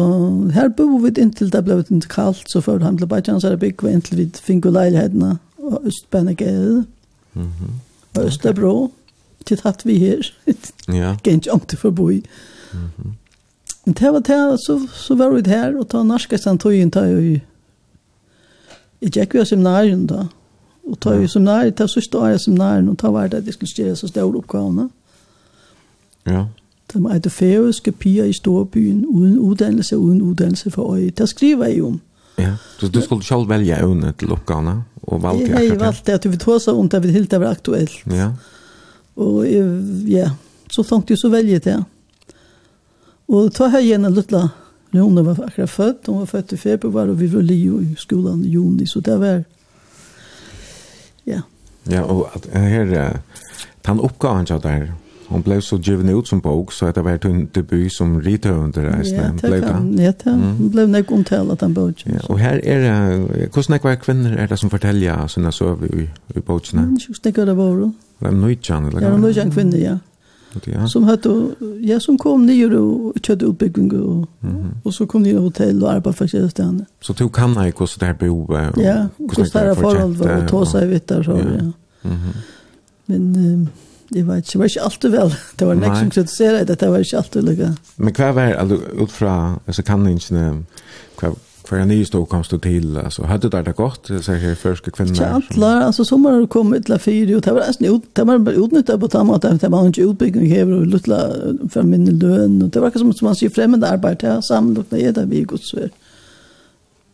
her 0.53 0.69
bor 0.69 0.99
vi 0.99 1.21
inntil 1.21 1.51
det 1.51 1.63
ble 1.63 1.77
litt 1.79 2.07
kaldt, 2.11 2.43
så 2.51 2.61
før 2.61 2.83
han 2.83 2.97
ble 2.99 3.07
bare 3.07 3.21
det 3.21 3.59
bygge, 3.59 3.91
inntil 3.91 4.17
vi 4.17 4.29
finner 4.35 4.71
leilighetene 4.71 5.37
og 5.57 5.81
Østbænegade 5.85 6.85
mm 7.33 7.43
-hmm. 7.47 7.71
og 8.19 8.25
Østebro. 8.25 8.83
Okay 8.83 9.00
til 9.45 9.61
hatt 9.63 9.85
vi 9.85 9.97
her. 9.99 10.33
Ja. 10.87 11.17
Gänge 11.23 11.51
om 11.51 11.59
till 11.59 11.77
förbi. 11.77 12.23
Mhm. 12.73 12.91
Mm 12.97 13.15
Men 13.83 13.93
det 13.93 14.11
var 14.11 14.19
det, 14.19 14.57
så, 14.59 14.87
så 14.93 15.15
var 15.15 15.29
vi 15.29 15.49
her, 15.49 15.73
og 15.79 15.89
ta 15.89 16.03
norskestan 16.05 16.59
tog 16.61 16.75
inn, 16.77 16.91
ta 16.93 17.01
jo 17.09 17.17
i, 17.17 17.39
i 19.01 19.09
gikk 19.09 19.33
vi 19.33 19.41
av 19.41 19.47
seminarien 19.49 20.03
da, 20.09 20.27
og 20.85 20.99
ta 21.01 21.15
jo 21.17 21.25
i 21.25 21.31
seminarien, 21.31 21.73
ta 21.73 21.87
sørste 21.89 22.19
året 22.19 22.43
seminarien, 22.43 22.91
og 22.91 22.99
ta 23.01 23.09
var 23.09 23.31
det 23.31 23.41
at 23.41 23.49
jeg 23.49 23.57
skulle 23.57 23.71
stjere 23.71 23.95
så 23.97 24.11
store 24.11 24.37
oppgavene. 24.37 24.89
Ja. 26.29 26.45
Det 26.93 27.01
var 27.01 27.17
et 27.17 27.31
færøske 27.31 27.91
piger 27.91 28.29
i 28.29 28.37
storbyen, 28.37 29.01
uden 29.07 29.39
uddannelse, 29.39 29.97
uden 29.97 30.21
uddannelse 30.21 30.71
for 30.71 30.93
øye. 30.93 31.09
Det 31.09 31.29
skriver 31.29 31.73
jeg 31.73 31.83
om. 31.83 31.99
Ja, 32.37 32.55
så 32.77 32.87
du 32.87 33.01
skulle 33.01 33.25
selv 33.25 33.49
velge 33.49 33.77
evne 33.81 34.13
til 34.19 34.31
oppgavene, 34.31 34.83
og 35.03 35.23
valgte 35.23 35.45
akkurat 35.45 35.61
det? 35.61 35.69
Jeg 35.69 35.79
valgte 35.79 36.13
at 36.19 36.31
vi 36.31 36.37
tog 36.37 36.61
seg 36.61 36.77
om 36.77 36.89
det, 36.89 37.03
vi 37.03 37.17
helt 37.17 37.31
det 37.31 37.41
var 37.41 37.57
aktuelt. 37.57 38.03
Ja, 38.05 38.15
ja 38.27 38.31
Og 39.15 39.45
ja, 40.07 40.29
så 40.71 40.83
tenkte 40.83 41.15
jeg 41.15 41.19
så 41.19 41.29
velge 41.29 41.59
til. 41.59 41.83
Og 43.31 43.51
ta 43.55 43.69
her 43.71 43.83
igjen 43.83 44.05
en 44.05 44.15
liten 44.15 44.51
Hun 44.91 45.15
var 45.25 45.39
akkurat 45.39 45.69
født, 45.69 46.07
hun 46.07 46.19
var 46.19 46.25
født 46.25 46.51
i 46.51 46.57
februar, 46.57 47.07
og 47.07 47.19
vi 47.19 47.29
var 47.31 47.41
lio 47.41 47.79
i 47.79 47.93
skolan 47.95 48.43
i 48.43 48.49
juni, 48.49 48.85
så 48.85 48.99
det 48.99 49.19
var, 49.19 49.43
ja. 51.25 51.41
Ja, 51.89 52.01
og 52.01 52.27
at, 52.35 52.49
her, 52.51 53.21
den 53.87 53.99
oppgaven 53.99 54.45
til 54.45 54.59
der, 54.63 54.87
hun 55.31 55.43
ble 55.43 55.61
så 55.63 55.77
givet 55.79 56.11
ut 56.11 56.27
som 56.27 56.41
bok 56.41 56.71
så 56.71 56.85
att 56.85 56.95
det 56.95 57.01
var 57.01 57.25
en 57.25 57.49
debut 57.55 57.93
som 57.93 58.21
rithövande 58.21 58.99
resten. 58.99 59.39
Ja, 59.43 59.49
det 59.49 59.61
kan. 59.61 59.99
Ja, 59.99 60.11
det 60.11 60.33
mm. 60.33 60.69
ble 60.71 60.87
nek 60.87 61.11
omtalat 61.11 61.59
den 61.59 61.73
boken. 61.73 62.13
Ja, 62.13 62.19
og 62.29 62.39
her 62.39 62.59
er, 62.63 62.79
det, 62.81 63.55
er 63.55 63.61
snäckvar 63.61 63.95
kvinnor 63.95 64.35
är 64.37 64.47
det 64.47 64.57
som 64.57 64.69
forteller 64.69 65.27
sånne 65.27 65.51
søv 65.51 65.85
i, 65.85 66.09
i 66.35 66.39
bokene? 66.39 66.81
Mm, 66.81 66.99
så 66.99 67.13
snäckvar 67.13 67.45
det 67.45 67.53
var 67.53 67.75
det. 67.79 67.91
Det 68.21 68.29
er 68.29 68.37
nøytjan, 68.37 68.87
eller? 68.87 69.01
Ja, 69.01 69.09
det 69.09 69.15
är 69.15 69.25
nöjtjan 69.25 69.51
kvinnor, 69.51 69.77
ja. 69.81 69.97
Ja. 70.65 70.87
Som 70.87 71.03
hade 71.03 71.55
ja 71.79 71.99
som 71.99 72.17
kom 72.17 72.45
ner 72.45 72.75
och 72.75 73.13
körde 73.23 73.45
uppbyggning 73.45 73.91
och 74.01 74.27
mm 74.43 74.55
-hmm. 74.55 74.69
och 74.83 74.93
så 74.93 75.07
kom 75.07 75.23
ni 75.23 75.29
till 75.29 75.39
hotell 75.39 75.83
och 75.83 75.91
arbetade 75.91 76.15
för 76.15 76.27
sig 76.27 76.39
där. 76.55 76.85
Så 77.01 77.13
tog 77.13 77.35
kan 77.35 77.53
jag 77.53 77.75
kosta 77.75 78.05
där 78.05 78.13
bo 78.13 78.43
och 78.43 78.57
Ja, 78.57 79.07
hvordan 79.17 79.45
det 79.53 79.59
där 79.59 79.75
förhåll 79.75 80.13
var 80.13 80.43
och 80.43 80.49
ta 80.49 80.65
sig 80.65 80.87
vet 80.87 81.07
där 81.07 81.23
så 81.23 81.31
ja. 81.31 81.37
Mhm. 81.37 81.73
Mm 82.01 82.33
Men 83.05 83.35
um, 83.35 83.69
det 84.09 84.23
var 84.23 84.35
inte, 84.35 84.57
var 84.57 84.65
inte 84.65 84.81
alltid 84.81 85.11
väl. 85.11 85.35
Det 85.55 85.65
var 85.65 85.75
nek 85.75 85.97
som 85.97 86.09
kritiserade 86.09 86.63
det, 86.63 86.79
det 86.79 86.89
var 86.89 86.97
inte 86.97 87.17
alltid 87.17 87.43
lika. 87.43 87.75
Men 87.95 88.13
hva 88.13 88.31
var 88.31 88.41
altså, 88.41 88.77
ut 89.03 89.11
fra, 89.11 89.59
altså, 89.67 89.83
kan 89.83 90.07
ikke, 90.07 90.65
hva, 91.19 91.31
för 91.71 91.79
en 91.79 91.87
ny 91.87 92.05
stod 92.05 92.29
komst 92.29 92.53
och 92.53 92.61
till 92.61 92.97
alltså 92.97 93.23
hade 93.23 93.49
det 93.49 93.61
där 93.61 93.73
gått 93.73 94.07
så 94.21 94.33
här 94.33 94.55
förska 94.55 94.91
kvinnor. 94.91 95.15
Ja, 95.19 95.41
alla 95.55 95.83
alltså 95.83 96.05
som 96.05 96.25
har 96.25 96.47
kommit 96.47 96.85
till 96.85 96.97
fyra 96.99 97.35
och 97.35 97.41
det 97.41 97.51
var 97.51 97.59
nästan 97.59 97.95
ut 97.95 98.03
det 98.13 98.23
var 98.23 98.51
utnyttjat 98.51 98.99
på 98.99 99.09
samma 99.09 99.35
att 99.35 99.61
det 99.61 99.67
var 99.67 99.85
inte 99.85 100.01
utbyggning 100.01 100.49
här 100.51 100.71
och 100.71 100.85
lilla 100.85 101.19
för 101.69 101.83
min 101.83 102.19
lön 102.19 102.61
och 102.61 102.69
det 102.69 102.79
var 102.79 102.91
som 102.91 103.13
som 103.13 103.25
man 103.25 103.35
ser 103.35 103.49
främmande 103.49 103.87
arbete 103.87 104.41
samlokna 104.41 104.97
är 104.97 105.11
det 105.11 105.25
vi 105.25 105.41
gott 105.41 105.63
så 105.63 105.77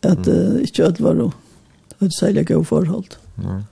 att 0.02 0.28
uh, 0.28 0.60
inte 0.60 0.86
att 0.86 0.98
Det 0.98 2.06
att 2.06 2.14
sälja 2.14 2.42
gå 2.42 2.64
förhåll. 2.64 3.06
Ja. 3.34 3.62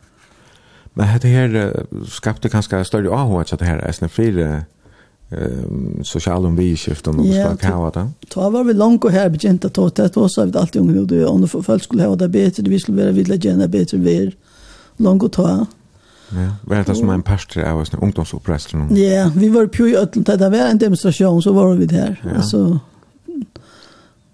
Men 0.95 1.19
det 1.21 1.29
här 1.29 1.87
skapte 2.09 2.49
kanske 2.49 2.85
större 2.85 3.15
ahåg 3.15 3.41
att 3.41 3.59
det 3.59 3.65
här 3.65 3.79
är 3.79 3.93
snäfire 3.93 4.65
um, 5.31 6.01
sociala 6.05 6.49
omviskiften 6.49 7.19
och 7.19 7.27
yeah, 7.27 7.57
ska 7.57 7.69
ha 7.69 7.91
det. 7.91 8.09
Ta 8.29 8.51
var 8.51 8.65
vi 8.65 8.75
långt 8.75 9.05
och 9.05 9.11
här 9.11 9.29
bekänt 9.29 9.65
att 9.65 9.75
ta 9.75 9.89
det 9.89 10.17
och 10.17 10.31
så 10.31 10.41
har 10.41 10.47
vi 10.47 10.59
alltid 10.59 10.83
unga 10.83 11.01
och 11.01 11.07
det 11.07 11.27
om 11.27 11.49
folk 11.49 11.83
skulle 11.83 12.05
ha 12.05 12.17
det 12.17 12.29
bättre, 12.29 12.63
vi 12.63 12.81
skulle 12.81 13.03
vara 13.03 13.13
vilja 13.13 13.37
gärna 13.37 13.69
bättre 13.69 13.99
vi 13.99 14.35
långt 14.97 15.23
och 15.23 15.33
ta. 15.33 15.67
Ja, 16.29 16.57
var 16.63 16.85
det 16.85 16.95
som 16.95 17.11
en 17.11 17.23
pastor 17.23 17.63
av 17.63 17.81
oss, 17.81 17.91
ungdomsoppressen? 18.01 18.97
Ja, 18.97 19.31
vi 19.37 19.49
var 19.49 19.67
på 19.67 19.89
ju 19.89 19.97
att 19.97 20.13
det 20.13 20.49
var 20.49 20.59
en 20.59 20.79
demonstration 20.79 21.43
så 21.43 21.53
var 21.53 21.75
vi 21.75 21.87
där. 21.87 22.23
Ja. 22.25 22.31
Alltså, 22.37 22.81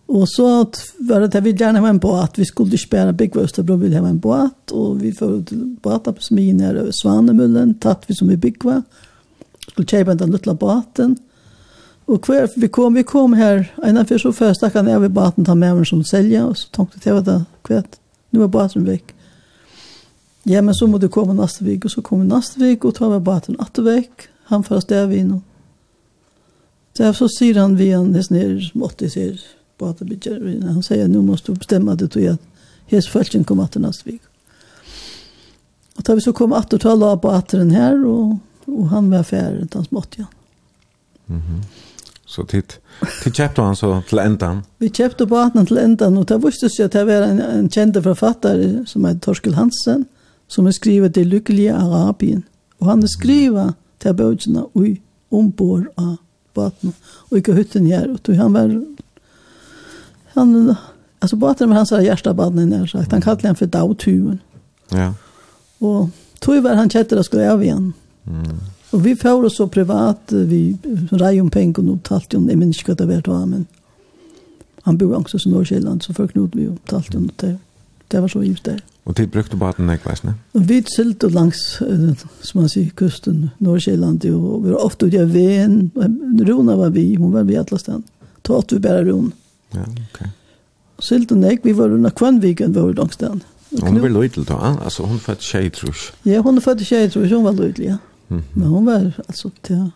Och 0.06 0.28
så 0.28 0.60
att 0.60 0.92
var 0.98 1.20
det 1.20 1.38
att 1.38 1.44
vi 1.44 1.50
gärna 1.50 1.80
var 1.80 1.88
en 1.88 1.98
båt. 1.98 2.38
Vi 2.38 2.44
skulle 2.44 2.78
spela 2.78 3.12
Big 3.12 3.36
Österbro, 3.36 3.76
vi 3.76 3.94
hade 3.94 4.08
en 4.08 4.18
båt. 4.18 4.70
Och 4.70 5.02
vi 5.02 5.12
får 5.12 5.44
båta 5.82 6.12
på 6.12 6.22
smin 6.22 6.60
här 6.60 6.74
över 6.74 6.90
Svanemullen. 6.92 7.74
Tatt 7.74 8.04
vi 8.06 8.14
som 8.14 8.28
vi 8.28 8.36
Bigva 8.36 8.82
skulle 9.72 9.88
kjøpe 9.88 10.14
den 10.14 10.32
lilla 10.32 10.54
baten. 10.54 11.16
Og 12.06 12.26
hver 12.26 12.48
vi 12.56 12.68
kom, 12.68 12.94
vi 12.94 13.02
kom 13.02 13.32
her, 13.32 13.72
för 14.04 14.18
så 14.18 14.32
första 14.32 14.66
da 14.66 14.70
kan 14.70 14.86
jeg 14.86 15.00
ved 15.00 15.10
baten 15.10 15.44
ta 15.44 15.54
med 15.54 15.76
meg 15.76 15.86
som 15.86 16.04
selja, 16.04 16.46
og 16.46 16.56
så 16.56 16.68
tenkte 16.72 16.98
jeg 16.98 17.02
til 17.02 17.24
det, 17.24 17.44
kvett, 17.64 17.98
nå 18.30 18.42
er 18.42 18.48
baten 18.48 18.86
vekk. 18.86 19.14
Ja, 20.44 20.62
men 20.62 20.74
så 20.74 20.86
må 20.86 20.98
du 20.98 21.08
komme 21.08 21.34
neste 21.34 21.64
vik, 21.64 21.84
og 21.84 21.90
så 21.90 22.02
kom 22.02 22.20
vi 22.20 22.26
neste 22.26 22.58
vik, 22.60 22.84
og 22.84 22.94
ta 22.94 23.08
med 23.08 23.22
baten 23.22 23.56
atter 23.60 23.82
vekk, 23.82 24.28
han 24.50 24.64
først 24.64 24.88
der 24.88 25.06
vi 25.06 25.22
nå. 25.22 25.40
Så, 26.96 27.12
så 27.12 27.28
sier 27.28 27.60
han 27.60 27.78
vi 27.78 27.92
han, 27.92 28.14
hans 28.14 28.30
nere, 28.30 28.60
som 28.60 28.82
åtte 28.82 29.08
sier, 29.10 29.38
baten 29.78 30.08
bygger, 30.08 30.42
han 30.66 30.82
sier, 30.82 31.08
nå 31.08 31.22
måste 31.22 31.52
du 31.52 31.62
bestemme 31.62 31.94
det, 31.96 32.10
tog 32.10 32.22
jeg, 32.22 32.36
hans 32.90 33.08
følgen 33.08 33.44
kommer 33.44 33.70
atter 33.70 33.80
neste 33.80 34.10
vik. 34.10 34.20
Og 35.96 36.04
da 36.06 36.14
vi 36.14 36.20
så 36.20 36.32
kom 36.32 36.52
att 36.52 36.80
ta 36.80 36.94
la 36.94 37.16
baten 37.16 37.70
her, 37.70 38.04
og 38.06 38.38
Och 38.64 38.88
han 38.88 39.10
var 39.10 39.22
färdig 39.22 39.62
utan 39.62 39.84
smått 39.84 40.14
igen. 40.14 40.28
Mm 41.28 41.40
-hmm. 41.40 41.62
Så 42.26 42.44
titt, 42.44 42.78
titt 43.22 43.36
kjøpte 43.36 43.62
han 43.62 43.76
så 43.76 44.02
till 44.08 44.18
ändan? 44.18 44.62
Vi 44.78 44.88
kjøpte 44.88 45.26
båten 45.26 45.66
till 45.66 45.78
ändan 45.78 46.16
och 46.16 46.24
det 46.26 46.38
visste 46.38 46.70
seg 46.70 46.84
at 46.84 46.92
det 46.92 47.04
var 47.04 47.26
en, 47.26 47.40
en 47.40 47.68
känd 47.70 48.02
författare 48.02 48.86
som 48.86 49.04
heter 49.04 49.20
Torkel 49.20 49.54
Hansen 49.54 50.04
som 50.48 50.64
har 50.64 50.72
skrivit 50.72 51.14
Det 51.14 51.24
lyckliga 51.24 51.76
Arabien. 51.76 52.42
Och 52.78 52.86
han 52.86 53.00
har 53.00 53.08
skrivet 53.08 53.74
till 53.98 54.14
bøkene 54.14 54.64
i 54.74 55.00
ombord 55.30 55.86
av 55.96 56.16
båten 56.54 56.94
og 57.30 57.38
ikke 57.38 57.54
hytten 57.54 57.86
her. 57.86 58.08
Och 58.12 58.34
han 58.34 58.52
var... 58.52 58.84
Han, 60.34 60.74
alltså 61.18 61.36
båten 61.36 61.68
var 61.68 61.76
hans 61.76 61.92
hjärsta 61.92 62.34
båten 62.34 62.72
här 62.72 62.86
sagt. 62.86 63.12
Han 63.12 63.20
kallade 63.20 63.48
han 63.48 63.56
for 63.56 63.66
Dautuen. 63.66 64.38
Ja. 64.88 65.14
Och 65.78 66.08
tog 66.38 66.62
var 66.62 66.74
han 66.74 66.90
kättade 66.90 67.18
och 67.18 67.26
skulle 67.26 67.52
av 67.52 67.62
igen. 67.64 67.92
Mm. 68.24 68.58
Og 68.92 69.04
vi 69.04 69.14
får 69.16 69.44
oss 69.44 69.56
så 69.56 69.66
privat, 69.66 70.32
vi 70.32 70.76
reier 71.12 71.42
om 71.42 71.50
penger 71.50 71.86
og 71.88 72.02
talte 72.04 72.36
om, 72.36 72.48
jeg 72.48 72.60
minns 72.60 72.82
ikke 72.82 72.92
hva 72.92 73.00
det 73.00 73.08
var 73.08 73.22
til 73.26 73.46
men 73.48 73.66
han 74.82 74.98
bor 74.98 75.14
også 75.14 75.38
i 75.46 75.50
Norskjelland, 75.50 76.02
så 76.02 76.12
folk 76.12 76.34
nådde 76.34 76.58
vi 76.58 76.66
og 76.68 76.78
talte 76.90 77.16
om 77.16 77.28
det. 77.40 77.56
Det 78.10 78.22
var 78.22 78.28
så 78.28 78.42
givet 78.42 78.64
det. 78.66 78.80
Og 79.04 79.16
tid 79.16 79.26
brukte 79.26 79.56
baden 79.56 79.90
ikke, 79.90 80.08
veisne? 80.10 80.34
Og 80.54 80.68
vi 80.68 80.80
sylte 80.96 81.28
langs, 81.30 81.60
som 82.42 82.60
man 82.60 82.68
sier, 82.70 82.90
kusten, 82.98 83.50
Norskjelland, 83.58 84.26
og 84.30 84.64
vi 84.64 84.74
var 84.74 84.84
ofte 84.84 85.06
ute 85.06 85.22
av 85.22 85.32
veien, 85.34 85.90
Rona 86.48 86.76
var 86.78 86.90
vi, 86.94 87.14
hun 87.14 87.32
var 87.32 87.46
vi 87.46 87.58
alle 87.58 87.78
stedet. 87.78 88.02
Ta 88.42 88.58
åtte 88.58 88.78
vi 88.78 88.82
bare 88.82 89.06
Rona. 89.06 89.30
Ja, 89.74 89.86
ok. 89.86 90.20
Sylte 91.02 91.38
ikke, 91.50 91.70
vi 91.70 91.76
var 91.78 91.94
under 91.94 92.10
Kvannviken, 92.10 92.74
vi 92.74 92.80
var 92.80 92.94
langs 92.98 93.18
stedet. 93.18 93.46
Hon 93.80 94.00
var 94.00 94.08
lydel 94.08 94.44
då, 94.44 94.54
altså 94.84 95.02
hun 95.02 95.18
född 95.18 95.40
tjej 95.40 95.70
tror 95.70 95.96
Ja, 96.22 96.40
hon 96.40 96.56
är 96.56 96.60
född 96.60 96.86
tjej 96.86 97.10
tror 97.10 97.26
hon 97.26 97.44
var 97.44 97.52
lydelig, 97.52 97.86
ja. 97.88 97.96
Mm. 98.32 98.44
Men 98.52 98.68
hon 98.68 98.84
var 98.84 99.12
alltså 99.26 99.50
till 99.60 99.90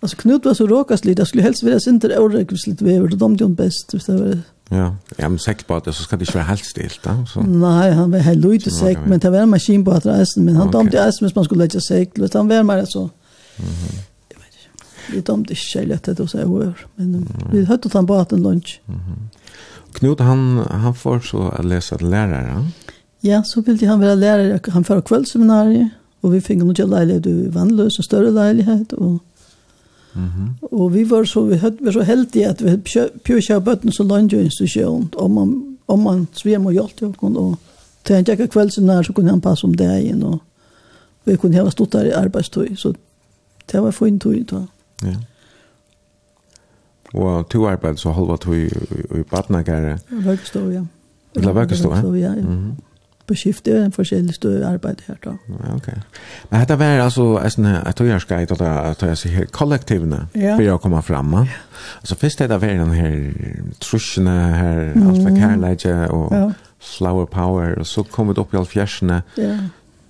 Alltså 0.00 0.16
Knut 0.16 0.44
var 0.44 0.54
så 0.54 0.66
råkast 0.66 1.04
lite. 1.04 1.20
Jag 1.20 1.28
skulle 1.28 1.42
helst 1.42 1.62
vilja 1.62 1.80
se 1.80 1.90
inte 1.90 2.18
årräckvis 2.18 2.66
lite 2.66 2.84
vever. 2.84 3.08
Då 3.08 3.16
dömde 3.16 3.44
hon 3.44 3.54
bäst. 3.54 3.94
Visst 3.94 4.06
det 4.06 4.16
var 4.16 4.40
Ja, 4.68 4.96
jag 5.16 5.30
men 5.30 5.38
säkert 5.38 5.66
på 5.66 5.74
att 5.74 5.84
så 5.84 5.92
ska 5.92 6.16
det 6.16 6.22
inte 6.22 6.32
vara 6.32 6.44
helt 6.44 6.64
stilt. 6.64 7.02
Da, 7.02 7.26
så. 7.26 7.40
Nej, 7.40 7.92
han 7.92 8.10
var 8.10 8.18
helt 8.18 8.44
lite 8.44 8.70
säkert. 8.70 9.06
Men 9.06 9.18
det 9.18 9.30
var 9.30 9.38
en 9.38 9.50
maskin 9.50 9.84
på 9.84 9.90
att 9.90 10.06
resa. 10.06 10.40
Men 10.40 10.56
han 10.56 10.68
okay. 10.68 10.80
dömde 10.80 11.06
resa 11.06 11.18
men 11.20 11.30
man 11.34 11.44
skulle 11.44 11.58
lägga 11.58 11.80
säkert. 11.80 12.34
Han 12.34 12.48
var 12.48 12.62
mer 12.62 12.84
så. 12.84 13.00
Mm 13.00 13.10
-hmm. 13.70 13.98
Jag 14.28 14.38
vet 14.38 14.46
inte. 14.46 15.16
Det 15.16 15.32
dömde 15.32 15.54
inte 15.54 15.86
lätt 15.86 16.20
att 16.20 16.30
säga 16.30 16.46
hur. 16.46 16.86
Men 16.94 17.14
mm 17.14 17.24
-hmm. 17.24 17.52
vi 17.52 17.64
hörde 17.64 17.86
att 17.86 17.92
han 17.92 18.06
bara 18.06 18.22
åt 18.22 18.32
en 18.32 18.42
lunch. 18.42 18.80
Mm 18.88 19.00
-hmm. 19.00 19.28
Knut, 19.92 20.20
han, 20.20 20.58
han 20.70 20.94
får 20.94 21.20
så 21.20 21.48
att 21.48 21.64
läsa 21.64 21.96
lärare. 21.96 22.70
Ja, 23.20 23.42
så 23.44 23.60
ville 23.60 23.86
han 23.86 24.00
vara 24.00 24.14
lärare. 24.14 24.60
Han 24.68 24.84
får 24.84 25.00
kvällsseminarier. 25.00 25.90
Og 26.22 26.32
vi 26.32 26.40
fikk 26.40 26.58
noen 26.58 26.90
leilighet 26.90 27.26
i 27.26 27.54
vannløs 27.54 27.98
og 27.98 28.04
større 28.04 28.32
leilighet. 28.34 28.92
Og, 28.92 29.18
mm 30.14 30.24
-hmm. 30.24 30.68
og 30.72 30.94
vi 30.94 31.10
var 31.10 31.24
så, 31.24 31.44
vi 31.44 31.56
hadde- 31.56 31.84
var 31.84 31.92
så 31.92 32.02
heldige 32.02 32.48
at 32.48 32.64
vi 32.64 32.76
pjøkja 33.24 33.58
bøtten 33.58 33.92
så 33.92 34.02
langt 34.02 34.32
jo 34.32 34.38
institusjon. 34.38 35.10
Om 35.16 35.30
man, 35.30 35.76
om 35.88 35.98
man 35.98 36.28
svim 36.32 36.66
og 36.66 36.72
hjelpte 36.72 37.04
jo. 37.04 37.12
Og 37.20 37.58
til 38.04 38.14
han 38.14 38.24
tjekka 38.24 38.46
kveldsene 38.46 39.04
så 39.04 39.12
kunne 39.12 39.30
han 39.30 39.40
passe 39.40 39.64
om 39.64 39.74
det 39.74 40.02
igjen. 40.02 40.22
Og 40.22 40.38
vi 41.24 41.36
kunne 41.36 41.54
heva 41.54 41.70
stått 41.70 41.92
der 41.92 42.04
i 42.04 42.10
arbeidstøy. 42.10 42.76
Så 42.76 42.92
det 43.72 43.82
var 43.82 43.90
fin 43.90 44.18
tøy 44.18 44.44
da. 44.50 44.66
Ja. 45.02 45.16
Og 47.14 47.48
to 47.48 47.66
arbeid 47.66 47.96
så 47.96 48.12
halva 48.12 48.36
tøy 48.36 48.54
i 48.54 48.66
i, 48.66 49.22
Vøkstå, 50.10 50.70
ja. 50.70 50.82
Vøkstå, 51.34 51.94
ja. 51.94 52.00
Vøkstå, 52.00 52.14
ja. 52.14 52.34
Mm 52.34 52.46
-hmm 52.46 52.95
på 53.26 53.36
skiftet 53.38 53.78
en 53.80 53.94
forskjellig 53.94 54.34
større 54.36 54.72
arbeid 54.76 55.02
her 55.06 55.18
da. 55.24 55.34
Ja, 55.50 55.74
ok. 55.74 55.88
Men 56.50 56.62
dette 56.62 56.78
var 56.78 57.02
altså, 57.04 57.26
jeg 57.42 57.96
tror 57.98 58.10
jeg 58.10 58.24
skal 58.24 58.46
ta 58.46 58.58
det 58.60 59.32
her 59.34 59.48
kollektivene 59.52 60.26
ja. 60.34 60.56
for 60.56 60.74
å 60.74 60.78
komme 60.82 61.02
fram. 61.06 61.34
Ja. 61.40 61.58
Altså 62.00 62.18
først 62.20 62.40
er 62.40 62.50
det 62.52 62.60
var 62.62 62.76
den 62.80 62.94
her 62.96 63.16
trusjene 63.82 64.36
her, 64.56 64.84
mm. 64.94 65.08
alt 65.10 65.24
med 65.24 65.40
kærleidje 65.40 65.96
og 66.14 66.30
ja. 66.34 66.44
flower 66.96 67.26
power, 67.30 67.74
og 67.80 67.86
så 67.86 68.06
kom 68.10 68.30
vi 68.30 68.38
opp 68.40 68.54
i 68.54 68.60
all 68.60 68.70
fjersene. 68.70 69.22
Ja 69.40 69.56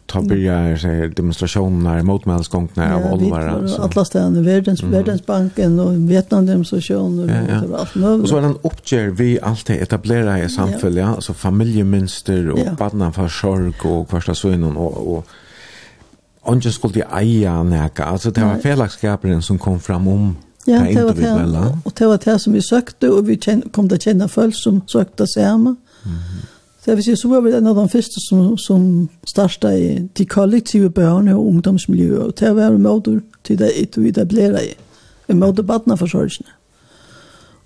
ta 0.06 0.22
börja 0.22 0.78
så 0.78 1.08
demonstrationer 1.16 2.02
mot 2.02 2.24
mänskongna 2.24 2.96
av 2.96 3.12
Olvar 3.12 3.66
så 3.66 3.82
alla 3.82 4.04
stedene, 4.04 4.42
världens 4.42 4.82
mm. 4.82 4.92
världensbanken 4.92 5.80
och 5.80 6.10
Vietnam 6.10 6.46
demonstrasjoner 6.46 7.46
ja, 7.48 7.54
ja. 7.54 7.62
och 7.62 7.80
alt 7.80 7.94
mulig. 7.94 8.22
Og 8.22 8.28
så 8.28 8.36
er 8.36 8.46
den 8.46 8.56
oppgjør 8.62 9.10
vi 9.10 9.38
alltid 9.42 9.82
etablera 9.82 10.38
i 10.38 10.48
samhälle 10.48 11.00
ja. 11.00 11.14
altså 11.14 11.32
familjemönster 11.32 12.50
och 12.50 12.58
ja. 12.58 12.72
badna 12.78 13.12
for 13.12 13.28
sorg 13.28 13.74
och 13.84 14.10
första 14.10 14.34
søgnen 14.34 14.76
och 14.76 15.16
och 15.16 15.26
Ongen 16.48 16.72
skulle 16.72 17.02
eia 17.12 17.62
neka, 17.62 18.04
altså 18.04 18.30
det 18.30 18.44
var 18.44 18.58
felakskaparen 18.62 19.42
som 19.42 19.58
kom 19.58 19.80
fram 19.80 20.08
om 20.08 20.36
Ja, 20.66 20.80
det 20.80 21.04
var 21.04 21.12
det. 21.12 21.78
Och 21.84 21.92
det 21.98 22.06
var 22.06 22.18
det 22.24 22.38
som 22.38 22.52
vi 22.52 22.62
sökte 22.62 23.08
och 23.08 23.28
vi 23.28 23.36
kom 23.72 23.86
att 23.92 24.02
känna 24.02 24.28
folk 24.28 24.54
som 24.56 24.82
søkte 24.86 25.26
samma. 25.26 25.76
Mm. 26.04 26.16
Så 26.86 26.92
jeg 26.92 26.96
vil 26.96 27.04
si, 27.04 27.14
så 27.18 27.28
var 27.28 27.40
vi 27.42 27.50
en 27.50 27.66
av 27.66 27.74
de 27.74 27.88
første, 27.90 28.20
som, 28.22 28.52
som 28.62 28.82
startet 29.26 29.72
i 29.74 29.86
de 30.14 30.24
kollektive 30.30 30.86
børne- 30.94 31.32
og 31.34 31.48
ungdomsmiljøer. 31.48 32.30
Det 32.38 32.52
var 32.54 32.70
en 32.70 32.84
måte 32.84 33.16
til 33.42 33.58
det 33.58 33.72
et 33.74 33.98
vi 33.98 34.12
etablerer 34.12 34.60
i. 34.60 34.76
En 35.26 35.40
måte 35.40 35.64
badene 35.66 35.96
for 35.98 36.06
sørgene. 36.06 36.46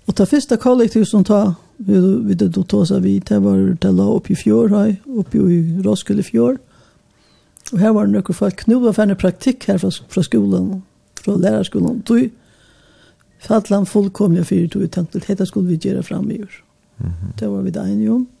Og 0.07 0.17
det 0.17 0.27
første 0.27 0.57
kollektiv 0.57 1.05
som 1.05 1.23
tar, 1.23 1.53
vi 1.77 2.33
det 2.33 2.49
du 2.55 2.63
tog 2.63 2.87
seg 2.89 3.03
vidt, 3.05 3.29
det 3.29 3.43
var 3.45 3.61
det 3.85 3.93
la 3.93 4.09
opp 4.09 4.31
i 4.33 4.39
fjord, 4.41 4.73
oppe 5.05 5.37
i 5.37 5.61
Roskilde 5.85 6.25
fjord. 6.25 6.57
Og 7.73 7.77
her 7.77 7.93
var 7.93 8.09
det 8.09 8.17
noen 8.17 8.41
folk, 8.41 8.65
nå 8.65 8.81
var 8.81 9.05
det 9.05 9.21
praktikk 9.21 9.69
her 9.69 9.77
fra, 9.77 9.93
fra 10.09 10.25
skolen, 10.25 10.81
fra 11.21 11.37
lærerskolen. 11.37 12.01
Du, 12.09 12.25
Fatland 13.45 13.85
fullkomlig 13.85 14.49
fyrir 14.49 14.67
tog 14.67 14.81
tenkte, 14.81 15.19
tanken, 15.19 15.29
dette 15.29 15.45
skulle 15.45 15.69
vi 15.69 15.77
gjøre 15.77 16.01
fram 16.01 16.29
i 16.31 16.41
år. 16.41 16.61
Det 17.37 17.47
var 17.49 17.61
vi 17.61 17.69
det 17.69 17.85
enige 17.85 18.11
om. 18.17 18.25
Mm. 18.25 18.40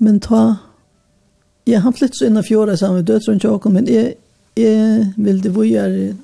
Men 0.00 0.20
ta... 0.20 0.56
Ja, 1.68 1.78
han 1.84 1.92
flyttet 1.92 2.16
så 2.16 2.26
innan 2.26 2.44
fjorda 2.44 2.76
sammen 2.76 3.02
med 3.02 3.06
døtron 3.06 3.40
Jakob, 3.42 3.72
men 3.72 3.86
jeg, 3.88 4.14
jeg 4.56 5.12
ville 5.16 5.52
vujere, 5.54 6.14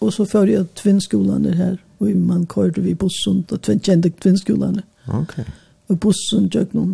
og 0.00 0.12
så 0.12 0.26
fører 0.28 0.52
jeg 0.52 0.66
tvinnskolen 0.76 1.48
her, 1.56 1.78
og 1.98 2.12
man 2.20 2.44
kørte 2.46 2.84
vi 2.84 2.94
bussen, 2.94 3.40
og 3.50 3.62
tvinn, 3.64 3.80
kjente 3.80 4.12
tvinnskolen. 4.20 4.82
Ok. 5.08 5.40
Og 5.88 5.98
bussen 6.04 6.50
gjør 6.52 6.68
noen 6.76 6.92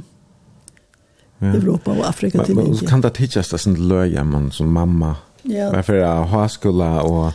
ja. 1.42 1.50
Europa 1.50 1.90
og 1.96 2.06
Afrika 2.06 2.44
til 2.46 2.56
Indien. 2.58 2.86
Kan 2.88 3.02
det 3.02 3.16
tidsast 3.18 3.52
det 3.52 3.60
sånn 3.64 3.76
løye, 3.90 4.22
man 4.24 4.52
som 4.54 4.70
mamma? 4.72 5.16
Ja. 5.42 5.72
Varför 5.72 5.94
jag 5.94 6.24
har 6.24 6.48
skola 6.48 7.02
och 7.02 7.32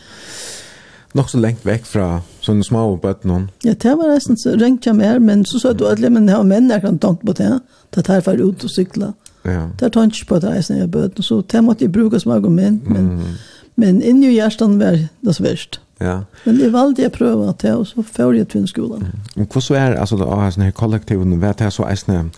nok 1.17 1.31
så 1.31 1.39
lengt 1.41 1.65
vekk 1.67 1.87
fra 1.89 2.07
sånne 2.45 2.65
små 2.65 2.83
bøtten. 3.01 3.47
Ja, 3.65 3.73
det 3.73 3.93
var 3.99 4.13
nesten 4.13 4.39
så 4.39 4.55
ringt 4.57 4.87
jeg 4.87 4.97
mer, 4.97 5.19
men 5.23 5.45
så 5.47 5.61
sa 5.61 5.73
du 5.73 5.85
at 5.89 6.01
men 6.03 6.29
jeg 6.29 6.37
har 6.37 6.47
menn 6.47 6.71
jeg 6.71 6.83
kan 6.85 6.99
tanke 7.01 7.27
på 7.27 7.35
det, 7.37 7.57
det 7.95 8.05
her 8.07 8.23
var 8.25 8.43
ut 8.43 8.63
og 8.63 8.73
sykla. 8.73 9.13
Ja. 9.47 9.67
Det 9.79 9.87
er 9.87 9.93
tanke 9.95 10.25
på 10.27 10.39
det 10.43 10.53
jeg 10.59 10.83
er 10.83 10.91
bøtten, 10.91 11.23
så 11.23 11.41
det 11.41 11.63
måtte 11.63 11.85
jeg 11.87 11.95
bruke 11.95 12.19
som 12.19 12.35
argument, 12.35 12.87
men, 12.89 13.11
mm. 13.17 13.35
men 13.75 14.01
inni 14.01 14.31
i 14.31 14.37
hjertet 14.37 14.79
var 14.79 14.97
det 14.97 15.35
svært. 15.35 15.79
Ja. 16.01 16.19
Men 16.45 16.59
det 16.59 16.69
valgte 16.73 17.01
jeg 17.01 17.15
prøve 17.15 17.49
at 17.49 17.63
det, 17.63 17.73
og 17.73 17.87
så 17.89 18.03
får 18.05 18.35
jeg 18.37 18.47
til 18.53 18.67
skolen. 18.69 19.07
Mm. 19.35 19.47
Hvordan 19.47 19.81
er 19.81 19.99
altså, 19.99 20.19
det 20.19 20.27
er 20.29 20.53
sånne 20.53 20.71
kollektivene, 20.77 21.41
vet 21.41 21.61
jeg 21.65 21.73
så 21.73 21.87
er 21.89 22.29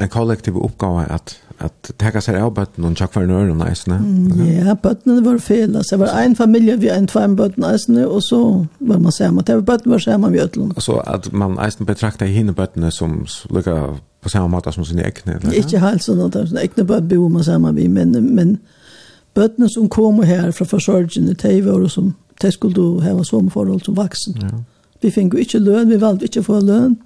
en 0.00 0.08
kollektiv 0.08 0.56
oppgave 0.56 1.04
at 1.12 1.36
att 1.64 1.90
ta 1.96 2.20
sig 2.20 2.40
av 2.40 2.50
på 2.50 2.66
någon 2.74 2.96
chack 2.96 3.12
för 3.12 3.26
någon 3.26 3.58
nice 3.58 3.90
ne. 3.90 4.64
Ja, 4.66 4.76
bötten 4.82 5.24
var 5.24 5.38
fel 5.38 5.72
Det 5.72 5.96
var 5.96 6.06
en 6.06 6.36
familie 6.36 6.76
vi 6.76 6.88
en 6.88 7.06
tvær 7.06 7.28
bötten 7.28 7.64
alltså 7.64 8.04
og 8.04 8.22
så 8.22 8.66
var 8.78 8.98
man 8.98 9.12
säger 9.12 9.42
det 9.42 9.54
var 9.54 9.62
bötten 9.62 9.92
var 9.92 9.98
säger 9.98 10.30
vi 10.30 10.40
øtlen. 10.40 10.72
Alltså 10.76 10.96
att 10.96 11.32
man 11.32 11.58
eisen 11.58 11.86
betraktar 11.86 12.26
hinne 12.26 12.52
bötten 12.52 12.92
som 12.92 13.26
lika 13.50 13.98
på 14.22 14.28
samma 14.28 14.48
måte 14.48 14.72
som 14.72 14.84
sina 14.84 15.02
egna. 15.02 15.52
Ikke 15.52 15.78
helt 15.78 16.02
sånn 16.02 16.20
at 16.20 16.48
sina 16.48 16.60
ekne 16.60 16.84
bötten 16.84 17.08
bor 17.08 17.28
man 17.28 17.44
samma 17.44 17.72
vi 17.72 17.88
men 17.88 18.34
men 18.34 18.58
bötten 19.34 19.68
som 19.68 19.88
kom 19.88 20.22
her 20.22 20.50
fra 20.50 20.64
forsørgene, 20.64 21.34
de 21.34 21.62
var 21.62 21.88
som 21.88 22.14
de 22.42 22.52
skulle 22.52 22.74
då 22.74 23.00
ha 23.00 23.24
som 23.24 23.50
forhold 23.50 23.84
som 23.84 23.94
vaksen. 23.94 24.34
Ja. 24.40 24.48
Vi 25.02 25.10
fikk 25.10 25.34
jo 25.34 25.38
ikke 25.38 25.58
løn, 25.58 25.90
vi 25.90 26.00
valgte 26.00 26.24
ikke 26.24 26.40
å 26.40 26.46
få 26.46 26.60
løn. 26.60 26.96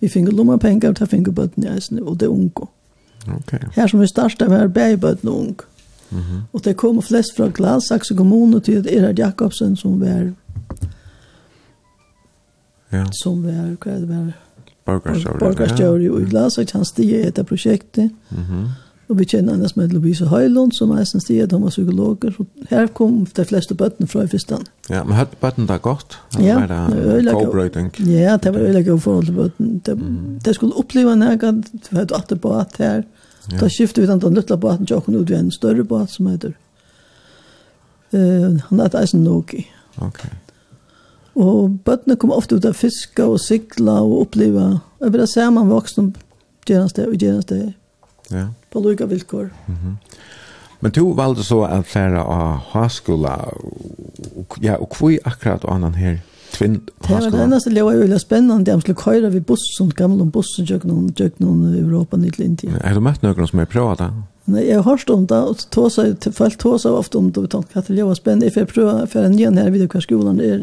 Vi 0.00 0.08
fikk 0.08 0.32
lomma 0.32 0.56
pengar 0.60 0.92
og 0.92 0.96
ta 0.96 1.06
fikk 1.08 1.30
bötten 1.34 1.64
i 1.64 1.68
eisen 1.72 2.02
og 2.02 2.20
det 2.20 2.28
ungko. 2.28 2.68
Okay. 3.28 3.58
Her 3.72 3.86
som 3.86 4.00
vi 4.00 4.06
startet 4.06 4.50
var 4.50 4.66
Bergbøten 4.66 5.28
ung. 5.28 5.60
Mm 6.10 6.18
-hmm. 6.18 6.40
Og 6.52 6.64
det 6.64 6.76
kom 6.76 7.02
flest 7.02 7.36
fra 7.36 7.50
Glasakse 7.54 8.14
kommune 8.14 8.60
til 8.60 8.86
Erhard 8.88 9.18
Jakobsen 9.18 9.76
som 9.76 10.00
var 10.00 10.32
ja. 12.92 13.04
som 13.22 13.44
var, 13.44 13.76
hva 13.84 13.90
er 13.90 13.98
det 13.98 14.08
var? 14.08 14.32
Borgarstjøri. 14.86 15.38
Borgarstjøri 15.38 16.04
ja. 16.04 16.10
og 16.10 16.22
i 16.22 16.24
Glasakse, 16.24 16.76
han 16.76 16.84
stiger 16.84 17.26
etter 17.26 17.42
prosjektet. 17.42 18.10
Mm 18.30 18.38
-hmm. 18.38 18.66
Og 19.06 19.18
vi 19.20 19.24
kjenner 19.24 19.54
henne 19.54 19.68
med 19.78 19.92
Lovisa 19.94 20.26
Høylund, 20.26 20.72
som 20.74 20.90
er 20.90 21.04
en 21.04 21.22
stiger, 21.22 21.46
de 21.46 21.58
var 21.62 21.70
psykologer. 21.70 22.32
Og 22.38 22.46
her 22.70 22.86
kom 22.86 23.20
de 23.36 23.44
fleste 23.46 23.74
bøttene 23.74 24.08
fra 24.10 24.24
i 24.26 24.30
første 24.30 24.58
Ja, 24.90 25.04
men 25.04 25.14
hadde 25.14 25.38
bøttene 25.40 25.66
da 25.66 25.76
godt? 25.76 26.18
Ja, 26.40 26.58
Var 26.58 26.66
det 26.66 27.26
var 27.26 27.38
godbrøyting. 27.38 27.92
Ja, 28.06 28.36
det 28.36 28.54
var 28.54 28.60
øyelig 28.60 28.86
god 28.86 29.00
forhold 29.00 29.24
til 29.24 29.34
bøttene. 29.34 29.80
De, 29.86 29.94
mm. 29.94 30.40
de 30.44 30.54
skulle 30.54 30.76
oppleve 30.76 31.12
en 31.12 31.22
egen, 31.22 31.62
du 31.62 31.96
hadde 31.96 32.14
alltid 32.14 32.36
på 32.36 32.56
at 32.58 32.74
her, 32.78 33.02
Ja. 33.50 33.60
Da 33.60 33.68
skiftet 33.70 34.02
vi 34.02 34.06
den 34.06 34.18
den 34.18 34.34
lilla 34.34 34.56
båten 34.56 34.86
til 34.86 34.96
åkken 34.96 35.14
ut 35.14 35.30
i 35.30 35.34
en 35.34 35.50
større 35.50 35.84
båt 35.84 36.10
som 36.10 36.26
heter 36.26 36.54
uh, 38.14 38.60
han 38.68 38.80
heter 38.80 39.00
Eisen 39.00 39.24
Nogi. 39.24 39.66
Ok. 40.02 40.24
Og 41.36 41.78
bøttene 41.84 42.16
kom 42.16 42.32
ofte 42.32 42.56
ut 42.56 42.64
av 42.64 42.74
fiska 42.74 43.26
og 43.28 43.40
sikla 43.40 44.00
og 44.00 44.20
oppleva. 44.24 44.80
Jeg 45.00 45.12
vil 45.12 45.26
se 45.28 45.50
man 45.50 45.68
voksne 45.68 46.12
gjerne 46.66 46.94
det 46.96 47.06
og 47.06 47.16
gjerne 47.20 47.42
det. 47.50 47.74
Ja. 48.30 48.46
På 48.70 48.80
lukka 48.80 49.06
vilkår. 49.06 49.50
Mm 49.66 49.76
-hmm. 49.76 49.94
Men 50.80 50.92
du 50.92 51.14
valgte 51.14 51.42
så 51.42 51.62
at 51.62 51.86
flere 51.86 52.22
av 52.22 52.58
høyskola, 52.72 53.50
ja, 54.62 54.74
og 54.76 54.96
hvor 54.98 55.18
akkurat 55.24 55.64
annan 55.68 55.94
her? 55.94 56.10
Ja 56.10 56.35
Tvinn. 56.54 56.78
Det 57.02 57.10
var 57.10 57.26
det 57.30 57.42
eneste 57.42 57.72
det 57.74 57.84
var 57.84 57.98
veldig 57.98 58.20
spennende. 58.22 58.64
De 58.68 58.80
skulle 58.80 59.00
køyre 59.00 59.32
ved 59.32 59.44
bussen, 59.48 59.90
gamle 59.96 60.24
bussen, 60.32 60.68
kjøk 60.68 60.86
noen, 60.88 61.10
kjøk 61.16 61.40
noen 61.42 61.74
i 61.74 61.82
Europa, 61.82 62.16
nytt 62.20 62.38
til 62.38 62.46
India. 62.46 62.78
Er 62.80 62.96
du 62.96 63.02
møtt 63.04 63.24
noen 63.24 63.50
som 63.50 63.62
har 63.62 63.68
prøvd 63.70 64.02
det? 64.02 64.10
Nei, 64.46 64.62
jeg 64.68 64.78
har 64.78 64.86
hørt 64.86 65.10
om 65.10 65.24
det, 65.26 65.38
og 65.42 65.62
tåsa, 65.74 66.04
folk 66.30 66.54
tåsa 66.62 66.92
ofte 66.94 67.18
om 67.18 67.32
det, 67.34 67.48
og 67.48 67.50
tenkte 67.50 67.80
at 67.80 67.88
det 67.90 68.04
var 68.06 68.14
spennende, 68.14 68.52
for 68.54 68.62
jeg 68.62 68.70
prøvde 68.70 69.08
for 69.10 69.26
en 69.26 69.34
nyan 69.34 69.58
her, 69.58 69.72
videre 69.74 69.90
hva 69.90 70.02
skolen 70.04 70.38
er. 70.38 70.62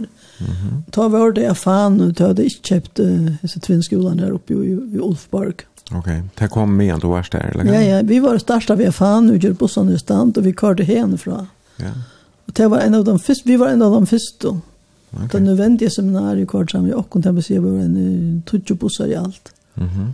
Ta 0.95 1.09
var 1.11 1.35
det 1.35 1.43
jeg 1.43 1.57
fan, 1.59 1.99
og 1.99 2.15
ta 2.15 2.31
hadde 2.31 2.47
ikke 2.47 2.63
kjøpt 2.71 3.03
disse 3.43 3.59
tvinnskolen 3.65 4.23
her 4.23 4.37
oppe 4.37 4.55
i, 4.55 4.71
i 4.95 5.03
Ulfborg. 5.03 5.65
Ok, 5.91 6.07
det 6.39 6.49
kom 6.53 6.71
med 6.79 6.93
at 6.95 7.03
du 7.03 7.09
var 7.11 7.27
der, 7.27 7.51
eller? 7.51 7.73
Ja, 7.75 7.81
ja, 7.83 8.01
vi 8.07 8.21
var 8.23 8.39
største 8.39 8.77
ved 8.79 8.95
fan, 8.95 9.27
og 9.29 9.43
gjør 9.43 9.59
bussen 9.59 9.91
i 9.91 9.99
stand, 9.99 10.37
og 10.39 10.47
vi 10.47 10.55
kørte 10.55 10.87
henne 10.87 11.19
fra. 11.19 11.43
Ja. 11.83 11.91
Og 12.47 12.55
det 12.55 12.69
var 12.71 12.85
en 12.85 12.95
av 12.95 13.03
de 13.03 13.17
første, 13.19 13.47
vi 13.49 13.59
var 13.59 13.75
en 13.75 13.83
av 13.83 13.99
de 13.99 14.07
første, 14.07 14.55
Okay. 15.13 15.27
Det 15.31 15.43
nødvendige 15.43 15.89
seminariet 15.89 16.47
kort 16.47 16.71
sammen 16.71 16.89
i 16.91 16.93
Okkon 16.93 17.21
til 17.21 17.33
Bessie 17.33 17.61
var 17.61 17.69
en 17.83 18.43
tutsi 18.45 18.73
bussar 18.73 19.05
i 19.05 19.13
alt. 19.13 19.53
Mm 19.75 19.87
-hmm. 19.87 20.11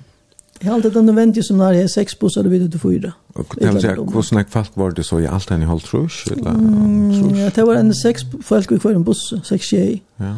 Jeg 0.61 0.69
har 0.69 0.75
alltid 0.75 0.91
det 0.91 1.03
nødvendige 1.05 1.43
seminariet 1.43 1.83
er 1.83 1.87
seks 1.87 2.15
bussar 2.15 2.43
og 2.43 2.51
videre 2.51 2.69
til 2.69 2.79
fyra. 2.79 3.11
Og 3.35 3.49
kan 3.49 3.75
du 3.75 3.81
si, 3.81 3.87
hvordan 3.87 4.45
folk 4.49 4.71
var 4.75 4.89
det 4.89 5.05
så 5.05 5.17
i 5.17 5.25
alt 5.25 5.51
enn 5.51 5.61
i 5.61 5.65
holdt 5.65 5.83
trus? 5.83 6.27
Ja, 6.27 7.49
det 7.55 7.67
var 7.67 7.79
en 7.79 7.93
seks 7.93 8.25
folk 8.41 8.71
i 8.71 8.75
hver 8.75 8.99
buss, 8.99 9.33
seks 9.43 9.67
tjej. 9.67 10.01
Ja. 10.19 10.33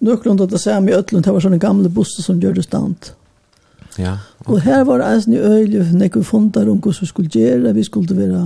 Nøklund 0.00 0.40
at 0.40 0.50
det 0.50 0.60
samme 0.60 0.90
i 0.90 0.94
Øtlund, 0.94 1.24
det 1.24 1.32
var 1.32 1.40
sånne 1.40 1.58
gamle 1.58 1.88
busser 1.88 2.22
som 2.22 2.40
gjør 2.40 2.54
det 2.54 2.64
stant. 2.64 3.14
Ja. 3.98 4.16
Okay. 4.40 4.54
Og 4.54 4.60
her 4.62 4.84
var 4.84 4.98
det 4.98 5.14
eisen 5.14 5.32
i 5.32 5.38
øyelig, 5.38 5.92
når 5.92 6.08
vi 6.14 6.22
fundet 6.22 6.68
om 6.68 6.78
hva 6.78 6.92
vi 7.00 7.06
skulle 7.06 7.28
gjøre, 7.28 7.74
vi 7.74 7.82
skulle 7.82 8.16
være 8.16 8.40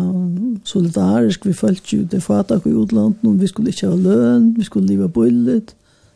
solidarisk, 0.65 1.47
vi 1.47 1.53
følte 1.53 1.97
jo 1.97 2.03
det 2.05 2.23
fatak 2.23 2.67
i 2.67 2.73
utlandet, 2.73 3.41
vi 3.41 3.47
skulle 3.47 3.69
ikke 3.69 3.89
ha 3.89 3.97
løn, 3.97 4.57
vi 4.57 4.65
skulle 4.65 4.87
leve 4.87 5.09
bullet. 5.09 5.75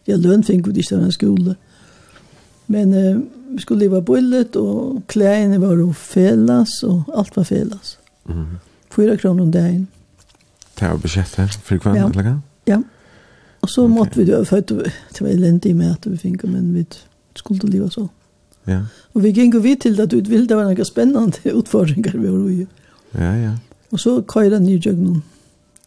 Ja, 0.08 0.16
løn 0.16 0.44
fikk 0.44 0.66
vi 0.68 0.78
ikke 0.80 0.96
av 0.96 1.04
en 1.04 1.12
skole. 1.12 1.56
Men 2.66 2.94
eh, 2.94 3.16
vi 3.54 3.60
skulle 3.62 3.86
leve 3.86 4.02
bullet, 4.02 4.56
og 4.56 5.02
klærne 5.08 5.60
var 5.60 5.76
jo 5.76 5.92
felas, 5.92 6.82
og 6.82 7.02
alt 7.14 7.36
var 7.36 7.42
felas. 7.42 7.98
Mm 8.26 8.34
-hmm. 8.34 8.56
Fyra 8.90 9.16
kroner 9.16 9.42
om 9.42 9.52
dagen. 9.52 9.88
Det 10.80 10.88
var 10.88 10.96
budsjettet 10.96 11.52
for 11.62 11.76
kvann, 11.76 11.96
ja. 11.96 12.08
eller 12.08 12.22
hva? 12.22 12.40
Ja. 12.66 12.78
Og 13.60 13.68
så 13.68 13.82
okay. 13.82 13.94
måtte 13.94 14.16
vi, 14.16 14.24
det 14.24 15.20
var 15.20 15.28
elendig 15.28 15.76
med 15.76 15.90
at 15.90 16.10
vi 16.10 16.16
fikk, 16.16 16.44
men 16.44 16.74
vi 16.74 16.84
skulle 17.34 17.70
leve 17.70 17.90
sånn. 17.90 18.10
Ja. 18.64 18.80
Og 19.12 19.22
vi 19.22 19.32
gikk 19.32 19.54
jo 19.54 19.60
vidt 19.60 19.82
til 19.82 20.00
at 20.00 20.12
utvill 20.14 20.46
det 20.48 20.56
var 20.56 20.64
några 20.64 20.84
spennende 20.84 21.52
utfordringer 21.52 22.18
vi 22.22 22.28
var 22.28 22.48
ju. 22.50 22.66
Ja, 23.12 23.34
ja. 23.36 23.52
Og 23.90 24.00
så 24.00 24.22
kajade 24.22 24.60
ni 24.60 24.78
Jøgnen 24.78 25.22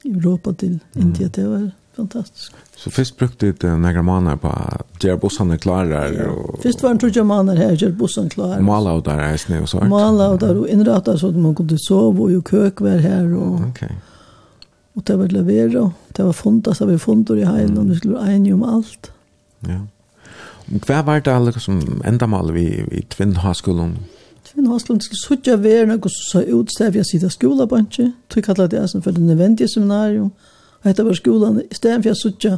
i 0.03 0.09
Europa 0.09 0.53
till 0.53 0.79
mm. 0.93 1.01
India 1.01 1.27
det 1.27 1.47
var 1.47 1.71
fantastisk. 1.95 2.53
Så 2.75 2.89
først 2.89 3.17
brukte 3.17 3.51
det 3.51 3.77
några 3.77 4.01
måneder 4.01 4.35
på 4.37 4.47
att 4.47 5.03
göra 5.03 5.17
bussarna 5.17 5.57
klara. 5.57 6.31
Og... 6.31 6.59
Først 6.63 6.83
var 6.83 6.93
det 6.93 7.03
några 7.03 7.23
måneder 7.23 7.57
her, 7.57 7.75
göra 7.75 7.91
bussarna 7.91 8.29
klara. 8.29 8.59
Mala 8.59 8.91
av 8.91 9.03
der, 9.03 9.17
är 9.17 9.37
snö 9.37 9.61
och 9.61 9.69
sånt. 9.69 9.89
Mala 9.89 10.29
och 10.29 10.39
der, 10.39 10.57
og 10.57 10.69
inrata 10.69 11.17
så 11.17 11.27
at 11.27 11.35
man 11.35 11.55
kunne 11.55 11.77
sove, 11.77 12.21
og 12.21 12.33
jo 12.33 12.41
køk 12.41 12.81
var 12.81 12.97
her. 12.97 13.35
Og... 13.35 13.53
Ok. 13.53 13.83
Og 14.95 15.07
det 15.07 15.19
var 15.19 15.27
levere, 15.27 15.81
og 15.81 15.91
det 16.17 16.25
var 16.25 16.31
fundet, 16.31 16.77
så 16.77 16.85
vi 16.85 16.97
fundet 16.97 17.37
i 17.37 17.45
heilen, 17.45 17.73
mm. 17.73 17.77
og 17.77 17.89
vi 17.89 17.95
skulle 17.95 18.15
være 18.15 18.35
enige 18.35 18.53
om 18.53 18.63
alt. 18.63 19.11
Ja. 19.67 19.79
Hva 20.67 21.01
var 21.05 21.21
det 21.21 21.33
alle 21.33 21.53
som 21.61 21.81
endamal 22.07 22.53
vi 22.53 22.65
i 22.91 23.01
Tvinn 23.13 23.35
Haskolen? 23.43 23.97
Tvinn 24.47 24.69
Haskolen 24.71 25.01
skulle 25.01 25.21
suttja 25.21 25.57
verna 25.61 25.97
og 25.99 26.11
så 26.11 26.41
ut 26.41 26.71
stav 26.73 26.95
jeg 26.97 27.05
sida 27.05 27.29
skola 27.29 27.67
bantje. 27.69 28.11
Tog 28.29 28.43
kallet 28.43 28.71
det 28.71 28.89
som 28.89 29.01
for 29.01 29.11
det 29.11 29.21
nødvendige 29.21 29.67
seminarium. 29.67 30.31
Og 30.81 30.89
dette 30.89 31.05
var 31.05 31.13
skolan, 31.13 31.61
i 31.61 31.75
stedet 31.75 32.01
for 32.01 32.09
jeg 32.09 32.21
suttja 32.21 32.57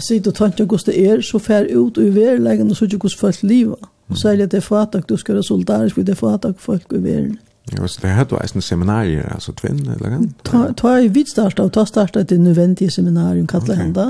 sida 0.00 0.30
og 0.30 0.36
tantja 0.36 0.66
hos 0.68 0.84
det 0.84 0.96
er, 1.00 1.20
så 1.20 1.38
fer 1.38 1.68
ut 1.76 1.98
og 1.98 2.04
i 2.04 2.14
verleggen 2.14 2.70
og 2.70 2.76
suttja 2.76 2.98
hos 3.02 3.16
folk 3.16 3.42
liva. 3.42 3.76
Og 4.10 4.18
særlig 4.18 4.48
at 4.48 4.52
det 4.52 4.58
er 4.58 4.66
fatak, 4.66 5.08
du 5.08 5.16
skal 5.16 5.34
være 5.34 5.46
solidarisk 5.46 5.96
med 5.96 6.06
det 6.06 6.16
er 6.16 6.20
fatak 6.20 6.60
folk 6.60 6.92
i 6.92 7.02
verleggen. 7.02 7.38
Ja, 7.70 7.86
så 7.86 8.00
det 8.02 8.10
hadde 8.10 8.34
vært 8.34 8.56
en 8.56 8.64
seminarier, 8.64 9.28
altså 9.34 9.52
tvinn, 9.54 9.84
eller 9.86 10.16
hva? 10.16 10.62
Ta 10.76 10.96
i 10.98 11.10
vidt 11.12 11.30
starta, 11.30 11.68
og 11.68 11.72
ta 11.76 11.84
starta 11.86 12.24
et 12.24 12.32
nødvendige 12.40 12.90
seminarium, 12.90 13.46
kallet 13.46 13.70
okay. 13.70 13.82
han 13.82 13.92
da. 13.94 14.06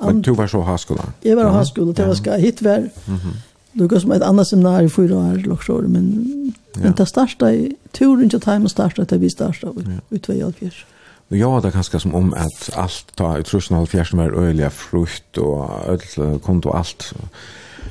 Men 0.00 0.22
du 0.22 0.34
var 0.34 0.46
så 0.46 0.60
haskola? 0.62 1.10
Jeg 1.24 1.36
var 1.36 1.48
ja. 1.48 1.50
haskola, 1.50 1.92
det 1.92 2.06
var 2.06 2.14
ska 2.14 2.36
hit 2.40 2.62
var. 2.66 2.88
Mm. 3.06 3.36
Det 3.72 3.88
går 3.88 3.98
som 3.98 4.12
ett 4.12 4.22
annat 4.22 4.48
seminar 4.48 4.82
i 4.82 4.88
fyra 4.88 5.16
år, 5.16 5.42
loksår, 5.44 5.82
men, 5.82 6.52
ja. 6.74 6.80
men 6.82 6.94
det 6.96 7.08
starta 7.08 7.52
i 7.52 7.76
turen 7.92 8.30
til 8.32 8.40
time 8.40 8.68
starta 8.72 9.04
det 9.04 9.20
vi 9.20 9.30
starta 9.30 9.72
ja. 9.76 9.98
ut, 10.10 10.28
ja. 10.28 10.46
Og 10.46 11.36
Ja, 11.36 11.48
det 11.56 11.62
det 11.64 11.72
ganske 11.72 12.00
som 12.00 12.14
om 12.14 12.34
at 12.38 12.70
alt 12.78 13.06
ta 13.16 13.36
i 13.38 13.42
trusen 13.42 13.76
halv 13.76 13.86
fjersen 13.90 14.18
var 14.18 14.30
øyelig 14.30 14.72
frukt 14.72 15.38
og 15.38 15.70
øl 15.88 16.38
konto 16.40 16.70
alt. 16.70 17.12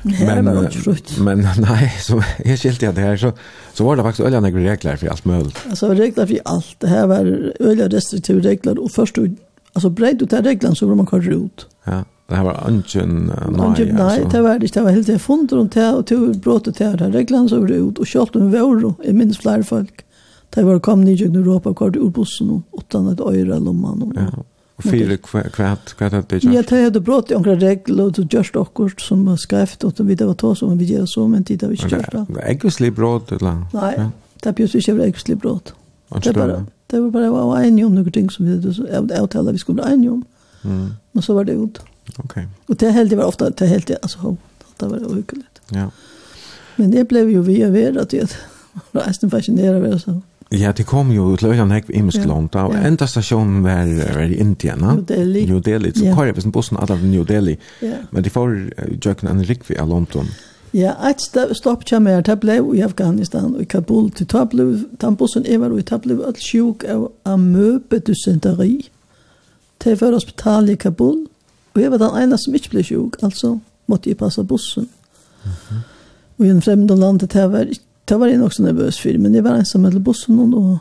Men, 0.04 0.44
men, 0.44 0.68
men 1.24 1.44
nei, 1.58 1.88
så 2.00 2.20
jeg 2.44 2.58
skilte 2.58 2.86
jeg 2.86 2.96
det 2.96 3.04
her, 3.04 3.16
så, 3.16 3.32
så 3.74 3.84
var 3.84 3.96
det 3.96 4.04
faktisk 4.06 4.26
øyelig 4.26 4.54
regler 4.54 4.96
for 4.96 5.10
alt 5.10 5.26
mulig. 5.26 5.52
Altså 5.68 5.90
regler 5.92 6.26
for 6.26 6.52
alt, 6.54 6.76
det 6.80 6.88
her 6.88 7.06
var 7.10 7.26
øyelig 7.60 7.92
restriktive 7.92 8.44
regler, 8.48 8.80
og 8.80 8.90
først 8.90 9.18
og 9.18 9.28
alltså 9.76 9.90
bredd 9.90 10.22
ut 10.22 10.30
den 10.30 10.44
regeln 10.44 10.76
så 10.76 10.86
var 10.86 10.94
man 10.94 11.06
kvar 11.06 11.28
ut. 11.28 11.66
Ja, 11.84 12.04
det 12.28 12.34
här 12.34 12.44
var 12.44 12.64
ungen 12.66 13.32
nej. 13.50 13.66
Ungen 13.66 13.96
nej, 13.96 14.26
det 14.32 14.42
var 14.42 14.58
det, 14.58 14.72
det 14.74 14.80
var 14.80 14.90
helt 14.90 15.06
det 15.06 15.18
fond 15.18 15.52
runt 15.52 15.72
det 15.72 15.92
och 15.92 16.06
tog 16.06 16.36
brott 16.36 16.68
ut 16.68 16.78
här 16.78 16.96
regeln 16.96 17.48
så 17.48 17.60
var 17.60 17.66
det 17.66 17.74
ut 17.74 17.98
och 17.98 18.06
kört 18.06 18.34
en 18.34 18.50
vår 18.50 18.94
i 19.04 19.12
minst 19.12 19.40
fler 19.40 19.62
folk. 19.62 20.04
Det 20.50 20.62
var 20.62 20.78
kom 20.78 21.04
ni 21.04 21.12
i 21.12 21.24
Europa 21.24 21.74
kvar 21.74 21.96
ur 21.96 22.10
bussen 22.10 22.50
och 22.50 22.62
utan 22.78 23.08
ett 23.08 23.20
öra 23.20 23.58
lomman. 23.58 24.02
och 24.02 24.12
Ja. 24.16 24.44
Och 24.76 24.84
fyra 24.84 25.16
kvart 25.16 25.94
kvart 25.94 26.12
att 26.12 26.28
det 26.28 26.44
Ja, 26.44 26.62
det 26.68 26.84
hade 26.84 27.00
brott 27.00 27.30
i 27.30 27.34
några 27.34 27.54
regler 27.54 28.04
och 28.04 28.12
det 28.12 28.32
just 28.32 28.56
också 28.56 28.88
som 28.98 29.26
var 29.26 29.36
skrivet 29.36 29.84
och 29.84 30.10
vi 30.10 30.14
det 30.14 30.26
var 30.26 30.34
tås 30.34 30.58
som 30.58 30.78
vi 30.78 30.84
gör 30.84 31.06
så 31.06 31.28
men 31.28 31.42
det 31.42 31.62
var 31.62 31.70
inte 31.70 31.96
just. 31.96 32.12
Nej, 32.28 32.44
äggslig 32.44 32.92
brott 32.92 33.32
eller. 33.32 33.56
Nej, 33.72 34.00
det 34.42 34.52
bjöd 34.52 34.70
sig 34.70 35.00
äggslig 35.00 35.38
brott. 35.38 35.74
Det 36.22 36.32
bara 36.32 36.66
Det 36.86 37.00
var 37.00 37.10
bara 37.10 37.30
var 37.30 37.58
en 37.58 37.64
enige 37.64 37.86
om 37.86 37.94
noen 37.94 38.12
ting 38.12 38.30
som 38.30 38.46
vi 38.46 39.16
avtalte 39.18 39.52
vi 39.52 39.58
skulle 39.58 39.82
en 39.82 39.92
enige 39.92 40.10
om. 40.10 40.24
Mm. 40.62 40.90
Men 41.12 41.22
så 41.22 41.34
var 41.34 41.44
det 41.44 41.52
ut. 41.52 41.80
Ok. 42.18 42.36
Och 42.66 42.76
det 42.76 42.90
heldig 42.90 43.16
var 43.16 43.24
ofta 43.24 43.50
det 43.50 43.66
heldig, 43.66 43.96
altså, 44.02 44.36
det 44.80 44.86
var 44.86 44.98
uhyggelig. 44.98 45.44
Ja. 45.68 45.90
Men 46.76 46.90
det 46.90 47.08
blev 47.08 47.30
ju 47.30 47.42
vi 47.42 47.64
å 47.64 47.70
være 47.70 48.00
at 48.00 48.14
jeg 48.14 48.28
var 48.92 49.06
nästan 49.06 49.30
fascinerande 49.30 49.80
ved 49.80 50.00
det 50.06 50.20
Ja, 50.50 50.72
det 50.72 50.86
kom 50.86 51.10
jo 51.10 51.36
til 51.36 51.48
Øyland 51.48 51.72
Hekv 51.72 51.90
i 51.90 52.02
Miskelånd, 52.02 52.54
og 52.54 52.74
ja. 52.74 52.84
enda 52.86 53.06
stasjonen 53.06 53.64
var, 53.64 53.88
var 54.14 54.22
i 54.22 54.36
Indien, 54.38 54.78
New 54.78 55.02
Delhi. 55.02 55.46
New 55.46 55.60
Delhi, 55.60 55.90
så 55.94 56.04
ja. 56.04 56.14
kvar 56.14 56.24
jeg 56.24 56.44
en 56.44 56.52
bussen 56.52 56.76
alle 56.80 56.94
av 56.94 57.02
New 57.02 57.24
Delhi, 57.26 57.56
ja. 57.82 57.96
men 58.10 58.24
de 58.24 58.30
får 58.30 58.54
uh, 58.78 58.92
ikke 58.94 59.26
en 59.26 59.42
rikvi 59.42 59.74
av 59.74 59.88
London. 59.88 60.30
Ja 60.30 60.55
Ja, 60.76 60.92
et 61.08 61.22
stopp 61.56 61.86
kommer 61.88 62.18
jeg 62.18 62.26
det 62.28 62.34
ble 62.42 62.58
i 62.76 62.82
Afghanistan 62.84 63.54
og 63.54 63.62
i 63.62 63.68
Kabul 63.70 64.10
til 64.12 64.28
ta 64.28 64.44
ble, 64.44 64.66
den 65.00 65.16
bussen 65.16 65.46
jeg 65.48 65.62
var 65.62 65.72
og 65.72 65.84
ta 65.88 65.96
ble 66.02 66.18
alt 66.26 66.42
sjuk 66.42 66.84
av 66.84 67.06
amøbedusenteri 67.24 68.74
til 69.80 69.96
for 69.96 70.12
hospital 70.12 70.68
i 70.68 70.76
Kabul 70.76 71.24
og 71.76 71.82
jeg 71.82 71.92
var 71.92 72.00
den 72.00 72.22
ene 72.22 72.38
som 72.40 72.54
ikke 72.56 72.72
ble 72.72 72.82
sjuk, 72.84 73.18
altså 73.22 73.58
måtte 73.86 74.08
jeg 74.08 74.16
passe 74.16 74.44
bussen. 74.44 74.88
Mm 75.44 75.50
-hmm. 75.50 75.82
Og 76.38 76.46
i 76.46 76.48
en 76.48 76.62
fremde 76.62 76.96
land 76.96 77.20
det 77.20 77.52
var, 77.52 77.64
det 78.08 78.20
var 78.20 78.26
jeg 78.26 78.38
nok 78.38 78.52
så 78.52 78.62
nervøs 78.62 79.00
for, 79.00 79.18
men 79.18 79.34
jeg 79.34 79.44
var 79.44 79.56
ensam 79.56 79.80
med 79.80 80.00
bussen 80.00 80.54
og 80.54 80.78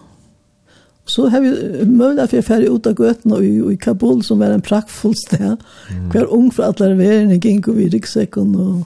Så 1.07 1.30
har 1.30 1.39
vi 1.39 1.85
mulighet 1.85 2.30
for 2.30 2.38
å 2.38 2.41
fære 2.41 2.72
ut 2.72 2.88
av 2.88 2.95
gøtene 2.95 3.38
i, 3.45 3.73
i 3.73 3.76
Kabul, 3.76 4.23
som 4.23 4.39
var 4.39 4.47
en 4.47 4.61
praktfull 4.61 5.13
sted. 5.27 5.57
Mm. 5.91 6.09
Hver 6.09 6.26
ung 6.26 6.53
fra 6.53 6.63
alle 6.63 6.97
verden 6.97 7.39
gikk 7.39 7.67
over 7.67 7.80
i 7.80 7.89
ryggsekken 7.89 8.55
og 8.55 8.85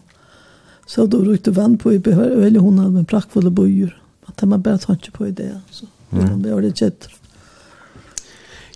Så 0.89 1.05
då 1.05 1.17
rykte 1.17 1.51
vann 1.51 1.77
på 1.77 1.93
i 1.93 1.95
eller 1.95 2.59
hon 2.59 2.79
hade 2.79 2.99
en 2.99 3.05
prackfull 3.05 3.49
bojor. 3.49 4.01
Att 4.25 4.41
man 4.43 4.61
bara 4.61 4.79
inte 4.89 5.11
på 5.11 5.25
det 5.25 5.61
så. 5.69 5.85
Mm. 6.11 6.41
Det 6.41 6.53
var 6.53 6.61
det 6.61 6.81
jätte. 6.81 7.07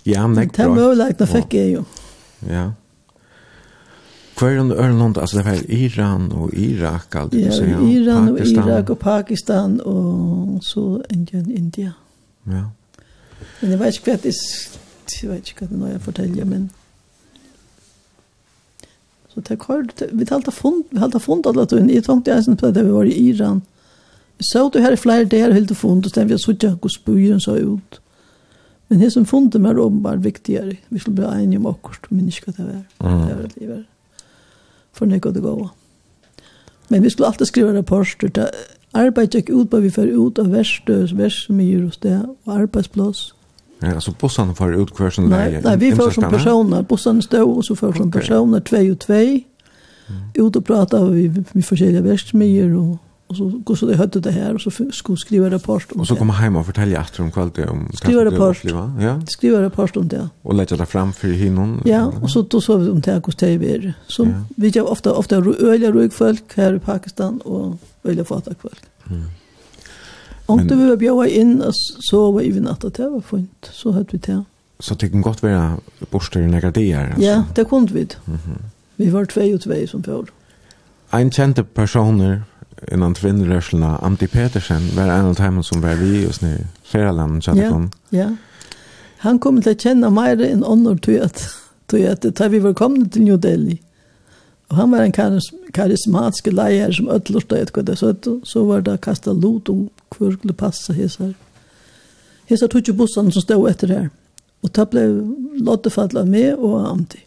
Ja, 0.02 0.26
men 0.26 0.48
det 0.56 0.66
var 0.66 0.88
väl 0.88 0.98
like 0.98 1.14
det 1.18 1.26
fick 1.26 1.54
jag 1.54 1.66
ju. 1.66 1.82
Ja. 2.48 2.72
Kvar 4.34 4.56
under 4.56 4.76
Örland 4.76 5.18
alltså 5.18 5.36
det 5.36 5.42
var 5.42 5.70
Iran 5.70 6.32
och 6.32 6.54
Irak 6.54 7.14
allt 7.14 7.32
det 7.32 7.52
så 7.52 7.64
ja. 7.64 7.88
Iran 7.88 8.28
och 8.28 8.40
Irak 8.40 8.90
och 8.90 9.00
Pakistan 9.00 9.80
och 9.80 10.64
så 10.64 11.04
Indien 11.08 11.50
India. 11.50 11.92
Ja. 12.42 12.70
Men 13.60 13.70
det 13.70 13.76
var 13.76 13.86
ju 13.86 13.92
det 14.04 14.24
är 14.24 14.34
jag 15.22 15.30
vet 15.30 15.62
inte 15.62 15.74
vad 15.74 15.90
jag 15.90 16.02
fortäljer 16.02 16.44
men 16.44 16.70
Så 19.34 19.40
det 19.40 19.56
kör 19.66 19.86
vi 20.12 20.26
talta 20.26 20.50
fond 20.50 20.84
vi 20.90 20.98
talta 20.98 21.18
fond 21.18 21.46
alla 21.46 21.66
tun 21.66 21.90
i 21.90 22.02
tanke 22.02 22.30
jag 22.30 22.44
sen 22.44 22.56
på 22.56 22.70
det 22.70 22.82
vi 22.82 22.90
var 22.90 23.04
i 23.04 23.28
Iran. 23.28 23.62
Så 24.38 24.68
du 24.68 24.80
här 24.80 24.96
fler 24.96 25.24
där 25.24 25.50
höll 25.50 25.66
du 25.66 25.74
fond 25.74 26.06
och 26.06 26.10
sen 26.10 26.28
vi 26.28 26.38
såg 26.38 26.64
jag 26.64 26.78
hur 26.82 26.88
spyren 26.88 27.40
så 27.40 27.56
ut. 27.56 28.00
Men 28.88 29.00
det 29.00 29.10
som 29.10 29.26
funden 29.26 29.62
mer 29.62 29.78
om 29.78 30.02
var 30.02 30.16
viktigare. 30.16 30.76
Vi 30.88 30.98
skulle 30.98 31.14
bli 31.14 31.24
enige 31.24 31.58
om 31.58 31.66
akkurat 31.66 32.10
men 32.10 32.20
inte 32.20 32.52
det 32.56 32.62
var. 32.62 33.10
Mm. 33.10 33.28
Det 33.28 33.34
var 33.34 33.42
det 33.42 33.60
livet. 33.60 33.86
För 34.92 35.06
går 35.06 35.32
det 35.32 35.40
gå. 35.40 35.70
Men 36.88 37.02
vi 37.02 37.10
skulle 37.10 37.26
alltid 37.28 37.46
skriva 37.46 37.74
rapporter 37.74 38.28
där 38.28 38.50
arbeid 38.94 39.34
gikk 39.34 39.50
ut 39.50 39.70
på 39.70 39.80
vi 39.82 39.90
fyrir 39.90 40.26
ut 40.26 40.38
av 40.38 40.52
verstøs, 40.54 41.12
verstmyr 41.18 41.86
og 41.88 41.96
det, 42.02 42.20
og 42.44 42.54
arbeidsplass. 42.54 43.32
Ja, 43.78 43.94
alltså 43.94 44.14
bussarna 44.20 44.54
får 44.54 44.74
ut 44.74 44.94
kvar 44.94 45.10
som 45.10 45.28
Nej, 45.28 45.60
nej, 45.64 45.76
vi 45.76 45.92
får 45.92 46.10
som 46.10 46.30
personer. 46.30 46.82
Bussarna 46.82 47.22
står 47.22 47.56
och 47.56 47.64
så 47.64 47.76
får 47.76 47.92
som 47.92 48.08
okay. 48.08 48.20
personer, 48.20 48.60
två 48.60 48.92
och 48.92 48.98
två. 48.98 49.40
Ut 50.34 50.56
och 50.56 50.66
prata 50.66 51.04
vi 51.04 51.28
med 51.28 51.64
olika 51.72 52.00
verksamheter 52.00 52.76
och 52.76 52.98
och 53.26 53.36
så 53.36 53.44
går 53.64 53.74
så 53.74 53.86
det 53.86 53.96
hade 53.96 54.20
det 54.20 54.30
här 54.30 54.54
och 54.54 54.60
så 54.60 54.70
skulle 54.92 55.16
skriva 55.16 55.50
rapport 55.50 55.92
om 55.92 56.00
Och 56.00 56.06
så 56.06 56.16
kommer 56.16 56.34
hem 56.34 56.56
och 56.56 56.66
fortälja 56.66 57.00
att 57.00 57.20
om 57.20 57.30
kvällt 57.30 57.58
om 57.58 57.90
skriva 57.94 58.24
rapport. 58.24 58.64
Ja. 59.00 59.22
Skriva 59.26 59.62
rapport 59.62 59.96
om 59.96 60.08
det. 60.08 60.28
Och 60.42 60.54
lägga 60.54 60.76
det 60.76 60.86
fram 60.86 61.12
för 61.12 61.28
hinnon. 61.28 61.82
Ja, 61.84 62.12
och 62.22 62.30
så 62.30 62.42
då 62.42 62.60
så 62.60 62.76
vi 62.76 62.90
om 62.90 63.00
det 63.00 63.26
hos 63.26 63.36
TV 63.36 63.92
som 64.06 64.28
ja. 64.28 64.34
vi 64.56 64.68
gör 64.68 64.90
ofta 64.90 65.12
ofta 65.12 65.36
öliga 65.60 65.92
rökfolk 65.92 66.42
här 66.54 66.74
i 66.74 66.78
Pakistan 66.78 67.38
och 67.38 67.76
öliga 68.04 68.24
fatakfolk. 68.24 68.82
Mm. 69.10 69.22
Om 70.46 70.66
det 70.66 70.74
vi 70.74 70.96
bjöd 70.96 71.28
in 71.28 71.62
och 71.62 71.74
sova 72.10 72.42
i 72.42 72.60
natt 72.60 72.84
att 72.84 72.94
det 72.94 73.08
var 73.08 73.20
fint. 73.20 73.70
Så 73.72 73.92
hade 73.92 74.06
vi 74.10 74.18
det. 74.18 74.44
Så 74.78 74.94
det 74.94 75.08
kan 75.08 75.22
gott 75.22 75.42
vara 75.42 75.76
borster 76.10 76.40
i 76.40 76.46
några 76.46 76.70
dagar. 76.70 77.06
Alltså. 77.06 77.22
Ja, 77.22 77.44
det 77.54 77.64
kunde 77.64 77.94
vi. 77.94 78.00
Mm 78.00 78.38
-hmm. 78.38 78.62
Vi 78.96 79.10
var 79.10 79.24
två 79.24 79.40
och 79.54 79.60
två 79.60 79.86
som 79.86 80.02
får. 80.02 80.26
En 81.10 81.30
kände 81.30 81.64
personer 81.64 82.42
innan 82.92 83.14
tvinnrörselna, 83.14 83.96
Amti 83.96 84.26
Petersen, 84.26 84.82
var 84.96 85.02
en 85.02 85.26
av 85.26 85.34
dem 85.34 85.62
som 85.62 85.80
var 85.80 85.94
vi 85.94 86.22
just 86.22 86.42
nu. 86.42 86.66
Flera 86.82 87.12
länder 87.12 87.40
kände 87.40 87.62
ja, 87.62 87.70
honom. 87.70 87.90
Ja, 88.08 88.36
han 89.16 89.38
kom 89.38 89.62
til 89.62 89.72
å 89.72 89.78
kjenne 89.78 90.10
mer 90.10 90.40
än 90.42 90.64
andra 90.64 90.96
tog 90.96 91.16
att, 91.16 91.48
tog 91.86 92.02
att, 92.04 92.36
tog 92.36 92.50
vi 92.50 92.58
var 92.58 92.74
kommet 92.74 93.12
til 93.12 93.24
New 93.24 93.40
Delhi 93.40 93.78
Og 94.74 94.80
han 94.80 94.90
var 94.90 95.04
en 95.04 95.12
karis 95.14 95.52
karismatisk 95.74 96.48
leier 96.50 96.90
som 96.90 97.06
ødlurte 97.14 97.60
et 97.62 97.70
kvart, 97.72 97.92
så, 97.98 98.10
så 98.42 98.62
var 98.66 98.80
det 98.82 98.96
kastet 99.06 99.36
lot 99.38 99.68
om 99.70 99.84
hvor 100.10 100.32
skulle 100.34 100.54
passe 100.58 100.92
hesar. 100.92 101.30
Hesar 102.50 102.66
tog 102.66 102.82
ikke 102.82 102.96
bussene 102.98 103.30
som 103.30 103.42
stod 103.42 103.68
etter 103.70 103.92
her. 103.94 104.08
Og 104.66 104.72
da 104.74 104.86
ble 104.90 105.04
lottefallet 105.62 106.26
med 106.26 106.58
og 106.58 106.90
Amti. 106.90 107.22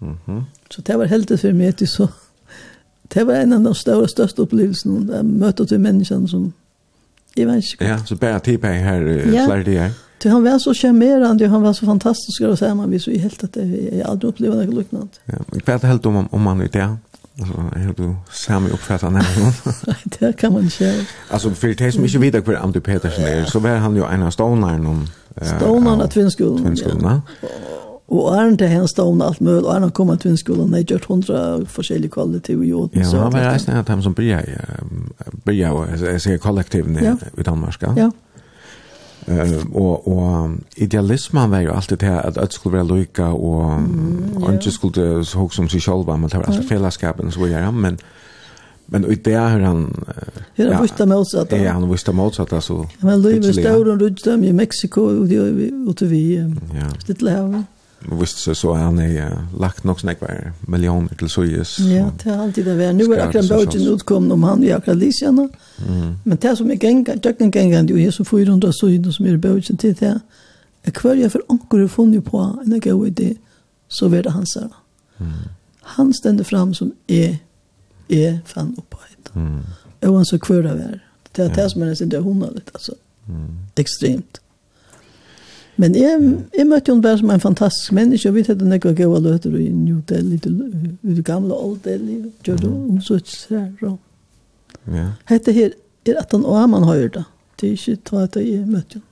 Mm 0.00 0.16
-hmm. 0.26 0.42
Så 0.70 0.82
det 0.82 0.98
var 0.98 1.04
heldig 1.04 1.40
for 1.40 1.52
meg 1.52 1.76
til 1.76 1.88
så. 1.88 2.06
Det 3.14 3.26
var 3.26 3.34
en 3.34 3.52
av 3.52 3.64
de 3.64 3.74
større, 3.74 4.08
største 4.08 4.40
opplevelsene, 4.42 5.22
møtet 5.22 5.68
til 5.68 5.80
menneskene 5.80 6.28
som, 6.28 6.52
jeg 7.36 7.46
vet 7.46 7.72
ikke. 7.72 7.84
Ja, 7.84 7.98
så 8.04 8.16
bare 8.16 8.38
tilbake 8.40 8.78
her, 8.78 9.00
flere 9.46 9.64
de 9.64 9.72
Ja. 9.72 9.90
Så 10.22 10.28
han 10.28 10.44
var 10.44 10.58
så 10.58 10.74
charmerande 10.74 11.48
han 11.48 11.62
var 11.62 11.72
så 11.72 11.86
fantastisk 11.86 12.40
och 12.40 12.58
så 12.58 12.66
här 12.66 12.74
man 12.74 12.90
visste 12.90 13.10
ju 13.10 13.18
helt 13.18 13.44
att 13.44 13.52
det 13.52 13.90
jag 13.98 14.06
aldrig 14.10 14.28
upplevt 14.28 14.54
något 14.54 14.74
liknande. 14.74 15.08
Ja, 15.24 15.34
men 15.46 15.60
jag 15.64 15.80
det 15.80 15.86
helt 15.86 16.06
om 16.06 16.28
om 16.30 16.42
man 16.42 16.60
ute 16.60 16.78
ja. 16.78 16.96
Alltså 17.40 17.54
är 17.76 17.94
du 17.96 18.14
samma 18.32 18.68
uppfattar 18.68 19.10
när 19.10 19.22
han. 19.22 19.52
Det 20.04 20.36
kan 20.36 20.52
man 20.52 20.70
säga. 20.70 21.04
Alltså 21.30 21.50
för 21.50 21.68
det 21.68 21.92
som 21.92 22.04
inte 22.04 22.18
vet 22.18 22.48
hur 22.48 22.56
Amdu 22.56 22.80
Petersen 22.80 23.24
är 23.24 23.44
så 23.44 23.58
var 23.58 23.76
han 23.76 23.96
ju 23.96 24.04
en 24.04 24.22
av 24.22 24.30
stonarna 24.30 24.88
om 24.88 25.06
stonarna 25.58 26.06
tvinnskolan. 26.06 26.62
Tvinnskolan. 26.62 27.20
Och 28.06 28.34
Arne 28.34 28.56
det 28.56 28.68
han 28.68 28.88
stod 28.88 29.22
allt 29.22 29.40
möjligt 29.40 29.64
och 29.64 29.74
Arne 29.74 29.90
kom 29.90 30.10
att 30.10 30.20
tvinnskolan 30.20 30.70
när 30.70 30.78
gjort 30.78 31.04
hundra 31.04 31.66
forskjellige 31.66 32.10
kvaliteter 32.10 32.64
i 32.64 32.66
jorden. 32.66 33.02
Ja, 33.02 33.18
han 33.18 33.32
var 33.32 33.40
reisende 33.40 33.80
av 33.80 33.84
dem 33.84 34.02
som 34.02 34.12
började 34.12 34.60
började 35.44 36.12
alltså 36.12 36.38
kollektiven 36.38 37.18
i 37.36 37.42
Danmark. 37.42 37.82
Ja. 37.96 38.10
Uh, 39.24 39.64
og, 39.72 40.08
og 40.08 40.50
idealismen 40.76 41.50
var 41.50 41.60
jo 41.64 41.72
alltid 41.72 41.96
det 41.96 42.10
at 42.24 42.38
alt 42.38 42.52
skulle 42.52 42.76
være 42.76 42.86
lykka 42.86 43.24
og 43.32 43.80
mm, 43.80 44.42
yeah. 44.42 44.54
ikke 44.54 44.70
skulle 44.70 45.24
så 45.24 45.48
som 45.48 45.68
seg 45.68 45.82
selv 45.82 46.10
men 46.10 46.28
det 46.28 46.34
var 46.34 46.44
alltid 46.50 46.68
fellesskapen 46.68 47.32
som 47.32 47.46
gjør 47.48 47.64
han 47.64 47.74
men 47.74 47.98
men 48.86 49.06
i 49.08 49.14
det 49.14 49.34
har 49.34 49.58
han 49.64 49.86
ja, 50.58 50.74
han 50.74 50.82
visste 50.82 51.06
motsatt 51.06 51.52
ja, 51.52 51.72
han 51.72 51.88
visste 51.90 52.12
motsatt 52.12 52.52
altså, 52.52 52.84
men 53.00 53.22
livet 53.22 53.54
står 53.54 53.84
rundt 53.84 54.24
dem 54.24 54.44
i 54.44 54.52
Mexiko 54.52 55.04
og, 55.04 55.14
og, 55.14 55.22
og, 55.22 55.40
og, 55.86 56.02
og, 56.02 56.02
og, 56.02 57.24
og, 57.24 57.54
og, 57.54 57.64
visste 58.10 58.40
sig 58.40 58.54
så 58.54 58.72
han 58.72 58.98
är 58.98 59.38
lagt 59.58 59.84
nog 59.84 60.00
snack 60.00 60.20
var 60.20 60.52
miljoner 60.60 61.14
till 61.14 61.28
Suez. 61.28 61.78
Ja, 61.78 62.12
det 62.22 62.30
har 62.30 62.42
alltid 62.42 62.64
det 62.64 62.74
varit. 62.74 62.94
Nu 62.94 63.14
är 63.14 63.26
akkurat 63.26 63.48
bogen 63.48 63.86
utkom 63.86 64.32
om 64.32 64.42
han 64.42 64.64
i 64.64 64.72
akkurat 64.72 64.96
Lisjana. 64.96 65.48
Mm. 65.88 66.14
Men 66.24 66.38
det 66.40 66.56
som 66.56 66.70
är 66.70 66.84
gänga, 66.84 67.16
döcken 67.16 67.50
gänga, 67.50 67.82
ju 67.82 68.06
är 68.06 68.10
så 68.10 68.24
400 68.24 68.72
Suez 68.72 69.16
som 69.16 69.26
är 69.26 69.36
bogen 69.36 69.76
till 69.76 69.94
det. 69.94 70.20
Jag 70.82 70.94
kvar 70.94 71.14
jag 71.14 71.32
för 71.32 71.42
onkel 71.46 71.80
har 71.80 71.88
funnit 71.88 72.24
på 72.24 72.58
en 72.64 72.80
god 72.80 73.06
idé 73.06 73.34
så 73.88 74.08
var 74.08 74.22
det 74.22 74.30
han 74.30 74.46
sa. 74.46 74.60
Mm. 75.18 75.32
Han 75.80 76.14
ständer 76.14 76.44
fram 76.44 76.74
som 76.74 76.92
är 77.06 77.38
är 78.08 78.38
fan 78.46 78.74
uppe. 78.78 78.96
Mm. 79.34 79.60
Och 80.00 80.14
han 80.14 80.24
så 80.24 80.38
kvar 80.38 80.62
där. 80.62 81.04
Det 81.32 81.42
är 81.42 81.54
det 81.54 81.70
som 81.70 81.82
är 81.82 82.06
det 82.06 82.18
hundraligt 82.18 82.70
alltså. 82.72 82.94
Mm. 83.28 83.58
Extremt. 83.74 84.40
Men 85.76 85.94
jeg, 85.98 86.18
jeg 86.54 86.66
møtte 86.70 86.92
hun 86.92 87.00
bare 87.02 87.18
som 87.18 87.30
en 87.34 87.42
fantastisk 87.42 87.94
menneske, 87.96 88.30
og 88.30 88.36
vi 88.36 88.44
tatt 88.46 88.60
nekva 88.62 88.92
gøyva 88.94 89.18
løter 89.22 89.54
i 89.58 89.68
New 89.74 90.02
Delhi, 90.08 90.38
i 90.38 91.14
det 91.16 91.24
gamle 91.26 91.56
Old 91.56 91.80
Delhi, 91.86 92.20
gjør 92.46 92.60
det 92.62 92.70
om 92.70 93.00
så 93.02 93.18
ikke 93.18 93.34
sær. 93.34 93.96
Ja. 94.94 95.08
Hette 95.30 95.54
her, 95.56 95.74
er 96.06 96.20
at 96.20 96.36
han 96.36 96.44
og 96.44 96.68
man 96.70 96.86
høyre 96.86 97.10
da. 97.16 97.24
Det 97.58 97.72
er 97.72 97.74
ikke 97.78 98.00
ta 98.06 98.22
at 98.28 98.38
jeg 98.38 98.62
møtte 98.68 99.00
hun. 99.00 99.08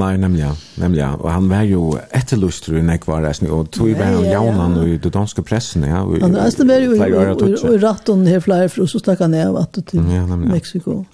Nei, 0.00 0.12
nemlig, 0.22 0.46
nemlig. 0.78 1.02
Og 1.18 1.26
han 1.32 1.48
var 1.50 1.64
jo 1.66 1.96
etterlustru 2.14 2.76
i 2.78 2.82
nekva 2.86 3.16
reisning, 3.24 3.50
og 3.50 3.72
tog 3.74 3.88
var 3.98 4.12
han 4.12 4.28
jaunan 4.28 4.76
i 4.84 4.98
det 5.02 5.10
danske 5.16 5.42
pressen, 5.42 5.82
ja. 5.88 6.04
Han 6.22 6.36
reiste 6.38 6.66
var 6.68 6.84
jo 6.84 6.94
i 6.94 7.80
ratten 7.82 8.22
her 8.30 8.44
flere, 8.44 8.68
og 8.70 8.90
så 8.92 9.00
stakk 9.02 9.24
han 9.24 9.34
av 9.34 9.58
at 9.64 9.80
til 9.90 10.04
Meksiko. 10.04 10.14
Ja, 10.14 10.26
nemlig. 10.30 11.10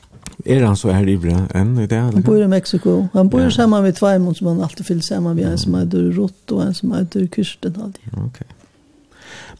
Er 0.46 0.66
han 0.66 0.76
så 0.78 0.92
her 0.94 1.08
i 1.10 1.16
Bra 1.18 1.40
enn 1.58 1.74
i 1.82 1.86
det? 1.90 1.98
Han 1.98 2.22
bor 2.22 2.38
i 2.38 2.46
Meksiko. 2.50 3.08
Han 3.14 3.30
bor 3.30 3.42
ja. 3.42 3.50
sammen 3.50 3.82
med 3.82 3.96
Tveimon, 3.98 4.34
som 4.34 4.46
han 4.52 4.60
alltid 4.62 4.86
fyller 4.86 5.02
sammen 5.02 5.34
med. 5.36 5.48
En 5.50 5.58
som 5.58 5.74
heter 5.74 6.12
Rott 6.14 6.52
og 6.54 6.62
en 6.62 6.74
som 6.74 6.92
heter 6.94 7.26
Kirsten. 7.34 7.94
Ok. 8.22 8.44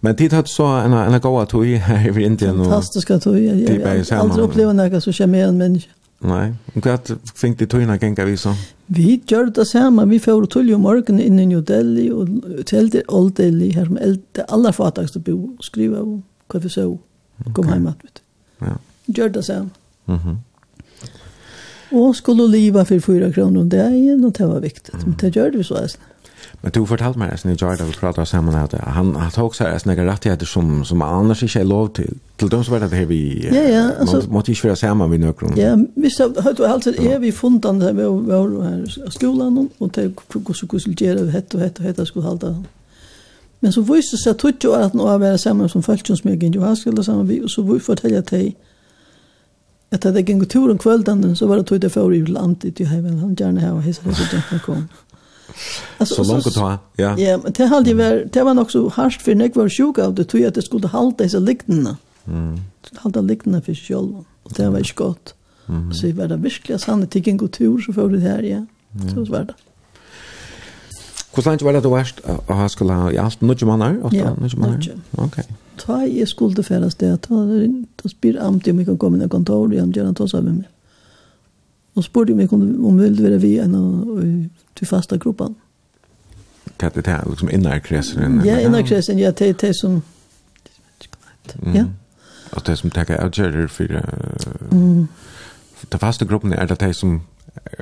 Men 0.01 0.17
tid 0.17 0.33
hatt 0.37 0.49
så 0.49 0.67
en, 0.85 0.95
en 0.95 1.21
gåa 1.21 1.45
tog 1.51 1.67
her 1.67 2.07
i 2.07 2.25
Indien. 2.25 2.59
Fantastiska 2.63 3.19
tog. 3.19 3.39
Jeg 3.41 3.81
har 3.83 4.21
aldri 4.21 4.45
opplevd 4.45 4.77
noe 4.79 5.01
så 5.03 5.15
kommer 5.19 5.43
jeg 5.43 5.51
en 5.51 5.63
menneske. 5.63 5.93
Nei, 6.27 6.47
og 6.73 6.87
hva 6.87 6.95
fikk 7.37 7.59
de 7.61 7.67
togene 7.69 7.99
genga 8.01 8.25
vi 8.25 8.39
så? 8.41 8.55
Vi 8.89 9.19
gjør 9.29 9.51
det 9.59 9.67
samme. 9.69 10.07
Vi 10.09 10.19
får 10.23 10.47
tull 10.53 10.71
om 10.73 10.87
morgenen 10.87 11.21
inn 11.21 11.43
i 11.43 11.45
New 11.51 11.61
Delhi 11.61 12.07
og 12.15 12.31
til 12.71 12.89
det 12.95 13.03
Old 13.13 13.35
Delhi, 13.37 13.75
her 13.77 13.91
som 13.91 13.99
det 14.01 14.47
aller 14.49 14.73
fattigste 14.73 15.21
bo, 15.21 15.37
skriva 15.61 16.01
og 16.01 16.23
hva 16.53 16.63
vi 16.63 16.73
så, 16.73 16.87
kom 17.51 17.67
okay. 17.67 17.75
hjem 17.75 17.91
at 17.91 18.07
vi. 18.07 18.15
Ja. 18.65 18.77
Gjør 19.19 19.35
det 19.37 19.45
samme. 19.51 19.71
Mhm. 20.07 20.37
Mm 20.37 20.45
Og 21.93 22.17
skulle 22.17 22.49
leva 22.51 22.83
for 22.83 23.01
fyra 23.01 23.31
kroner 23.31 23.61
om 23.61 23.71
dagen 23.71 24.25
og 24.25 24.35
det 24.39 24.49
var 24.49 24.61
viktig. 24.61 24.95
Mm. 24.95 25.05
Men 25.05 25.17
det 25.21 25.35
gjorde 25.37 25.59
vi 25.59 25.63
så 25.65 25.75
altså. 25.75 25.99
Men 26.63 26.73
du 26.73 26.85
fortalte 26.89 27.21
meg 27.21 27.33
Esne, 27.35 27.53
i 27.53 27.59
Jarda, 27.61 27.85
vi 27.87 27.95
pratet 27.95 28.29
sammen 28.29 28.55
at 28.59 28.73
han, 28.95 29.13
han 29.19 29.33
tok 29.35 29.55
seg 29.55 29.75
Esne, 29.75 29.95
ikke 29.95 30.07
rettigheter 30.09 30.49
som, 30.49 30.81
som 30.89 31.03
annars 31.05 31.43
ikke 31.45 31.61
er 31.61 31.69
lov 31.69 31.91
til. 31.99 32.17
Til 32.41 32.51
dem 32.53 32.65
som 32.65 32.75
var 32.75 32.85
det 32.85 32.99
her 32.99 33.07
vi 33.11 33.21
ja, 33.45 33.65
ja, 33.71 33.85
altså, 34.01 34.23
må, 34.27 34.39
måtte 34.39 34.53
ikke 34.53 34.71
være 34.71 34.77
sammen 34.77 35.11
med 35.11 35.23
nøkron. 35.23 35.57
Ja, 35.59 35.75
vi 35.77 36.07
visst, 36.07 36.23
høyt 36.23 36.59
du, 36.59 36.65
helst 36.67 36.89
er 36.89 37.21
vi 37.23 37.31
fundan 37.33 37.81
det 37.81 37.95
med 37.97 38.09
vår 38.31 38.57
her 38.65 39.11
skolan, 39.15 39.69
og 39.79 39.93
det 39.95 40.05
er 40.05 40.11
hvordan 40.33 40.81
vi 40.87 40.97
gjøre 40.99 41.31
hett 41.35 41.55
og 41.55 41.63
hett 41.63 41.81
og 41.81 41.91
hett 41.91 42.03
skulle 42.09 42.27
halte 42.29 42.53
han. 42.55 42.67
Men 43.61 43.73
så 43.73 43.81
viste 43.81 44.17
det 44.17 44.23
seg 44.23 44.35
at 44.35 44.43
20 44.63 44.73
år 44.73 44.89
at 44.91 44.95
nå 44.95 45.07
er 45.11 45.23
vi 45.23 45.33
sammen 45.39 45.69
som 45.69 45.83
følgjønsmegen 45.83 46.55
Johanskilde 46.55 47.05
sammen 47.05 47.29
vi, 47.29 47.41
og 47.43 47.51
så 47.51 47.63
fortalte 47.63 48.15
jeg 48.15 48.27
til 48.27 48.49
att 49.91 50.01
det 50.01 50.19
gick 50.19 50.29
en 50.29 50.47
tur 50.47 50.71
en 50.71 50.79
kvällen 50.79 51.37
så 51.37 51.47
var 51.47 51.57
det 51.57 51.65
tog 51.65 51.93
för 51.93 52.15
i 52.15 52.27
landet 52.27 52.77
till 52.77 52.87
heaven 52.87 53.19
han 53.19 53.35
gärna 53.35 53.61
här 53.61 53.73
och 53.73 53.83
hissa 53.83 54.03
det 54.05 54.43
på 54.51 54.59
kom. 54.67 54.89
Alltså 55.99 56.25
så 56.25 56.33
långt 56.33 56.55
ta. 56.55 56.79
Ja. 56.97 57.19
Ja, 57.19 57.39
men 57.43 57.53
det 57.53 57.67
hade 57.67 57.95
väl 57.95 58.29
det 58.33 58.43
var 58.43 58.61
också 58.61 58.89
harst 58.89 59.23
för 59.23 59.35
när 59.35 59.51
var 59.55 59.69
sjuk 59.69 59.99
av 59.99 60.15
det 60.15 60.25
tog 60.25 60.41
jag 60.41 60.49
att 60.49 60.55
det 60.55 60.63
skulle 60.63 60.89
hålla 60.89 61.15
dessa 61.19 61.39
liknande. 61.39 61.97
Mm. 62.27 62.61
Hålla 62.97 63.21
liknande 63.21 63.61
för 63.61 63.75
själv. 63.75 64.25
Och 64.43 64.53
det 64.57 64.71
var 64.71 64.79
ju 64.79 64.93
gott. 64.95 65.35
Mm. 65.69 65.95
Så 65.95 66.13
var 66.13 66.29
det 66.29 66.37
verkligen 66.37 66.79
sant 66.79 67.11
det 67.13 67.19
gick 67.19 67.29
en 67.29 67.37
god 67.37 67.53
tur 67.53 67.81
så 67.81 67.93
för 67.93 68.09
det 68.09 68.21
här 68.21 68.43
ja. 68.43 68.67
Så 69.15 69.25
var 69.25 69.45
det. 69.45 69.55
Hvordan 71.35 71.59
var 71.61 71.73
det 71.73 71.81
du 71.81 71.89
varst 71.89 72.21
å 72.25 72.55
ha 72.57 72.69
skulle 72.69 72.97
i 73.13 73.19
alt? 73.21 73.43
Nå 73.45 73.53
ikke 73.53 73.67
mann? 73.69 74.01
Ja, 74.13 74.33
nå 74.39 74.47
ikke 74.49 74.61
mann. 74.63 74.81
Ok 75.21 75.37
ta 75.79 76.01
jeg 76.05 76.29
skulle 76.29 76.63
fære 76.65 76.91
sted, 76.91 77.19
ta, 77.27 77.43
ta 77.97 78.09
spyr 78.09 78.41
amti 78.43 78.71
om 78.71 78.79
jeg 78.79 78.87
kan 78.87 78.99
komme 78.99 79.19
inn 79.19 79.27
i 79.27 79.29
kontor, 79.29 79.67
og 79.67 79.79
han 79.79 79.93
gjør 79.93 80.11
han 80.11 80.17
ta 80.19 80.27
seg 80.31 80.45
med 80.45 80.63
meg. 80.63 80.73
Og 81.97 82.05
spurte 82.05 82.33
om 82.33 82.41
jeg 82.41 82.49
kunne 82.49 82.89
om 82.89 82.99
vi 82.99 83.09
ville 83.09 83.31
være 83.31 83.41
vi 83.41 83.59
en 83.59 84.51
til 84.77 84.87
fasta 84.87 85.17
gruppen. 85.17 85.57
Hva 86.77 86.91
er 86.91 87.01
det 87.01 87.07
her, 87.07 87.23
liksom 87.29 87.49
innar 87.49 87.79
kresen? 87.79 88.43
Ja, 88.45 88.59
innerkresen, 88.61 89.19
ja, 89.19 89.31
det 89.31 89.49
er 89.49 89.53
det 89.53 89.77
som, 89.81 90.03
ja. 91.75 91.87
Og 92.53 92.67
det 92.67 92.79
som 92.79 92.91
tenker 92.91 93.17
avgjører 93.17 93.67
for, 93.69 93.85
uh, 93.85 94.79
mm. 94.79 95.07
den 95.93 96.01
faste 96.01 96.27
gruppen 96.27 96.53
er 96.53 96.67
det 96.67 96.81
det 96.81 96.97
som 96.97 97.21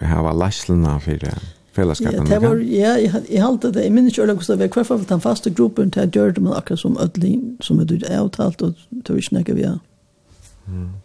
har 0.02 0.32
lastlen 0.32 0.86
av 0.86 1.00
for, 1.00 1.26
uh, 1.26 1.42
fellesskapen? 1.74 2.26
Ja, 2.26 2.34
det 2.34 2.42
var, 2.42 2.60
ja, 2.62 2.92
jeg, 3.02 3.24
jeg 3.30 3.42
halte 3.42 3.70
det. 3.74 3.82
Jeg 3.84 3.92
minns 3.92 4.12
ikke 4.12 4.22
øyne 4.22 4.36
hvordan 4.38 4.59
det 4.59 4.68
var. 4.68 4.74
Hverfor 4.78 5.09
den 5.09 5.20
faste 5.20 5.51
gruppen 5.51 5.90
til 5.90 6.01
jeg 6.06 6.10
gjør 6.16 6.36
det, 6.36 6.42
men 6.42 6.52
akkurat 6.56 6.80
som 6.80 6.96
ødlin 7.01 7.56
som 7.60 7.80
er 7.80 7.88
dyrt 7.90 8.06
avtalt, 8.10 8.62
og 8.62 8.74
det 8.90 9.09
var 9.09 9.20
ikke 9.22 9.36
noe 9.38 9.56
vi 9.59 9.66
har. 9.68 9.80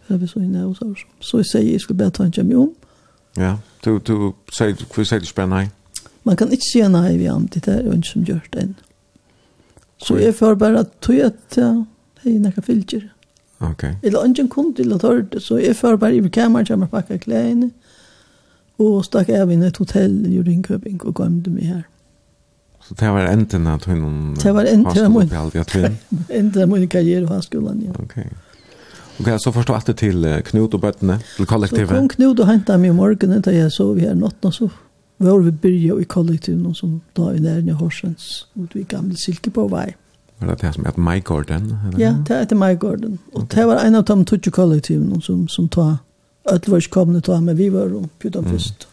Det 0.08 0.22
var 0.22 0.28
så 0.28 0.40
inne 0.40 0.64
hos 0.64 0.82
oss. 0.82 1.04
Så 1.20 1.42
jeg 1.42 1.46
sier, 1.46 1.72
jeg 1.72 1.82
skulle 1.82 1.98
bare 1.98 2.16
ta 2.16 2.24
en 2.24 2.32
kjemme 2.32 2.58
om. 2.58 2.72
Ja, 3.38 3.56
du, 3.86 3.98
du 4.00 4.34
sier, 4.56 4.76
hva 4.94 5.06
sier 5.06 5.20
du 5.20 5.28
spennende? 5.30 5.70
Man 6.24 6.38
kan 6.40 6.52
ikke 6.52 6.68
si 6.68 6.82
nei 6.88 7.18
vi 7.18 7.30
om 7.32 7.48
det 7.48 7.68
er 7.68 7.84
jo 7.86 7.96
ikke 7.96 8.12
som 8.12 8.26
gjør 8.28 8.42
det 8.54 8.64
enn. 8.64 8.76
Så 10.00 10.16
jeg 10.20 10.36
får 10.36 10.56
bare 10.56 10.86
tog 11.04 11.20
at 11.26 11.58
jeg 11.58 12.36
er 12.36 12.40
noe 12.40 12.64
fylgjere. 12.64 13.10
Ok. 13.60 13.84
Eller 14.04 14.24
øyne 14.24 14.48
kunde, 14.48 14.82
eller 14.82 14.98
tørre, 14.98 15.40
så 15.44 15.58
jeg 15.60 15.76
får 15.76 15.98
bare 16.00 16.16
i 16.16 16.30
kameran, 16.32 16.66
kommer 16.66 16.88
pakke 16.88 17.18
klærne, 17.18 17.66
og 17.66 17.89
Og 18.80 19.06
stakk 19.06 19.32
jeg 19.32 19.48
inn 19.52 19.64
et 19.68 19.78
hotell 19.78 20.20
i 20.30 20.42
Ringkøbing 20.42 21.02
og 21.04 21.16
gømte 21.20 21.52
meg 21.52 21.72
her. 21.74 21.82
Så 22.86 22.96
det 23.00 23.10
var 23.14 23.28
enden 23.28 23.68
av 23.68 23.82
tøynen? 23.84 24.36
Det 24.44 24.54
var 24.56 24.66
enden 24.66 24.88
av 25.06 25.12
min, 25.14 25.98
enden 26.30 26.62
av 26.64 26.70
min 26.70 26.88
karriere 26.90 27.28
på 27.28 27.42
skolen, 27.46 27.84
ja. 27.86 27.96
Ok. 28.00 28.16
Ok, 29.20 29.28
så 29.44 29.52
forstår 29.52 29.82
jeg 29.90 29.96
til 30.00 30.28
Knut 30.48 30.74
og 30.74 30.82
bøttene, 30.82 31.20
til 31.36 31.46
kollektivet? 31.46 31.90
Så 31.90 31.96
kom 31.96 32.08
Knut 32.08 32.40
og 32.40 32.48
hentet 32.48 32.80
meg 32.80 32.94
i 32.94 32.96
morgenen 32.96 33.44
da 33.44 33.52
jeg 33.52 33.72
sov 33.76 34.00
her 34.00 34.16
natten, 34.16 34.48
og 34.48 34.56
så 34.56 34.70
var 35.20 35.42
vi 35.44 35.52
byrja 35.52 36.00
i 36.00 36.08
kollektivet, 36.08 36.78
som 36.80 37.02
da 37.20 37.34
i 37.36 37.42
nærne 37.44 37.76
Horsens, 37.76 38.48
ut 38.56 38.78
i 38.80 38.86
gamle 38.88 39.20
Silkeborg-vei. 39.20 39.92
Var 40.40 40.48
det 40.48 40.62
det 40.62 40.74
som 40.74 40.86
heter 40.86 41.02
My 41.02 41.20
Garden? 41.20 41.74
Eller? 41.88 42.00
Ja, 42.00 42.16
det 42.28 42.38
heter 42.38 42.56
Maigården. 42.56 43.20
Og 43.34 43.48
det 43.56 43.68
var 43.68 43.84
en 43.84 43.96
av 43.96 44.06
de 44.08 44.26
tøtje 44.26 44.52
kollektivene 44.52 45.22
som, 45.22 45.48
som 45.48 45.68
tar 45.68 45.98
öll 46.52 46.62
var 46.66 46.90
komna 46.90 47.22
ta 47.22 47.42
men 47.42 47.56
vi 47.56 47.70
var 47.70 48.08
bjudan 48.20 48.46
först. 48.52 48.88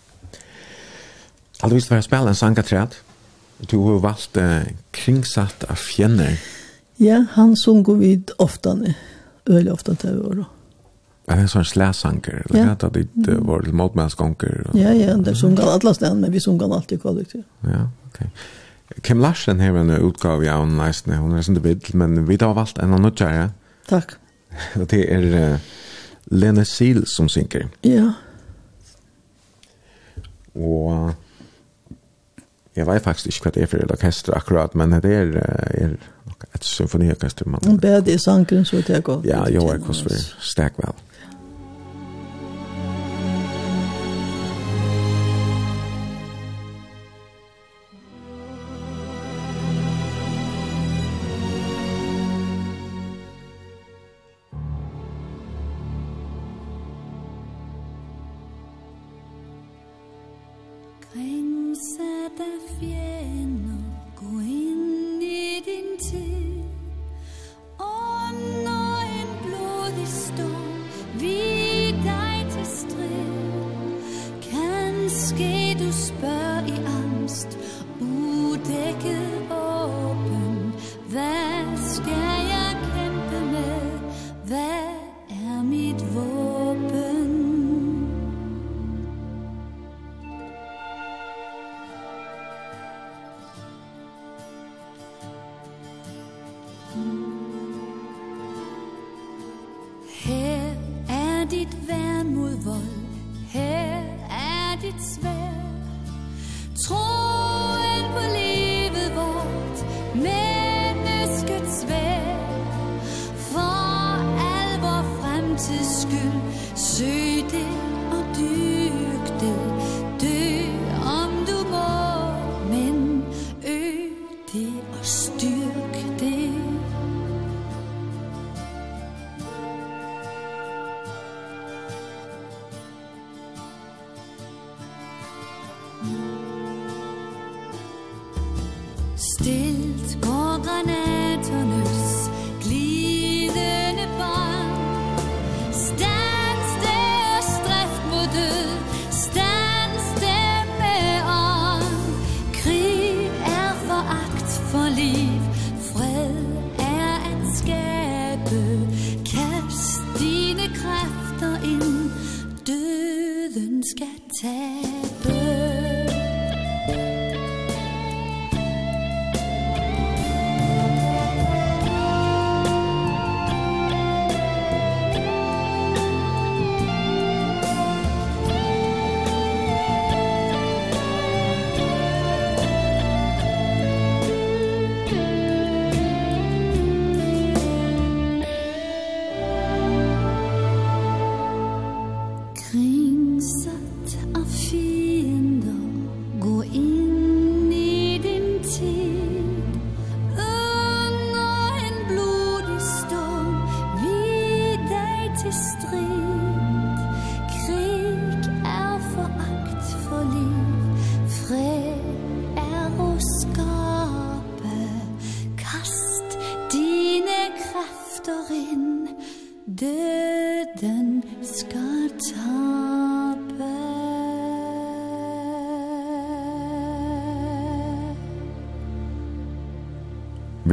Alltså 1.61 1.74
visst 1.74 1.91
var 1.91 1.97
jag 1.97 2.05
spela 2.05 2.28
en 2.28 2.35
sangaträd. 2.35 2.95
Du 3.59 3.77
har 3.77 3.99
valt 3.99 4.37
eh, 4.37 4.61
kringsatt 4.91 5.65
av 5.65 5.74
fjänner. 5.74 6.41
Ja, 6.97 7.24
han 7.33 7.57
som 7.57 7.83
går 7.83 7.97
vid 7.97 8.31
ofta 8.39 8.74
nu. 8.74 8.95
Öl 9.45 9.69
ofta 9.69 9.95
till 9.95 10.23
år. 10.23 10.45
Ja, 11.27 11.35
en 11.35 11.49
sån 11.49 11.65
släsanker. 11.65 12.47
Ja. 12.49 12.59
Jag 12.59 12.66
vet 12.66 12.85
att 12.85 12.93
det 13.12 13.35
var 13.35 13.61
lite 13.61 13.73
motmänskånker. 13.73 14.70
Ja, 14.73 14.93
ja, 14.93 15.16
det 15.16 15.37
som 15.37 15.55
går 15.55 15.70
alla 15.70 15.95
ställen, 15.95 16.20
men 16.20 16.33
vi 16.33 16.41
sunga 16.41 16.66
går 16.66 16.74
alltid 16.74 17.03
kollektiv. 17.03 17.43
Ja, 17.61 17.69
okej. 17.69 17.91
Okay. 18.09 19.01
Kim 19.03 19.20
Larsen 19.20 19.61
har 19.61 19.66
en 19.66 19.91
utgave 19.91 20.53
av 20.53 20.62
en 20.62 20.77
nice, 20.77 21.16
hon 21.16 21.33
är 21.33 21.49
inte 21.49 21.61
bild, 21.61 21.95
men 21.95 22.27
vi 22.27 22.37
har 22.41 22.55
valt 22.55 22.78
en 22.78 22.93
annan 22.93 23.12
utgärare. 23.12 23.51
Tack. 23.89 24.11
det 24.74 25.15
är... 25.15 25.59
Lene 26.31 26.65
Sil 26.66 27.05
som 27.07 27.28
synker. 27.28 27.69
Ja. 27.85 28.11
Og 30.55 31.15
jeg 32.77 32.86
vet 32.86 33.03
faktisk 33.03 33.27
ikke 33.27 33.48
hva 33.48 33.55
det 33.55 33.62
er 33.62 33.70
for 33.70 33.85
et 33.85 33.93
orkester 33.93 34.36
akkurat, 34.36 34.74
men 34.74 34.93
det 34.93 35.12
er, 35.12 35.36
er 35.70 35.97
et 36.55 36.65
symfoniorkester. 36.65 37.48
Man, 37.48 37.61
en 37.69 37.81
bedre 37.81 38.12
i 38.12 38.19
sangren 38.19 38.65
så 38.65 38.77
det 38.77 38.97
er 38.97 39.01
godt. 39.01 39.27
Ja, 39.27 39.47
jo, 39.48 39.69
jeg 39.73 39.81
koster 39.86 40.16
stekk 40.40 40.81
vel. 40.82 40.93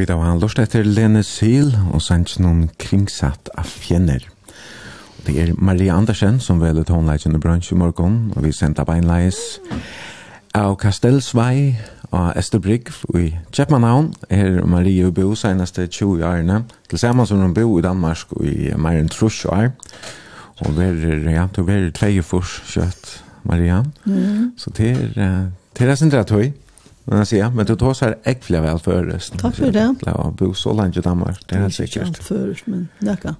Vi 0.03 0.07
da 0.07 0.17
var 0.19 0.35
lort 0.35 0.59
etter 0.59 0.83
Lene 0.83 1.21
Syl 1.23 1.69
og 1.95 2.01
sendt 2.03 2.33
noen 2.43 2.65
kringsatt 2.75 3.47
av 3.55 3.69
fjenner. 3.71 4.25
Og 5.15 5.21
Det 5.23 5.35
er 5.39 5.53
Maria 5.55 5.93
Andersen 5.95 6.41
som 6.43 6.59
velet 6.59 6.89
håndleggende 6.91 7.39
bransj 7.39 7.71
i 7.71 7.77
morgen, 7.79 8.33
og 8.35 8.43
vi 8.43 8.51
sendte 8.51 8.83
beinleis 8.83 9.61
av 10.51 10.75
Kastelsvei 10.81 11.77
og 12.09 12.33
Esterbrygg 12.35 12.91
i 13.15 13.29
Kjeppmannhavn. 13.55 14.09
Marie 14.67 15.05
og 15.07 15.13
bo 15.15 15.37
seneste 15.39 15.87
20 15.87 16.25
årene, 16.27 16.65
til 16.89 16.99
sammen 16.99 17.25
som 17.25 17.39
hun 17.39 17.55
bo 17.55 17.79
i 17.79 17.85
Danmark 17.87 18.35
i 18.43 18.73
mer 18.75 18.99
enn 18.99 19.07
30 19.07 19.55
år. 19.55 19.71
Og 20.65 20.75
vi 20.81 20.83
er, 20.83 21.29
ja, 21.31 21.47
du 21.47 21.63
er 21.63 21.87
tvei 21.95 22.19
fors 22.21 22.59
kjøtt, 22.73 23.23
Maria. 23.47 23.85
Mm. 24.03 24.51
Så 24.57 24.75
det 24.75 24.97
er, 25.15 25.47
det 25.79 25.87
er 25.87 25.95
sin 25.95 26.11
rett 26.11 26.35
høy. 26.35 26.51
Men 27.05 27.17
jag 27.17 27.27
säger, 27.27 27.49
men 27.49 27.65
du 27.65 27.75
tar 27.75 27.93
så 27.93 28.05
här 28.05 28.17
äckliga 28.23 28.61
väl 28.61 28.79
förrest. 28.79 29.39
Tack 29.39 29.55
för 29.55 29.71
det. 29.71 29.95
Ja, 30.05 30.33
bo 30.37 30.53
så 30.53 30.73
länge 30.73 30.99
i 30.99 31.01
Danmark, 31.01 31.43
det 31.47 31.55
är 31.55 31.59
helt 31.59 31.75
säkert. 31.75 32.07
Ja, 32.07 32.13
förrest, 32.23 32.61
men 32.65 32.87
kan. 33.21 33.35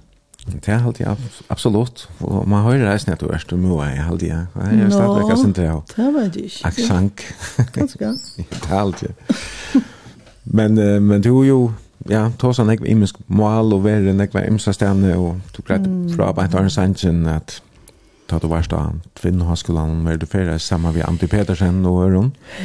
Det 0.46 0.68
är 0.68 0.84
alltid 0.86 1.06
absolut. 1.46 2.08
Och 2.18 2.48
man 2.48 2.64
har 2.64 2.74
ju 2.74 2.82
reist 2.82 3.06
när 3.06 3.16
du 3.16 3.28
är 3.28 3.38
stund 3.38 3.62
med 3.62 3.76
mig 3.76 3.98
alltid. 3.98 4.28
Ja. 4.28 4.46
Jag 4.54 4.72
är 4.72 4.90
stadigväck 4.90 5.38
sen 5.38 5.52
det. 5.52 5.82
Det 5.96 6.10
var 6.10 6.20
det 6.20 6.40
inte. 6.40 6.56
Aksank. 6.62 7.22
Ganska. 7.72 8.16
Det 8.36 8.70
är 8.70 8.78
alltid. 8.78 9.12
Men, 10.42 10.74
men 11.06 11.20
du 11.20 11.40
är 11.40 11.44
ju, 11.44 11.68
ja, 11.98 12.30
tar 12.30 12.52
sån 12.52 12.70
äcklig 12.70 12.90
imisk 12.90 13.16
mål 13.26 13.74
och 13.74 13.86
värre 13.86 14.10
en 14.10 14.20
äcklig 14.20 14.46
imsa 14.48 14.72
stämne 14.72 15.16
och 15.16 15.36
tog 15.52 15.70
rätt 15.70 15.84
från 16.16 16.20
arbetar 16.20 16.66
i 16.66 16.70
sanchen 16.70 17.26
att 17.26 17.62
ta 18.26 18.38
du 18.38 18.46
varst 18.46 18.72
av 18.72 19.00
kvinnohögskolan 19.14 20.02
med 20.02 20.18
du 20.18 20.26
färre 20.26 20.58
samma 20.58 20.92
vid 20.92 21.04
Antti 21.04 21.26
Petersen 21.26 21.86
och 21.86 22.04
Öron. 22.04 22.32
Ja 22.58 22.64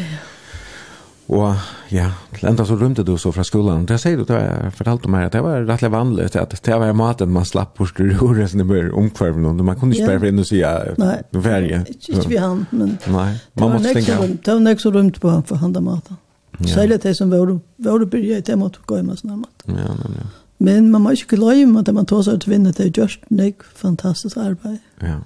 Og 1.29 1.91
ja, 1.93 2.07
til 2.33 2.47
enda 2.49 2.63
så 2.65 2.73
rymte 2.73 3.03
du 3.05 3.11
så 3.21 3.29
fra 3.33 3.43
skolan. 3.45 3.83
Det 3.85 3.99
sier 4.01 4.17
du, 4.17 4.23
det 4.25 4.39
fortalte 4.73 5.11
meg 5.13 5.27
at 5.27 5.35
det 5.35 5.43
var 5.45 5.61
rettelig 5.67 5.91
vanlig, 5.93 6.25
at 6.33 6.55
det 6.65 6.77
var 6.81 6.95
maten 6.97 7.29
man 7.33 7.45
slapp 7.45 7.75
bort 7.77 8.01
i 8.01 8.07
resten 8.39 8.63
av 8.65 8.71
omkvarven, 8.97 9.45
og 9.45 9.61
man 9.65 9.77
kunne 9.77 9.93
ikke 9.93 10.07
bare 10.09 10.23
for 10.23 10.31
inn 10.31 10.41
og 10.41 10.49
si 10.49 10.63
noe 10.63 11.43
ferie. 11.45 11.83
Ikke 11.99 12.25
vi 12.31 12.41
han, 12.41 12.65
men 12.71 12.97
Nei, 13.13 13.29
man 13.61 13.75
måtte 13.75 13.93
stenge 13.93 14.17
av. 14.17 14.25
Det 14.41 14.55
var 14.55 14.65
nek 14.65 14.81
så 14.81 14.93
rymt 14.95 15.21
på 15.21 15.35
han 15.35 15.45
for 15.45 15.61
handa 15.61 15.83
maten. 15.85 16.17
Ja. 16.59 16.73
Særlig 16.73 16.97
det 17.05 17.13
som 17.15 17.29
var 17.31 17.53
var 17.77 18.01
det 18.01 18.23
i 18.23 18.41
det 18.41 18.57
måtte 18.57 18.81
gå 18.89 18.97
i 18.97 19.05
med 19.05 19.21
sånne 19.21 19.37
maten. 19.43 19.77
Ja, 19.77 19.93
men 20.01 20.17
ja. 20.17 20.27
Men 20.59 20.89
man 20.91 21.05
må 21.05 21.13
ikke 21.15 21.37
glemme 21.37 21.79
at 21.79 21.93
man 21.95 22.09
tar 22.09 22.25
seg 22.25 22.41
til 22.41 22.57
vinnet, 22.57 22.75
det 22.75 22.89
er 22.89 23.03
just 23.03 23.21
nek 23.31 23.61
fantastisk 23.63 24.35
arbeid. 24.35 24.81
Ja. 24.99 25.21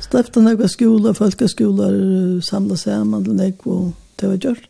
Stiftet 0.00 0.42
nek 0.42 0.58
var 0.58 0.72
skoler, 0.72 1.12
folkeskoler, 1.14 1.94
samlet 2.42 2.80
sammen 2.82 3.28
til 3.28 3.36
nek, 3.36 3.62
og 3.68 3.92
det 4.18 4.32
var 4.32 4.42
gjort 4.42 4.69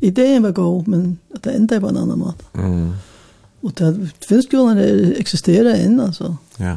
ideen 0.00 0.42
var 0.42 0.52
god, 0.56 0.86
men 0.86 1.18
at 1.34 1.44
det 1.44 1.54
enda 1.56 1.80
på 1.80 1.88
en 1.88 1.96
annan 1.96 2.18
måte. 2.18 2.44
Mm. 2.54 2.90
Og 3.62 3.72
det 3.78 4.10
finns 4.28 4.46
ju 4.52 4.70
en 4.70 5.14
existerar 5.16 5.74
än 5.74 6.00
alltså. 6.00 6.36
Ja. 6.58 6.76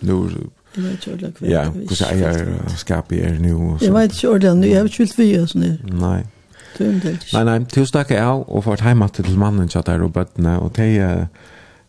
Nu 0.00 0.28
Jeg 0.76 0.84
vet 0.84 0.92
ikke 0.92 1.12
ordentlig 1.12 1.34
hva 1.40 1.50
Ja, 1.50 1.62
kus 1.88 2.02
eier 2.04 2.74
skapet 2.76 3.24
er 3.24 3.38
nu. 3.40 3.78
Jeg 3.80 3.94
vet 3.94 4.12
ikke 4.12 4.28
ordentlig, 4.30 4.70
jeg 4.70 4.78
har 4.78 4.84
ikke 4.84 4.98
vilt 4.98 5.18
vi 5.18 5.28
og 5.40 5.48
sånn. 5.48 5.78
Nei. 5.98 6.20
Nei, 6.78 7.44
nei, 7.44 7.56
til 7.66 7.82
å 7.82 7.88
snakke 7.88 8.18
av 8.22 8.44
og 8.46 8.62
for 8.62 8.78
et 8.78 8.84
heimat 8.86 9.16
til 9.16 9.38
mannen 9.40 9.66
kjatt 9.72 9.88
der 9.88 10.04
og 10.04 10.12
bøttene, 10.14 10.58
og 10.62 10.76
til 10.76 11.00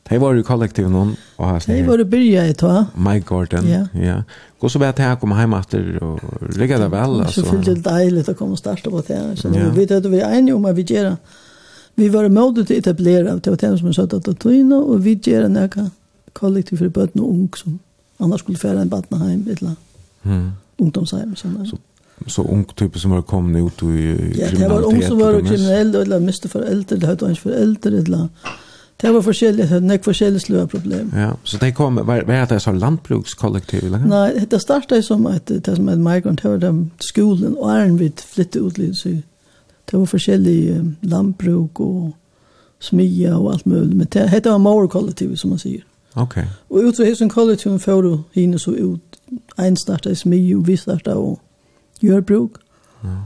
De 0.10 0.18
var 0.18 0.36
i 0.36 0.44
kollektiv 0.44 0.90
någon 0.90 1.16
och 1.36 1.48
här 1.48 1.60
snär. 1.60 1.76
Hei 1.76 1.84
var 1.84 1.98
det 1.98 2.06
byrja 2.06 2.48
i 2.48 2.54
tå. 2.54 2.86
My 2.96 3.20
Gordon. 3.20 3.68
Ja. 3.68 3.88
ja. 3.94 4.24
Gå 4.60 4.70
så 4.70 4.80
vet 4.80 5.00
jeg 5.00 5.20
komma 5.20 5.36
hem 5.36 5.54
etter, 5.54 6.04
och 6.04 6.20
lägga 6.58 6.80
det 6.80 6.88
väl 6.88 7.22
alltså. 7.22 7.42
Så 7.42 7.52
fyllde 7.52 7.76
det 7.76 7.82
dejligt 7.82 8.30
att 8.30 8.38
komma 8.38 8.52
og 8.52 8.58
starta 8.58 8.90
på 8.90 9.02
det. 9.08 9.36
Så 9.36 9.48
ja. 9.48 9.70
vi 9.70 9.80
vet 9.80 9.92
at 9.92 10.06
vi 10.06 10.20
är 10.20 10.32
enige 10.38 10.54
om 10.54 10.66
att 10.66 10.76
vi 10.76 10.82
gör 10.82 11.18
Vi 11.96 12.10
var 12.10 12.30
modet 12.30 12.68
till 12.68 12.78
etablera 12.78 13.34
av 13.34 13.58
det 13.58 13.78
som 13.78 13.94
satt 13.94 14.14
att 14.14 14.40
ta 14.40 14.52
in 14.52 14.74
och 14.74 15.06
vi 15.06 15.20
gör 15.24 15.44
en 15.44 15.58
eka 15.58 15.90
kollektiv 16.34 16.78
för 16.78 16.90
barn 16.90 17.20
og 17.20 17.30
ung 17.30 17.50
som 17.56 17.80
annars 18.18 18.40
skulle 18.40 18.58
fære 18.58 18.82
en 18.82 18.90
barn 18.90 19.22
hem 19.22 19.48
eller 19.50 19.76
mm. 20.24 20.52
ungdomsheim. 20.78 21.36
Så, 21.36 21.48
så 21.66 21.78
så 22.28 22.44
ung 22.44 22.66
typ 22.76 23.00
som 23.00 23.12
har 23.12 23.22
kommit 23.22 23.64
ut 23.66 23.84
i 23.84 23.86
kriminalitet. 23.86 24.60
Ja, 24.60 24.68
det 24.68 24.70
var 24.70 24.82
ung 24.82 25.02
som 25.04 25.20
var 25.20 25.40
kriminell 25.40 25.96
eller 25.96 26.20
miste 26.20 26.50
föräldrar, 26.50 26.98
det 26.98 27.08
hade 27.08 27.30
inte 27.30 27.42
föräldrar 27.42 27.92
eller 27.92 28.28
Det 29.02 29.14
var 29.14 29.22
forskjellige, 29.22 29.68
det 29.68 29.90
var 29.90 29.98
forskjellige 30.04 30.40
sløa 30.40 30.66
problem. 30.66 31.12
Ja, 31.16 31.32
så 31.44 31.58
det 31.58 31.76
kom, 31.76 31.96
var, 31.96 32.24
var 32.28 32.46
det 32.46 32.62
så 32.62 32.72
landbrukskollektiv? 32.72 33.86
Eller? 33.86 34.06
Nei, 34.06 34.46
det 34.52 34.62
startet 34.62 35.06
som 35.06 35.26
et, 35.26 35.48
det 35.48 35.76
som 35.76 35.90
et 35.90 36.00
migrant, 36.00 36.44
det 36.44 36.52
var 36.52 36.58
den 36.58 36.92
skolen, 37.00 37.56
og 37.58 37.72
æren 37.72 38.00
vidt 38.00 38.22
flyttet 38.22 38.62
ut 38.62 38.78
litt, 38.78 38.98
så 38.98 39.10
det 39.92 40.00
var 40.00 40.06
forskjellige 40.06 40.80
um, 40.80 40.96
landbruk 41.02 41.80
og 41.80 42.12
smia 42.80 43.38
og 43.38 43.54
alt 43.54 43.66
mulig, 43.66 43.96
men 43.96 44.08
det, 44.08 44.44
det 44.44 44.52
var 44.52 44.58
morkollektiv, 44.58 45.36
som 45.36 45.50
man 45.50 45.60
sier. 45.60 45.82
Ok. 46.16 46.38
Og 46.70 46.84
ut 46.84 46.98
fra 46.98 47.06
hessen 47.06 47.30
kollektiven 47.30 47.80
får 47.80 48.02
du 48.02 48.18
henne 48.36 48.60
så 48.60 48.72
ut, 48.72 49.20
en 49.60 49.78
startet 49.78 50.18
smia, 50.18 50.58
og 50.58 50.68
vi 50.68 50.76
startet 50.76 51.14
og 51.14 51.40
gjørbruk, 52.02 52.60
ja. 53.04 53.18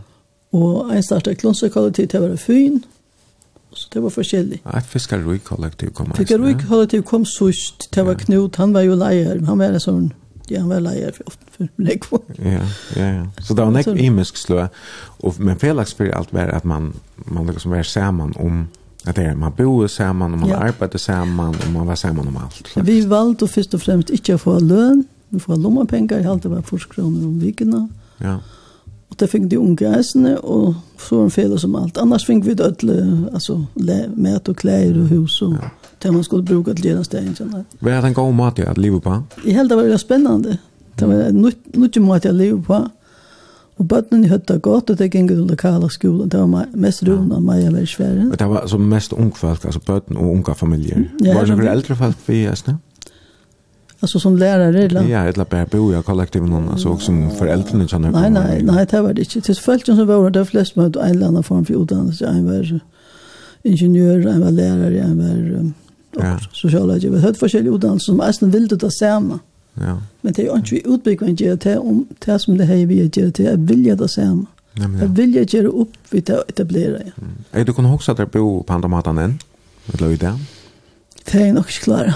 og 0.51 0.95
en 0.95 1.03
startet 1.03 1.37
klonsekollektiv, 1.37 2.07
det 2.07 2.21
var 2.21 2.27
det 2.27 2.39
fyn, 2.39 2.83
Så 3.75 3.87
det 3.93 4.03
var 4.03 4.13
forskjellig. 4.13 4.59
Et 4.77 4.89
fiskarui-kollektiv 4.89 5.93
kom 5.93 6.11
her. 6.11 6.19
Fiskarrik 6.21 6.67
kollektiv 6.67 7.05
kom 7.09 7.25
sust. 7.25 7.89
Det 7.95 8.05
var 8.05 8.19
Knut, 8.21 8.55
han 8.61 8.73
var 8.73 8.85
jo 8.87 8.97
leier. 8.99 9.41
Han 9.47 9.59
var 9.61 9.73
en 9.73 9.83
sånn, 9.83 10.11
ja, 10.49 10.61
han 10.61 10.69
var 10.69 10.83
leier 10.85 11.15
for 11.15 11.33
ofte 11.33 11.49
for 11.53 11.69
Lekvo. 11.77 12.21
Ja, 12.37 12.61
ja, 12.97 13.09
ja. 13.19 13.25
Så 13.41 13.53
det 13.53 13.65
var 13.65 13.73
nek 13.73 13.89
imisk 13.93 14.37
slø. 14.41 14.67
Og, 15.21 15.39
men 15.39 15.59
felaks 15.61 15.93
for 15.97 16.09
alt 16.13 16.33
var 16.33 16.53
at 16.53 16.65
man, 16.65 16.93
man 17.25 17.51
liksom 17.51 17.75
var 17.75 17.85
saman 17.87 18.33
om 18.39 18.65
Att 19.05 19.15
det 19.15 19.25
er, 19.25 19.35
man 19.35 19.51
bor 19.51 19.87
samman 19.87 20.33
og 20.33 20.39
man 20.39 20.49
ja. 20.49 20.57
arbetar 20.63 20.99
saman, 20.99 21.55
og 21.55 21.71
man 21.73 21.87
var 21.87 21.95
samman 21.95 22.27
om 22.27 22.37
allt. 22.37 22.67
Faktisk. 22.67 22.87
Vi 22.87 23.01
valde 23.05 23.47
först 23.47 23.73
och 23.73 23.81
främst 23.81 24.09
inte 24.09 24.35
att 24.35 24.41
få 24.41 24.59
lön, 24.59 25.03
vi 25.29 25.39
får 25.39 25.55
lommapengar, 25.55 26.17
jag 26.17 26.29
hade 26.29 26.49
bara 26.49 26.61
forskroner 26.61 27.27
om 27.27 27.39
vikena. 27.39 27.89
Ja. 28.17 28.39
Og 29.13 29.19
det 29.21 29.29
fikk 29.29 29.43
de 29.51 29.59
unge 29.61 29.89
eisene, 29.93 30.31
og 30.41 30.73
så 30.97 31.19
var 31.19 31.27
en 31.27 31.33
fele 31.33 31.57
som 31.61 31.75
alt. 31.77 31.99
Annars 32.01 32.25
fikk 32.25 32.47
vi 32.47 32.55
det 32.57 32.65
dødle, 32.65 33.27
altså, 33.29 33.59
mat 34.17 34.49
og 34.49 34.55
klær 34.57 34.97
og 34.97 35.11
hus 35.11 35.35
og 35.45 35.53
det 36.01 36.13
man 36.13 36.23
skulle 36.25 36.45
bruke 36.45 36.73
til 36.73 36.89
gjerne 36.89 37.05
steg. 37.05 37.29
Hva 37.79 37.93
er 37.93 38.01
den 38.01 38.15
gode 38.17 38.33
maten 38.35 38.65
at 38.67 38.81
livet 38.81 39.03
på? 39.05 39.19
Jeg 39.45 39.55
held 39.55 39.69
det 39.69 39.77
var 39.77 39.85
veldig 39.85 39.99
spennende. 40.01 40.57
Det 40.99 41.07
var 41.07 41.29
noe 41.37 42.03
mat 42.07 42.25
jeg 42.25 42.33
livet 42.33 42.65
på. 42.65 42.79
Og 43.77 43.87
bøttene 43.89 44.29
høtt 44.29 44.47
det 44.49 44.59
godt, 44.65 44.89
og 44.89 44.97
det 44.97 45.11
gikk 45.11 45.29
til 45.29 45.45
lokale 45.49 45.89
skolen. 45.93 46.29
Det 46.29 46.41
var 46.41 46.73
mest 46.73 47.05
roen 47.05 47.31
av 47.33 47.45
meg 47.45 47.61
jeg 47.63 47.73
var 47.73 47.85
svære. 47.93 48.25
Det 48.33 48.49
var 48.49 48.65
altså 48.65 48.81
mest 48.81 49.13
unge 49.13 49.37
folk, 49.37 49.65
altså 49.65 49.81
bøttene 49.85 50.19
og 50.19 50.33
unge 50.39 50.57
familier. 50.57 51.05
Ja, 51.21 51.37
var 51.37 51.45
det 51.45 51.57
noen 51.57 51.71
eldre 51.71 51.97
folk 52.01 52.25
vi 52.27 52.47
eisene? 52.49 52.79
Ja. 52.79 52.92
Alltså 54.03 54.19
som 54.19 54.37
lärare 54.37 54.83
eller? 54.83 55.03
Ja, 55.03 55.19
eller 55.19 55.45
bara 55.45 55.65
bo 55.65 55.99
i 55.99 56.03
kollektiv 56.03 56.43
någon 56.43 56.69
alltså 56.69 56.97
som 56.97 57.31
föräldrarna 57.31 57.87
känner. 57.87 58.11
Nej, 58.11 58.29
nej, 58.29 58.63
nej, 58.63 58.85
det 58.91 59.01
var 59.01 59.13
det 59.13 59.35
inte. 59.35 59.51
Det 59.51 59.59
följt 59.59 59.85
som 59.85 60.07
var 60.07 60.29
det 60.29 60.45
flest 60.45 60.75
med 60.75 60.95
en 60.95 61.09
eller 61.09 61.27
annan 61.27 61.43
form 61.43 61.65
för 61.65 61.83
utdannelse. 61.83 62.25
En 62.25 62.45
var 62.45 62.79
ingenjör, 63.63 64.27
en 64.27 64.41
var 64.41 64.51
lärare, 64.51 64.99
en 64.99 65.17
var 65.17 65.59
um, 65.59 65.73
ja. 66.11 66.39
socialrådgivare. 66.51 67.21
Det 67.21 67.41
var 67.41 67.55
olika 67.55 67.75
utdannelser 67.75 68.05
som 68.05 68.17
nästan 68.17 68.51
vill 68.51 68.67
det 68.67 68.91
samma. 68.91 69.39
Ja. 69.73 70.01
Men 70.21 70.33
det 70.33 70.47
är 70.47 70.55
inte 70.55 70.89
utbyggnaden 70.89 71.35
gör 71.35 71.55
det 71.55 71.77
om 71.77 72.07
det 72.25 72.39
som 72.39 72.57
det 72.57 72.65
här 72.65 72.85
vi 72.85 72.95
gör 72.97 73.31
det 73.31 73.39
är 73.39 73.57
vilja 73.57 73.95
det 73.95 74.09
samma. 74.09 74.45
Ja, 74.73 74.83
ja. 74.83 74.99
Jag 75.01 75.07
vill 75.07 75.53
göra 75.53 75.67
upp 75.67 75.93
vid 76.09 76.23
det 76.23 76.43
etablera. 76.47 76.97
Ja. 77.05 77.11
Mm. 77.21 77.33
Är 77.51 77.65
du 77.65 77.73
kunde 77.73 77.91
också 77.91 78.11
att 78.11 78.17
du 78.17 78.25
bo 78.25 78.63
på 78.63 78.73
andra 78.73 78.87
maten 78.87 79.17
än? 79.17 79.39
Eller 79.93 80.07
hur 80.07 80.17
det? 80.17 80.39
Det 81.31 81.37
är 81.37 81.53
nog 81.53 81.57
inte 81.57 81.71
klart. 81.71 82.15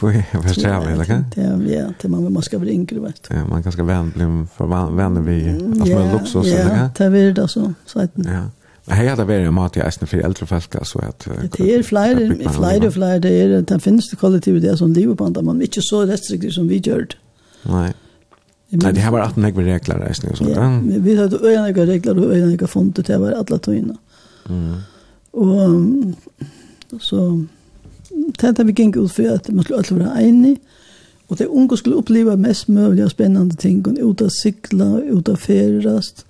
Hvor 0.00 0.10
är 0.10 0.42
det 0.42 0.48
så 0.48 0.68
här 0.68 0.88
eller 0.88 1.04
kan? 1.04 1.24
Det 1.34 1.74
ja, 1.74 1.92
det 2.02 2.08
man 2.08 2.32
måste 2.32 2.58
vara 2.58 2.68
yngre 2.68 3.00
vet. 3.00 3.26
Ja, 3.30 3.36
man 3.36 3.48
kan 3.48 3.62
kanske 3.62 3.82
vän 3.82 4.12
bli 4.14 4.46
för 4.56 4.96
vänner 4.96 5.20
vi 5.20 5.50
att 5.80 5.88
man 5.88 6.14
också 6.14 6.42
så 6.42 6.48
där. 6.56 6.76
Ja, 6.76 7.04
det 7.04 7.10
blir 7.10 7.32
det 7.32 7.48
så 7.48 7.74
så 7.86 8.00
att. 8.00 8.10
Ja. 8.14 8.50
Men 8.84 8.96
här 8.96 9.08
hade 9.08 9.24
vi 9.24 9.34
en 9.34 9.54
mat 9.54 9.76
i 9.76 9.80
Eisen 9.80 10.06
för 10.06 10.18
äldre 10.18 10.46
folk 10.46 10.86
så 10.86 10.98
att 10.98 11.28
Det 11.56 11.74
är 11.74 11.82
flyger, 11.82 12.34
flyger, 12.50 12.90
flyger 12.90 13.18
det 13.18 13.28
är 13.28 13.62
det 13.62 13.80
finns 13.80 14.10
det 14.10 14.16
kollektiv 14.16 14.60
där 14.60 14.76
som 14.76 14.92
lever 14.92 15.14
på 15.14 15.24
andra 15.24 15.42
man 15.42 15.62
inte 15.62 15.80
så 15.82 16.02
restriktiv 16.02 16.50
som 16.50 16.68
vi 16.68 16.78
gör. 16.78 17.06
Nej. 17.62 17.94
Nej, 18.68 18.92
det 18.92 19.00
här 19.00 19.10
var 19.10 19.20
att 19.20 19.36
några 19.36 19.62
regler 19.62 19.98
där 19.98 20.12
snö 20.12 20.34
så. 20.34 20.44
Ja, 20.54 20.80
vi 20.84 21.16
hade 21.16 21.36
några 21.36 21.86
regler 21.86 22.18
och 22.18 22.36
några 22.36 22.66
fonder 22.66 23.02
det 23.02 23.18
var 23.18 23.32
alla 23.32 23.58
tojna. 23.58 23.96
Mm. 24.48 24.74
Och 26.90 27.02
så 27.02 27.44
tenta 28.38 28.64
vi 28.64 28.74
gikk 28.76 28.96
ut 28.96 29.12
for 29.12 29.34
at 29.34 29.48
man 29.52 29.64
skulle 29.64 29.82
alle 29.82 30.04
være 30.04 30.28
enige, 30.28 30.58
og 31.28 31.38
det 31.38 31.46
unge 31.46 31.76
skulle 31.76 31.98
oppleve 31.98 32.36
mest 32.36 32.68
mulig 32.68 33.04
og 33.04 33.10
spennende 33.10 33.56
ting, 33.58 33.82
og 33.86 33.98
ut 33.98 34.22
av 34.22 34.30
sikla, 34.30 34.86
ut 35.10 35.28
av 35.28 35.40
ferierast, 35.42 36.24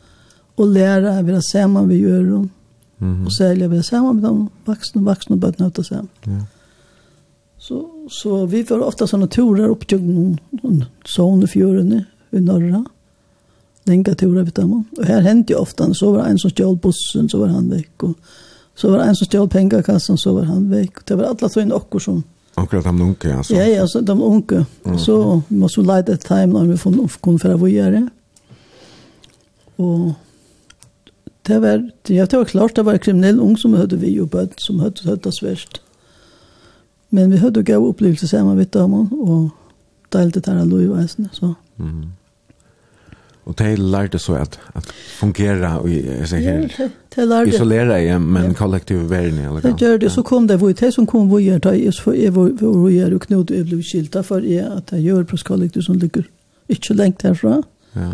og 0.57 0.73
lære 0.73 1.19
å 1.19 1.24
være 1.27 1.43
sammen 1.44 1.89
vi 1.89 2.01
gjør 2.01 2.23
dem, 2.23 2.51
mm 2.98 3.15
-hmm. 3.15 3.24
og 3.27 3.32
særlig 3.32 3.66
å 3.66 3.69
være 3.69 3.82
sammen 3.82 4.16
med 4.16 4.24
de 4.24 4.48
vaksne, 4.66 5.05
vaksne 5.05 5.35
og 5.35 5.40
bøttene 5.40 5.66
ut 5.66 5.78
av 5.78 5.85
sammen. 5.85 6.11
Ja. 6.27 6.40
Så, 7.59 7.86
så 8.09 8.47
vi 8.47 8.65
får 8.65 8.82
ofta 8.82 9.07
sånne 9.07 9.27
turer 9.27 9.70
opp 9.70 9.86
til 9.89 10.01
noen 10.01 10.85
sånne 11.05 11.47
fjørene 11.47 12.07
i 12.32 12.40
norra, 12.40 12.85
lenge 13.86 14.15
turer 14.15 14.44
vi 14.44 14.51
dem, 14.51 14.73
og 14.73 15.05
her 15.05 15.20
hendte 15.20 15.53
jo 15.53 15.59
ofte, 15.59 15.94
så 15.94 16.12
var 16.12 16.23
det 16.23 16.31
en 16.31 16.39
som 16.39 16.51
stjål 16.51 16.77
bussen, 16.77 17.28
så 17.28 17.39
var 17.39 17.48
han 17.48 17.70
vekk, 17.70 18.03
og 18.03 18.15
Så 18.77 18.90
var 18.90 18.98
det 18.98 19.05
en 19.09 19.16
som 19.16 19.27
stjål 19.27 19.48
pengar 19.48 19.81
i 19.81 19.82
kassan, 19.82 20.19
så 20.19 20.35
var 20.35 20.44
han 20.44 20.70
vekk. 20.70 21.05
Det 21.09 21.16
var 21.16 21.24
alla 21.24 21.48
så 21.48 21.61
in 21.61 21.73
okkur 21.73 21.98
som... 21.98 22.23
Akkurat 22.55 22.85
de 22.85 23.01
unge, 23.01 23.36
alltså? 23.36 23.55
Ja, 23.55 23.65
ja, 23.65 23.86
så 23.86 24.01
de 24.01 24.23
unge. 24.23 24.66
Mm. 24.85 24.98
Så 24.98 25.43
måste 25.48 25.81
vi 25.81 25.86
leide 25.86 26.12
et 26.12 26.24
time 26.24 26.47
når 26.47 26.65
vi 26.65 26.77
får 26.77 27.09
kunna 27.23 27.39
föra 27.39 27.57
vad 27.57 27.70
Og 29.77 30.07
Och 30.07 30.12
det 31.43 31.59
var, 31.59 31.90
ja, 32.07 32.27
det 32.27 32.36
var 32.36 32.44
klart, 32.44 32.77
det 32.77 32.82
var 32.82 32.98
kriminell 32.98 33.40
ung 33.40 33.57
som 33.57 33.74
hadde 33.74 33.97
vi 33.97 34.20
och 34.20 34.28
böd 34.28 34.53
som 34.57 34.81
hade 34.81 35.16
det 35.16 35.32
svært. 35.35 35.81
Men 37.09 37.31
vi 37.31 37.36
hadde 37.36 37.62
gav 37.62 37.85
opplevelse 37.85 38.28
sammen 38.28 38.57
med 38.57 38.66
dem 38.66 39.12
och 39.12 39.51
delte 40.09 40.40
det 40.40 40.51
här 40.51 40.65
lojväsen. 40.65 41.28
Så. 41.32 41.55
Mm 41.78 42.12
og 43.47 43.59
de 43.59 43.77
lærte 43.77 44.18
så 44.18 44.35
at, 44.35 44.59
at 44.74 44.85
fungera 45.18 45.89
i 45.89 46.27
så 46.27 46.36
här. 46.36 46.90
Det 47.14 47.24
lärde. 47.28 47.48
Isolera 47.48 48.01
igen 48.01 48.23
men 48.23 48.55
kollektiv 48.55 48.98
värden 48.98 49.39
eller 49.39 49.51
något. 49.51 49.78
Det 49.78 49.86
gjorde 49.86 50.10
så 50.10 50.23
kom 50.23 50.47
det 50.47 50.56
var 50.56 50.73
det 50.73 50.93
som 50.93 51.06
kom 51.06 51.31
vad 51.31 51.40
gör 51.40 51.59
det 51.59 51.94
så 51.94 52.14
är 52.14 52.31
vad 52.31 52.93
gör 52.93 53.10
du 53.10 53.18
knut 53.18 53.47
blev 53.47 53.82
skilta 53.82 54.23
för 54.23 54.44
är 54.44 54.77
att 54.77 54.93
jag 54.93 55.01
gör 55.01 55.24
på 55.24 55.36
kollektiv 55.36 55.81
som 55.81 55.98
ligger 55.98 56.24
ikke 56.68 56.94
lengt 56.94 57.23
herfra. 57.23 57.62
Ja. 57.93 58.12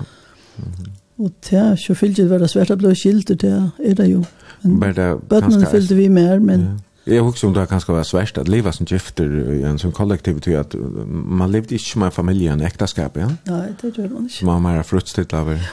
Og 1.18 1.30
det 1.50 1.58
er 1.58 1.76
så 1.76 1.94
fyllt 1.94 2.16
det 2.16 2.30
var 2.30 2.38
det 2.38 2.50
svårt 2.50 2.70
att 2.70 2.78
bli 2.78 2.94
skilt 2.94 3.28
det 3.28 3.70
er 3.78 3.94
det 3.94 4.06
jo. 4.06 4.24
Men 4.62 4.78
men 4.78 4.94
det 4.94 5.40
kanske 5.40 5.70
fyllde 5.70 5.94
vi 5.94 6.08
mer 6.08 6.38
men 6.38 6.80
Jag 7.04 7.24
husker 7.24 7.48
om 7.48 7.54
det 7.54 7.66
kanske 7.66 7.92
var 7.92 8.02
svært 8.02 8.38
at 8.38 8.48
leva 8.48 8.72
som 8.72 8.86
gifter 8.86 9.52
i 9.52 9.62
en 9.62 9.78
sån 9.78 9.92
kollektivitet 9.92 10.60
att 10.60 10.74
man 11.08 11.50
levde 11.50 11.74
inte 11.74 11.98
med 11.98 12.12
familjen 12.12 12.60
i 12.60 12.64
ekteskap, 12.64 13.16
ja? 13.16 13.30
Nej, 13.44 13.74
det 13.82 13.98
gjør 13.98 14.08
man 14.08 14.22
inte. 14.22 14.44
Man 14.44 14.62
var 14.62 14.72
mer 14.72 14.82
frustrit 14.82 15.32
över... 15.32 15.72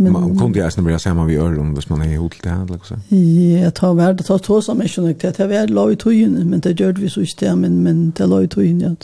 Men 0.00 0.12
man 0.12 0.38
kunde 0.38 0.58
det 0.58 0.64
alltså 0.64 0.80
när 0.80 0.90
jag 0.90 1.24
vi 1.24 1.34
gör 1.34 1.58
om 1.58 1.74
hvis 1.74 1.88
man 1.88 2.02
är 2.02 2.18
hotell 2.18 2.40
det 2.42 2.50
eller 2.50 2.84
så. 2.84 2.94
Ja, 3.64 3.70
tar 3.70 3.94
väl 3.94 4.16
det 4.16 4.22
tar 4.22 4.38
två 4.38 4.62
som 4.62 4.80
är 4.80 4.88
sjukt 4.88 5.24
att 5.24 5.38
jag 5.38 5.48
väl 5.48 5.70
lov 5.70 5.92
i 5.92 5.96
tojen 5.96 6.50
men 6.50 6.60
det 6.60 6.80
gjør 6.80 6.92
vi 6.92 7.10
så 7.10 7.20
inte 7.20 7.56
men 7.56 7.82
men 7.82 8.10
det 8.10 8.26
låg 8.26 8.44
i 8.44 8.48
tojen 8.48 8.80
ja. 8.80 8.94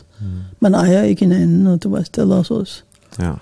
Men 0.58 0.72
jag 0.72 0.94
är 0.94 1.04
inte 1.04 1.24
än 1.24 1.66
och 1.66 1.78
det 1.78 1.88
var 1.88 1.98
det 1.98 2.44
så. 2.44 2.64
Ja. 3.16 3.38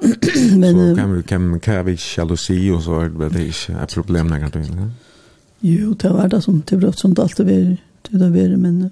men 0.56 0.94
så 0.94 0.96
kan 0.96 1.12
vi 1.12 1.22
kan 1.22 1.60
kan 1.60 1.84
vi 1.84 1.96
jalousi 2.16 2.70
och 2.70 2.82
så 2.82 3.00
det 3.00 3.40
är 3.40 3.82
ett 3.82 3.94
problem 3.94 4.30
där 4.30 4.40
kan 4.40 4.50
du. 4.50 4.90
Jo, 5.60 5.94
det 5.94 6.08
var 6.08 6.28
det 6.28 6.42
som 6.42 6.62
det 6.70 6.76
var 6.76 6.92
som 6.92 7.14
det 7.14 7.22
alltid 7.22 7.46
var 7.46 7.76
det 8.02 8.18
där 8.18 8.30
var 8.30 8.56
men 8.56 8.90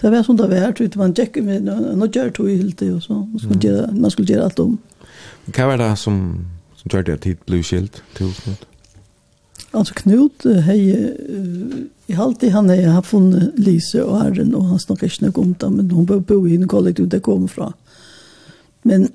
det 0.00 0.10
var 0.10 0.22
som 0.22 0.36
det 0.36 0.48
var 0.48 0.72
det 0.78 0.96
var 0.96 1.04
en 1.04 1.14
check 1.14 1.36
med 1.36 1.62
något 1.62 2.16
gör 2.16 2.30
tog 2.30 2.50
helt 2.50 2.78
det 2.78 2.92
och 2.92 3.02
så 3.02 3.12
man 3.12 3.38
skulle 3.38 3.72
göra 3.72 3.92
man 3.92 4.10
skulle 4.10 4.32
gjøre 4.32 4.44
alt 4.44 4.58
om. 4.58 4.78
Men 5.44 5.52
kan 5.52 5.66
vara 5.66 5.88
det 5.88 5.96
som 5.96 6.46
som 6.76 6.88
tror 6.88 7.02
det 7.02 7.16
tid 7.16 7.36
blue 7.46 7.62
skilt 7.62 8.02
till 8.16 8.34
snart. 8.34 8.66
Altså 9.70 9.94
Knut 9.94 10.46
uh, 10.46 10.70
i 12.08 12.14
halt 12.14 12.42
i 12.42 12.48
han 12.48 12.70
är 12.70 12.88
har 12.88 13.02
funnet 13.02 13.52
Lise 13.56 14.04
og 14.04 14.22
Herren, 14.22 14.54
og 14.54 14.64
han 14.64 14.78
snakker 14.78 15.06
ikke 15.06 15.26
noe 15.26 15.42
om 15.44 15.54
det 15.54 15.72
men 15.72 15.90
hun 15.90 16.06
bor 16.06 16.18
bo 16.18 16.46
i 16.46 16.54
en 16.54 16.68
kollektiv 16.68 17.08
där 17.08 17.20
kom 17.20 17.48
fra. 17.48 17.72
Men 18.82 19.08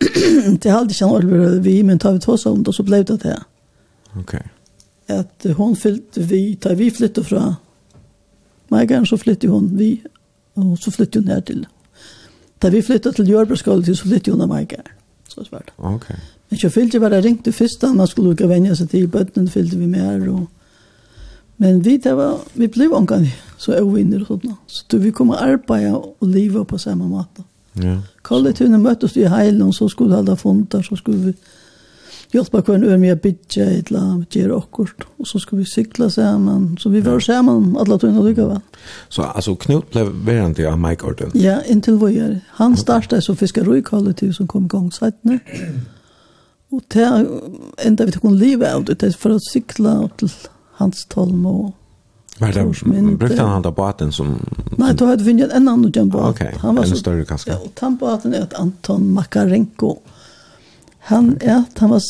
det 0.61 0.69
har 0.69 0.79
aldrig 0.79 0.95
känner 0.95 1.59
vi 1.59 1.83
men 1.83 1.99
tar 1.99 2.13
vi 2.13 2.19
två 2.19 2.37
om 2.45 2.63
det, 2.63 2.73
så 2.73 2.83
ble 2.83 3.03
det 3.03 3.17
det. 3.17 3.39
Okej. 4.09 4.21
Okay 4.21 4.54
at 5.07 5.47
hon 5.57 5.75
fyllde 5.75 6.25
vi, 6.29 6.55
da 6.63 6.73
vi 6.73 6.89
flyttet 6.89 7.25
fra 7.25 7.55
Meigaren, 8.71 9.05
så 9.05 9.17
flyttet 9.17 9.49
hun 9.49 9.69
vi, 9.77 10.01
og 10.55 10.77
så 10.81 10.91
flyttet 10.91 11.21
hun 11.21 11.31
her 11.31 11.39
til. 11.39 11.65
Da 12.61 12.69
vi 12.69 12.81
flyttet 12.81 13.15
til 13.15 13.29
Jørbergskollet, 13.29 13.97
så 13.97 14.07
flyttet 14.07 14.33
hun 14.33 14.41
av 14.41 14.49
Meigaren. 14.49 14.91
Så 15.29 15.45
svært. 15.45 15.73
Ok. 15.77 16.09
Men 16.49 16.59
så 16.59 16.69
fyllde 16.69 16.99
bare 16.99 17.21
ringte 17.21 17.51
først, 17.51 17.81
da 17.81 17.93
man 17.93 18.07
skulle 18.07 18.31
ikke 18.31 18.49
vende 18.49 18.75
seg 18.75 18.89
til, 18.89 19.07
bøttene 19.07 19.49
fyllde 19.49 19.77
vi 19.77 19.89
mer, 19.89 20.29
og... 20.29 20.45
Men 21.57 21.85
vi, 21.85 21.97
det 21.97 22.11
var, 22.17 22.41
vi 22.53 22.67
blev 22.67 22.91
omgang, 22.93 23.29
så 23.57 23.77
jeg 23.77 23.85
vinner 23.87 24.25
og 24.25 24.27
sånt. 24.27 24.57
Så 24.67 24.97
vi 24.97 25.11
kom 25.11 25.29
og 25.29 25.37
och 25.69 26.15
og 26.19 26.27
livet 26.27 26.67
på 26.67 26.77
samme 26.77 27.07
måte. 27.07 27.43
Ja. 27.83 27.97
Kollet 28.23 28.59
hun 28.59 28.81
møttes 28.81 29.15
i 29.17 29.23
heilen, 29.23 29.73
så 29.73 29.87
skulle 29.87 30.17
alle 30.17 30.35
fundet, 30.35 30.85
så 30.85 30.95
skulle 30.95 31.25
vi 31.25 31.33
hjelpa 32.35 32.61
hver 32.61 32.77
en 32.77 33.01
med 33.01 33.15
å 33.15 33.19
bygge 33.21 33.65
et 33.65 33.89
eller 33.89 34.01
annet, 34.01 34.35
gjøre 34.35 34.59
akkurat. 34.59 35.05
Og 35.19 35.29
så 35.29 35.39
skulle 35.41 35.63
vi 35.63 35.69
sykla 35.69 36.09
sammen, 36.13 36.67
så 36.81 36.91
vi 36.93 37.01
var 37.05 37.23
sammen 37.23 37.75
alle 37.79 37.97
tøyene 38.01 38.23
lykka 38.25 38.47
va? 38.49 38.59
Så 39.09 39.25
altså, 39.25 39.55
Knut 39.65 39.89
ble 39.93 40.05
verandre 40.27 40.67
av 40.71 40.79
Mike 40.81 41.07
Orton? 41.07 41.33
Ja, 41.39 41.59
inntil 41.71 41.99
vi 42.01 42.15
gjør. 42.17 42.37
Han 42.59 42.77
startet 42.77 43.25
så 43.25 43.35
kollektiv 43.85 44.33
som 44.33 44.47
kom 44.47 44.65
i 44.65 44.71
gang 44.71 44.91
sættene. 44.93 45.39
Og 46.73 46.81
det 46.93 47.07
enda 47.85 48.05
vi 48.05 48.11
tok 48.11 48.23
en 48.23 48.37
liv 48.37 48.63
av 48.63 48.85
det, 48.85 49.15
for 49.15 49.35
å 49.35 49.39
sykla 49.39 50.09
til 50.19 50.31
hans 50.79 51.05
tolm 51.05 51.45
og 51.45 51.73
Var 52.35 52.51
det, 52.51 52.65
brukte 53.15 53.43
han 53.47 53.61
da 53.63 53.71
båten 53.71 54.09
som... 54.11 54.33
Nei, 54.75 54.89
da 54.91 55.05
hadde 55.07 55.23
vi 55.23 55.37
en 55.39 55.53
annen 55.55 55.85
utgjent 55.87 56.11
båt. 56.11 56.35
Ok, 56.35 56.65
en 56.67 56.97
større 56.99 57.23
kanskje. 57.23 57.53
Ja, 57.53 57.61
og 57.63 57.71
den 57.79 57.95
båten 57.95 58.35
er 58.35 58.43
et 58.43 58.57
Anton 58.59 59.07
Makarenko. 59.15 59.93
Mm 60.03 60.14
Han 61.05 61.37
är 61.41 61.47
ja, 61.47 61.63
han 61.75 61.89
var 61.89 62.01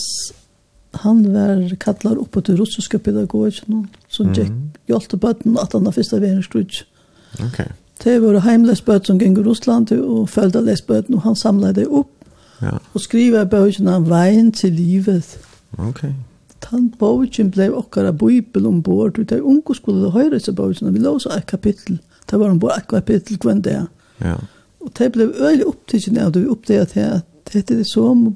han 0.91 1.33
var 1.33 1.75
kallar 1.75 2.15
upp 2.15 2.45
till 2.45 2.57
russiska 2.57 2.99
pedagogen 2.99 3.87
som 4.07 4.29
mm. 4.29 4.71
hjälpte 4.85 5.17
bötten 5.17 5.57
att 5.57 5.73
han 5.73 5.93
första 5.93 6.19
världskriget. 6.19 6.85
Okej. 7.33 7.47
Okay. 7.47 7.67
Det 8.03 8.19
var 8.19 8.39
hemlös 8.39 8.85
böt 8.85 9.05
som 9.05 9.17
gick 9.19 9.37
i 9.37 9.41
Ryssland 9.41 9.91
och 9.91 10.29
följde 10.29 10.61
läs 10.61 10.87
böt 10.87 11.09
och 11.09 11.21
han 11.21 11.35
samlade 11.35 11.85
upp. 11.85 12.07
Ja. 12.59 12.79
Och 12.91 13.01
skriva 13.01 13.45
bögen 13.45 13.87
om 13.87 14.09
vägen 14.09 14.51
till 14.51 14.73
livet. 14.73 15.37
Okej. 15.71 15.89
Okay. 15.89 16.13
Han 16.65 16.93
också 16.99 17.43
blei 17.43 17.69
okkara 17.69 18.11
bøybel 18.11 18.65
ombord, 18.65 19.19
og 19.19 19.29
det 19.29 19.41
unge 19.41 19.75
skulle 19.75 20.09
høyre 20.11 20.39
seg 20.39 20.55
bøtjen, 20.57 20.93
vi 20.93 20.99
låsa 20.99 21.35
et 21.37 21.45
kapittel, 21.45 21.99
det 22.25 22.39
var 22.39 22.49
ombord 22.49 22.73
et 22.77 22.87
kapittel 22.89 23.37
hver 23.37 23.59
dag. 23.61 23.85
Ja. 24.21 24.35
Og 24.79 24.91
det 24.97 25.11
blei 25.11 25.27
øyelig 25.27 25.67
opptidsen 25.67 26.17
av 26.17 26.31
det, 26.33 26.41
vi 26.41 26.49
oppdaget 26.49 26.97
at 26.97 27.53
dette 27.53 27.79
er 27.79 27.83
som 27.83 28.31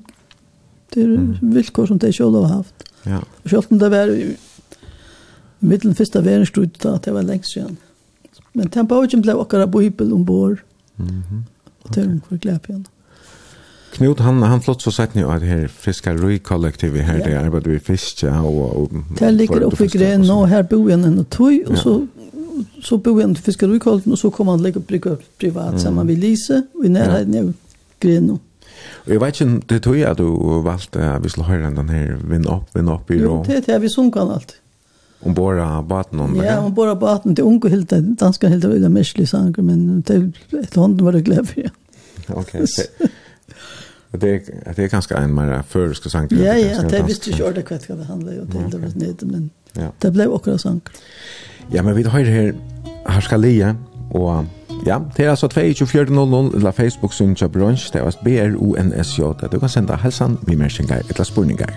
Det 0.93 1.03
er 1.03 1.17
vilkår 1.41 1.85
som 1.85 1.99
de 1.99 2.13
selv 2.13 2.35
har 2.35 2.53
haft. 2.53 2.83
Ja. 3.05 3.17
Og 3.43 3.49
selv 3.49 3.71
om 3.71 3.79
det 3.79 3.91
var 3.91 4.11
i 4.13 4.35
middelen 5.59 5.95
første 5.95 6.25
verdenskrig, 6.25 6.71
da 6.83 6.97
det 7.05 7.13
var 7.13 7.21
lengst 7.21 7.53
siden. 7.53 7.77
Men 8.53 8.69
tempoen 8.69 9.21
ble 9.21 9.35
akkurat 9.39 9.71
bøybel 9.71 10.13
ombord. 10.13 10.57
Mm 10.97 11.07
-hmm. 11.07 11.43
Og 11.83 11.95
det 11.95 12.03
er 12.03 12.07
hun 12.07 12.21
for 12.27 12.37
glede 12.37 12.59
igjen. 12.69 12.87
Knut 13.91 14.19
han 14.19 14.41
han 14.41 14.61
flott 14.61 14.81
så 14.81 14.91
sett 14.91 15.15
ni 15.15 15.23
att 15.23 15.41
här 15.41 15.67
fiskar 15.67 16.17
rui 16.17 16.39
kollektiv 16.39 16.95
här 16.95 17.19
ja. 17.19 17.25
det 17.25 17.35
arbetar 17.35 17.69
vi 17.69 17.79
fisk 17.79 18.23
ja 18.23 18.41
och, 18.41 18.83
och 18.83 18.89
Det 19.19 19.31
ligger 19.31 19.63
oppe 19.63 19.83
i 19.83 19.87
gren 19.87 20.21
nu 20.21 20.45
her 20.45 20.63
bor 20.63 20.91
en 20.91 21.03
en 21.03 21.25
toj 21.25 21.65
och 21.65 21.77
så 21.77 22.07
så 22.83 22.97
bor 22.97 23.21
en 23.21 23.35
fiskar 23.35 23.67
rui 23.67 23.79
kollektiv 23.79 24.11
och 24.11 24.19
så 24.19 24.31
kommer 24.31 24.51
han 24.51 24.61
lägga 24.61 25.09
upp 25.09 25.37
privat 25.37 25.69
mm. 25.69 25.79
samman 25.79 26.07
vid 26.07 26.19
Lise 26.19 26.63
og 26.73 26.85
i 26.85 26.89
närheten 26.89 27.35
av 27.35 27.53
gren 27.99 28.23
nu. 28.23 28.37
Jeg 29.09 29.21
vet 29.21 29.39
ikke, 29.41 29.59
det 29.69 29.81
tror 29.83 29.95
jeg 29.97 30.09
at 30.09 30.19
du 30.21 30.59
valgte 30.65 31.01
at 31.01 31.23
vi 31.23 31.29
skulle 31.33 31.49
høre 31.49 31.71
den 31.73 31.89
her 31.89 32.17
vinn 32.29 32.45
opp, 32.47 32.67
vinn 32.75 32.89
opp 32.93 33.09
i 33.09 33.17
rå. 33.17 33.39
Jo, 33.39 33.43
det 33.47 33.55
er 33.57 33.63
det 33.65 33.79
vi 33.81 33.89
sunker 33.89 34.35
alt. 34.35 34.59
Om 35.19 35.33
båda 35.35 35.81
baten 35.81 36.19
om 36.19 36.33
det? 36.37 36.45
Ja, 36.45 36.59
bor 36.69 36.87
av 36.87 36.99
baten. 36.99 37.33
Det 37.35 37.43
unge 37.43 37.69
helt, 37.69 37.91
danska 38.19 38.47
helt 38.47 38.65
av 38.65 38.71
Ulla 38.71 38.89
Mersli 38.89 39.25
sanger, 39.27 39.65
men 39.65 40.01
det, 40.07 40.15
er 40.15 40.61
et 40.61 40.77
hånden 40.79 41.03
var 41.05 41.17
det 41.17 41.25
glede 41.27 41.43
for, 41.49 41.65
ja. 41.65 41.73
Ok, 42.29 42.53
det, 42.53 43.09
det, 44.21 44.29
er, 44.29 44.73
det 44.77 44.83
er 44.85 44.91
kanskje 44.91 45.17
en 45.17 45.33
mer 45.33 45.63
føreske 45.67 46.11
sanger. 46.13 46.37
Ja, 46.37 46.53
ja, 46.55 46.83
det 46.85 47.01
visste 47.07 47.33
ikke 47.33 47.49
ordet 47.49 47.65
hva 47.65 47.79
det 47.81 48.05
handler 48.07 48.43
om, 48.43 48.69
det 48.69 48.81
var 48.81 48.93
nede, 48.95 49.27
men 49.27 49.49
det 50.01 50.13
ble 50.13 50.29
akkurat 50.29 50.61
sanger. 50.61 51.01
Ja, 51.73 51.83
men 51.83 51.97
vi 51.97 52.05
har 52.05 52.19
her 52.19 52.31
her 52.31 52.53
skal 52.53 53.13
Harskalia 53.13 53.75
og 54.11 54.45
Ja, 54.85 54.97
det 55.17 55.25
er 55.25 55.29
altså 55.29 55.47
2400 55.47 56.51
eller 56.55 56.71
Facebook-synsja 56.71 57.47
brunch, 57.47 57.93
det 57.93 58.01
er 58.01 58.05
BRUNSJ, 58.23 59.21
der 59.41 59.47
du 59.51 59.59
kan 59.59 59.69
senda 59.69 59.93
halsan, 59.93 60.37
vimersingar 60.47 61.01
eller 61.09 61.23
spurningar. 61.23 61.69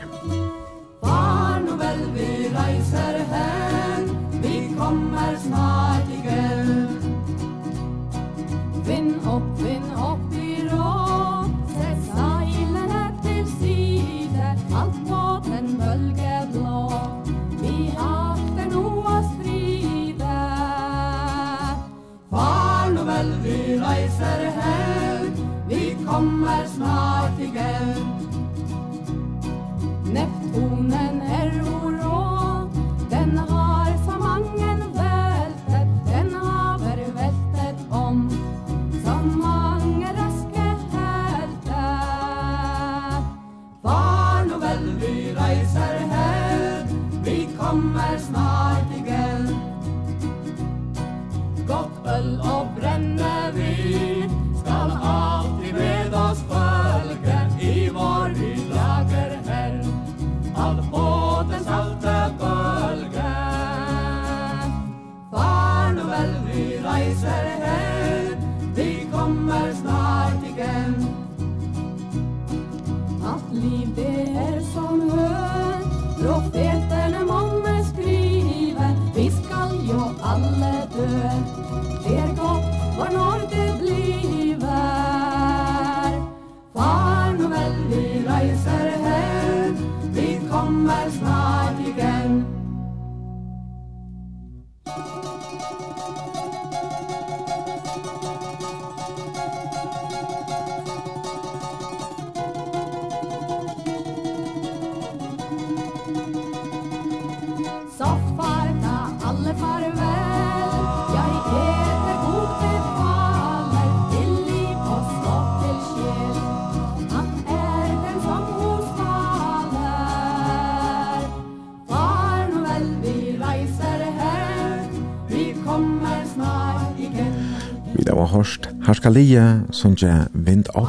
Kalia 129.13 129.61
sunja 129.71 130.27
Vind 130.33 130.71
Opp, 130.73 130.89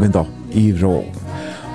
Vind 0.00 0.16
Opp 0.16 0.28
i 0.56 0.70
Rå. 0.72 1.04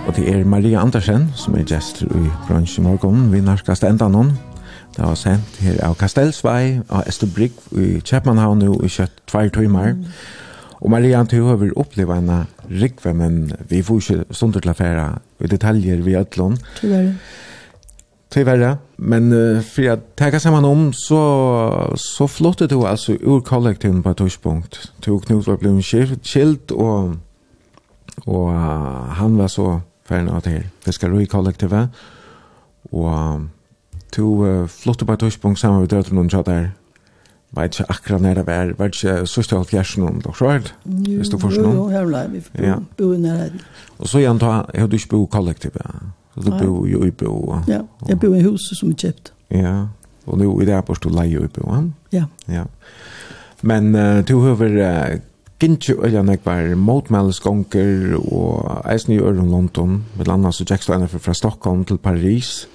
Og 0.07 0.15
det 0.15 0.23
er 0.25 0.39
Maria 0.43 0.79
Andersen 0.81 1.27
som 1.37 1.53
er 1.53 1.67
gestur 1.69 2.09
i 2.17 2.31
bransj 2.47 2.79
i 2.79 2.85
morgon, 2.87 3.27
vi 3.29 3.43
narkast 3.45 3.85
enda 3.85 4.07
noen. 4.09 4.31
Det 4.95 5.03
var 5.03 5.13
sent 5.21 5.59
her 5.61 5.77
av 5.85 5.93
Kastelsvei, 5.99 6.79
av 6.89 7.05
Estebrygg 7.05 7.59
i 7.77 7.99
Kjepmannhavn 8.01 8.63
nu 8.65 8.71
i 8.81 8.89
kjøtt 8.89 9.21
tvær 9.29 9.53
timer. 9.53 9.93
Og 10.81 10.89
Maria, 10.95 11.21
du 11.29 11.43
har 11.45 11.61
vel 11.61 11.77
opplevd 11.77 12.15
henne 12.15 12.39
rikve, 12.73 13.13
men 13.13 13.53
vi 13.69 13.85
får 13.85 14.01
ikke 14.01 14.33
stunder 14.33 14.65
til 14.65 14.73
affæra 14.73 15.07
i 15.45 15.53
detaljer 15.53 16.01
vi 16.01 16.17
ødlån. 16.17 16.57
Tyvärr 16.81 17.13
tyvärr. 18.33 18.77
Men 18.95 19.33
uh, 19.33 19.61
för 19.61 19.89
att 19.89 20.15
tacka 20.15 20.39
samman 20.39 20.65
om 20.65 20.93
så, 20.93 21.93
så 21.95 22.27
flottade 22.27 22.75
du 22.75 22.87
alltså 22.87 23.11
ur 23.11 23.41
kollektiven 23.41 24.03
på 24.03 24.09
ett 24.09 24.17
tidspunkt. 24.17 24.91
Du 24.99 25.11
och 25.11 25.25
Knut 25.25 25.47
var 25.47 25.57
blivit 25.57 26.27
skilt 26.27 26.71
och, 26.71 27.15
och 28.25 28.49
uh, 28.49 28.55
han 29.19 29.37
var 29.37 29.47
så 29.47 29.81
färdig 30.07 30.31
av 30.31 30.41
det 30.41 30.49
här. 30.49 30.67
Det 30.83 30.93
ska 30.93 31.21
i 31.21 31.25
kollektivet. 31.25 31.89
Och 32.91 33.07
um, 33.07 33.49
du 34.15 34.21
uh, 34.21 34.67
flottade 34.67 35.05
på 35.05 35.13
ett 35.13 35.19
tidspunkt 35.19 35.59
samman 35.59 35.79
med 35.79 35.89
döden 35.89 36.17
och 36.17 36.33
jag 36.33 36.45
där. 36.45 36.71
Vet 37.49 37.63
inte 37.63 37.85
akkurat 37.87 38.21
när 38.21 38.35
det 38.35 38.43
var. 38.43 38.65
Vet 38.65 39.03
inte 39.03 39.27
sista 39.27 39.55
halv 39.55 39.65
fjärsen 39.65 40.03
om 40.03 40.19
det 40.19 40.29
också, 40.29 40.45
right? 40.45 40.73
Jo, 40.83 41.21
jo, 41.23 41.49
jo, 41.51 41.91
jag 41.91 42.07
blev. 42.07 42.49
Vi 42.51 42.73
bor 42.97 43.17
nära. 43.17 43.49
Och 43.97 44.09
så 44.09 44.19
igen, 44.19 44.41
har 44.41 44.87
du 44.87 44.97
inte 44.97 45.07
bo 45.09 45.27
kollektivet. 45.27 45.85
Så 46.33 46.41
du 46.41 46.51
bor 46.51 46.87
ju 46.87 47.07
i 47.07 47.11
bo. 47.11 47.59
Ja, 47.67 47.87
jag 48.07 48.17
bor 48.17 48.35
i 48.35 48.41
huset 48.41 48.77
som 48.77 48.89
är 48.89 48.95
köpt. 48.95 49.31
Ja, 49.47 49.87
och 50.25 50.37
nu 50.37 50.45
är 50.45 50.65
det 50.65 50.73
här 50.73 50.93
stå 50.93 51.09
leje 51.09 51.39
i 51.39 51.47
bo. 51.47 51.91
Ja. 52.09 52.25
Ja. 52.45 52.65
Men 53.61 53.95
uh, 53.95 54.25
du 54.25 54.35
har 54.35 54.63
uh, 54.63 55.19
Gintju 55.63 56.01
eller 56.03 56.23
nek 56.27 56.41
var 56.43 56.73
motmælesgonker 56.75 58.17
og 58.19 58.81
eisen 58.91 59.13
i 59.15 59.19
Øren 59.19 59.51
London, 59.51 60.03
med 60.17 60.27
landa 60.27 60.51
så 60.51 60.65
Jack 60.69 60.83
Steiner 60.83 61.07
fra 61.07 61.33
Stockholm 61.33 61.85
til 61.85 61.97
Paris, 61.97 62.67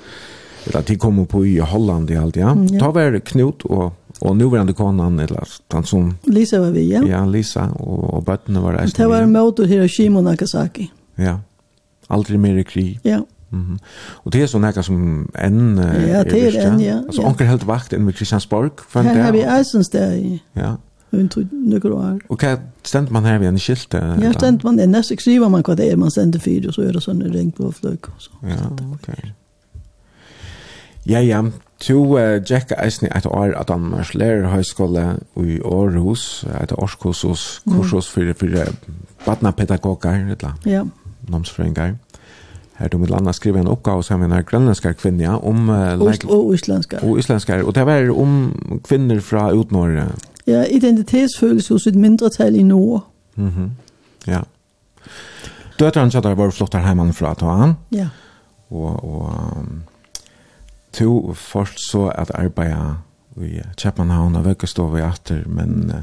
eller 0.67 0.81
de 0.89 0.97
kom 0.97 1.27
på 1.27 1.43
i 1.45 1.59
Holland 1.59 2.11
i 2.11 2.17
alt, 2.17 2.37
ja. 2.37 2.55
Mm, 2.55 2.65
ja. 2.73 2.81
Ta 2.81 2.91
var 2.91 3.19
Knut 3.19 3.67
og, 3.69 3.93
og 4.21 4.37
nuverande 4.37 4.73
konan, 4.73 5.21
eller 5.21 5.45
den 5.73 5.85
som... 5.85 6.15
Lisa 6.25 6.61
var 6.61 6.71
vi, 6.71 6.87
ja. 6.89 7.03
Ja, 7.05 7.25
Lisa, 7.27 7.69
og, 7.77 8.15
og 8.15 8.25
bøttene 8.25 8.63
var 8.65 8.81
eisen. 8.81 8.97
Det 8.97 9.09
var 9.09 9.27
mot 9.27 9.61
og 9.61 9.69
Hiroshima 9.69 10.19
og 10.19 10.25
Nagasaki. 10.25 10.89
Ja, 11.19 11.37
aldri 12.09 12.41
mer 12.41 12.57
i 12.57 12.65
krig. 12.65 13.01
Ja. 13.05 13.21
Mm. 13.51 13.79
Og 14.25 14.33
det 14.33 14.43
er 14.43 14.51
sånn 14.51 14.61
noe 14.67 14.83
som 14.85 14.99
enn 15.41 15.79
uh, 15.81 15.87
Ja, 16.05 16.21
det 16.27 16.43
er 16.51 16.59
enn, 16.67 16.83
ja. 16.85 16.99
Altså, 17.07 17.23
ja. 17.23 17.31
onker 17.31 17.49
helt 17.49 17.65
vakt 17.69 17.95
enn 17.97 18.05
ved 18.09 18.19
Kristiansborg. 18.19 18.83
Her 18.93 19.23
har 19.23 19.33
vi 19.33 19.45
eisens 19.49 19.89
der 19.95 20.13
i. 20.19 20.35
Ja. 20.59 20.75
Hun 21.11 21.31
tog 21.33 21.49
noen 21.53 21.93
år. 21.97 22.17
Og 22.29 22.43
hva 22.43 22.59
stendte 22.85 23.15
man 23.17 23.25
her 23.25 23.39
ved 23.41 23.49
en 23.49 23.61
skilt? 23.63 23.95
Ja, 23.97 24.33
stend 24.37 24.67
man 24.67 24.77
det. 24.77 24.91
Neste 24.93 25.17
skriver 25.17 25.49
man 25.49 25.65
hva 25.65 25.77
det 25.79 25.87
er 25.89 25.97
man 25.97 26.13
sender 26.13 26.43
fyr, 26.45 26.69
og 26.69 26.77
så 26.77 26.85
gjør 26.85 26.99
det 26.99 27.05
sånn 27.07 27.23
ring 27.33 27.49
på 27.57 27.71
fløk. 27.73 28.11
Og 28.13 28.27
så. 28.27 28.35
Ja, 28.45 28.69
ok. 28.93 29.09
Ja, 31.09 31.23
ja. 31.25 31.41
To 31.87 32.03
uh, 32.19 32.37
Jack 32.43 32.75
Eisen 32.77 33.09
et 33.09 33.27
år 33.27 33.55
at 33.57 33.71
han 33.73 33.87
mars 33.95 34.11
lærer 34.13 34.51
høyskole 34.53 35.07
i 35.41 35.61
Aarhus, 35.65 36.45
et 36.61 36.75
årskursus, 36.77 37.63
kursus 37.71 38.11
for, 38.13 38.35
for 38.37 38.75
badnapedagoger, 39.25 40.27
eller 40.35 40.59
ja. 40.67 40.85
nomsfrøyngar. 41.31 41.95
Ja 41.95 42.08
Her 42.79 42.89
tog 42.89 43.01
med 43.01 43.11
landa 43.11 43.33
skriva 43.35 43.59
en 43.59 43.69
oppgave 43.69 44.05
sammen 44.07 44.31
med 44.31 44.47
grønlandskar 44.47 44.95
kvinna 45.01 45.39
om... 45.39 45.69
Uh, 45.69 45.99
og, 46.01 46.13
og 46.31 46.53
islandskar. 46.55 47.03
Og 47.03 47.19
islandskar. 47.19 47.65
Og 47.67 47.75
det 47.75 47.87
var 47.87 48.11
om 48.15 48.53
kvinner 48.87 49.21
fra 49.21 49.49
utnorre. 49.53 50.07
Ja, 50.47 50.63
identitetsfølelse 50.65 51.75
hos 51.75 51.87
et 51.87 51.99
mindretal 51.99 52.57
i 52.57 52.63
Nord. 52.63 53.07
Mm 53.37 53.49
-hmm. 53.49 53.69
Ja. 54.27 54.41
Døteren 55.79 56.11
kjøttar 56.11 56.35
var 56.35 56.51
flott 56.51 56.75
her 56.75 56.87
heimann 56.87 57.13
fra 57.13 57.35
ta 57.35 57.75
Ja. 57.93 58.09
Og, 58.71 59.05
og 59.05 59.33
um, 59.57 59.83
to 60.93 61.33
først 61.35 61.91
så 61.91 62.07
at 62.09 62.31
arbeida 62.35 62.95
i 63.45 63.61
Kjepmanhavn 63.79 64.37
og 64.39 64.47
Vøkkestov 64.47 64.97
i 64.99 65.03
Atter, 65.05 65.43
men 65.51 65.91
uh, 65.93 66.03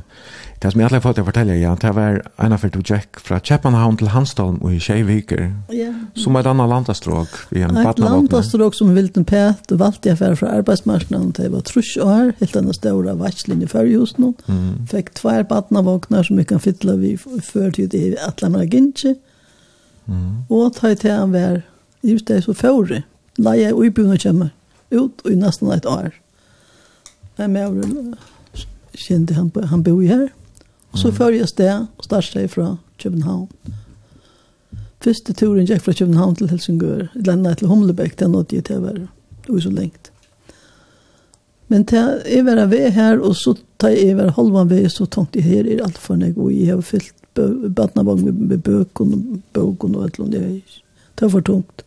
det 0.61 0.71
som 0.71 0.81
jeg 0.81 0.87
aldri 0.87 0.99
har 0.99 1.03
fått 1.03 1.17
til 1.19 1.25
å 1.25 1.27
fortelle, 1.27 1.57
ja, 1.59 1.73
det 1.79 1.91
var 1.95 2.19
en 2.41 2.55
av 2.55 2.63
du 2.63 2.79
og 2.79 2.89
Jack 2.89 3.19
fra 3.21 3.39
Kjepmanhavn 3.43 3.99
til 3.99 4.09
Hansdalm 4.13 4.57
og 4.61 4.73
i 4.75 4.79
Kjeiviker, 4.81 5.49
ja. 5.75 5.91
som 6.17 6.37
et 6.39 6.49
annet 6.49 6.71
landastråk 6.71 7.35
i 7.55 7.63
en 7.65 7.77
Et 7.81 8.01
landastråk 8.01 8.77
som 8.77 8.95
Vilten 8.95 9.27
Pet 9.27 9.71
og 9.75 9.81
valgte 9.81 10.11
jeg 10.11 10.19
fra 10.39 10.55
arbeidsmarknaden 10.57 11.33
til 11.35 11.47
jeg 11.47 11.53
var 11.53 11.65
trus 11.67 11.93
år, 12.01 12.33
helt 12.39 12.57
enn 12.59 12.73
ståre 12.73 13.15
vatslinje 13.19 13.69
før 13.71 13.91
just 13.91 14.19
nå, 14.21 14.33
mm. 14.47 14.87
fikk 14.91 15.13
tvær 15.19 15.45
badnavåkner 15.51 16.25
som 16.25 16.41
jeg 16.41 16.49
kan 16.51 16.63
fytle 16.63 16.97
vi 17.03 17.15
før 17.19 17.71
til 17.75 17.91
det 17.91 18.03
i 18.09 18.11
Atlamara 18.25 18.67
Gintje, 18.69 19.17
mm. 20.05 20.45
og 20.49 20.75
ta 20.79 20.95
i 20.95 20.99
til 20.99 21.13
han 21.13 21.35
var, 21.35 21.63
just 22.05 22.27
det 22.31 22.43
så 22.45 22.55
førre, 22.57 23.03
la 23.37 23.57
jeg 23.59 23.75
uibjørn 23.75 24.15
og 24.15 24.21
kommer 24.23 24.53
ut 24.95 25.25
i 25.27 25.35
nesten 25.35 25.73
et 25.73 25.85
år. 25.89 26.13
Mm 26.13 26.24
Men 27.37 27.53
med 27.53 28.15
kjente 28.95 29.33
han, 29.33 29.51
han 29.69 29.83
bor 29.83 30.01
her. 30.01 30.27
Og 30.91 30.99
så 30.99 31.11
før 31.11 31.35
jeg 31.35 31.49
sted 31.51 31.87
og 31.97 32.07
startet 32.07 32.41
jeg 32.41 32.49
fra 32.53 32.75
København. 33.01 33.49
Første 35.03 35.33
turen 35.37 35.67
gikk 35.67 35.83
fra 35.83 35.93
København 35.93 36.35
til 36.39 36.49
Helsingør. 36.49 37.09
Landet 37.27 37.59
til 37.59 37.67
Humlebæk, 37.67 38.15
den 38.19 38.31
nådde 38.31 38.55
jeg 38.55 38.65
til 38.69 38.79
å 38.79 38.85
være. 38.85 39.07
Det 39.45 39.63
så 39.63 39.71
lengt. 39.73 40.11
Men 41.67 41.85
til 41.85 42.21
jeg 42.29 42.45
var 42.45 42.65
ved 42.71 42.89
her, 42.95 43.19
og 43.19 43.35
så 43.35 43.55
tar 43.81 43.93
jeg 43.93 44.17
var 44.17 44.33
halvan 44.37 44.69
ved, 44.69 44.87
så 44.89 45.05
tenkte 45.05 45.41
jeg 45.41 45.49
her 45.49 45.69
er 45.69 45.83
alt 45.83 45.97
for 45.97 46.15
meg. 46.15 46.37
og 46.37 46.53
jeg 46.53 46.73
har 46.73 46.81
fyllt 46.81 47.13
badnavang 47.75 48.23
med, 48.23 48.33
med 48.33 48.57
bøkken 48.57 49.13
og 49.13 49.41
bøkken 49.53 49.95
og 49.95 50.03
alt 50.03 50.19
om 50.19 50.31
det. 50.31 50.41
Det 51.15 51.21
var 51.21 51.29
for 51.29 51.41
tungt. 51.41 51.84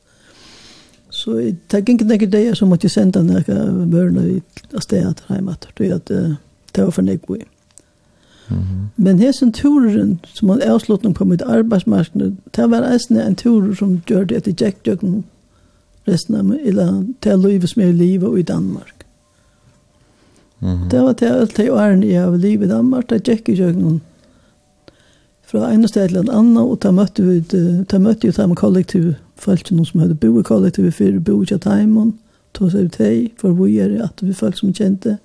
Så 1.18 1.34
det 1.34 1.82
gikk 1.82 2.04
ikke 2.06 2.30
det 2.30 2.44
som 2.58 2.70
måtte 2.70 2.88
sende 2.92 3.24
noen 3.26 3.90
børnene 3.90 4.40
av 4.70 4.84
stedet 4.84 5.24
hjemme, 5.26 5.56
tror 5.64 5.86
jeg 5.86 5.96
at 5.96 6.12
det 6.12 6.84
var 6.84 6.92
for 6.94 7.06
nekko 7.06 7.40
i. 7.40 7.46
Men 8.96 9.18
hesen 9.18 9.50
turen 9.52 10.20
som 10.24 10.48
var 10.48 10.62
avslutning 10.64 11.14
på 11.14 11.26
mitt 11.28 11.42
arbeidsmarknad, 11.42 12.36
det 12.56 12.70
var 12.70 12.86
eisne 12.86 13.24
en 13.24 13.36
tur 13.36 13.74
som 13.74 13.98
gjør 14.08 14.24
det 14.30 14.36
etter 14.36 14.54
Jack-døkken 14.64 15.24
resten 16.08 16.38
av 16.38 16.46
meg, 16.48 16.62
eller 16.64 17.02
til 17.20 17.42
livet 17.44 17.70
som 17.70 17.82
er 17.82 17.90
i 17.92 17.98
livet 17.98 18.38
i 18.38 18.46
Danmark. 18.48 19.04
Det 20.90 21.02
var 21.02 21.12
til 21.12 21.26
alt 21.26 21.56
det 21.56 21.70
årene 21.70 22.06
jeg 22.06 22.22
har 22.24 22.36
livet 22.36 22.66
i 22.66 22.70
Danmark, 22.70 23.10
det 23.10 23.22
gikk 23.26 23.52
ikke 23.52 23.72
noen 23.76 24.00
fra 25.48 25.70
ene 25.72 25.88
sted 25.88 26.08
til 26.08 26.22
en 26.22 26.32
annen, 26.32 26.56
og 26.60 26.80
da 26.82 26.90
møtte 26.92 27.24
vi, 27.24 27.38
da 27.88 28.00
møtte 28.02 28.26
vi 28.28 28.34
dem 28.36 28.54
kollektiv 28.54 29.14
folk 29.38 29.68
som 29.68 30.00
hade 30.00 30.14
bo 30.14 30.40
i 30.40 30.42
kollet 30.42 30.76
for 30.76 30.90
för 30.90 31.18
bo 31.18 31.42
i 31.42 31.58
Taimon 31.58 32.18
tog 32.52 32.72
seg 32.72 32.80
ut 32.80 32.96
hej 32.96 33.34
för 33.36 33.52
vi 33.52 33.80
är 33.80 34.02
att 34.02 34.22
vi 34.22 34.34
folk 34.34 34.58
som 34.58 34.74
kände 34.74 35.18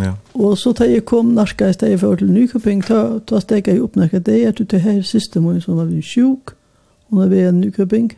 Ja. 0.00 0.16
Och 0.32 0.58
så 0.58 0.72
da 0.72 0.84
jeg 0.84 1.04
kom 1.04 1.34
norska 1.34 1.68
istället 1.68 2.00
för 2.00 2.16
till 2.16 2.32
Nykoping 2.32 2.82
ta 2.82 3.20
da 3.28 3.40
steg 3.40 3.68
jeg 3.68 3.82
opp 3.82 3.94
när 3.94 4.08
det 4.08 4.44
är 4.44 4.52
det 4.64 4.78
här 4.78 5.02
siste 5.02 5.40
måned 5.40 5.62
som 5.62 5.76
var 5.76 5.84
vi 5.84 6.02
sjuk 6.02 6.48
och 7.06 7.18
när 7.18 7.28
vi 7.28 7.40
är 7.40 7.48
i 7.48 7.52
Nykøping. 7.52 8.16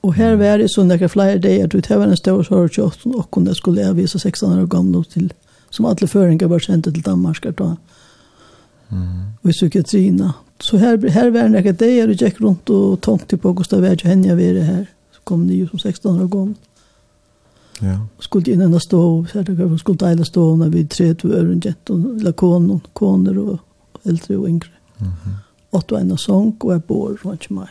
Och 0.00 0.14
här 0.14 0.36
var 0.36 0.58
det 0.58 0.68
så 0.68 0.84
några 0.84 1.08
flere 1.08 1.38
dagar 1.38 1.64
att 1.64 1.88
det 1.88 1.96
var 1.96 2.06
en 2.06 2.16
stor 2.16 2.42
sorg 2.42 2.80
och 3.04 3.30
kunde 3.30 3.54
skulle 3.54 3.80
jeg 3.80 3.96
vise 3.96 4.18
16 4.18 4.58
år 4.58 4.66
gamla 4.66 5.04
till 5.04 5.32
som 5.70 5.84
alle 5.84 6.06
føringer 6.06 6.46
var 6.46 6.58
sända 6.58 6.90
till 6.90 7.02
Danmark 7.02 7.56
då. 7.56 7.64
Mm 7.64 7.76
og 9.42 9.50
i 9.50 9.52
psykiatrina. 9.52 10.32
Så 10.60 10.76
här, 10.76 11.08
här 11.08 11.30
var 11.30 11.42
det 11.42 11.48
några 11.48 11.72
dagar 11.72 12.08
och 12.08 12.14
gick 12.14 12.40
runt 12.40 12.70
och 12.70 13.00
tänkte 13.00 13.36
på 13.36 13.52
Gustav 13.52 13.80
Värd 13.80 14.02
henne 14.02 14.28
jag 14.28 14.36
var 14.36 14.62
här. 14.62 14.86
Så 15.14 15.20
kom 15.24 15.46
ni 15.46 15.68
som 15.68 15.78
16 15.78 16.22
år 16.22 16.26
gång. 16.26 16.54
Ja. 17.80 18.06
Skulle 18.18 18.52
in 18.52 18.60
en 18.60 18.80
stå, 18.80 19.26
så 19.32 19.42
det 19.42 19.52
jag 19.52 19.80
skulle 19.80 19.98
dela 19.98 20.24
stå 20.24 20.56
när 20.56 20.68
vi 20.68 20.86
tre 20.86 21.14
två 21.14 21.28
öron 21.28 21.60
jett 21.64 21.90
och 21.90 22.22
lakon, 22.22 22.80
koner 22.92 23.38
och 23.38 23.58
äldre 24.02 24.36
och 24.36 24.48
yngre. 24.48 24.68
Mm 24.98 25.12
-hmm. 25.12 25.34
Åtta 25.70 26.00
en 26.00 26.18
sång 26.18 26.56
och 26.60 26.74
jag 26.74 26.80
bor 26.80 27.18
runt 27.22 27.50
mig. 27.50 27.68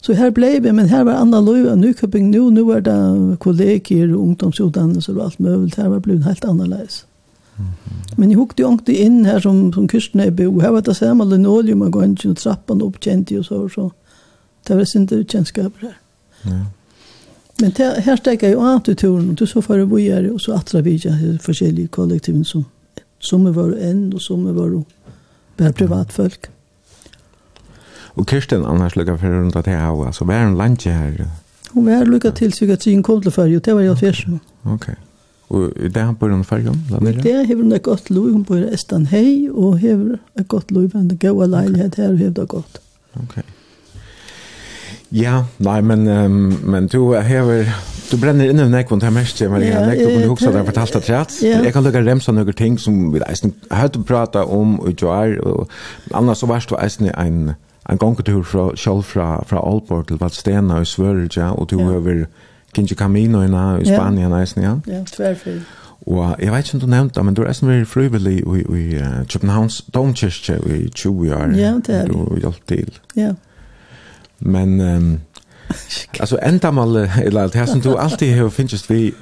Så 0.00 0.12
här 0.12 0.30
blev 0.30 0.62
det, 0.62 0.72
men 0.72 0.88
här 0.88 1.04
var 1.04 1.12
Anna 1.12 1.40
Lööf 1.40 1.70
och 1.70 1.78
Nyköping 1.78 2.30
nu, 2.30 2.50
nu 2.50 2.62
var 2.62 2.80
det 2.80 3.36
kollegier 3.36 4.14
och 4.14 4.22
ungdomsutdannelser 4.22 5.18
och 5.18 5.24
allt 5.24 5.38
möjligt. 5.38 5.76
Här 5.76 5.88
var 5.88 5.94
det 5.94 6.00
blivit 6.00 6.24
helt 6.24 6.44
annorlunda. 6.44 6.86
Men 8.16 8.30
jeg 8.30 8.38
hukte 8.38 8.62
jo 8.62 8.72
ikke 8.74 8.96
inn 9.04 9.24
her 9.24 9.40
som, 9.40 9.72
som 9.72 9.88
kysten 9.88 10.20
er 10.20 10.30
bo. 10.30 10.60
Her 10.60 10.70
var 10.70 10.80
det 10.80 10.96
samme 10.96 11.24
linoleum 11.24 11.82
og 11.82 11.86
och 11.86 11.92
gång 11.92 12.16
och 12.30 12.36
trappan 12.36 12.82
uppkänt 12.82 13.32
og 13.32 13.44
så. 13.44 13.68
så. 13.68 13.90
Det 14.68 14.76
var 14.76 14.84
sin 14.84 15.00
inte 15.02 15.14
utkänskaper 15.14 15.80
her. 15.80 15.96
Ja. 16.44 16.64
Men 17.60 17.72
te, 17.72 17.84
her 18.00 18.16
stekker 18.16 18.46
jeg 18.46 18.54
jo 18.54 18.60
an 18.60 18.82
til 18.82 18.96
turen 18.96 19.30
och 19.30 19.34
du 19.34 19.46
så 19.46 19.62
får 19.62 19.62
förra 19.62 19.86
bojare 19.86 20.32
og 20.32 20.40
så 20.40 20.52
atra 20.52 20.80
vi 20.80 21.00
jag 21.04 21.40
forskjellige 21.40 21.88
kollektiven 21.88 22.44
som 22.44 22.64
som 23.20 23.46
er 23.46 23.52
vår 23.52 23.74
enn 23.76 24.14
og 24.14 24.22
som 24.24 24.46
er 24.48 24.56
vår 24.56 24.82
bare 25.58 25.72
privatfolk. 25.72 26.48
Og 28.16 28.26
Kirsten 28.26 28.64
annars 28.64 28.96
lukket 28.96 29.20
for 29.20 29.28
rundt 29.28 29.56
at 29.56 29.66
jeg 29.66 29.80
har, 29.80 30.06
altså, 30.06 30.24
hva 30.24 30.34
er 30.34 30.48
en 30.48 30.56
lunch 30.56 30.88
her? 30.88 31.26
Hun 31.70 31.86
var 31.86 32.04
lukar 32.04 32.30
till 32.30 32.50
psykiatrin 32.50 33.02
kom 33.02 33.22
til 33.22 33.30
färg 33.30 33.56
og 33.56 33.64
det 33.64 33.74
var 33.74 33.80
jag 33.80 33.98
fjärsen. 33.98 34.40
Ok. 34.64 34.72
Okay. 34.72 34.94
Og 35.50 35.72
det 35.74 35.96
er 35.96 36.04
han 36.06 36.16
på 36.16 36.28
rundt 36.30 36.46
färgen? 36.46 36.76
Det 37.22 37.32
har 37.34 37.46
han 37.46 37.78
gott 37.82 38.10
lov, 38.10 38.32
han 38.32 38.44
bor 38.44 38.56
i 38.56 38.68
Estan 38.74 39.06
Hei, 39.10 39.48
og 39.50 39.80
har 39.80 39.96
han 39.98 40.44
gott 40.48 40.70
lov, 40.70 40.92
han 40.94 41.10
har 41.10 41.16
gott 41.34 41.50
leilighet 41.50 41.96
her, 41.98 42.12
og 42.12 42.18
har 42.18 42.30
det 42.36 42.48
gott. 42.48 42.78
Okej. 43.18 43.42
Ja, 45.10 45.44
nei, 45.58 45.80
men, 45.82 46.06
um, 46.08 46.60
men 46.70 46.86
du 46.86 47.00
hever, 47.18 47.66
du 48.12 48.16
brenner 48.22 48.46
inne 48.46 48.68
med 48.68 48.76
nekvånd 48.76 49.02
her 49.02 49.10
mest, 49.10 49.42
Maria, 49.50 49.80
ja, 49.80 49.86
nekvånd 49.88 50.12
du 50.12 50.20
kunne 50.20 50.28
huske 50.36 50.50
at 50.52 50.58
jeg 50.60 50.68
fortalte 50.68 51.00
rett. 51.08 51.34
Ja. 51.42 51.62
Jeg 51.66 51.74
kan 51.74 51.82
lukka 51.82 52.02
remsa 52.06 52.34
noen 52.34 52.54
ting 52.54 52.78
som 52.78 53.08
vi 53.10 53.22
eisen 53.26 53.56
hørte 53.74 54.04
prata 54.06 54.44
om 54.46 54.78
og 54.78 54.94
Joar, 54.94 55.34
og 55.42 55.66
annars 56.14 56.44
så 56.44 56.46
varst 56.46 56.70
du 56.70 56.76
eisen 56.78 57.10
en, 57.10 57.56
en 57.90 57.98
gongtur 57.98 58.44
fra, 58.46 58.68
selv 58.78 59.02
fra, 59.02 59.32
fra 59.50 59.64
Aalborg 59.66 60.06
til 60.12 60.22
Valstena 60.22 60.78
i 60.78 60.86
Svørja, 60.86 61.50
og 61.58 61.72
du 61.74 61.80
ja. 61.80 61.90
hever 61.90 62.28
Kinji 62.74 62.94
Camino 62.94 63.42
i 63.42 63.84
Spanien, 63.84 64.32
eisen, 64.32 64.62
ja. 64.62 64.74
Ja, 64.86 65.02
tverfri. 65.04 65.60
Og 66.06 66.36
jeg 66.38 66.52
vet 66.52 66.64
ikke 66.64 66.74
om 66.74 66.80
du 66.80 66.86
nevnte 66.86 67.14
det, 67.14 67.24
men 67.24 67.34
du 67.34 67.42
er 67.42 67.48
eisen 67.48 67.68
veldig 67.68 67.86
frivillig 67.86 68.38
i, 68.38 68.62
i 68.78 68.84
uh, 68.96 69.26
Københavns 69.32 69.82
Domkirke 69.94 70.58
i 70.66 70.88
20 70.88 71.34
år. 71.34 71.56
Ja, 71.56 71.74
det 71.86 71.94
er 71.94 72.06
vi. 72.06 72.12
Du 72.12 72.36
hjalp 72.40 72.68
til. 72.68 72.98
Ja. 73.16 73.32
Men, 74.40 74.80
um, 74.80 75.20
altså 76.22 76.38
enda 76.46 76.70
mal, 76.70 76.96
eller 77.24 77.42
alt 77.42 77.54
her 77.54 77.66
som 77.66 77.80
du 77.80 77.94
alltid 78.04 78.34
har 78.34 78.48
finnst 78.48 78.90
vi, 78.90 79.14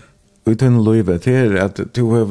utan 0.46 0.84
løyve, 0.84 1.18
det 1.18 1.34
er 1.36 1.64
at 1.64 1.80
du 1.96 2.14
har 2.14 2.24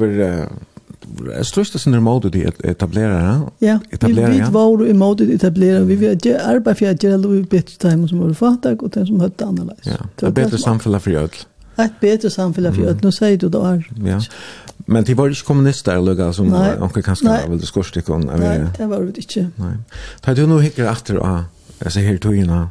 Jeg 1.27 1.45
største 1.45 1.79
sin 1.79 1.95
remote 1.95 2.29
de 2.29 2.43
etablerer, 2.63 3.17
ja? 3.23 3.35
Ja, 3.61 3.75
etablerer, 3.91 4.31
vi 4.31 4.39
vet 4.41 4.53
hvor 4.53 4.77
remote 4.81 5.27
de 5.27 5.33
etablerer. 5.33 5.83
Vi 5.87 5.95
vil 5.95 6.15
ikke 6.15 6.37
arbeid 6.41 6.75
for 6.75 6.91
at 6.91 7.01
det 7.01 7.11
er 7.13 7.43
bedre 7.49 7.77
time 7.79 8.07
som 8.07 8.23
var 8.23 8.33
fattig, 8.37 8.75
og 8.83 8.93
det 8.93 9.07
som 9.07 9.19
høyt 9.19 9.41
annerledes. 9.41 9.87
Ja, 9.87 9.97
det 10.19 10.27
et 10.27 10.33
bedre 10.33 10.57
samfunn 10.61 10.99
for 10.99 11.19
ødel. 11.23 11.45
Et 11.79 11.99
bedre 12.01 12.29
samfunn 12.29 12.71
for 12.73 12.89
ødel, 12.91 13.03
nå 13.03 13.11
sier 13.11 13.37
du 13.37 13.47
det 13.53 13.61
er. 13.71 13.83
Ja, 14.05 14.19
men 14.87 15.03
de 15.03 15.17
var 15.17 15.31
ikke 15.31 15.49
kommunister, 15.49 15.97
eller 15.99 16.31
som 16.31 16.53
anker 16.53 17.03
kanskje 17.03 17.27
av 17.27 17.51
det 17.51 17.67
skorste 17.67 17.99
skorstikken. 17.99 18.27
Nei, 18.31 18.69
det 18.77 18.89
var 18.89 19.03
det 19.03 19.25
ikke. 19.25 19.49
Nei. 19.59 19.73
Tar 20.23 20.37
du 20.37 20.45
nå 20.47 20.61
hikker 20.63 20.87
etter, 20.87 21.19
altså 21.81 22.03
her 22.05 22.19
togene, 22.23 22.67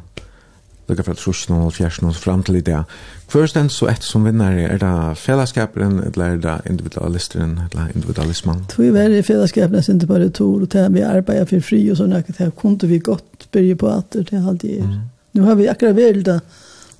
lukka 0.87 1.03
fra 1.03 1.13
trusjen 1.19 1.57
og 1.59 1.73
fjersen 1.75 2.07
og 2.09 2.15
fram 2.17 2.41
til 2.47 2.61
det, 2.65 2.79
Først 3.27 3.57
enn 3.59 3.67
så 3.69 3.89
etter 3.91 4.07
som 4.07 4.23
vinner, 4.23 4.55
er 4.69 4.79
det 4.79 5.17
fellesskaperen, 5.19 5.99
eller 5.99 6.25
er 6.25 6.37
det 6.43 6.55
individualisteren, 6.69 7.57
eller 7.65 7.89
individualismen? 7.95 8.61
Tog 8.71 8.93
var 8.95 9.11
det 9.11 9.25
fellesskaperen 9.27 9.83
sin 9.83 9.99
til 9.99 10.07
bare 10.07 10.29
to, 10.29 10.53
og 10.53 10.69
til 10.71 10.87
vi 10.95 11.03
arbeider 11.03 11.49
for 11.49 11.65
fri 11.67 11.81
og 11.91 11.99
sånn, 11.99 12.15
sånne, 12.15 12.37
til 12.37 12.53
kunne 12.55 12.87
vi 12.87 13.01
godt 13.03 13.49
begynne 13.51 13.79
på 13.81 13.91
atter 13.91 14.23
til 14.23 14.45
halv 14.45 14.61
det 14.63 14.77
er. 14.79 14.95
Nå 15.35 15.43
har 15.43 15.59
vi 15.59 15.67
akkurat 15.67 15.97
vel 15.97 16.23
det 16.25 16.39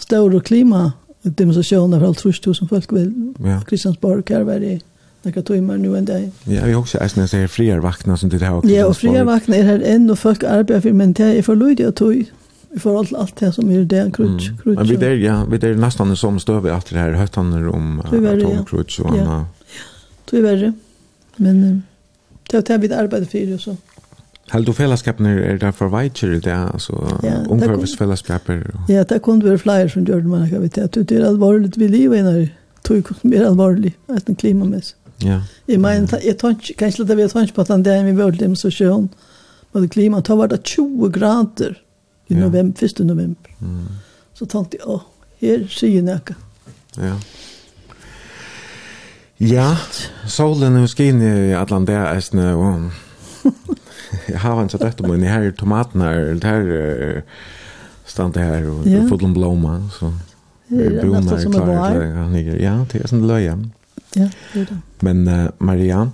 store 0.04 0.42
klimademonstrationer 0.42 2.00
for 2.00 2.08
alt 2.12 2.22
trus 2.22 2.40
tusen 2.44 2.68
folk 2.68 2.92
vil. 2.94 3.10
Ja. 3.46 3.62
Kristiansborg 3.68 4.28
her 4.30 4.44
var 4.44 4.60
det 4.60 4.82
nekka 5.26 5.42
timmar 5.42 5.78
nu 5.78 5.96
en 5.96 6.06
dag. 6.06 6.28
Ja, 6.48 6.66
vi 6.66 6.72
har 6.72 6.82
også 6.82 7.00
eisne 7.04 7.24
at 7.24 7.32
det 7.32 7.46
er 7.46 7.48
friarvaktene 7.52 8.18
som 8.18 8.30
du 8.30 8.38
har. 8.38 8.62
Ja, 8.68 8.86
og 8.86 8.96
friarvaktene 8.96 9.58
er 9.58 9.72
her 9.72 9.88
enn, 9.96 10.10
og 10.12 10.18
folk 10.18 10.44
arbeider 10.44 10.84
for, 10.86 11.00
men 11.00 11.16
det 11.18 11.32
er 11.38 11.42
for 11.42 11.56
lydig 11.56 11.88
og 11.88 11.96
tog 11.96 12.28
i 12.76 12.80
forhold 12.80 13.08
til 13.08 13.16
alt 13.16 13.40
det 13.40 13.54
som 13.56 13.70
er 13.72 13.84
det, 13.84 14.04
krutsk, 14.14 14.52
mm. 14.52 14.58
krutsk. 14.64 14.80
Men 14.80 14.90
vi 14.90 14.96
der, 15.02 15.16
ja, 15.22 15.44
vi 15.50 15.58
der 15.58 15.78
nesten 15.80 16.16
som 16.16 16.40
støv 16.40 16.66
i 16.66 16.74
alt 16.74 16.90
det 16.90 17.00
her, 17.00 17.16
høytaner 17.18 17.70
om 17.72 18.02
atomkrutsk 18.06 19.06
og 19.06 19.14
annet. 19.14 19.46
Det 20.28 20.40
er 20.40 20.44
verre, 20.44 20.74
men 21.38 21.62
det 22.52 22.60
er 22.60 22.66
det 22.68 22.82
vi 22.82 22.92
arbeider 22.94 23.30
for, 23.32 23.54
og 23.54 23.62
så. 23.64 23.76
Held 24.52 24.66
du 24.66 24.72
fellesskapene 24.72 25.34
er 25.44 25.58
der 25.60 25.74
for 25.76 25.92
veitjer 25.92 26.38
i 26.38 26.40
det, 26.40 26.54
altså 26.56 26.96
ja, 27.24 27.42
omkvarvesfellesskaper. 27.52 28.62
Ja, 28.88 29.04
det 29.04 29.22
kunne 29.22 29.44
være 29.44 29.60
flere 29.60 29.90
som 29.90 30.06
gjør 30.08 30.24
det, 30.24 30.32
men 30.32 30.46
jeg 30.52 30.62
vet 30.62 30.76
det. 30.94 31.10
Det 31.10 31.18
er 31.18 31.28
alvorlig, 31.28 31.74
vi 31.76 31.88
lever 31.88 32.22
innan 32.22 32.36
det. 32.44 32.54
Tog 32.88 33.10
mer 33.28 33.44
alvorlig, 33.50 33.96
nesten 34.08 34.36
klimamessig. 34.40 34.96
Ja. 35.24 35.42
Jeg 35.68 35.82
mener, 35.82 36.20
jeg 36.24 36.38
tar 36.38 36.54
ikke, 36.56 36.78
kanskje 36.78 37.08
det 37.10 37.18
vi 37.18 37.28
tar 37.28 37.48
ikke 37.48 37.58
på 37.58 37.66
at 37.66 37.74
den 37.74 37.84
dagen 37.84 38.06
vi 38.06 38.16
var 38.16 38.32
litt 38.32 38.48
med 38.48 38.60
så 38.60 38.72
sjøen, 38.72 39.10
men 39.74 39.90
klimaet, 39.92 40.28
da 40.30 40.38
var 40.38 40.52
det 40.52 40.62
20 40.64 41.12
grader 41.12 41.76
i 42.28 42.36
november, 42.36 42.84
1. 42.84 43.00
november. 43.06 43.52
Mm. 43.60 44.00
Så 44.34 44.46
tenkte 44.46 44.78
jeg, 44.78 44.88
åh, 44.88 45.06
her 45.42 45.68
sier 45.72 46.02
jeg 46.02 46.36
Ja. 46.98 47.16
Ja, 49.38 49.76
solen 50.26 50.80
er 50.80 50.88
skin 50.90 51.22
i 51.22 51.54
allan 51.54 51.86
det 51.86 51.98
eisne, 51.98 52.56
og 52.58 53.52
jeg 54.32 54.40
har 54.42 54.56
hans 54.58 54.74
at 54.74 54.86
etter 54.88 55.06
min, 55.06 55.26
her 55.30 55.52
tomaten 55.54 56.02
her, 56.02 56.34
her 56.42 57.22
stand 58.06 58.40
her, 58.42 58.66
og 58.72 58.88
ja. 58.90 59.04
fotlen 59.10 59.36
blomma, 59.36 59.78
så 59.94 60.10
er 60.74 60.98
nesten 61.06 61.44
som 61.46 61.54
er 61.54 61.68
klar, 61.68 62.00
ja, 62.58 62.80
det 62.90 63.04
er 63.04 63.12
sånn 63.12 63.28
løye. 63.30 63.54
Ja, 64.18 64.30
det 64.54 64.64
er 64.64 64.72
det. 64.72 64.80
Men 65.06 65.28
uh, 65.30 65.44
Maria, 65.60 66.08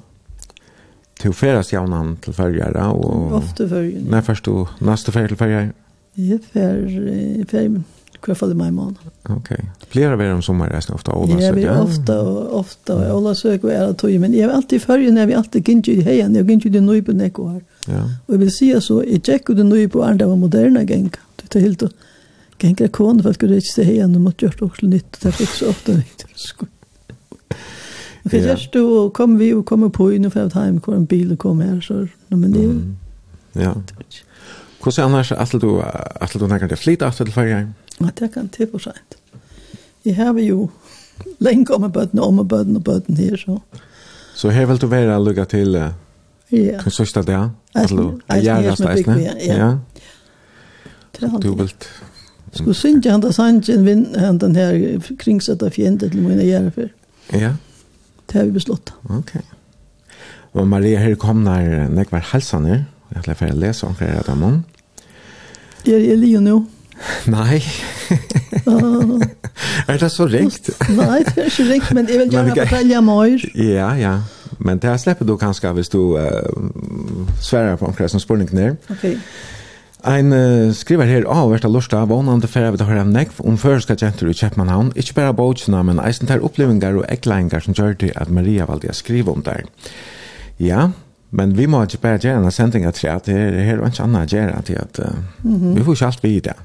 du 1.23 1.31
færes 1.31 1.71
jaunan 1.71 2.17
til 2.21 2.35
fyrjere, 2.35 2.89
og... 2.91 3.37
Ofte 3.39 3.69
fyrjere. 3.71 4.03
Nei, 4.11 4.21
først 4.25 4.49
du, 4.49 4.65
neste 4.83 5.15
fyrjere 5.15 5.39
til. 5.39 5.71
Jag 6.13 6.39
för 6.43 7.45
för 7.45 7.81
kvar 8.23 8.35
fall 8.35 8.51
i 8.51 8.53
maj 8.53 8.71
månad. 8.71 8.95
Okej. 9.23 9.37
Okay. 9.37 9.65
Flera 9.89 10.13
av 10.13 10.21
er 10.21 10.33
om 10.33 10.41
sommarresan 10.41 10.95
ofta 10.95 11.13
Ola 11.13 11.39
så 11.41 11.59
ja. 11.59 11.81
ofta 11.81 12.21
och 12.21 12.59
ofta 12.59 13.15
Ola 13.15 13.35
så 13.35 13.47
jag 13.47 13.63
är 13.63 13.93
tog, 13.93 14.19
men 14.19 14.33
jeg 14.33 14.41
er 14.41 14.49
alltid 14.49 14.81
förr 14.81 15.11
når 15.11 15.25
vi 15.25 15.33
alltid 15.33 15.69
gick 15.69 15.87
i 15.87 16.01
heien, 16.01 16.35
jeg 16.35 16.49
gick 16.49 16.65
ju 16.65 16.71
det 16.71 16.81
nu 16.81 17.01
på 17.01 17.11
neko 17.11 17.47
här. 17.47 17.61
Ja. 17.87 18.03
Och 18.25 18.33
jag 18.33 18.39
vill 18.39 18.51
säga 18.51 18.81
så 18.81 19.03
jeg 19.03 19.23
check 19.25 19.49
ut 19.49 19.57
det 19.57 19.63
nu 19.63 19.89
på 19.89 20.03
andre 20.03 20.25
var 20.25 20.35
moderne 20.35 20.83
gäng. 20.83 21.11
Det 21.35 21.47
tar 21.47 21.59
helt 21.59 21.81
och 21.81 21.91
gäng 22.59 22.75
är 22.79 22.87
kon 22.87 23.23
för 23.23 23.29
att 23.29 23.39
det 23.39 23.55
inte 23.55 23.61
se 23.61 23.83
hejan 23.83 24.21
måtte 24.21 24.45
gjøre 24.45 24.55
det 24.59 24.65
også 24.65 24.85
nytt 24.85 25.15
og 25.15 25.21
det 25.23 25.33
fick 25.33 25.49
så 25.49 25.69
ofte 25.69 25.93
nytt. 25.93 26.25
För 28.29 28.37
jag 28.37 28.75
og 28.75 29.13
kom 29.13 29.39
vi 29.39 29.53
og 29.53 29.65
kommer 29.65 29.89
på 29.89 30.11
inn 30.11 30.25
og 30.25 30.33
för 30.33 30.49
hem 30.49 30.79
hvor 30.79 30.95
en 30.95 31.05
bil 31.05 31.37
kom 31.37 31.59
her, 31.61 31.81
så 31.81 32.07
no, 32.29 32.37
men 32.37 32.51
det. 32.51 32.63
Mm. 32.63 32.95
Ja. 33.53 33.73
Hvordan 34.83 35.03
er 35.03 35.05
annars 35.07 35.31
alt 35.31 35.61
du 35.61 35.81
alt 35.81 36.33
du 36.39 36.47
nekker 36.47 36.67
til 36.67 36.77
flyt 36.77 37.03
alt 37.05 37.15
til 37.15 37.31
ferie? 37.31 37.67
Ja, 38.01 38.09
det 38.19 38.31
kan 38.33 38.49
til 38.49 38.67
for 38.71 38.83
sent. 38.83 39.17
Jeg 40.05 40.15
har 40.15 40.35
jo 40.39 40.69
lenge 41.39 41.73
om 41.73 41.91
bøtten, 41.91 42.19
om 42.19 42.47
bøtten 42.47 42.75
og 42.75 42.83
bøtten 42.83 43.17
her, 43.17 43.37
så. 43.37 43.59
Så 44.35 44.49
her 44.49 44.65
vil 44.65 44.81
du 44.81 44.87
være 44.87 45.23
lukket 45.23 45.47
til 45.49 45.75
uh, 45.75 45.91
ja. 46.51 46.81
til 46.83 46.91
sørste 46.91 47.23
der? 47.23 47.49
Altså, 47.75 48.11
jeg 48.29 48.65
er 48.65 48.71
rest 48.71 48.85
eisne? 48.89 49.19
Ja. 49.21 49.55
ja. 49.55 49.73
Du 51.43 51.55
vil... 51.55 51.73
Skulle 52.53 52.75
synge 52.75 53.09
han 53.11 53.21
da 53.21 53.31
sangen 53.33 53.85
vinn 53.85 54.05
han 54.19 54.37
den 54.37 54.55
her 54.55 54.99
kringsetta 55.17 55.69
fjenden 55.73 56.11
til 56.11 56.21
mine 56.21 56.43
gjerfer. 56.43 56.91
Ja. 57.31 57.53
Det 58.27 58.37
har 58.37 58.45
vi 58.45 58.51
besluttet. 58.51 58.93
Ok. 59.09 59.37
Og 60.53 60.67
Maria, 60.67 60.99
her 60.99 61.15
kom 61.15 61.41
når 61.47 61.89
nekvar 61.89 62.19
var 62.19 62.29
halsene. 62.33 62.85
Jeg 63.09 63.21
har 63.21 63.31
lært 63.31 63.41
å 63.47 63.57
lese 63.57 63.87
omkring 63.87 64.11
det 64.13 64.27
av 64.27 64.35
henne. 64.35 64.63
Er 65.85 65.99
jeg 65.99 66.17
lige 66.17 66.41
nu? 66.41 66.65
Nei. 67.35 67.61
uh, 68.67 69.21
är 69.87 69.97
det 69.97 70.09
så 70.09 70.25
ringt? 70.25 70.69
Nei, 70.89 71.23
det 71.23 71.37
er 71.37 71.43
ikke 71.43 71.73
ringt, 71.73 71.93
men 71.93 72.07
jag 72.09 72.19
vill 72.19 72.33
gärna 72.33 72.55
fortelle 72.55 73.01
mer. 73.01 73.49
Ja, 73.55 73.95
ja. 73.95 74.19
Men 74.59 74.79
det 74.79 74.87
här 74.87 74.97
släpper 74.97 75.25
du 75.25 75.37
kanske 75.37 75.73
hvis 75.73 75.89
du 75.89 75.97
uh, 75.97 76.21
svärar 77.41 77.75
på 77.75 77.85
omkring 77.85 78.09
som 78.09 78.19
spårning 78.19 78.49
ner. 78.51 78.75
Okej. 78.89 78.95
Okay. 78.95 79.17
Ein 80.03 80.33
uh, 80.33 80.73
skriver 80.73 81.05
her 81.05 81.23
av 81.23 81.51
versta 81.51 81.67
lusta 81.67 82.05
vånande 82.05 82.47
færa 82.47 82.71
við 82.71 82.81
at 82.83 82.89
høyra 82.89 83.03
nekv 83.07 83.39
om 83.39 83.57
føreska 83.57 83.95
gentur 83.95 84.31
i 84.31 84.35
Kjeppmannhavn, 84.35 84.91
ikkje 84.99 85.15
berre 85.15 85.33
bókina, 85.33 85.83
men 85.83 85.99
eisen 86.03 86.27
tar 86.27 86.43
opplevingar 86.43 86.97
og 86.99 87.05
ekleingar 87.09 87.63
som 87.63 87.73
gjør 87.73 87.95
at 88.15 88.29
Maria 88.31 88.67
valde 88.67 88.91
å 88.91 88.95
skrive 88.95 89.31
om 89.31 89.43
der. 89.43 89.63
Ja, 90.59 90.89
Men 91.33 91.55
vi 91.57 91.65
må 91.69 91.81
ikke 91.83 92.01
bare 92.03 92.21
gjøre 92.21 92.43
en 92.43 92.53
sending 92.53 92.85
at 92.85 92.99
det 93.25 93.35
er 93.35 93.71
jo 93.73 93.87
ikke 93.87 94.05
annet 94.05 94.33
å 94.33 94.37
gjøre 94.37 94.63
til 94.67 94.77
at 94.77 94.99
uh, 95.01 95.21
vi 95.43 95.81
får 95.81 95.95
ikke 95.97 96.09
alt 96.11 96.25
vi 96.25 96.33
det. 96.45 96.55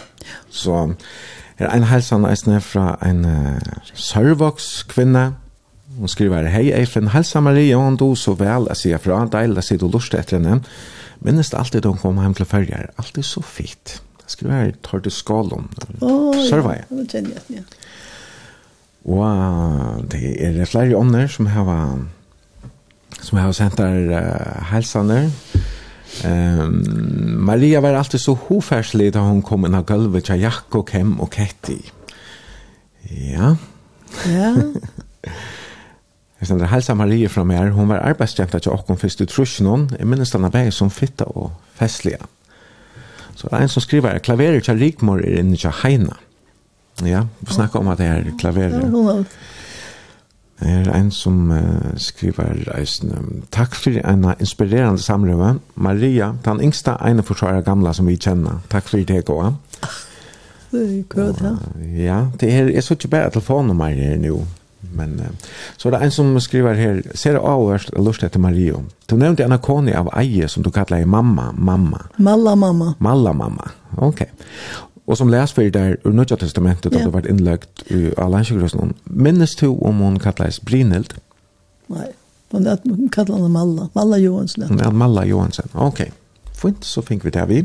Så 0.53 0.81
her 1.59 1.71
er 1.71 1.77
en 1.79 1.89
helsan 1.89 2.27
eisne 2.29 2.61
fra 2.63 2.91
en 3.07 3.25
uh, 3.25 3.87
sørvokskvinne. 3.97 5.25
Hun 5.99 6.13
skriver 6.13 6.51
Hei 6.53 6.69
Eifen, 6.77 7.09
helsa 7.15 7.41
Maria, 7.41 7.79
hun 7.81 7.97
du 7.99 8.13
så 8.15 8.37
vel, 8.39 8.69
jeg 8.75 8.83
sier 8.83 9.01
fra, 9.03 9.23
deil, 9.33 9.57
jeg 9.57 9.71
sier 9.71 9.81
du 9.81 9.89
lust 9.89 10.15
etter 10.15 10.37
henne. 10.37 10.61
Minnes 11.25 11.51
alltid 11.57 11.89
hun 11.89 11.99
kom 11.99 12.21
hjem 12.23 12.37
til 12.39 12.47
følger, 12.47 12.93
alltid 13.01 13.27
så 13.27 13.43
fint. 13.43 13.97
Jeg 14.21 14.37
skriver 14.37 14.77
tar 14.85 15.01
til 15.03 15.17
skålen, 15.17 15.67
oh, 16.05 16.37
sørva 16.47 16.77
jeg. 16.77 16.85
Ja, 16.91 17.01
det 17.01 17.09
kjenner 17.09 17.41
jeg, 17.41 17.63
ja. 17.63 17.65
Og 19.09 20.05
det 20.13 20.37
er 20.45 20.69
flere 20.69 21.01
ånder 21.01 21.31
som 21.33 21.49
har 21.49 21.73
som 23.21 23.39
har 23.39 23.53
sendt 23.53 23.79
der 23.79 24.11
uh, 24.13 24.65
hälsaner. 24.73 25.31
Um, 26.25 26.83
Maria 27.45 27.81
var 27.81 27.95
alltid 27.95 28.21
så 28.21 28.39
hofärslig 28.49 29.13
da 29.13 29.21
hun 29.21 29.43
kom 29.43 29.67
inn 29.67 29.77
av 29.77 29.85
gulvet 29.87 30.25
til 30.25 30.41
Jakob, 30.41 30.87
Kem 30.89 31.19
og 31.21 31.31
Ketty. 31.31 31.79
Ja. 33.11 33.55
Ja. 34.27 34.55
Jeg 36.39 36.47
sender 36.47 36.71
helsa 36.71 36.95
Marie 36.95 37.29
fra 37.29 37.43
meg. 37.43 37.73
Hun 37.75 37.89
var 37.91 38.05
arbeidsjenta 38.07 38.61
til 38.63 38.73
åkken 38.73 38.99
først 38.99 39.25
i 39.25 39.27
trusjonen. 39.27 39.89
Jeg 39.99 40.07
minnes 40.07 40.31
denne 40.31 40.51
veien 40.55 40.71
som 40.75 40.91
fitta 40.91 41.27
og 41.27 41.51
festlige. 41.75 42.21
Så 43.35 43.49
det 43.49 43.59
er 43.59 43.65
en 43.67 43.73
som 43.73 43.83
skriver 43.83 44.19
klaveret 44.23 44.65
til 44.67 44.79
Rikmor 44.79 45.19
er 45.19 45.41
inne 45.43 45.59
til 45.59 45.75
Heina. 45.83 46.15
Ja, 47.07 47.25
vi 47.41 47.55
snakker 47.55 47.79
om 47.79 47.91
at 47.91 47.99
det 47.99 48.07
er 48.07 48.31
klaveret. 48.39 48.79
Ja, 48.83 48.87
hun 48.91 49.27
er 50.61 50.91
en 50.95 51.11
som 51.15 51.51
uh, 51.51 51.95
skriver 51.97 52.65
reisende. 52.67 53.23
Takk 53.55 53.75
for 53.79 53.99
en 54.03 54.27
inspirerende 54.41 55.03
samrøve. 55.03 55.59
Maria, 55.75 56.33
den 56.45 56.61
yngste 56.61 56.97
ene 57.07 57.23
forsvarer 57.23 57.63
gamla 57.67 57.93
som 57.95 58.07
vi 58.07 58.17
kjenner. 58.17 58.61
Takk 58.71 58.89
for 58.89 58.99
det, 58.99 59.25
Gåa. 59.25 59.53
Det 60.71 60.85
er 60.85 61.03
godt, 61.09 61.41
ja. 61.41 61.55
Ja, 61.97 62.21
det 62.41 62.53
er, 62.53 62.71
jeg 62.75 62.83
så 62.83 62.95
ikke 62.95 63.09
bare 63.09 63.31
telefonnummer 63.31 63.95
her 63.95 64.19
nå. 64.21 64.43
Men 64.95 65.19
uh, 65.21 65.31
så 65.77 65.89
er 65.89 65.97
det 65.97 66.03
en 66.07 66.15
som 66.15 66.41
skriver 66.41 66.75
her, 66.79 67.01
ser 67.15 67.39
det 67.39 67.43
avhørst 67.43 67.95
og 67.95 68.05
lust 68.05 68.23
etter 68.27 68.43
Mario. 68.43 68.83
Du 69.11 69.17
nevnte 69.17 69.47
en 69.47 69.55
akoni 69.57 69.95
av 69.97 70.11
eie 70.19 70.49
som 70.49 70.63
du 70.63 70.71
kallar 70.75 71.07
mamma, 71.07 71.53
mamma. 71.55 72.03
Malla 72.19 72.55
mamma. 72.55 72.95
Malla 72.99 73.33
mamma, 73.33 73.71
ok. 73.97 74.27
Og 75.09 75.17
som 75.17 75.29
les 75.33 75.53
for 75.53 75.63
der 75.63 75.97
ur 76.05 76.13
Nødja 76.13 76.37
Testamentet, 76.37 76.93
yeah. 76.93 77.01
at 77.01 77.07
det 77.07 77.13
var 77.13 77.29
innlagt 77.29 77.85
av 78.19 78.31
landskjøkgrøsene, 78.31 78.93
minnes 79.07 79.55
du 79.57 79.71
om 79.73 80.03
hun 80.05 80.19
kalles 80.21 80.61
Brynhild? 80.61 81.15
Nei, 81.89 82.11
men 82.53 82.67
at 82.69 82.85
hun 82.85 83.09
kallet 83.09 83.39
henne 83.39 83.49
Malla, 83.49 83.89
Malla 83.95 84.19
Johansson. 84.21 84.69
Ja, 84.79 84.91
Malla 84.91 85.25
Johansen, 85.25 85.71
ok. 85.75 86.11
Fint, 86.53 86.85
så 86.85 87.01
fink 87.03 87.25
vi 87.25 87.33
det 87.33 87.47
vi. 87.49 87.63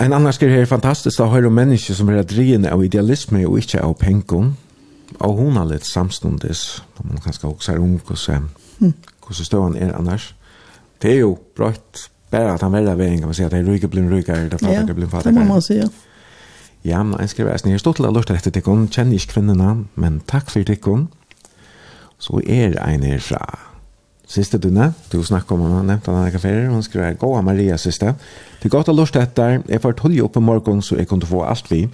En 0.00 0.12
annan 0.12 0.32
skriver 0.32 0.62
her 0.62 0.70
fantastisk, 0.70 1.18
da 1.18 1.24
om 1.24 1.52
mennesker 1.52 1.94
som 1.94 2.08
er 2.08 2.22
drien 2.22 2.64
av 2.66 2.84
idealisme 2.84 3.42
og 3.46 3.58
ikke 3.58 3.82
av 3.82 3.96
penken, 3.98 4.56
og 5.18 5.34
hun 5.36 5.58
har 5.58 5.66
litt 5.66 5.86
samståndes, 5.86 6.82
om 6.98 7.10
hun 7.10 7.20
kanskje 7.24 7.48
også 7.48 7.72
er 7.74 7.82
ung, 7.82 7.98
hvordan, 8.06 8.48
hvordan 8.78 9.44
støvann 9.44 9.76
er 9.76 9.96
annars. 9.98 10.34
Det 11.02 11.10
er 11.10 11.24
jo 11.24 11.36
brøtt 11.56 12.11
bare 12.32 12.54
at 12.54 12.62
han 12.64 12.72
velger 12.72 12.96
veien, 12.98 13.18
kan 13.20 13.30
man 13.30 13.36
si, 13.36 13.44
at 13.44 13.52
det 13.52 13.60
er 13.60 13.68
ryker 13.68 13.90
blir 13.92 14.08
ryker 14.10 14.48
det 14.48 14.60
fattar 14.60 14.86
det 14.88 14.96
blir 14.96 15.10
fattar. 15.12 15.30
Det 15.30 15.46
måste 15.46 15.52
man 15.52 15.62
si, 15.62 15.74
Ja, 15.82 15.90
Ja, 16.84 17.02
men 17.02 17.20
jag 17.20 17.30
skriver, 17.30 17.50
jeg 17.52 17.60
ni 17.64 17.78
stod 17.78 17.94
til 17.94 18.06
å 18.08 18.10
lusta 18.10 18.34
etter 18.34 18.50
det 18.50 18.64
kon 18.66 18.88
känner 18.88 19.14
ich 19.14 19.28
kvinnorna, 19.30 19.84
men 19.94 20.20
takk 20.26 20.50
for 20.50 20.64
det 20.66 20.80
kon. 20.80 21.08
Så 22.18 22.40
er 22.46 22.74
en 22.88 23.02
her 23.02 23.20
fra. 23.20 23.58
siste 24.26 24.58
dunna, 24.58 24.92
du 25.12 25.22
snakker 25.22 25.54
om 25.54 25.60
henne, 25.60 25.82
nevnte 25.86 26.10
han 26.10 26.26
ikke 26.26 26.38
før, 26.38 26.70
hun 26.72 26.82
skriver, 26.82 27.14
gå 27.20 27.42
Maria 27.42 27.76
siste. 27.76 28.14
Det 28.62 28.70
godt 28.70 28.88
å 28.88 28.94
lusta 28.96 29.22
etter, 29.22 29.62
jeg 29.68 29.80
får 29.82 29.92
tolja 29.92 30.24
opp 30.24 30.36
i 30.36 30.40
morgen, 30.40 30.82
så 30.82 30.96
jeg 30.96 31.08
kunne 31.10 31.26
få 31.26 31.44
alt 31.44 31.70
vi. 31.70 31.88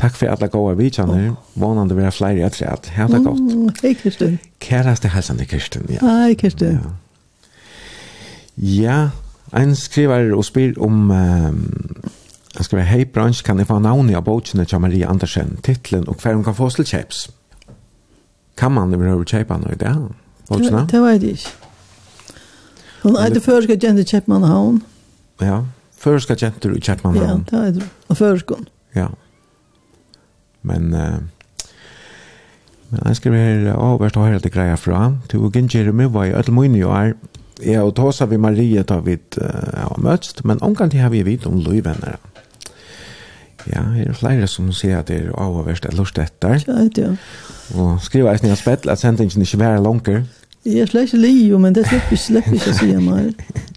Takk 0.00 0.12
Tack 0.12 0.16
för 0.16 0.26
alla 0.26 0.46
goda 0.48 0.74
vidtjande. 0.74 1.34
Vanande 1.54 1.94
våra 1.94 2.10
flere 2.10 2.46
etter 2.46 2.66
at, 2.66 2.86
ha 2.96 3.06
det 3.08 3.18
godt. 3.18 3.40
Mm, 3.40 3.72
Hei, 3.82 3.94
Kirsten. 3.94 4.38
Käraste 4.60 5.08
hälsan 5.08 5.36
til 5.36 5.46
Kirsten. 5.46 5.82
Ja. 5.90 5.98
Hei, 6.00 6.34
Kirsten. 6.34 6.78
Ja. 6.78 6.90
ja, 8.54 9.10
En 9.56 9.74
skriver 9.74 10.30
og 10.36 10.44
spyr 10.46 10.76
om 10.78 11.10
um, 11.10 11.60
Han 12.56 12.66
skriver, 12.66 12.84
hei 12.84 13.04
bransj, 13.04 13.42
kan 13.46 13.58
jeg 13.58 13.66
få 13.66 13.78
navnet 13.82 14.18
av 14.18 14.24
bokene 14.26 14.64
til 14.66 14.82
Maria 14.82 15.10
Andersen, 15.10 15.56
titlen 15.62 16.08
og 16.10 16.18
hver 16.22 16.34
hun 16.34 16.44
kan 16.44 16.54
få 16.54 16.68
til 16.74 16.86
kjeps? 16.86 17.28
Kan 18.58 18.74
man 18.74 18.94
overhøver 18.94 19.24
kjepa 19.24 19.56
noe 19.58 19.74
i 19.74 19.78
det? 19.78 19.94
Bokene? 20.48 20.84
Det 20.90 21.02
vet 21.02 21.22
jeg 21.22 21.38
ikke. 21.38 21.52
Hun 23.02 23.16
er 23.16 23.30
det 23.32 23.42
først 23.42 23.70
at 23.70 23.84
jenter 23.84 24.04
kjepmann 24.04 24.44
av 24.44 24.56
hun. 24.58 24.80
Ja, 25.40 25.62
først 25.96 26.30
at 26.30 26.42
jenter 26.42 26.74
kjepmann 26.76 27.16
av 27.16 27.28
hun. 27.30 27.44
Ja, 27.52 27.58
det 27.58 27.68
er 27.68 27.76
det. 27.78 27.88
Og 28.08 28.16
først. 28.18 28.50
Ja. 28.94 29.06
Men, 30.62 30.92
uh, 30.92 31.22
men 32.90 33.06
jeg 33.06 33.16
skriver 33.16 33.38
her, 33.38 33.70
å, 33.72 33.94
hva 33.94 34.04
hvert 34.04 34.18
å 34.18 34.26
høre 34.26 34.42
det 34.44 34.52
greia 34.52 34.76
fra. 34.76 35.14
Du 35.32 35.38
og 35.40 35.56
Ginger 35.56 35.88
og 35.88 35.96
Miva 35.96 36.26
i 36.26 36.34
mye 36.52 36.84
og 36.84 36.96
er, 36.98 37.14
Ja, 37.62 37.82
og 37.82 37.96
då 37.96 38.12
sa 38.12 38.26
vi 38.26 38.38
Maria 38.38 38.84
tar 38.84 39.00
vi 39.00 39.12
ett 39.12 39.38
ja, 39.72 39.94
mötst, 39.98 40.44
men 40.44 40.56
omgang 40.62 40.70
omkant 40.70 41.02
har 41.02 41.10
vi 41.10 41.22
vid 41.22 41.46
om 41.46 41.58
löjvänner. 41.58 42.16
Ja, 43.66 43.82
det 43.94 44.08
er 44.08 44.12
flere 44.12 44.46
som 44.46 44.72
sier 44.72 44.98
at 44.98 45.08
det 45.08 45.18
er 45.20 45.32
avvärst 45.36 45.84
eller 45.84 46.00
lust 46.00 46.18
etter. 46.18 46.62
Ja, 46.66 46.72
det 46.72 47.02
ja. 47.02 47.16
Och 47.74 48.02
skriva 48.02 48.34
i 48.34 48.38
sina 48.38 48.56
spett 48.56 48.86
at 48.86 48.98
sendingen 48.98 49.42
ikke 49.42 49.56
är 49.56 49.58
värre 49.58 49.80
långt 49.80 50.08
er 50.64 50.78
Jag 50.78 50.88
släcker 50.88 51.18
Leo, 51.18 51.58
men 51.58 51.72
det 51.72 51.84
slipper 51.88 52.16
släpper 52.16 52.50
släpper 52.50 52.70
jag 52.70 52.76
sig 52.76 53.00
mer. 53.00 53.32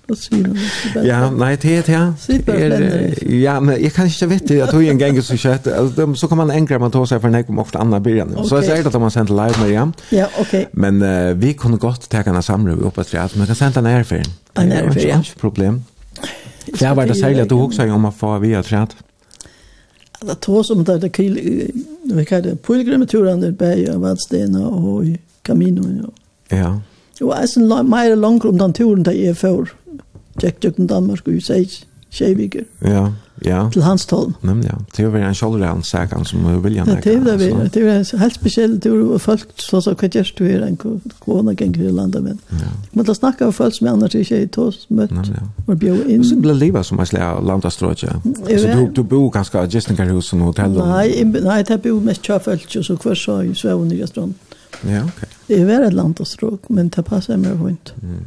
Och 0.10 0.18
svina. 0.18 0.56
Ja, 1.04 1.30
nei, 1.32 1.56
det 1.56 1.72
er 1.78 1.82
det. 1.82 1.94
Ja, 1.94 2.14
Er, 2.54 3.32
ja, 3.34 3.60
men 3.60 3.82
jeg 3.82 3.94
kan 3.94 4.06
inte 4.06 4.28
veta 4.28 4.64
att 4.64 4.74
hur 4.74 4.90
en 4.90 5.00
gång 5.00 5.22
så 5.22 5.38
kjøtt. 5.38 5.68
Altså, 5.68 6.14
så 6.16 6.28
kan 6.28 6.38
man 6.38 6.52
enkla 6.52 6.80
man 6.80 6.92
ta 6.92 7.00
tar 7.00 7.06
sig 7.06 7.20
för 7.22 7.28
en 7.28 7.60
och 7.60 7.76
andra 7.76 8.00
början. 8.00 8.46
Så 8.46 8.56
jag 8.56 8.66
säger 8.66 8.88
at 8.88 9.02
man 9.02 9.12
sender 9.12 9.34
live 9.34 9.60
med 9.60 9.70
igen. 9.70 9.94
Ja, 10.10 10.28
ok. 10.40 10.68
Men 10.72 11.02
uh, 11.02 11.34
vi 11.38 11.54
kunne 11.54 11.78
godt 11.78 12.10
ta 12.10 12.18
en 12.18 12.44
samling 12.44 12.84
opp 12.84 12.98
att 12.98 13.14
att 13.14 13.36
man 13.36 13.48
kan 13.48 13.56
sända 13.56 13.80
en 13.80 13.86
airfare. 13.86 14.24
En 14.54 14.72
airfare, 14.72 15.08
ja. 15.08 15.24
problem. 15.40 15.84
Det 16.80 16.96
var 16.96 17.06
det 17.06 17.16
særlig 17.16 17.40
at 17.40 17.50
du 17.50 17.56
också 17.56 17.82
om 17.82 18.06
å 18.06 18.12
få 18.12 18.40
via 18.40 18.64
träd 18.64 18.88
alla 20.24 20.36
två 20.36 20.64
som 20.64 20.84
där 20.84 21.00
det 21.00 21.10
kill 21.10 21.34
vi 22.04 22.26
kallade 22.26 22.56
pilgrimturen 22.56 23.42
där 23.42 23.52
på 23.52 24.00
Vadstena 24.00 24.68
og 24.68 25.06
i 25.06 25.18
Camino 25.42 26.12
Ja. 26.52 26.74
Og 27.22 27.34
jeg 27.40 27.50
synes 27.50 27.90
mer 27.90 28.16
langt 28.16 28.46
om 28.46 28.58
den 28.60 28.74
turen 28.74 29.06
der 29.06 29.12
jeg 29.12 29.38
før. 29.38 29.72
Tjekk 30.42 30.62
tjekk 30.62 30.80
om 30.80 30.88
Danmark 30.90 31.28
og 31.28 31.42
Seis, 31.46 31.84
Kjeviker. 32.14 32.66
Ja, 32.86 33.08
ja. 33.46 33.70
Til 33.74 33.82
hans 33.82 34.06
tål. 34.06 34.34
Nemlig, 34.42 34.66
ja. 34.70 34.78
Det 34.92 35.00
er 35.00 35.08
jo 35.08 35.16
en 35.18 35.36
kjolderhans 35.36 35.88
sagan 35.90 36.26
som 36.26 36.46
er 36.46 36.60
viljan. 36.62 36.88
Ja, 36.88 36.96
det 37.02 37.14
er 37.14 37.38
det. 37.38 37.74
Det 37.74 37.84
er 37.84 38.00
en 38.00 38.20
helt 38.20 38.36
spesiell 38.36 38.76
tur, 38.82 39.14
og 39.14 39.22
folk 39.22 39.46
så 39.58 39.82
sa, 39.82 39.96
hva 39.98 40.10
gjør 40.10 40.30
du 40.38 40.44
her, 40.46 40.66
en 40.68 40.78
kona 41.20 41.54
ganger 41.58 41.88
i 41.88 41.92
landet, 41.92 42.24
men 42.24 42.40
ja. 42.52 42.70
Men 42.94 43.06
da 43.06 43.16
snakker 43.18 43.50
av 43.50 43.58
folk 43.58 43.78
som 43.78 43.88
jeg 43.88 43.98
annars 43.98 44.16
ikke 44.16 44.42
i 44.44 44.48
tås 44.48 44.86
møtt, 44.90 45.14
og 45.68 45.78
bjør 45.80 46.06
inn. 46.06 46.26
Så 46.26 46.38
blir 46.42 46.58
livet 46.58 46.86
som 46.86 47.02
en 47.02 47.10
slag 47.10 47.42
landastrøtja. 47.46 48.20
Så 48.24 48.74
du, 48.74 48.88
du 48.94 49.04
bor 49.04 49.30
ganske 49.34 49.58
av 49.60 49.70
Gistingarhusen 49.74 50.42
og 50.42 50.54
hotellet? 50.54 50.86
Nei, 50.86 51.42
nei, 51.46 51.62
det 51.68 51.82
bor 51.82 52.02
mest 52.06 52.26
kjøfølt, 52.26 52.70
og 52.78 52.86
så 52.90 52.98
hver 53.02 53.18
så 53.18 53.42
i 53.42 53.54
Svevn 53.58 53.92
i 53.94 54.02
Gastrand. 54.02 54.38
Ja, 54.88 55.04
ok. 55.06 55.30
Det 55.48 55.62
är 55.62 55.66
väl 55.66 55.84
ett 55.84 55.94
land 55.94 56.20
och 56.20 56.28
stråk, 56.28 56.62
men 56.70 56.90
det 56.90 57.04
passar 57.04 57.38
mig 57.38 57.52
fint. 57.52 57.94
Mm. 58.04 58.26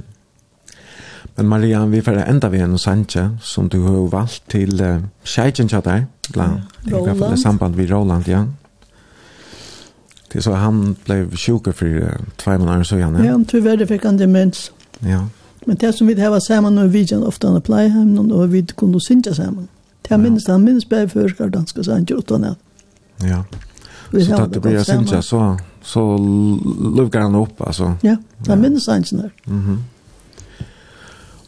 Men 1.35 1.49
Marianne, 1.49 1.91
vi 1.91 2.03
får 2.03 2.13
enda 2.13 2.49
vid 2.49 2.61
en 2.61 2.79
sanche 2.79 3.31
som 3.43 3.69
du 3.69 3.81
har 3.81 4.09
valt 4.09 4.43
till 4.47 4.81
uh, 4.81 5.05
tjejen 5.23 5.69
till 5.69 5.81
dig. 5.81 6.07
Bland, 6.29 6.61
ja, 6.83 6.97
Roland. 6.97 7.21
I 7.21 7.25
alla 7.25 7.37
samband 7.37 7.75
vid 7.75 7.91
Roland, 7.91 8.29
ja. 8.29 8.47
Det 10.33 10.43
så 10.43 10.53
han 10.53 10.97
blev 11.05 11.37
sjuk 11.37 11.77
för 11.77 11.87
uh, 11.87 12.09
två 12.37 12.59
månader 12.59 12.85
så 12.85 12.97
igen. 12.97 13.15
Ja, 13.15 13.25
ja 13.25 13.45
tyvärr 13.49 13.87
fick 13.87 14.05
han 14.05 14.17
demens. 14.17 14.73
Ja. 14.99 15.29
Men 15.65 15.77
det 15.77 15.93
som 15.93 16.07
vi 16.07 16.21
hade 16.21 16.41
samman 16.41 16.75
när 16.75 16.87
vi 16.87 16.99
gick 16.99 17.13
ofta 17.13 17.53
när 17.53 17.61
play 17.61 17.89
hem 17.89 18.19
och 18.33 18.55
vi 18.55 18.67
kunde 18.67 19.01
synja 19.01 19.35
samman. 19.35 19.69
Det 20.03 20.15
ja. 20.15 20.19
minst 20.19 20.49
han 20.49 20.65
minns 20.65 20.89
bättre 20.89 21.29
för 21.29 21.49
danska 21.49 21.83
sanche 21.83 22.15
utan 22.15 22.45
att. 22.45 22.59
Ja. 23.17 23.45
Vi 24.11 24.25
så 24.25 24.47
det 24.47 24.61
blir 24.61 24.83
synja 24.83 25.23
så 25.23 25.59
så 25.87 26.03
lukkar 26.97 27.21
han 27.29 27.35
opp, 27.39 27.61
altså. 27.63 27.93
Ja, 28.03 28.17
han 28.49 28.61
minns 28.61 28.87
han 28.87 29.05
inte. 29.05 29.31
Mhm. 29.47 29.79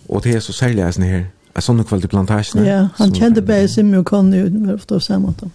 Og 0.08 0.24
det 0.24 0.34
er 0.34 0.40
så 0.40 0.52
særlig 0.52 0.78
jeg 0.78 1.10
här. 1.10 1.26
Jag 1.54 1.62
såg 1.62 1.76
nog 1.76 1.86
kvalitet 1.88 2.08
plantasjene. 2.08 2.66
Ja, 2.66 2.88
han 2.94 3.14
kjente 3.14 3.20
bare 3.20 3.20
kände 3.20 3.42
bäst 3.42 3.74
som 3.74 3.94
jag 3.94 4.06
kan 4.06 4.30
nu 4.30 4.74
ofta 4.74 5.00
samman 5.00 5.34
då. 5.40 5.50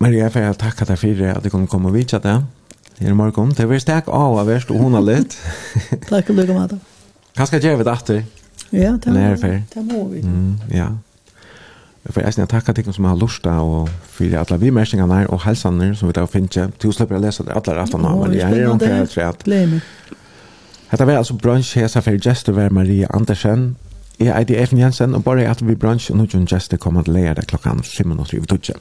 Maria, 0.00 0.24
jeg 0.24 0.32
får 0.32 0.54
takke 0.54 0.84
deg 0.84 0.98
for 0.98 1.22
at 1.26 1.44
du 1.44 1.50
kom 1.50 1.66
komme 1.66 1.88
og 1.88 1.94
vitsa 1.94 2.18
det. 2.18 2.44
Her 2.98 3.10
i 3.10 3.14
morgen. 3.14 3.50
det 3.56 3.68
var 3.68 3.78
stek 3.78 4.08
av 4.08 4.38
av 4.38 4.46
verst 4.46 4.70
og 4.70 4.78
hun 4.78 4.94
har 4.94 5.02
litt. 5.02 5.36
Takk 6.10 6.30
og 6.30 6.36
lykke 6.36 6.54
med 6.54 6.68
det. 6.68 6.78
Hva 7.36 7.46
skal 7.46 7.60
jeg 7.60 7.70
gjøre 7.70 7.78
ved 7.78 7.84
det? 8.06 8.24
Ja, 8.72 8.92
det 9.04 9.12
må 9.12 9.34
vi. 9.34 9.62
Det 9.74 9.84
må 9.84 10.08
vi. 10.08 10.22
Ja 10.76 10.88
for 12.06 12.20
jeg 12.20 12.32
skal 12.32 12.46
takke 12.48 12.72
til 12.72 12.92
som 12.94 13.04
har 13.04 13.16
lyst 13.20 13.46
og 13.46 13.72
å 13.74 13.80
fyre 14.14 14.40
alle 14.40 14.60
vimerkningene 14.60 15.20
her 15.20 15.32
og 15.34 15.42
helsene 15.44 15.90
som 15.96 16.08
vi 16.08 16.16
da 16.16 16.24
finner. 16.30 16.70
Til 16.78 16.90
å 16.90 16.94
slippe 16.94 17.18
å 17.18 17.22
lese 17.22 17.44
alle 17.44 17.74
rettene 17.76 18.08
av 18.08 18.22
Maria. 18.22 18.48
Jeg 18.48 18.64
er 18.64 18.74
ikke 18.74 18.94
helt 18.94 19.18
rett. 19.18 19.44
Hetta 20.88 21.04
var 21.04 21.20
altså 21.20 21.36
bransj 21.36 21.82
hesa 21.82 22.00
for 22.00 22.16
gestur 22.16 22.56
var 22.56 22.72
Maria 22.72 23.10
Andersen. 23.14 23.76
Jeg 24.18 24.32
er 24.32 24.60
Eifen 24.60 24.78
Jensen, 24.78 25.14
og 25.14 25.24
bare 25.24 25.44
at 25.46 25.60
vi 25.62 25.76
brunch 25.78 26.10
og 26.10 26.16
nå 26.18 26.24
er 26.24 26.46
gestor 26.48 26.76
kommer 26.76 27.02
til 27.02 27.14
det 27.14 27.46
klokkan 27.46 27.82
5 27.84 28.06
minutter 28.06 28.38
i 28.38 28.46
tøtje. 28.46 28.74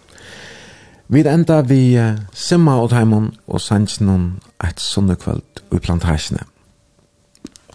Vi 1.09 1.19
enda 1.27 1.61
vi 1.61 1.99
simma 2.33 2.81
og 2.81 2.89
taimon 2.89 3.35
og 3.47 3.61
sannsyn 3.61 4.39
et 4.63 4.79
sunnekveld 4.79 5.61
i 5.71 5.79
plantasjene. 5.79 6.43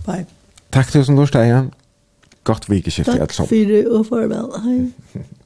Bye. 0.06 0.26
Takk 0.72 0.90
til 0.90 1.00
oss 1.00 1.06
som 1.06 1.16
lort, 1.16 1.34
Eian 1.36 1.70
gott 2.44 2.68
vikeskifte, 2.68 3.12
alle 3.12 3.32
sammen. 3.32 3.48
Takk 3.48 3.86
for 3.86 3.98
og 3.98 4.06
farvel. 4.06 4.46
Hei. 4.64 4.80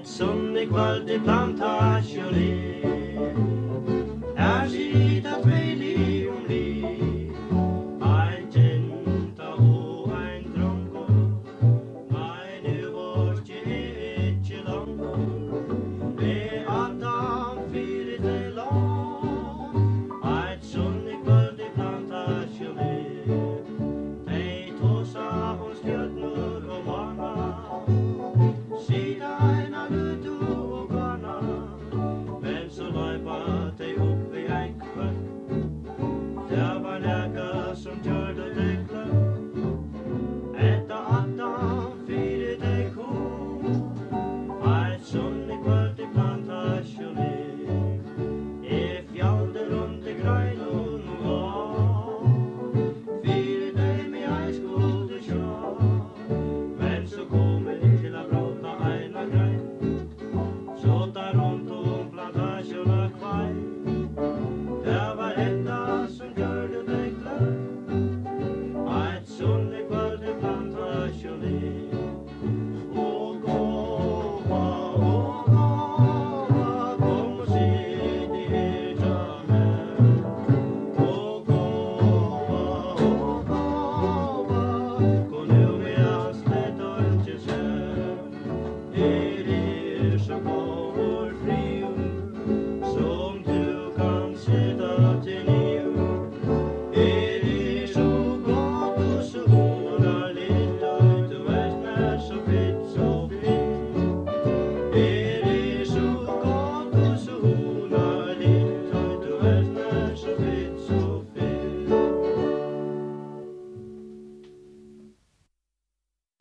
Et 0.00 0.08
sunnig 0.08 0.68
kvöld 0.68 1.10
i 1.10 1.18
plantasjoni. 1.18 2.69